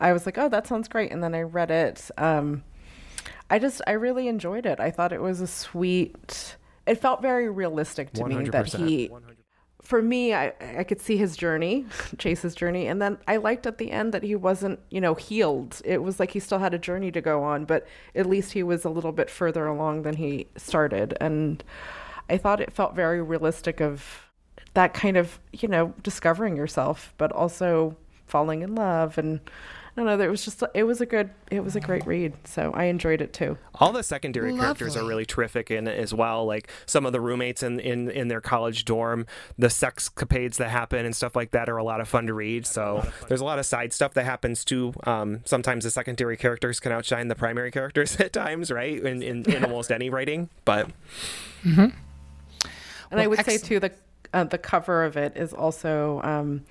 I 0.00 0.12
was 0.12 0.26
like, 0.26 0.38
"Oh, 0.38 0.48
that 0.48 0.66
sounds 0.66 0.88
great," 0.88 1.12
and 1.12 1.22
then 1.22 1.34
I 1.34 1.42
read 1.42 1.70
it. 1.70 2.10
Um, 2.18 2.64
I 3.48 3.58
just 3.58 3.80
I 3.86 3.92
really 3.92 4.28
enjoyed 4.28 4.66
it. 4.66 4.80
I 4.80 4.90
thought 4.90 5.12
it 5.12 5.22
was 5.22 5.40
a 5.40 5.46
sweet. 5.46 6.56
It 6.86 6.96
felt 6.96 7.22
very 7.22 7.48
realistic 7.48 8.12
to 8.14 8.22
100%. 8.22 8.28
me 8.28 8.48
that 8.50 8.66
he 8.66 9.08
100% 9.08 9.35
for 9.86 10.02
me, 10.02 10.34
I, 10.34 10.52
I 10.78 10.82
could 10.82 11.00
see 11.00 11.16
his 11.16 11.36
journey, 11.36 11.86
Chase's 12.18 12.56
journey. 12.56 12.88
And 12.88 13.00
then 13.00 13.18
I 13.28 13.36
liked 13.36 13.66
at 13.66 13.78
the 13.78 13.92
end 13.92 14.12
that 14.12 14.24
he 14.24 14.34
wasn't, 14.34 14.80
you 14.90 15.00
know, 15.00 15.14
healed. 15.14 15.80
It 15.84 16.02
was 16.02 16.18
like 16.18 16.32
he 16.32 16.40
still 16.40 16.58
had 16.58 16.74
a 16.74 16.78
journey 16.78 17.12
to 17.12 17.20
go 17.20 17.44
on, 17.44 17.66
but 17.66 17.86
at 18.14 18.26
least 18.26 18.52
he 18.52 18.64
was 18.64 18.84
a 18.84 18.90
little 18.90 19.12
bit 19.12 19.30
further 19.30 19.64
along 19.66 20.02
than 20.02 20.16
he 20.16 20.48
started. 20.56 21.16
And 21.20 21.62
I 22.28 22.36
thought 22.36 22.60
it 22.60 22.72
felt 22.72 22.96
very 22.96 23.22
realistic 23.22 23.80
of 23.80 24.28
that 24.74 24.92
kind 24.92 25.16
of, 25.16 25.38
you 25.52 25.68
know, 25.68 25.94
discovering 26.02 26.56
yourself, 26.56 27.14
but 27.16 27.30
also 27.30 27.96
falling 28.26 28.62
in 28.62 28.74
love 28.74 29.18
and 29.18 29.38
no, 29.96 30.04
no, 30.04 30.20
it 30.20 30.28
was 30.28 30.44
just 30.44 30.62
it 30.74 30.82
was 30.82 31.00
a 31.00 31.06
good 31.06 31.30
it 31.50 31.64
was 31.64 31.74
a 31.74 31.80
great 31.80 32.06
read. 32.06 32.34
So 32.44 32.70
I 32.74 32.84
enjoyed 32.84 33.22
it 33.22 33.32
too. 33.32 33.56
All 33.76 33.92
the 33.92 34.02
secondary 34.02 34.50
Lovely. 34.50 34.64
characters 34.64 34.96
are 34.96 35.06
really 35.06 35.24
terrific 35.24 35.70
in 35.70 35.88
it 35.88 35.98
as 35.98 36.12
well. 36.12 36.44
Like 36.44 36.70
some 36.84 37.06
of 37.06 37.12
the 37.12 37.20
roommates 37.20 37.62
in, 37.62 37.80
in 37.80 38.10
in 38.10 38.28
their 38.28 38.42
college 38.42 38.84
dorm, 38.84 39.26
the 39.58 39.70
sex 39.70 40.10
capades 40.10 40.56
that 40.56 40.68
happen 40.68 41.06
and 41.06 41.16
stuff 41.16 41.34
like 41.34 41.52
that 41.52 41.70
are 41.70 41.78
a 41.78 41.84
lot 41.84 42.02
of 42.02 42.08
fun 42.08 42.26
to 42.26 42.34
read. 42.34 42.66
So 42.66 43.08
there's 43.28 43.40
a 43.40 43.44
lot 43.44 43.58
of 43.58 43.64
side 43.64 43.94
stuff 43.94 44.12
that 44.14 44.26
happens 44.26 44.64
too. 44.64 44.92
Um, 45.04 45.40
sometimes 45.46 45.84
the 45.84 45.90
secondary 45.90 46.36
characters 46.36 46.78
can 46.78 46.92
outshine 46.92 47.28
the 47.28 47.34
primary 47.34 47.70
characters 47.70 48.16
at 48.20 48.34
times, 48.34 48.70
right? 48.70 49.02
In 49.02 49.22
in, 49.22 49.50
in 49.50 49.64
almost 49.64 49.90
any 49.90 50.10
writing, 50.10 50.50
but. 50.64 50.88
Mm-hmm. 51.64 51.80
And 51.80 53.18
well, 53.18 53.22
I 53.22 53.26
would 53.28 53.38
ex- 53.38 53.48
say 53.48 53.58
too 53.58 53.80
the 53.80 53.92
uh, 54.34 54.44
the 54.44 54.58
cover 54.58 55.04
of 55.04 55.16
it 55.16 55.36
is 55.36 55.54
also 55.54 56.20
um, 56.22 56.64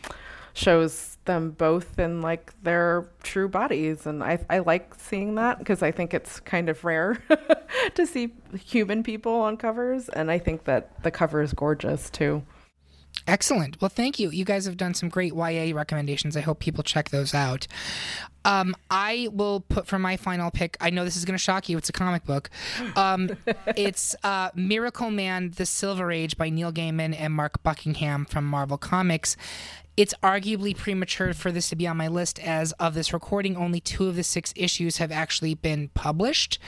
shows 0.55 1.17
them 1.25 1.51
both 1.51 1.99
in 1.99 2.21
like 2.21 2.53
their 2.63 3.09
true 3.23 3.47
bodies 3.47 4.05
and 4.05 4.23
i, 4.23 4.39
I 4.49 4.59
like 4.59 4.95
seeing 4.95 5.35
that 5.35 5.59
because 5.59 5.83
i 5.83 5.91
think 5.91 6.13
it's 6.13 6.39
kind 6.39 6.69
of 6.69 6.83
rare 6.85 7.21
to 7.95 8.05
see 8.07 8.33
human 8.57 9.03
people 9.03 9.33
on 9.33 9.57
covers 9.57 10.07
and 10.09 10.31
i 10.31 10.39
think 10.39 10.63
that 10.63 11.03
the 11.03 11.11
cover 11.11 11.41
is 11.41 11.53
gorgeous 11.53 12.09
too 12.09 12.41
Excellent. 13.27 13.81
Well, 13.81 13.89
thank 13.89 14.19
you. 14.19 14.29
You 14.29 14.45
guys 14.45 14.65
have 14.65 14.77
done 14.77 14.93
some 14.93 15.09
great 15.09 15.33
YA 15.33 15.75
recommendations. 15.75 16.37
I 16.37 16.41
hope 16.41 16.59
people 16.59 16.83
check 16.83 17.09
those 17.09 17.33
out. 17.33 17.65
Um, 18.43 18.75
I 18.91 19.29
will 19.31 19.61
put 19.61 19.87
for 19.87 19.97
my 19.97 20.15
final 20.15 20.51
pick. 20.51 20.77
I 20.79 20.91
know 20.91 21.03
this 21.03 21.17
is 21.17 21.25
going 21.25 21.33
to 21.33 21.41
shock 21.41 21.67
you. 21.67 21.77
It's 21.77 21.89
a 21.89 21.93
comic 21.93 22.23
book. 22.25 22.51
Um, 22.95 23.31
it's 23.75 24.15
uh, 24.23 24.51
Miracleman: 24.51 25.55
The 25.55 25.65
Silver 25.65 26.11
Age 26.11 26.37
by 26.37 26.49
Neil 26.49 26.71
Gaiman 26.71 27.15
and 27.17 27.33
Mark 27.33 27.63
Buckingham 27.63 28.25
from 28.25 28.45
Marvel 28.45 28.77
Comics. 28.77 29.35
It's 29.97 30.13
arguably 30.21 30.75
premature 30.75 31.33
for 31.33 31.51
this 31.51 31.69
to 31.69 31.75
be 31.75 31.87
on 31.87 31.97
my 31.97 32.07
list, 32.07 32.39
as 32.39 32.73
of 32.73 32.93
this 32.93 33.13
recording, 33.13 33.55
only 33.55 33.79
two 33.79 34.07
of 34.07 34.15
the 34.15 34.23
six 34.23 34.53
issues 34.55 34.97
have 34.97 35.11
actually 35.11 35.53
been 35.53 35.89
published. 35.89 36.59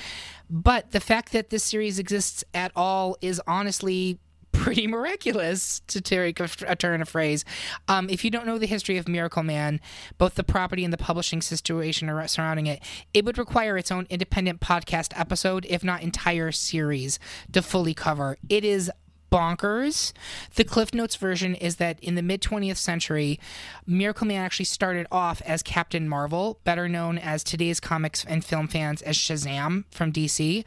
But 0.49 0.91
the 0.91 1.01
fact 1.01 1.34
that 1.34 1.49
this 1.49 1.63
series 1.63 1.99
exists 1.99 2.43
at 2.53 2.71
all 2.75 3.17
is 3.21 3.41
honestly 3.45 4.19
pretty 4.53 4.88
miraculous, 4.88 5.82
to 5.88 6.01
a, 6.39 6.49
a 6.67 6.75
turn 6.75 7.01
of 7.01 7.09
phrase. 7.09 7.45
Um, 7.88 8.09
if 8.09 8.23
you 8.23 8.32
don't 8.32 8.45
know 8.45 8.57
the 8.57 8.65
history 8.65 8.97
of 8.97 9.05
Miracleman, 9.05 9.80
both 10.17 10.36
the 10.36 10.43
property 10.43 10.84
and 10.84 10.93
the 10.93 10.97
publishing 10.97 11.41
situation 11.41 12.09
surrounding 12.28 12.67
it, 12.67 12.82
it 13.13 13.25
would 13.25 13.38
require 13.38 13.78
its 13.78 13.91
own 13.91 14.07
independent 14.09 14.61
podcast 14.61 15.17
episode, 15.19 15.65
if 15.69 15.84
not 15.84 16.01
entire 16.01 16.51
series, 16.51 17.19
to 17.51 17.61
fully 17.61 17.93
cover. 17.93 18.38
It 18.49 18.63
is 18.63 18.91
bonkers. 19.32 20.13
The 20.55 20.63
Cliff 20.63 20.93
Notes 20.93 21.15
version 21.15 21.55
is 21.55 21.78
that 21.78 21.99
in 22.01 22.15
the 22.15 22.21
mid 22.21 22.41
20th 22.41 22.78
century, 22.78 23.39
Miracleman 23.88 24.38
actually 24.38 24.65
started 24.65 25.07
off 25.11 25.41
as 25.45 25.63
Captain 25.63 26.07
Marvel, 26.07 26.59
better 26.63 26.88
known 26.88 27.17
as 27.17 27.43
today's 27.43 27.80
comics 27.80 28.25
and 28.25 28.43
film 28.43 28.67
fans 28.67 29.01
as 29.01 29.17
Shazam 29.17 29.86
from 29.91 30.11
DC, 30.11 30.63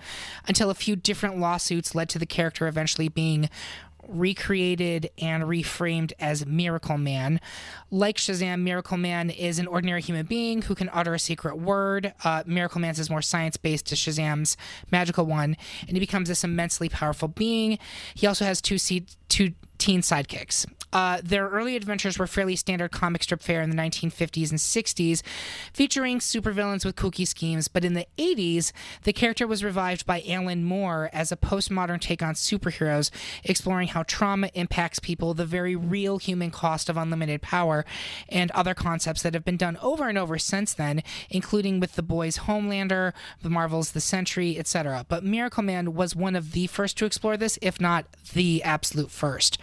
until 0.47 0.71
a 0.71 0.75
few 0.75 0.97
different 0.97 1.39
lawsuits 1.39 1.95
led 1.95 2.09
to 2.11 2.19
the 2.19 2.27
character 2.27 2.67
eventually 2.67 3.09
being 3.09 3.49
recreated 4.09 5.11
and 5.19 5.45
reframed 5.45 6.13
as 6.19 6.45
Miracleman. 6.45 7.39
Like 7.91 8.17
Shazam, 8.17 8.63
Miracleman 8.63 9.37
is 9.37 9.59
an 9.59 9.67
ordinary 9.67 10.03
human 10.03 10.27
being 10.27 10.63
who 10.63 10.75
can 10.75 10.91
utter 10.93 11.15
a 11.15 11.19
secret 11.19 11.59
word. 11.59 12.15
Uh, 12.25 12.43
Miracleman's 12.45 12.99
is 12.99 13.11
more 13.11 13.23
science 13.23 13.57
based 13.57 13.87
to 13.87 13.95
Shazam's 13.95 14.57
magical 14.91 15.27
one, 15.27 15.57
and 15.87 15.97
he 15.97 16.01
becomes 16.01 16.29
this 16.29 16.45
immensely 16.45 16.89
powerful 16.89 17.29
being. 17.29 17.79
He 18.15 18.27
also 18.27 18.45
has 18.45 18.61
two, 18.61 18.79
seed, 18.79 19.11
two 19.29 19.55
teen 19.79 20.03
sidekicks. 20.03 20.67
Uh, 20.93 21.21
their 21.23 21.49
early 21.49 21.77
adventures 21.77 22.19
were 22.19 22.27
fairly 22.27 22.57
standard 22.57 22.91
comic 22.91 23.23
strip 23.23 23.43
fare 23.43 23.63
in 23.63 23.71
the 23.71 23.77
1950s 23.77 24.51
and 24.51 24.59
60s, 24.59 25.23
featuring 25.73 26.19
supervillains 26.19 26.85
with 26.85 26.97
kooky 26.97 27.27
schemes. 27.27 27.69
But 27.69 27.85
in 27.85 27.95
the 27.95 28.07
80s, 28.19 28.73
the 29.03 29.13
character 29.13 29.47
was 29.47 29.65
revived 29.65 30.07
by 30.07 30.23
Alan 30.27 30.65
Moore 30.65 31.11
as 31.13 31.31
a 31.31 31.37
postmodern 31.37 32.01
take 32.01 32.23
on 32.23 32.35
superheroes, 32.35 33.11
exploring 33.45 33.89
how 33.89 34.03
trauma 34.03 34.51
impacts 34.55 34.99
people, 34.99 35.35
the 35.35 35.45
very 35.45 35.77
real 35.77 36.19
human 36.19 36.51
cost 36.51 36.89
of 36.89 36.97
unlimited 36.97 37.43
power, 37.43 37.85
and 38.29 38.51
other 38.53 38.75
concepts 38.75 39.23
that 39.23 39.35
have 39.35 39.45
been 39.45 39.57
done 39.57 39.77
over 39.83 40.09
and 40.09 40.19
over 40.19 40.39
since 40.39 40.73
then, 40.75 41.03
including 41.29 41.81
with 41.81 41.95
The 41.95 42.03
Boys 42.03 42.39
Homelander, 42.39 43.13
The 43.43 43.51
Marvels 43.51 43.93
The 43.93 44.01
Sentry, 44.01 44.59
etc. 44.59 45.05
But 45.09 45.25
Miracleman 45.25 45.91
was 45.91 46.17
one 46.17 46.37
of 46.37 46.53
the 46.53 46.67
first 46.67 46.97
to 46.99 47.05
explore 47.05 47.37
this, 47.37 47.59
if 47.63 47.81
not 47.81 48.07
the 48.33 48.63
absolute 48.63 49.11
first. 49.11 49.59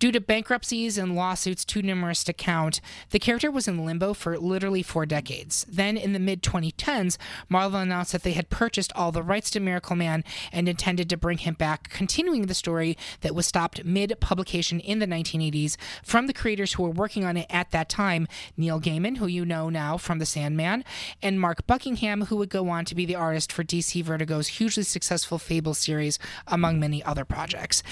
Due 0.00 0.10
to 0.10 0.18
bankruptcies 0.18 0.96
and 0.96 1.14
lawsuits 1.14 1.62
too 1.62 1.82
numerous 1.82 2.24
to 2.24 2.32
count, 2.32 2.80
the 3.10 3.18
character 3.18 3.50
was 3.50 3.68
in 3.68 3.84
limbo 3.84 4.14
for 4.14 4.38
literally 4.38 4.82
four 4.82 5.04
decades. 5.04 5.66
Then, 5.68 5.98
in 5.98 6.14
the 6.14 6.18
mid 6.18 6.42
2010s, 6.42 7.18
Marvel 7.50 7.80
announced 7.80 8.12
that 8.12 8.22
they 8.22 8.32
had 8.32 8.48
purchased 8.48 8.94
all 8.96 9.12
the 9.12 9.22
rights 9.22 9.50
to 9.50 9.60
Miracleman 9.60 10.24
and 10.52 10.70
intended 10.70 11.10
to 11.10 11.18
bring 11.18 11.36
him 11.36 11.52
back, 11.52 11.90
continuing 11.90 12.46
the 12.46 12.54
story 12.54 12.96
that 13.20 13.34
was 13.34 13.44
stopped 13.44 13.84
mid 13.84 14.18
publication 14.20 14.80
in 14.80 15.00
the 15.00 15.06
1980s 15.06 15.76
from 16.02 16.26
the 16.26 16.32
creators 16.32 16.72
who 16.72 16.82
were 16.82 16.88
working 16.88 17.26
on 17.26 17.36
it 17.36 17.46
at 17.50 17.70
that 17.70 17.90
time 17.90 18.26
Neil 18.56 18.80
Gaiman, 18.80 19.18
who 19.18 19.26
you 19.26 19.44
know 19.44 19.68
now 19.68 19.98
from 19.98 20.18
The 20.18 20.24
Sandman, 20.24 20.82
and 21.20 21.38
Mark 21.38 21.66
Buckingham, 21.66 22.24
who 22.24 22.36
would 22.36 22.48
go 22.48 22.70
on 22.70 22.86
to 22.86 22.94
be 22.94 23.04
the 23.04 23.16
artist 23.16 23.52
for 23.52 23.64
DC 23.64 24.02
Vertigo's 24.02 24.48
hugely 24.48 24.82
successful 24.82 25.38
Fable 25.38 25.74
series, 25.74 26.18
among 26.46 26.80
many 26.80 27.04
other 27.04 27.26
projects. 27.26 27.82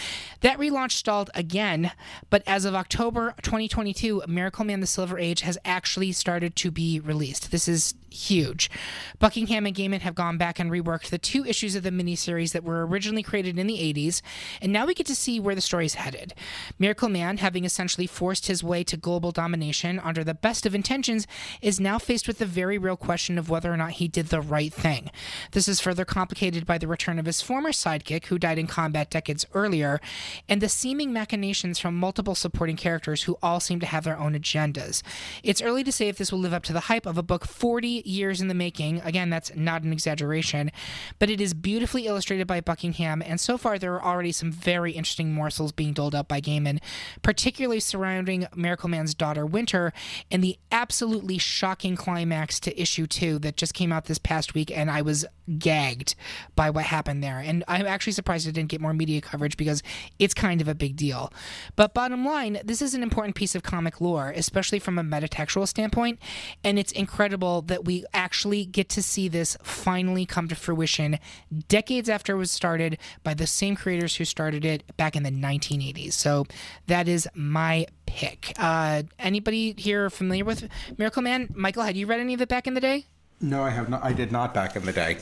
That 0.40 0.56
relaunch 0.58 0.92
stalled 0.92 1.28
again 1.34 1.92
but 2.30 2.42
as 2.46 2.64
of 2.64 2.74
October 2.74 3.34
2022, 3.42 4.22
Miracleman 4.26 4.80
the 4.80 4.86
Silver 4.86 5.18
Age 5.18 5.42
has 5.42 5.58
actually 5.64 6.12
started 6.12 6.56
to 6.56 6.70
be 6.70 7.00
released. 7.00 7.50
This 7.50 7.68
is 7.68 7.94
huge. 8.10 8.70
Buckingham 9.18 9.66
and 9.66 9.76
Gaiman 9.76 10.00
have 10.00 10.14
gone 10.14 10.38
back 10.38 10.58
and 10.58 10.70
reworked 10.70 11.10
the 11.10 11.18
two 11.18 11.44
issues 11.44 11.74
of 11.74 11.82
the 11.82 11.90
miniseries 11.90 12.52
that 12.52 12.64
were 12.64 12.86
originally 12.86 13.22
created 13.22 13.58
in 13.58 13.66
the 13.66 13.78
80s, 13.78 14.22
and 14.60 14.72
now 14.72 14.86
we 14.86 14.94
get 14.94 15.06
to 15.06 15.14
see 15.14 15.38
where 15.38 15.54
the 15.54 15.60
story's 15.60 15.94
headed. 15.94 16.34
Miracleman, 16.80 17.38
having 17.38 17.64
essentially 17.64 18.06
forced 18.06 18.46
his 18.46 18.64
way 18.64 18.82
to 18.84 18.96
global 18.96 19.30
domination 19.30 19.98
under 19.98 20.24
the 20.24 20.34
best 20.34 20.66
of 20.66 20.74
intentions, 20.74 21.26
is 21.60 21.80
now 21.80 21.98
faced 21.98 22.26
with 22.26 22.38
the 22.38 22.46
very 22.46 22.78
real 22.78 22.96
question 22.96 23.38
of 23.38 23.50
whether 23.50 23.72
or 23.72 23.76
not 23.76 23.92
he 23.92 24.08
did 24.08 24.26
the 24.28 24.40
right 24.40 24.72
thing. 24.72 25.10
This 25.52 25.68
is 25.68 25.80
further 25.80 26.04
complicated 26.04 26.66
by 26.66 26.78
the 26.78 26.86
return 26.86 27.18
of 27.18 27.26
his 27.26 27.42
former 27.42 27.70
sidekick, 27.70 28.26
who 28.26 28.38
died 28.38 28.58
in 28.58 28.66
combat 28.66 29.10
decades 29.10 29.46
earlier, 29.54 30.00
and 30.48 30.60
the 30.60 30.68
seeming 30.68 31.12
machinations 31.12 31.78
from 31.78 31.87
multiple 31.94 32.34
supporting 32.34 32.76
characters 32.76 33.24
who 33.24 33.38
all 33.42 33.60
seem 33.60 33.80
to 33.80 33.86
have 33.86 34.04
their 34.04 34.18
own 34.18 34.34
agendas. 34.34 35.02
It's 35.42 35.62
early 35.62 35.84
to 35.84 35.92
say 35.92 36.08
if 36.08 36.18
this 36.18 36.32
will 36.32 36.38
live 36.38 36.52
up 36.52 36.64
to 36.64 36.72
the 36.72 36.80
hype 36.80 37.06
of 37.06 37.18
a 37.18 37.22
book 37.22 37.46
40 37.46 38.02
years 38.04 38.40
in 38.40 38.48
the 38.48 38.54
making. 38.54 39.00
Again, 39.00 39.30
that's 39.30 39.54
not 39.54 39.82
an 39.82 39.92
exaggeration, 39.92 40.70
but 41.18 41.30
it 41.30 41.40
is 41.40 41.54
beautifully 41.54 42.06
illustrated 42.06 42.46
by 42.46 42.60
Buckingham, 42.60 43.22
and 43.24 43.40
so 43.40 43.58
far 43.58 43.78
there 43.78 43.94
are 43.94 44.04
already 44.04 44.32
some 44.32 44.52
very 44.52 44.92
interesting 44.92 45.32
morsels 45.32 45.72
being 45.72 45.92
doled 45.92 46.14
out 46.14 46.28
by 46.28 46.40
Gaiman, 46.40 46.80
particularly 47.22 47.80
surrounding 47.80 48.42
Miracleman's 48.54 49.14
daughter 49.14 49.46
Winter 49.46 49.92
and 50.30 50.42
the 50.42 50.58
absolutely 50.70 51.38
shocking 51.38 51.96
climax 51.96 52.60
to 52.60 52.80
issue 52.80 53.06
two 53.06 53.38
that 53.40 53.56
just 53.56 53.74
came 53.74 53.92
out 53.92 54.06
this 54.06 54.18
past 54.18 54.54
week, 54.54 54.70
and 54.70 54.90
I 54.90 55.02
was 55.02 55.24
gagged 55.58 56.14
by 56.54 56.70
what 56.70 56.84
happened 56.84 57.22
there. 57.22 57.38
And 57.38 57.64
I'm 57.66 57.86
actually 57.86 58.12
surprised 58.12 58.46
it 58.46 58.52
didn't 58.52 58.68
get 58.68 58.80
more 58.80 58.92
media 58.92 59.20
coverage 59.20 59.56
because 59.56 59.82
it's 60.18 60.34
kind 60.34 60.60
of 60.60 60.68
a 60.68 60.74
big 60.74 60.96
deal. 60.96 61.32
But 61.78 61.94
bottom 61.94 62.24
line, 62.24 62.58
this 62.64 62.82
is 62.82 62.94
an 62.94 63.04
important 63.04 63.36
piece 63.36 63.54
of 63.54 63.62
comic 63.62 64.00
lore, 64.00 64.32
especially 64.34 64.80
from 64.80 64.98
a 64.98 65.04
metatextual 65.04 65.68
standpoint, 65.68 66.18
and 66.64 66.76
it's 66.76 66.90
incredible 66.90 67.62
that 67.62 67.84
we 67.84 68.04
actually 68.12 68.64
get 68.64 68.88
to 68.88 69.00
see 69.00 69.28
this 69.28 69.56
finally 69.62 70.26
come 70.26 70.48
to 70.48 70.56
fruition 70.56 71.20
decades 71.68 72.08
after 72.08 72.32
it 72.32 72.36
was 72.36 72.50
started 72.50 72.98
by 73.22 73.32
the 73.32 73.46
same 73.46 73.76
creators 73.76 74.16
who 74.16 74.24
started 74.24 74.64
it 74.64 74.82
back 74.96 75.14
in 75.14 75.22
the 75.22 75.30
1980s. 75.30 76.14
So 76.14 76.46
that 76.88 77.06
is 77.06 77.28
my 77.32 77.86
pick. 78.06 78.54
Uh, 78.58 79.04
anybody 79.20 79.72
here 79.78 80.10
familiar 80.10 80.44
with 80.44 80.68
Miracleman? 80.96 81.54
Michael, 81.54 81.84
had 81.84 81.96
you 81.96 82.08
read 82.08 82.18
any 82.18 82.34
of 82.34 82.40
it 82.40 82.48
back 82.48 82.66
in 82.66 82.74
the 82.74 82.80
day? 82.80 83.06
No, 83.40 83.62
I 83.62 83.70
have 83.70 83.88
not. 83.88 84.02
I 84.02 84.12
did 84.12 84.32
not 84.32 84.52
back 84.52 84.74
in 84.74 84.84
the 84.84 84.92
day. 84.92 85.18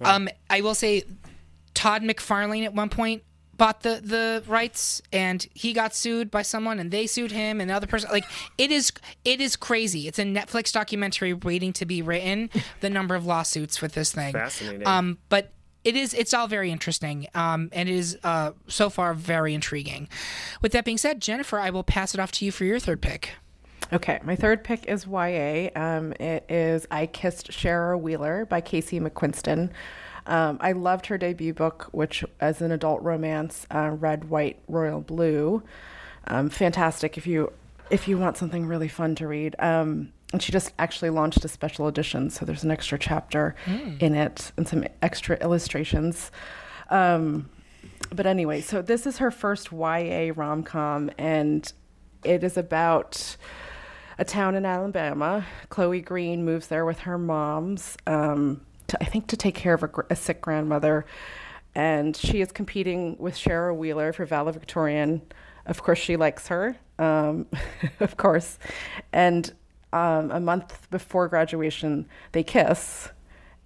Um, 0.00 0.28
I 0.50 0.62
will 0.62 0.74
say, 0.74 1.04
Todd 1.74 2.02
McFarlane 2.02 2.64
at 2.64 2.74
one 2.74 2.88
point 2.88 3.22
bought 3.56 3.82
the 3.82 4.00
the 4.02 4.42
rights 4.46 5.02
and 5.12 5.46
he 5.54 5.72
got 5.72 5.94
sued 5.94 6.30
by 6.30 6.42
someone 6.42 6.78
and 6.78 6.90
they 6.90 7.06
sued 7.06 7.32
him 7.32 7.60
and 7.60 7.70
the 7.70 7.74
other 7.74 7.86
person 7.86 8.10
like 8.10 8.24
it 8.58 8.70
is 8.70 8.92
it 9.24 9.40
is 9.40 9.56
crazy 9.56 10.08
it's 10.08 10.18
a 10.18 10.24
netflix 10.24 10.72
documentary 10.72 11.32
waiting 11.32 11.72
to 11.72 11.84
be 11.84 12.02
written 12.02 12.50
the 12.80 12.90
number 12.90 13.14
of 13.14 13.26
lawsuits 13.26 13.80
with 13.80 13.92
this 13.92 14.12
thing 14.12 14.32
Fascinating. 14.32 14.86
um 14.86 15.18
but 15.28 15.52
it 15.84 15.96
is 15.96 16.14
it's 16.14 16.32
all 16.32 16.46
very 16.46 16.70
interesting 16.70 17.26
um, 17.34 17.68
and 17.72 17.88
it 17.88 17.94
is 17.94 18.16
uh, 18.24 18.52
so 18.68 18.88
far 18.88 19.12
very 19.12 19.52
intriguing 19.54 20.08
with 20.62 20.72
that 20.72 20.84
being 20.84 20.98
said 20.98 21.20
jennifer 21.20 21.58
i 21.58 21.70
will 21.70 21.84
pass 21.84 22.14
it 22.14 22.20
off 22.20 22.32
to 22.32 22.44
you 22.44 22.52
for 22.52 22.64
your 22.64 22.78
third 22.78 23.00
pick 23.00 23.30
Okay, 23.92 24.18
my 24.24 24.34
third 24.34 24.64
pick 24.64 24.86
is 24.86 25.06
YA. 25.06 25.68
Um, 25.76 26.14
it 26.14 26.46
is 26.48 26.86
I 26.90 27.06
Kissed 27.06 27.50
Shara 27.50 28.00
Wheeler 28.00 28.46
by 28.46 28.60
Casey 28.60 28.98
McQuiston. 28.98 29.70
Um, 30.26 30.58
I 30.60 30.72
loved 30.72 31.06
her 31.06 31.18
debut 31.18 31.52
book, 31.52 31.88
which 31.92 32.24
as 32.40 32.62
an 32.62 32.72
adult 32.72 33.02
romance, 33.02 33.66
uh, 33.70 33.90
Red, 33.90 34.30
White, 34.30 34.58
Royal 34.68 35.00
Blue. 35.00 35.62
Um, 36.26 36.48
fantastic 36.48 37.18
if 37.18 37.26
you 37.26 37.52
if 37.90 38.08
you 38.08 38.16
want 38.16 38.38
something 38.38 38.64
really 38.66 38.88
fun 38.88 39.14
to 39.16 39.28
read. 39.28 39.54
Um, 39.58 40.10
and 40.32 40.42
she 40.42 40.50
just 40.50 40.72
actually 40.78 41.10
launched 41.10 41.44
a 41.44 41.48
special 41.48 41.86
edition, 41.86 42.30
so 42.30 42.44
there's 42.46 42.64
an 42.64 42.70
extra 42.70 42.98
chapter 42.98 43.54
Mm. 43.66 44.02
in 44.02 44.14
it 44.14 44.50
and 44.56 44.66
some 44.66 44.84
extra 45.02 45.36
illustrations. 45.36 46.30
Um, 46.90 47.50
but 48.10 48.26
anyway, 48.26 48.62
so 48.62 48.80
this 48.82 49.06
is 49.06 49.18
her 49.18 49.30
first 49.30 49.70
YA 49.70 50.32
rom 50.34 50.62
com, 50.62 51.10
and 51.18 51.70
it 52.24 52.42
is 52.42 52.56
about 52.56 53.36
a 54.18 54.24
town 54.24 54.54
in 54.54 54.64
Alabama. 54.64 55.44
Chloe 55.68 56.00
Green 56.00 56.44
moves 56.44 56.68
there 56.68 56.84
with 56.86 57.00
her 57.00 57.18
moms, 57.18 57.96
um, 58.06 58.62
to, 58.88 59.02
I 59.02 59.06
think 59.06 59.26
to 59.28 59.36
take 59.36 59.54
care 59.54 59.74
of 59.74 59.82
a, 59.82 59.90
a 60.10 60.16
sick 60.16 60.40
grandmother. 60.40 61.04
And 61.74 62.16
she 62.16 62.40
is 62.40 62.52
competing 62.52 63.16
with 63.18 63.34
Shara 63.34 63.76
Wheeler 63.76 64.12
for 64.12 64.24
valedictorian. 64.24 65.22
Of 65.66 65.82
course, 65.82 65.98
she 65.98 66.16
likes 66.16 66.46
her, 66.48 66.76
um, 66.98 67.46
of 68.00 68.16
course. 68.16 68.58
And 69.12 69.52
um, 69.92 70.30
a 70.30 70.40
month 70.40 70.88
before 70.90 71.28
graduation, 71.28 72.06
they 72.32 72.42
kiss. 72.42 73.10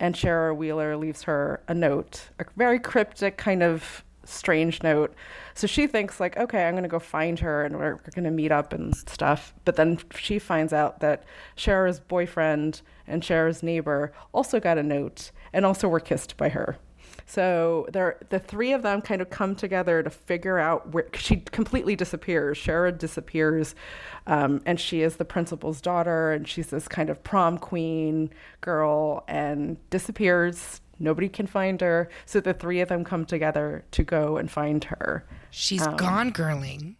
And 0.01 0.15
Shara 0.15 0.57
Wheeler 0.57 0.97
leaves 0.97 1.23
her 1.25 1.61
a 1.67 1.75
note, 1.75 2.29
a 2.39 2.45
very 2.57 2.79
cryptic 2.79 3.37
kind 3.37 3.63
of 3.63 4.05
strange 4.25 4.83
note. 4.83 5.15
So 5.55 5.67
she 5.67 5.87
thinks 5.87 6.21
like, 6.21 6.37
okay, 6.37 6.67
I'm 6.67 6.75
gonna 6.75 6.89
go 6.89 6.99
find 6.99 7.39
her 7.41 7.65
and 7.65 7.77
we're, 7.77 7.95
we're 7.95 8.13
gonna 8.15 8.31
meet 8.31 8.53
up 8.53 8.73
and 8.73 8.95
stuff. 8.95 9.55
But 9.65 9.77
then 9.77 9.99
she 10.15 10.39
finds 10.39 10.73
out 10.73 11.01
that 11.01 11.25
Shara's 11.57 11.99
boyfriend 11.99 12.83
and 13.09 13.23
Shara's 13.23 13.63
neighbor 13.63 14.13
also 14.33 14.61
got 14.61 14.79
a 14.79 14.83
note 14.83 15.31
and 15.53 15.65
also 15.65 15.89
were 15.89 16.01
kissed 16.01 16.37
by 16.37 16.51
her. 16.51 16.79
So 17.27 17.87
they're 17.93 18.19
the 18.31 18.39
three 18.39 18.73
of 18.73 18.83
them 18.83 19.03
kind 19.03 19.21
of 19.21 19.29
come 19.29 19.55
together 19.55 20.03
to 20.03 20.09
figure 20.09 20.59
out 20.59 20.95
where 20.95 21.09
she 21.15 21.37
completely 21.37 21.95
disappears. 21.95 22.57
Shara 22.57 22.97
disappears, 22.97 23.75
um, 24.27 24.63
and 24.65 24.81
she 24.81 25.03
is 25.03 25.17
the 25.17 25.27
principal's 25.27 25.83
daughter, 25.83 26.33
and 26.33 26.49
she's 26.49 26.69
this 26.69 26.89
kind 26.89 27.11
of 27.11 27.23
prom 27.23 27.59
queen 27.59 28.31
girl, 28.63 29.25
and 29.29 29.77
disappears. 29.91 30.81
Nobody 30.99 31.29
can 31.29 31.47
find 31.47 31.81
her. 31.83 32.09
So 32.25 32.41
the 32.41 32.55
three 32.55 32.81
of 32.81 32.89
them 32.89 33.05
come 33.05 33.25
together 33.25 33.85
to 33.91 34.03
go 34.03 34.39
and 34.39 34.51
find 34.51 34.83
her. 34.85 35.27
She's 35.51 35.87
um, 35.87 35.97
gone, 35.97 36.33
girling. 36.33 36.95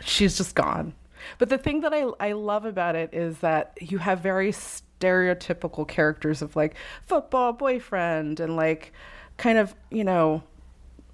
She's 0.00 0.36
just 0.36 0.54
gone. 0.54 0.94
But 1.38 1.48
the 1.48 1.58
thing 1.58 1.80
that 1.80 1.94
I, 1.94 2.04
I 2.20 2.32
love 2.32 2.64
about 2.64 2.96
it 2.96 3.10
is 3.12 3.38
that 3.38 3.78
you 3.80 3.98
have 3.98 4.20
very 4.20 4.52
stereotypical 4.98 5.86
characters 5.86 6.42
of 6.42 6.56
like 6.56 6.74
football 7.06 7.52
boyfriend 7.52 8.40
and 8.40 8.56
like 8.56 8.92
kind 9.36 9.58
of, 9.58 9.74
you 9.90 10.04
know, 10.04 10.42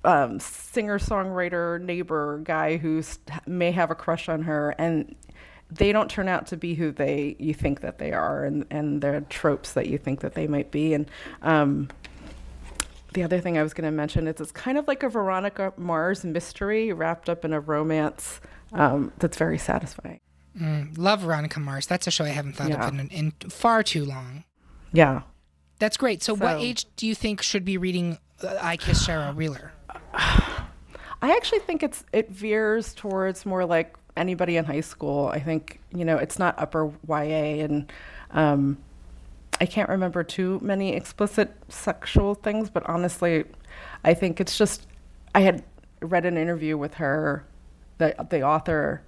um, 0.04 0.38
singer 0.38 0.98
songwriter 0.98 1.80
neighbor 1.80 2.40
guy 2.44 2.76
who 2.76 3.02
may 3.46 3.72
have 3.72 3.90
a 3.90 3.94
crush 3.94 4.28
on 4.28 4.42
her. 4.42 4.74
And 4.78 5.14
they 5.70 5.92
don't 5.92 6.10
turn 6.10 6.28
out 6.28 6.46
to 6.48 6.56
be 6.56 6.74
who 6.74 6.92
they 6.92 7.36
you 7.38 7.54
think 7.54 7.80
that 7.80 7.98
they 7.98 8.12
are 8.12 8.44
and, 8.44 8.66
and 8.70 9.00
the 9.00 9.24
tropes 9.28 9.72
that 9.72 9.88
you 9.88 9.98
think 9.98 10.20
that 10.20 10.34
they 10.34 10.46
might 10.46 10.70
be. 10.70 10.94
And 10.94 11.10
um, 11.42 11.88
the 13.14 13.22
other 13.22 13.40
thing 13.40 13.56
I 13.56 13.62
was 13.62 13.74
going 13.74 13.86
to 13.86 13.90
mention 13.90 14.26
is 14.26 14.40
it's 14.40 14.52
kind 14.52 14.76
of 14.76 14.86
like 14.86 15.02
a 15.02 15.08
Veronica 15.08 15.72
Mars 15.76 16.24
mystery 16.24 16.92
wrapped 16.92 17.28
up 17.28 17.44
in 17.44 17.52
a 17.52 17.60
romance 17.60 18.40
um, 18.72 19.12
that's 19.18 19.36
very 19.36 19.58
satisfying. 19.58 20.20
Mm, 20.58 20.96
love 20.96 21.20
Veronica 21.20 21.58
Mars. 21.60 21.86
That's 21.86 22.06
a 22.06 22.10
show 22.10 22.24
I 22.24 22.28
haven't 22.28 22.54
thought 22.54 22.68
yeah. 22.68 22.86
of 22.86 22.94
in, 22.94 23.08
in, 23.08 23.30
far 23.48 23.82
too 23.82 24.04
long. 24.04 24.44
Yeah. 24.92 25.22
That's 25.80 25.96
great. 25.96 26.22
So, 26.22 26.36
so, 26.36 26.44
what 26.44 26.60
age 26.60 26.86
do 26.96 27.06
you 27.06 27.14
think 27.14 27.42
should 27.42 27.64
be 27.64 27.76
reading 27.76 28.18
uh, 28.42 28.56
I 28.60 28.76
Kiss 28.76 29.06
Shara 29.06 29.34
Wheeler? 29.36 29.72
I 31.24 31.34
actually 31.36 31.60
think 31.60 31.82
it's 31.82 32.04
it 32.12 32.30
veers 32.30 32.94
towards 32.94 33.44
more 33.44 33.64
like 33.64 33.96
anybody 34.16 34.56
in 34.56 34.64
high 34.64 34.82
school. 34.82 35.28
I 35.28 35.40
think 35.40 35.80
you 35.92 36.04
know 36.04 36.16
it's 36.18 36.38
not 36.38 36.54
upper 36.58 36.92
YA, 37.08 37.64
and 37.64 37.92
um, 38.30 38.78
I 39.60 39.66
can't 39.66 39.88
remember 39.88 40.22
too 40.22 40.60
many 40.62 40.94
explicit 40.94 41.52
sexual 41.68 42.34
things. 42.34 42.70
But 42.70 42.88
honestly, 42.88 43.44
I 44.04 44.14
think 44.14 44.40
it's 44.40 44.56
just 44.56 44.86
I 45.34 45.40
had 45.40 45.64
read 46.00 46.26
an 46.26 46.36
interview 46.36 46.76
with 46.76 46.94
her 46.94 47.44
the 47.98 48.14
the 48.30 48.42
author, 48.42 49.02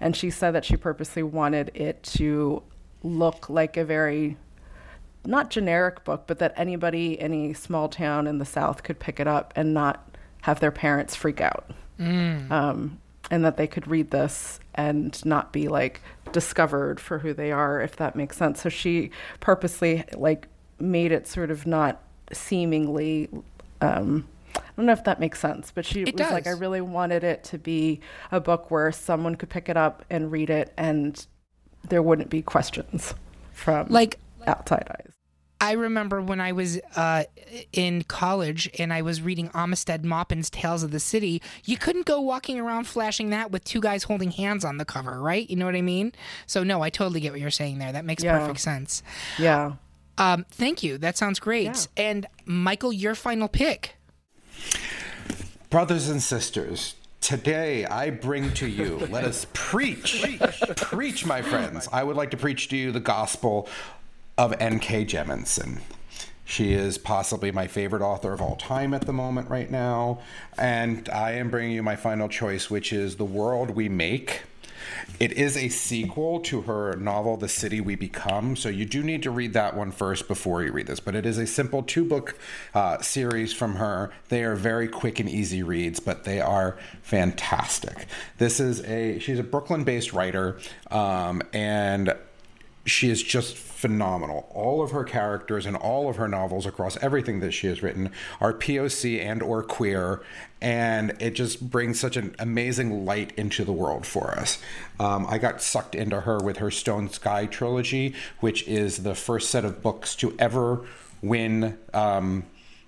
and 0.00 0.16
she 0.16 0.30
said 0.30 0.52
that 0.52 0.64
she 0.64 0.76
purposely 0.76 1.22
wanted 1.22 1.70
it 1.74 2.02
to 2.02 2.62
look 3.02 3.48
like 3.48 3.76
a 3.76 3.84
very 3.84 4.36
not 5.26 5.50
generic 5.50 6.04
book, 6.04 6.24
but 6.26 6.38
that 6.38 6.52
anybody, 6.56 7.18
any 7.20 7.54
small 7.54 7.88
town 7.88 8.26
in 8.26 8.38
the 8.38 8.44
South 8.44 8.82
could 8.82 8.98
pick 8.98 9.18
it 9.18 9.26
up 9.26 9.52
and 9.56 9.72
not 9.72 10.16
have 10.42 10.60
their 10.60 10.70
parents 10.70 11.14
freak 11.14 11.40
out. 11.40 11.70
Mm. 11.98 12.50
Um, 12.50 13.00
and 13.30 13.44
that 13.44 13.56
they 13.56 13.66
could 13.66 13.86
read 13.86 14.10
this 14.10 14.60
and 14.74 15.24
not 15.24 15.52
be 15.52 15.68
like 15.68 16.02
discovered 16.32 17.00
for 17.00 17.18
who 17.20 17.32
they 17.32 17.52
are, 17.52 17.80
if 17.80 17.96
that 17.96 18.14
makes 18.14 18.36
sense. 18.36 18.60
So 18.62 18.68
she 18.68 19.10
purposely 19.40 20.04
like 20.12 20.48
made 20.78 21.12
it 21.12 21.26
sort 21.26 21.50
of 21.50 21.66
not 21.66 22.02
seemingly 22.32 23.28
um, 23.80 24.26
I 24.56 24.60
don't 24.76 24.86
know 24.86 24.92
if 24.92 25.04
that 25.04 25.20
makes 25.20 25.40
sense, 25.40 25.70
but 25.74 25.84
she 25.84 26.02
it 26.02 26.14
was 26.14 26.14
does. 26.14 26.32
like, 26.32 26.46
I 26.46 26.50
really 26.50 26.80
wanted 26.80 27.24
it 27.24 27.44
to 27.44 27.58
be 27.58 28.00
a 28.30 28.40
book 28.40 28.70
where 28.70 28.90
someone 28.92 29.34
could 29.34 29.50
pick 29.50 29.68
it 29.68 29.76
up 29.76 30.04
and 30.10 30.30
read 30.30 30.50
it 30.50 30.72
and 30.76 31.26
there 31.88 32.02
wouldn't 32.02 32.30
be 32.30 32.42
questions 32.42 33.14
from 33.52 33.86
like 33.88 34.18
outside 34.46 34.86
eyes. 34.90 35.12
I 35.60 35.72
remember 35.72 36.20
when 36.20 36.40
I 36.40 36.52
was 36.52 36.78
uh, 36.94 37.24
in 37.72 38.02
college 38.02 38.68
and 38.78 38.92
I 38.92 39.00
was 39.00 39.22
reading 39.22 39.48
Armistead 39.50 40.04
Maupin's 40.04 40.50
Tales 40.50 40.82
of 40.82 40.90
the 40.90 41.00
City, 41.00 41.40
you 41.64 41.78
couldn't 41.78 42.04
go 42.04 42.20
walking 42.20 42.60
around 42.60 42.86
flashing 42.86 43.30
that 43.30 43.50
with 43.50 43.64
two 43.64 43.80
guys 43.80 44.02
holding 44.02 44.30
hands 44.30 44.64
on 44.64 44.76
the 44.76 44.84
cover, 44.84 45.22
right? 45.22 45.48
You 45.48 45.56
know 45.56 45.64
what 45.64 45.74
I 45.74 45.80
mean? 45.80 46.12
So, 46.46 46.64
no, 46.64 46.82
I 46.82 46.90
totally 46.90 47.20
get 47.20 47.32
what 47.32 47.40
you're 47.40 47.50
saying 47.50 47.78
there. 47.78 47.92
That 47.92 48.04
makes 48.04 48.22
yeah. 48.22 48.38
perfect 48.38 48.60
sense. 48.60 49.02
Yeah. 49.38 49.74
Um, 50.18 50.44
thank 50.50 50.82
you. 50.82 50.98
That 50.98 51.16
sounds 51.16 51.38
great. 51.38 51.64
Yeah. 51.96 52.04
And 52.04 52.26
Michael, 52.44 52.92
your 52.92 53.14
final 53.14 53.48
pick. 53.48 53.96
Brothers 55.70 56.08
and 56.08 56.22
sisters, 56.22 56.94
today 57.20 57.84
I 57.86 58.10
bring 58.10 58.52
to 58.54 58.66
you, 58.66 58.98
let 59.10 59.24
us 59.24 59.46
preach, 59.52 60.22
preach, 60.22 60.62
preach, 60.76 61.26
my 61.26 61.42
friends. 61.42 61.88
I 61.92 62.04
would 62.04 62.16
like 62.16 62.30
to 62.32 62.36
preach 62.36 62.68
to 62.68 62.76
you 62.76 62.92
the 62.92 63.00
gospel 63.00 63.68
of 64.38 64.54
N.K. 64.60 65.06
Jemisin. 65.06 65.80
She 66.44 66.74
is 66.74 66.98
possibly 66.98 67.50
my 67.50 67.66
favorite 67.66 68.02
author 68.02 68.32
of 68.32 68.42
all 68.42 68.56
time 68.56 68.92
at 68.92 69.06
the 69.06 69.12
moment, 69.12 69.48
right 69.48 69.70
now. 69.70 70.20
And 70.58 71.08
I 71.08 71.32
am 71.32 71.50
bringing 71.50 71.72
you 71.72 71.82
my 71.82 71.96
final 71.96 72.28
choice, 72.28 72.68
which 72.68 72.92
is 72.92 73.16
The 73.16 73.24
World 73.24 73.70
We 73.70 73.88
Make 73.88 74.42
it 75.20 75.32
is 75.32 75.56
a 75.56 75.68
sequel 75.68 76.40
to 76.40 76.62
her 76.62 76.96
novel, 76.96 77.36
The 77.36 77.48
City 77.48 77.80
We 77.80 77.94
Become. 77.94 78.56
So 78.56 78.68
you 78.68 78.84
do 78.84 79.02
need 79.02 79.22
to 79.22 79.30
read 79.30 79.52
that 79.52 79.76
one 79.76 79.90
first 79.90 80.28
before 80.28 80.62
you 80.62 80.72
read 80.72 80.86
this. 80.86 81.00
But 81.00 81.14
it 81.14 81.26
is 81.26 81.38
a 81.38 81.46
simple 81.46 81.82
two 81.82 82.04
book 82.04 82.38
uh, 82.74 83.00
series 83.00 83.52
from 83.52 83.76
her. 83.76 84.12
They 84.28 84.44
are 84.44 84.54
very 84.54 84.88
quick 84.88 85.20
and 85.20 85.28
easy 85.28 85.62
reads, 85.62 86.00
but 86.00 86.24
they 86.24 86.40
are 86.40 86.78
fantastic. 87.02 88.06
This 88.38 88.60
is 88.60 88.82
a, 88.84 89.18
she's 89.18 89.38
a 89.38 89.44
Brooklyn 89.44 89.84
based 89.84 90.12
writer. 90.12 90.58
Um, 90.90 91.42
and 91.52 92.14
she 92.86 93.10
is 93.10 93.22
just 93.22 93.56
phenomenal. 93.56 94.48
All 94.52 94.82
of 94.82 94.90
her 94.90 95.04
characters 95.04 95.66
and 95.66 95.76
all 95.76 96.08
of 96.08 96.16
her 96.16 96.28
novels 96.28 96.66
across 96.66 96.96
everything 97.02 97.40
that 97.40 97.52
she 97.52 97.66
has 97.66 97.82
written 97.82 98.10
are 98.40 98.52
POC 98.52 99.20
and 99.20 99.42
or 99.42 99.62
queer, 99.62 100.22
and 100.60 101.14
it 101.20 101.32
just 101.34 101.70
brings 101.70 101.98
such 101.98 102.16
an 102.16 102.34
amazing 102.38 103.04
light 103.04 103.32
into 103.36 103.64
the 103.64 103.72
world 103.72 104.06
for 104.06 104.30
us. 104.32 104.58
Um, 105.00 105.26
I 105.28 105.38
got 105.38 105.60
sucked 105.60 105.94
into 105.94 106.22
her 106.22 106.38
with 106.40 106.58
her 106.58 106.70
Stone 106.70 107.10
Sky 107.10 107.46
trilogy, 107.46 108.14
which 108.40 108.66
is 108.68 109.02
the 109.02 109.14
first 109.14 109.50
set 109.50 109.64
of 109.64 109.82
books 109.82 110.14
to 110.16 110.34
ever 110.38 110.84
win 111.22 111.78
um, 111.92 112.44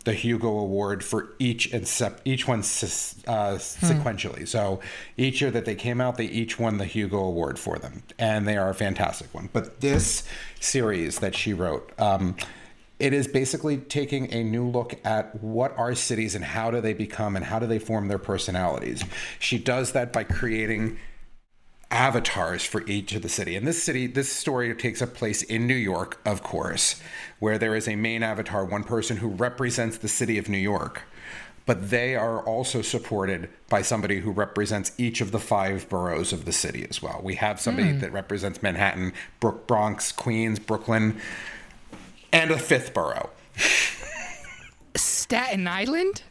the 0.06 0.14
Hugo 0.14 0.48
Award 0.48 1.02
for 1.02 1.34
each 1.40 1.74
except 1.74 2.22
each 2.24 2.46
one 2.46 2.60
uh, 2.60 2.62
hmm. 2.62 3.56
sequentially. 3.56 4.46
So 4.46 4.80
each 5.16 5.40
year 5.40 5.50
that 5.50 5.64
they 5.64 5.74
came 5.74 6.00
out, 6.00 6.16
they 6.16 6.26
each 6.26 6.60
won 6.60 6.78
the 6.78 6.84
Hugo 6.84 7.18
Award 7.18 7.58
for 7.58 7.76
them, 7.76 8.04
and 8.16 8.46
they 8.46 8.56
are 8.56 8.70
a 8.70 8.74
fantastic 8.74 9.34
one. 9.34 9.50
But 9.52 9.80
this 9.80 10.22
series 10.60 11.18
that 11.18 11.34
she 11.34 11.52
wrote. 11.52 11.92
Um, 11.98 12.36
it 12.98 13.12
is 13.12 13.28
basically 13.28 13.76
taking 13.76 14.32
a 14.32 14.42
new 14.42 14.66
look 14.66 14.98
at 15.04 15.42
what 15.42 15.76
are 15.76 15.94
cities 15.94 16.34
and 16.34 16.42
how 16.42 16.70
do 16.70 16.80
they 16.80 16.94
become 16.94 17.36
and 17.36 17.44
how 17.44 17.58
do 17.58 17.66
they 17.66 17.78
form 17.78 18.08
their 18.08 18.18
personalities. 18.18 19.04
She 19.38 19.58
does 19.58 19.92
that 19.92 20.14
by 20.14 20.24
creating 20.24 20.96
avatars 21.90 22.64
for 22.64 22.84
each 22.86 23.14
of 23.14 23.22
the 23.22 23.28
city. 23.28 23.56
And 23.56 23.66
this 23.66 23.82
city, 23.82 24.06
this 24.06 24.30
story 24.30 24.74
takes 24.74 25.00
a 25.00 25.06
place 25.06 25.42
in 25.42 25.66
New 25.66 25.74
York, 25.74 26.20
of 26.24 26.42
course, 26.42 27.00
where 27.38 27.58
there 27.58 27.76
is 27.76 27.86
a 27.86 27.96
main 27.96 28.22
avatar, 28.22 28.64
one 28.64 28.84
person 28.84 29.18
who 29.18 29.28
represents 29.28 29.98
the 29.98 30.08
city 30.08 30.38
of 30.38 30.48
New 30.48 30.58
York. 30.58 31.02
But 31.64 31.90
they 31.90 32.14
are 32.14 32.40
also 32.42 32.80
supported 32.80 33.48
by 33.68 33.82
somebody 33.82 34.20
who 34.20 34.30
represents 34.30 34.92
each 34.98 35.20
of 35.20 35.32
the 35.32 35.40
five 35.40 35.88
boroughs 35.88 36.32
of 36.32 36.44
the 36.44 36.52
city 36.52 36.86
as 36.88 37.02
well. 37.02 37.20
We 37.22 37.34
have 37.36 37.60
somebody 37.60 37.88
mm. 37.88 38.00
that 38.00 38.12
represents 38.12 38.62
Manhattan, 38.62 39.12
Bronx, 39.40 40.12
Queens, 40.12 40.60
Brooklyn, 40.60 41.20
and 42.32 42.52
a 42.52 42.58
fifth 42.58 42.94
borough. 42.94 43.30
Staten 44.94 45.66
Island? 45.66 46.22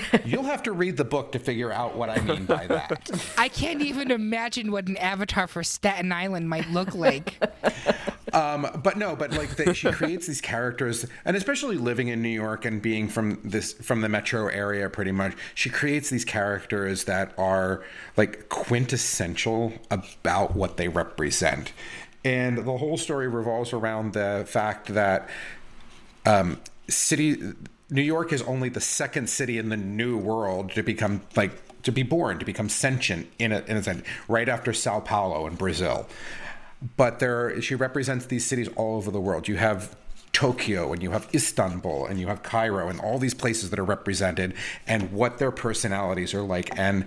You'll 0.24 0.44
have 0.44 0.62
to 0.64 0.72
read 0.72 0.96
the 0.96 1.04
book 1.04 1.32
to 1.32 1.38
figure 1.38 1.72
out 1.72 1.96
what 1.96 2.08
I 2.08 2.20
mean 2.20 2.44
by 2.44 2.66
that. 2.66 3.10
I 3.38 3.48
can't 3.48 3.82
even 3.82 4.10
imagine 4.10 4.72
what 4.72 4.88
an 4.88 4.96
avatar 4.96 5.46
for 5.46 5.62
Staten 5.62 6.12
Island 6.12 6.48
might 6.48 6.68
look 6.70 6.94
like. 6.94 7.38
Um, 8.32 8.66
but 8.82 8.96
no, 8.96 9.14
but 9.14 9.32
like 9.32 9.56
the, 9.56 9.74
she 9.74 9.92
creates 9.92 10.26
these 10.26 10.40
characters, 10.40 11.04
and 11.26 11.36
especially 11.36 11.76
living 11.76 12.08
in 12.08 12.22
New 12.22 12.30
York 12.30 12.64
and 12.64 12.80
being 12.80 13.06
from 13.06 13.38
this 13.44 13.74
from 13.74 14.00
the 14.00 14.08
metro 14.08 14.46
area, 14.46 14.88
pretty 14.88 15.12
much, 15.12 15.34
she 15.54 15.68
creates 15.68 16.08
these 16.08 16.24
characters 16.24 17.04
that 17.04 17.34
are 17.36 17.84
like 18.16 18.48
quintessential 18.48 19.74
about 19.90 20.56
what 20.56 20.78
they 20.78 20.88
represent, 20.88 21.74
and 22.24 22.56
the 22.56 22.78
whole 22.78 22.96
story 22.96 23.28
revolves 23.28 23.74
around 23.74 24.14
the 24.14 24.46
fact 24.48 24.94
that 24.94 25.28
um, 26.24 26.58
city 26.88 27.52
New 27.92 28.02
York 28.02 28.32
is 28.32 28.42
only 28.42 28.70
the 28.70 28.80
second 28.80 29.28
city 29.28 29.58
in 29.58 29.68
the 29.68 29.76
new 29.76 30.16
world 30.16 30.72
to 30.72 30.82
become 30.82 31.20
like 31.36 31.52
to 31.82 31.92
be 31.92 32.02
born, 32.02 32.38
to 32.38 32.44
become 32.44 32.68
sentient 32.68 33.28
in 33.38 33.52
a, 33.52 33.60
in 33.66 33.76
a 33.76 33.82
sense, 33.82 34.02
right 34.28 34.48
after 34.48 34.72
Sao 34.72 35.00
Paulo 35.00 35.46
in 35.46 35.56
Brazil. 35.56 36.08
But 36.96 37.18
there, 37.18 37.60
she 37.60 37.74
represents 37.74 38.26
these 38.26 38.44
cities 38.44 38.68
all 38.76 38.96
over 38.96 39.10
the 39.10 39.20
world. 39.20 39.46
You 39.46 39.56
have 39.56 39.96
Tokyo 40.32 40.92
and 40.92 41.02
you 41.02 41.10
have 41.10 41.28
Istanbul 41.34 42.06
and 42.06 42.18
you 42.18 42.28
have 42.28 42.42
Cairo 42.42 42.88
and 42.88 42.98
all 43.00 43.18
these 43.18 43.34
places 43.34 43.70
that 43.70 43.78
are 43.78 43.84
represented 43.84 44.54
and 44.86 45.12
what 45.12 45.38
their 45.38 45.50
personalities 45.50 46.32
are 46.32 46.42
like 46.42 46.76
and 46.78 47.04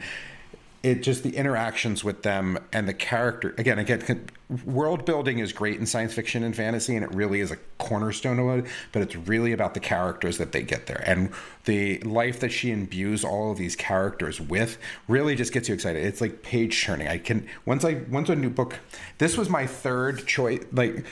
it 0.84 1.02
just 1.02 1.24
the 1.24 1.36
interactions 1.36 2.04
with 2.04 2.22
them 2.22 2.60
and 2.72 2.88
the 2.88 2.94
character 2.94 3.56
again 3.58 3.80
again 3.80 4.28
world 4.66 5.06
building 5.06 5.40
is 5.40 5.52
great 5.52 5.80
in 5.80 5.86
science 5.86 6.14
fiction 6.14 6.44
and 6.44 6.56
fantasy, 6.56 6.96
and 6.96 7.04
it 7.04 7.14
really 7.14 7.40
is 7.40 7.52
a 7.52 7.58
cornerstone 7.78 8.40
of 8.40 8.60
it. 8.60 8.72
But 8.92 9.02
it's 9.02 9.16
really 9.16 9.52
about 9.52 9.74
the 9.74 9.80
characters 9.80 10.38
that 10.38 10.52
they 10.52 10.62
get 10.62 10.88
there, 10.88 11.04
and 11.06 11.32
the 11.66 12.00
life 12.00 12.40
that 12.42 12.52
she 12.52 12.72
imbues 12.72 13.24
all 13.24 13.52
of 13.52 13.58
these 13.58 13.76
characters 13.76 14.40
with 14.40 14.78
really 15.08 15.36
just 15.36 15.52
gets 15.52 15.68
you 15.68 15.74
excited. 15.74 16.06
It's 16.06 16.22
like 16.22 16.44
page 16.44 16.84
turning. 16.84 17.08
I 17.08 17.18
can 17.18 17.48
once 17.66 17.84
I 17.84 18.02
once 18.10 18.30
a 18.30 18.36
new 18.36 18.50
book. 18.50 18.80
This 19.18 19.38
was 19.38 19.50
my 19.50 19.66
third 19.66 20.26
choice. 20.28 20.64
Like 20.72 21.06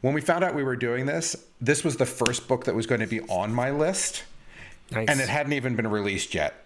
when 0.00 0.14
we 0.14 0.20
found 0.20 0.42
out 0.42 0.54
we 0.54 0.64
were 0.64 0.76
doing 0.76 1.06
this, 1.06 1.36
this 1.60 1.84
was 1.84 1.96
the 1.96 2.06
first 2.06 2.48
book 2.48 2.64
that 2.64 2.74
was 2.74 2.86
going 2.86 3.00
to 3.00 3.06
be 3.06 3.20
on 3.22 3.54
my 3.54 3.70
list, 3.70 4.24
Nice. 4.90 5.08
and 5.08 5.20
it 5.20 5.28
hadn't 5.28 5.52
even 5.52 5.76
been 5.76 5.88
released 5.88 6.34
yet. 6.34 6.61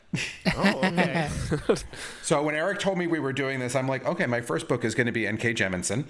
Oh, 0.56 0.80
okay. 0.84 1.28
So 2.22 2.42
when 2.42 2.54
Eric 2.54 2.80
told 2.80 2.98
me 2.98 3.06
we 3.06 3.20
were 3.20 3.32
doing 3.32 3.60
this, 3.60 3.76
I'm 3.76 3.86
like, 3.86 4.04
okay, 4.04 4.26
my 4.26 4.40
first 4.40 4.66
book 4.66 4.84
is 4.84 4.94
going 4.94 5.06
to 5.06 5.12
be 5.12 5.26
N.K. 5.26 5.54
Jemisin. 5.54 6.06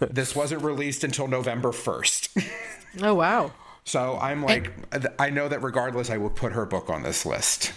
this 0.12 0.36
wasn't 0.36 0.62
released 0.62 1.02
until 1.02 1.28
November 1.28 1.70
1st. 1.70 2.50
Oh 3.02 3.14
wow. 3.14 3.52
so 3.84 4.18
I'm 4.20 4.42
like, 4.42 4.72
I 5.18 5.30
know 5.30 5.48
that 5.48 5.62
regardless, 5.62 6.10
I 6.10 6.18
will 6.18 6.30
put 6.30 6.52
her 6.52 6.66
book 6.66 6.90
on 6.90 7.02
this 7.02 7.24
list. 7.24 7.72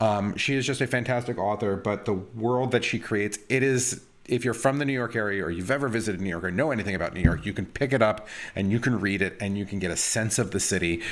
Um, 0.00 0.36
she 0.36 0.54
is 0.54 0.66
just 0.66 0.80
a 0.80 0.86
fantastic 0.86 1.38
author, 1.38 1.76
but 1.76 2.04
the 2.04 2.14
world 2.14 2.72
that 2.72 2.84
she 2.84 2.98
creates, 2.98 3.38
it 3.48 3.62
is. 3.62 4.02
If 4.24 4.44
you're 4.44 4.54
from 4.54 4.78
the 4.78 4.84
New 4.84 4.92
York 4.92 5.16
area 5.16 5.44
or 5.44 5.50
you've 5.50 5.70
ever 5.70 5.88
visited 5.88 6.20
New 6.20 6.30
York 6.30 6.44
or 6.44 6.52
know 6.52 6.70
anything 6.70 6.94
about 6.94 7.12
New 7.12 7.20
York, 7.20 7.44
you 7.44 7.52
can 7.52 7.66
pick 7.66 7.92
it 7.92 8.00
up 8.00 8.28
and 8.54 8.70
you 8.70 8.78
can 8.78 9.00
read 9.00 9.20
it 9.20 9.36
and 9.40 9.58
you 9.58 9.66
can 9.66 9.80
get 9.80 9.90
a 9.90 9.96
sense 9.96 10.38
of 10.38 10.52
the 10.52 10.60
city 10.60 11.02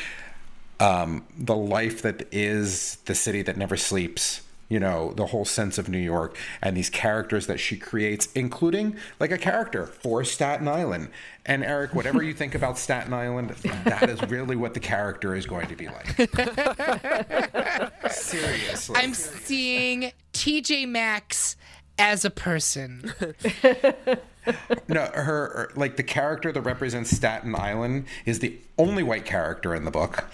um, 0.81 1.24
the 1.36 1.57
life 1.57 2.02
that 2.02 2.27
is 2.32 2.97
the 3.05 3.15
city 3.15 3.43
that 3.43 3.57
never 3.57 3.77
sleeps 3.77 4.43
you 4.70 4.81
know 4.81 5.12
the 5.15 5.27
whole 5.27 5.44
sense 5.44 5.77
of 5.77 5.90
new 5.90 5.98
york 5.98 6.39
and 6.62 6.74
these 6.77 6.89
characters 6.89 7.47
that 7.47 7.59
she 7.59 7.77
creates 7.77 8.28
including 8.35 8.97
like 9.19 9.31
a 9.31 9.36
character 9.36 9.85
for 9.85 10.24
staten 10.24 10.66
island. 10.69 11.11
And 11.44 11.65
eric 11.65 11.94
whatever 11.94 12.23
you 12.23 12.32
think 12.32 12.55
about 12.55 12.78
staten 12.78 13.12
island 13.12 13.51
that 13.85 14.09
is 14.09 14.23
really 14.31 14.57
what 14.57 14.73
the 14.73 14.81
character 14.81 15.35
is 15.35 15.44
going 15.44 15.66
to 15.66 15.74
be 15.77 15.89
like. 15.89 16.07
Seriously. 18.12 18.97
I'm 18.97 19.15
seeing 19.15 20.12
TJ 20.32 20.89
Maxx 20.89 21.57
as 21.98 22.24
a 22.24 22.31
person. 22.31 23.12
no 24.89 25.11
her 25.12 25.12
her- 25.15 25.73
like 25.74 25.97
the 25.97 26.02
character 26.02 26.52
that 26.52 26.61
represents 26.61 27.11
staten 27.11 27.55
island 27.57 28.05
is 28.24 28.39
the 28.39 28.57
only 28.78 29.02
white 29.02 29.24
character 29.24 29.74
in 29.74 29.85
the 29.85 29.90
book 29.90 30.24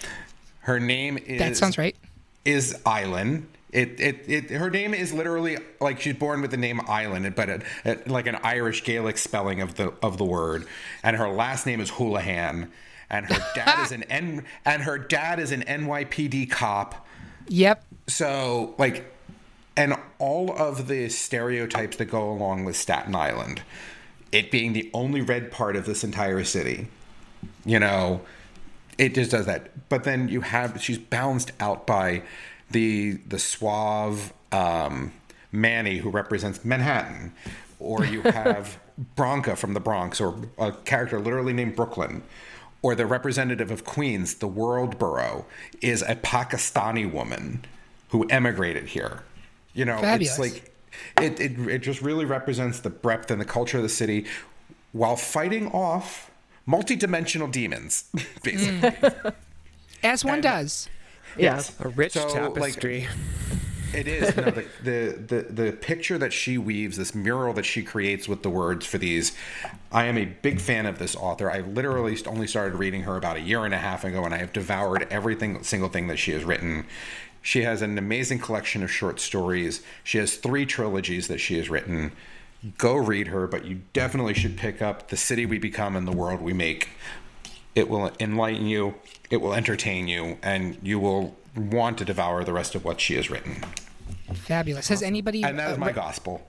her 0.67 0.81
name 0.81 1.17
is 1.17 1.39
That 1.39 1.55
sounds 1.55 1.77
right. 1.77 1.95
is 2.43 2.77
Island. 2.85 3.47
It, 3.71 4.01
it, 4.01 4.25
it, 4.27 4.49
her 4.49 4.69
name 4.69 4.93
is 4.93 5.13
literally 5.13 5.57
like 5.79 6.01
she's 6.01 6.15
born 6.15 6.41
with 6.41 6.51
the 6.51 6.57
name 6.57 6.81
Island, 6.89 7.35
but 7.35 7.47
it, 7.47 7.61
it, 7.85 8.07
like 8.09 8.27
an 8.27 8.35
Irish 8.43 8.83
Gaelic 8.83 9.17
spelling 9.17 9.61
of 9.61 9.75
the 9.75 9.93
of 10.03 10.17
the 10.17 10.25
word. 10.25 10.67
And 11.03 11.15
her 11.15 11.29
last 11.29 11.65
name 11.65 11.79
is 11.79 11.91
Houlihan, 11.91 12.69
and 13.09 13.25
her 13.27 13.39
dad 13.55 13.81
is 13.85 13.93
an 13.93 14.03
N, 14.03 14.43
and 14.65 14.83
her 14.83 14.97
dad 14.97 15.39
is 15.39 15.53
an 15.53 15.61
NYPD 15.61 16.51
cop. 16.51 17.07
Yep. 17.47 17.85
So 18.07 18.75
like, 18.77 19.09
and 19.77 19.95
all 20.19 20.51
of 20.51 20.89
the 20.89 21.07
stereotypes 21.07 21.95
that 21.95 22.05
go 22.05 22.29
along 22.29 22.65
with 22.65 22.75
Staten 22.75 23.15
Island, 23.15 23.61
it 24.33 24.51
being 24.51 24.73
the 24.73 24.91
only 24.93 25.21
red 25.21 25.49
part 25.49 25.77
of 25.77 25.85
this 25.85 26.03
entire 26.03 26.43
city, 26.43 26.87
you 27.65 27.79
know, 27.79 28.19
it 28.97 29.15
just 29.15 29.31
does 29.31 29.45
that. 29.45 29.89
But 29.89 30.03
then 30.03 30.27
you 30.29 30.41
have 30.41 30.81
she's 30.81 30.97
balanced 30.97 31.51
out 31.59 31.87
by 31.87 32.23
the 32.71 33.13
the 33.27 33.39
suave 33.39 34.33
um, 34.51 35.13
Manny 35.51 35.97
who 35.97 36.09
represents 36.09 36.63
Manhattan, 36.65 37.33
or 37.79 38.05
you 38.05 38.21
have 38.23 38.79
Bronca 39.15 39.57
from 39.57 39.73
the 39.73 39.79
Bronx, 39.79 40.19
or 40.19 40.35
a 40.57 40.71
character 40.71 41.19
literally 41.19 41.53
named 41.53 41.75
Brooklyn, 41.75 42.23
or 42.81 42.95
the 42.95 43.05
representative 43.05 43.71
of 43.71 43.85
Queens, 43.85 44.35
the 44.35 44.47
World 44.47 44.97
Borough, 44.97 45.45
is 45.81 46.01
a 46.01 46.15
Pakistani 46.15 47.09
woman 47.09 47.65
who 48.09 48.25
emigrated 48.29 48.87
here. 48.89 49.23
You 49.73 49.85
know, 49.85 49.99
Fabulous. 49.99 50.39
it's 50.39 50.39
like 50.39 50.73
it, 51.21 51.39
it 51.39 51.59
it 51.67 51.79
just 51.79 52.01
really 52.01 52.25
represents 52.25 52.79
the 52.79 52.89
breadth 52.89 53.29
and 53.29 53.39
the 53.39 53.45
culture 53.45 53.77
of 53.77 53.83
the 53.83 53.89
city 53.89 54.25
while 54.91 55.15
fighting 55.15 55.67
off 55.71 56.31
multi-dimensional 56.67 57.47
demons 57.47 58.03
basically. 58.43 58.93
As 60.03 60.23
one 60.23 60.41
does. 60.41 60.87
Yes. 61.37 61.75
A 61.79 61.87
rich 61.89 62.13
So, 62.13 62.27
like, 62.27 62.33
tapestry. 62.53 63.07
it 63.93 64.07
is. 64.07 64.35
No 64.37 64.43
the, 64.51 64.65
the 64.83 65.17
the 65.27 65.63
the 65.63 65.71
picture 65.71 66.17
that 66.19 66.31
she 66.33 66.57
weaves 66.59 66.97
this 66.97 67.15
mural 67.15 67.53
that 67.53 67.65
she 67.65 67.81
creates 67.83 68.27
with 68.27 68.43
the 68.43 68.49
words 68.49 68.85
for 68.85 68.97
these 68.97 69.35
i 69.91 70.05
am 70.05 70.17
a 70.17 70.25
big 70.25 70.59
fan 70.59 70.85
of 70.85 70.99
this 70.99 71.15
author. 71.15 71.49
I 71.49 71.61
literally 71.61 72.17
only 72.27 72.47
started 72.47 72.75
reading 72.77 73.03
her 73.03 73.15
about 73.17 73.37
a 73.37 73.41
year 73.41 73.65
and 73.65 73.73
a 73.73 73.77
half 73.77 74.03
ago 74.03 74.23
and 74.25 74.33
i 74.33 74.37
have 74.37 74.53
devoured 74.53 75.07
everything 75.09 75.63
single 75.63 75.89
thing 75.89 76.07
that 76.07 76.17
she 76.17 76.31
has 76.31 76.43
written. 76.43 76.85
She 77.41 77.63
has 77.63 77.81
an 77.81 77.97
amazing 77.97 78.39
collection 78.39 78.83
of 78.83 78.91
short 78.91 79.21
stories. 79.21 79.81
She 80.03 80.17
has 80.17 80.35
three 80.35 80.65
trilogies 80.65 81.27
that 81.29 81.37
she 81.39 81.57
has 81.57 81.69
written 81.69 82.11
go 82.77 82.95
read 82.95 83.27
her 83.27 83.47
but 83.47 83.65
you 83.65 83.81
definitely 83.93 84.33
should 84.33 84.57
pick 84.57 84.81
up 84.81 85.09
the 85.09 85.17
city 85.17 85.45
we 85.45 85.57
become 85.59 85.95
and 85.95 86.07
the 86.07 86.11
world 86.11 86.41
we 86.41 86.53
make 86.53 86.89
it 87.75 87.87
will 87.89 88.11
enlighten 88.19 88.65
you 88.65 88.95
it 89.29 89.37
will 89.37 89.53
entertain 89.53 90.07
you 90.07 90.37
and 90.41 90.77
you 90.81 90.99
will 90.99 91.35
want 91.55 91.97
to 91.97 92.05
devour 92.05 92.43
the 92.43 92.53
rest 92.53 92.75
of 92.75 92.83
what 92.83 92.99
she 92.99 93.15
has 93.15 93.29
written 93.29 93.63
Fabulous. 94.33 94.89
Has 94.89 95.01
anybody? 95.01 95.43
and 95.43 95.57
that 95.57 95.71
is 95.71 95.77
uh, 95.77 95.79
my 95.79 95.91
gospel 95.91 96.45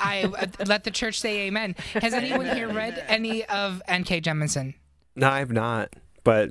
I 0.00 0.24
uh, 0.24 0.64
let 0.66 0.84
the 0.84 0.90
church 0.90 1.20
say 1.20 1.46
amen. 1.46 1.76
Has 1.92 2.14
anyone 2.14 2.46
here 2.46 2.68
read 2.72 3.04
any 3.06 3.44
of 3.44 3.82
N.K. 3.86 4.20
Jemisin? 4.22 4.74
No, 5.14 5.28
I've 5.28 5.52
not. 5.52 5.94
But 6.24 6.50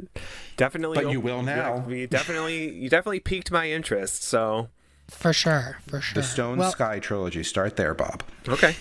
definitely. 0.56 1.04
But 1.04 1.12
you 1.12 1.20
will 1.20 1.44
now. 1.44 1.84
We 1.88 2.06
definitely, 2.08 2.72
you 2.74 2.90
definitely 2.90 3.20
piqued 3.20 3.52
my 3.52 3.70
interest. 3.70 4.24
So 4.24 4.70
For 5.10 5.34
sure, 5.34 5.80
for 5.88 6.02
sure. 6.02 6.22
the 6.22 6.28
stone 6.28 6.58
well, 6.58 6.72
sky 6.72 7.00
trilogy 7.00 7.44
start 7.44 7.76
there 7.78 7.94
bob 7.94 8.24
okay. 8.48 8.76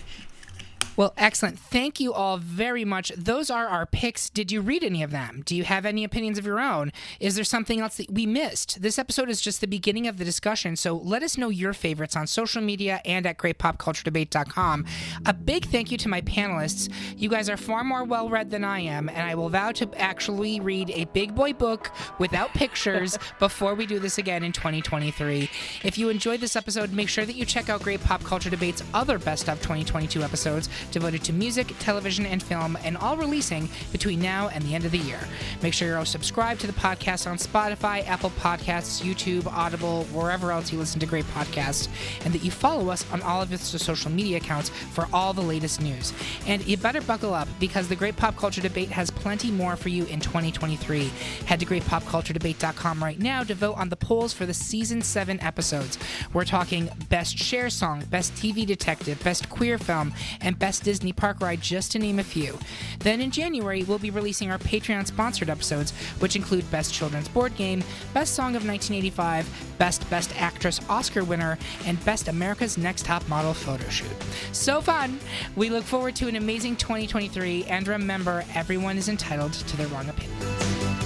Well, 0.96 1.12
excellent. 1.18 1.58
Thank 1.58 2.00
you 2.00 2.14
all 2.14 2.38
very 2.38 2.84
much. 2.84 3.12
Those 3.16 3.50
are 3.50 3.66
our 3.66 3.84
picks. 3.84 4.30
Did 4.30 4.50
you 4.50 4.62
read 4.62 4.82
any 4.82 5.02
of 5.02 5.10
them? 5.10 5.42
Do 5.44 5.54
you 5.54 5.64
have 5.64 5.84
any 5.84 6.04
opinions 6.04 6.38
of 6.38 6.46
your 6.46 6.58
own? 6.58 6.90
Is 7.20 7.34
there 7.34 7.44
something 7.44 7.80
else 7.80 7.98
that 7.98 8.10
we 8.10 8.24
missed? 8.24 8.80
This 8.80 8.98
episode 8.98 9.28
is 9.28 9.42
just 9.42 9.60
the 9.60 9.66
beginning 9.66 10.06
of 10.06 10.16
the 10.16 10.24
discussion, 10.24 10.74
so 10.74 10.96
let 10.96 11.22
us 11.22 11.36
know 11.36 11.50
your 11.50 11.74
favorites 11.74 12.16
on 12.16 12.26
social 12.26 12.62
media 12.62 13.02
and 13.04 13.26
at 13.26 13.36
greatpopculturedebate.com. 13.36 14.86
A 15.26 15.34
big 15.34 15.66
thank 15.66 15.90
you 15.90 15.98
to 15.98 16.08
my 16.08 16.22
panelists. 16.22 16.90
You 17.16 17.28
guys 17.28 17.50
are 17.50 17.58
far 17.58 17.84
more 17.84 18.04
well 18.04 18.30
read 18.30 18.50
than 18.50 18.64
I 18.64 18.80
am, 18.80 19.10
and 19.10 19.20
I 19.20 19.34
will 19.34 19.50
vow 19.50 19.72
to 19.72 19.90
actually 19.96 20.60
read 20.60 20.90
a 20.90 21.04
big 21.06 21.34
boy 21.34 21.52
book 21.52 21.92
without 22.18 22.54
pictures 22.54 23.18
before 23.38 23.74
we 23.74 23.84
do 23.84 23.98
this 23.98 24.16
again 24.16 24.42
in 24.42 24.52
2023. 24.52 25.50
If 25.84 25.98
you 25.98 26.08
enjoyed 26.08 26.40
this 26.40 26.56
episode, 26.56 26.92
make 26.92 27.10
sure 27.10 27.26
that 27.26 27.36
you 27.36 27.44
check 27.44 27.68
out 27.68 27.82
Great 27.82 28.02
Pop 28.02 28.24
Culture 28.24 28.48
Debate's 28.48 28.82
other 28.94 29.18
Best 29.18 29.50
of 29.50 29.60
2022 29.60 30.22
episodes 30.22 30.70
devoted 30.90 31.22
to 31.24 31.32
music, 31.32 31.74
television, 31.78 32.26
and 32.26 32.42
film, 32.42 32.76
and 32.84 32.96
all 32.96 33.16
releasing 33.16 33.68
between 33.92 34.20
now 34.20 34.48
and 34.48 34.64
the 34.64 34.74
end 34.74 34.84
of 34.84 34.90
the 34.92 34.98
year. 34.98 35.20
Make 35.62 35.74
sure 35.74 35.88
you're 35.88 35.98
all 35.98 36.04
subscribed 36.04 36.60
to 36.62 36.66
the 36.66 36.72
podcast 36.72 37.26
on 37.26 37.36
Spotify, 37.36 38.06
Apple 38.06 38.30
Podcasts, 38.30 39.02
YouTube, 39.02 39.46
Audible, 39.46 40.04
wherever 40.12 40.52
else 40.52 40.72
you 40.72 40.78
listen 40.78 41.00
to 41.00 41.06
great 41.06 41.24
podcasts, 41.26 41.88
and 42.24 42.34
that 42.34 42.44
you 42.44 42.50
follow 42.50 42.90
us 42.90 43.10
on 43.12 43.22
all 43.22 43.42
of 43.42 43.52
its 43.52 43.64
social 43.82 44.10
media 44.10 44.38
accounts 44.38 44.68
for 44.68 45.08
all 45.12 45.32
the 45.32 45.40
latest 45.40 45.80
news. 45.80 46.12
And 46.46 46.66
you 46.66 46.76
better 46.76 47.00
buckle 47.00 47.34
up 47.34 47.48
because 47.58 47.88
the 47.88 47.96
Great 47.96 48.16
Pop 48.16 48.36
Culture 48.36 48.60
Debate 48.60 48.90
has 48.90 49.10
plenty 49.10 49.50
more 49.50 49.76
for 49.76 49.88
you 49.88 50.04
in 50.06 50.20
2023. 50.20 51.10
Head 51.46 51.60
to 51.60 51.66
greatpopculturedebate.com 51.66 53.02
right 53.02 53.18
now 53.18 53.42
to 53.42 53.54
vote 53.54 53.76
on 53.76 53.88
the 53.88 53.96
polls 53.96 54.32
for 54.32 54.46
the 54.46 54.54
season 54.54 55.02
7 55.02 55.40
episodes. 55.40 55.98
We're 56.32 56.44
talking 56.44 56.90
best 57.08 57.38
Cher 57.38 57.70
song, 57.70 58.04
best 58.10 58.34
TV 58.34 58.66
detective, 58.66 59.22
best 59.22 59.48
queer 59.48 59.78
film, 59.78 60.12
and 60.40 60.58
best 60.58 60.75
Disney 60.80 61.12
park 61.12 61.40
ride, 61.40 61.60
just 61.60 61.92
to 61.92 61.98
name 61.98 62.18
a 62.18 62.24
few. 62.24 62.58
Then 63.00 63.20
in 63.20 63.30
January, 63.30 63.82
we'll 63.84 63.98
be 63.98 64.10
releasing 64.10 64.50
our 64.50 64.58
Patreon 64.58 65.06
sponsored 65.06 65.50
episodes, 65.50 65.92
which 66.18 66.36
include 66.36 66.70
best 66.70 66.92
children's 66.92 67.28
board 67.28 67.54
game, 67.56 67.82
best 68.14 68.34
song 68.34 68.56
of 68.56 68.66
1985, 68.66 69.74
best 69.78 70.08
best 70.10 70.34
actress 70.40 70.80
Oscar 70.88 71.24
winner, 71.24 71.58
and 71.84 72.02
best 72.04 72.28
America's 72.28 72.78
Next 72.78 73.04
Top 73.04 73.26
Model 73.28 73.54
photo 73.54 73.88
shoot. 73.88 74.10
So 74.52 74.80
fun! 74.80 75.18
We 75.54 75.70
look 75.70 75.84
forward 75.84 76.16
to 76.16 76.28
an 76.28 76.36
amazing 76.36 76.76
2023, 76.76 77.64
and 77.64 77.86
remember, 77.86 78.44
everyone 78.54 78.98
is 78.98 79.08
entitled 79.08 79.52
to 79.52 79.76
their 79.76 79.88
wrong 79.88 80.08
opinion. 80.08 81.05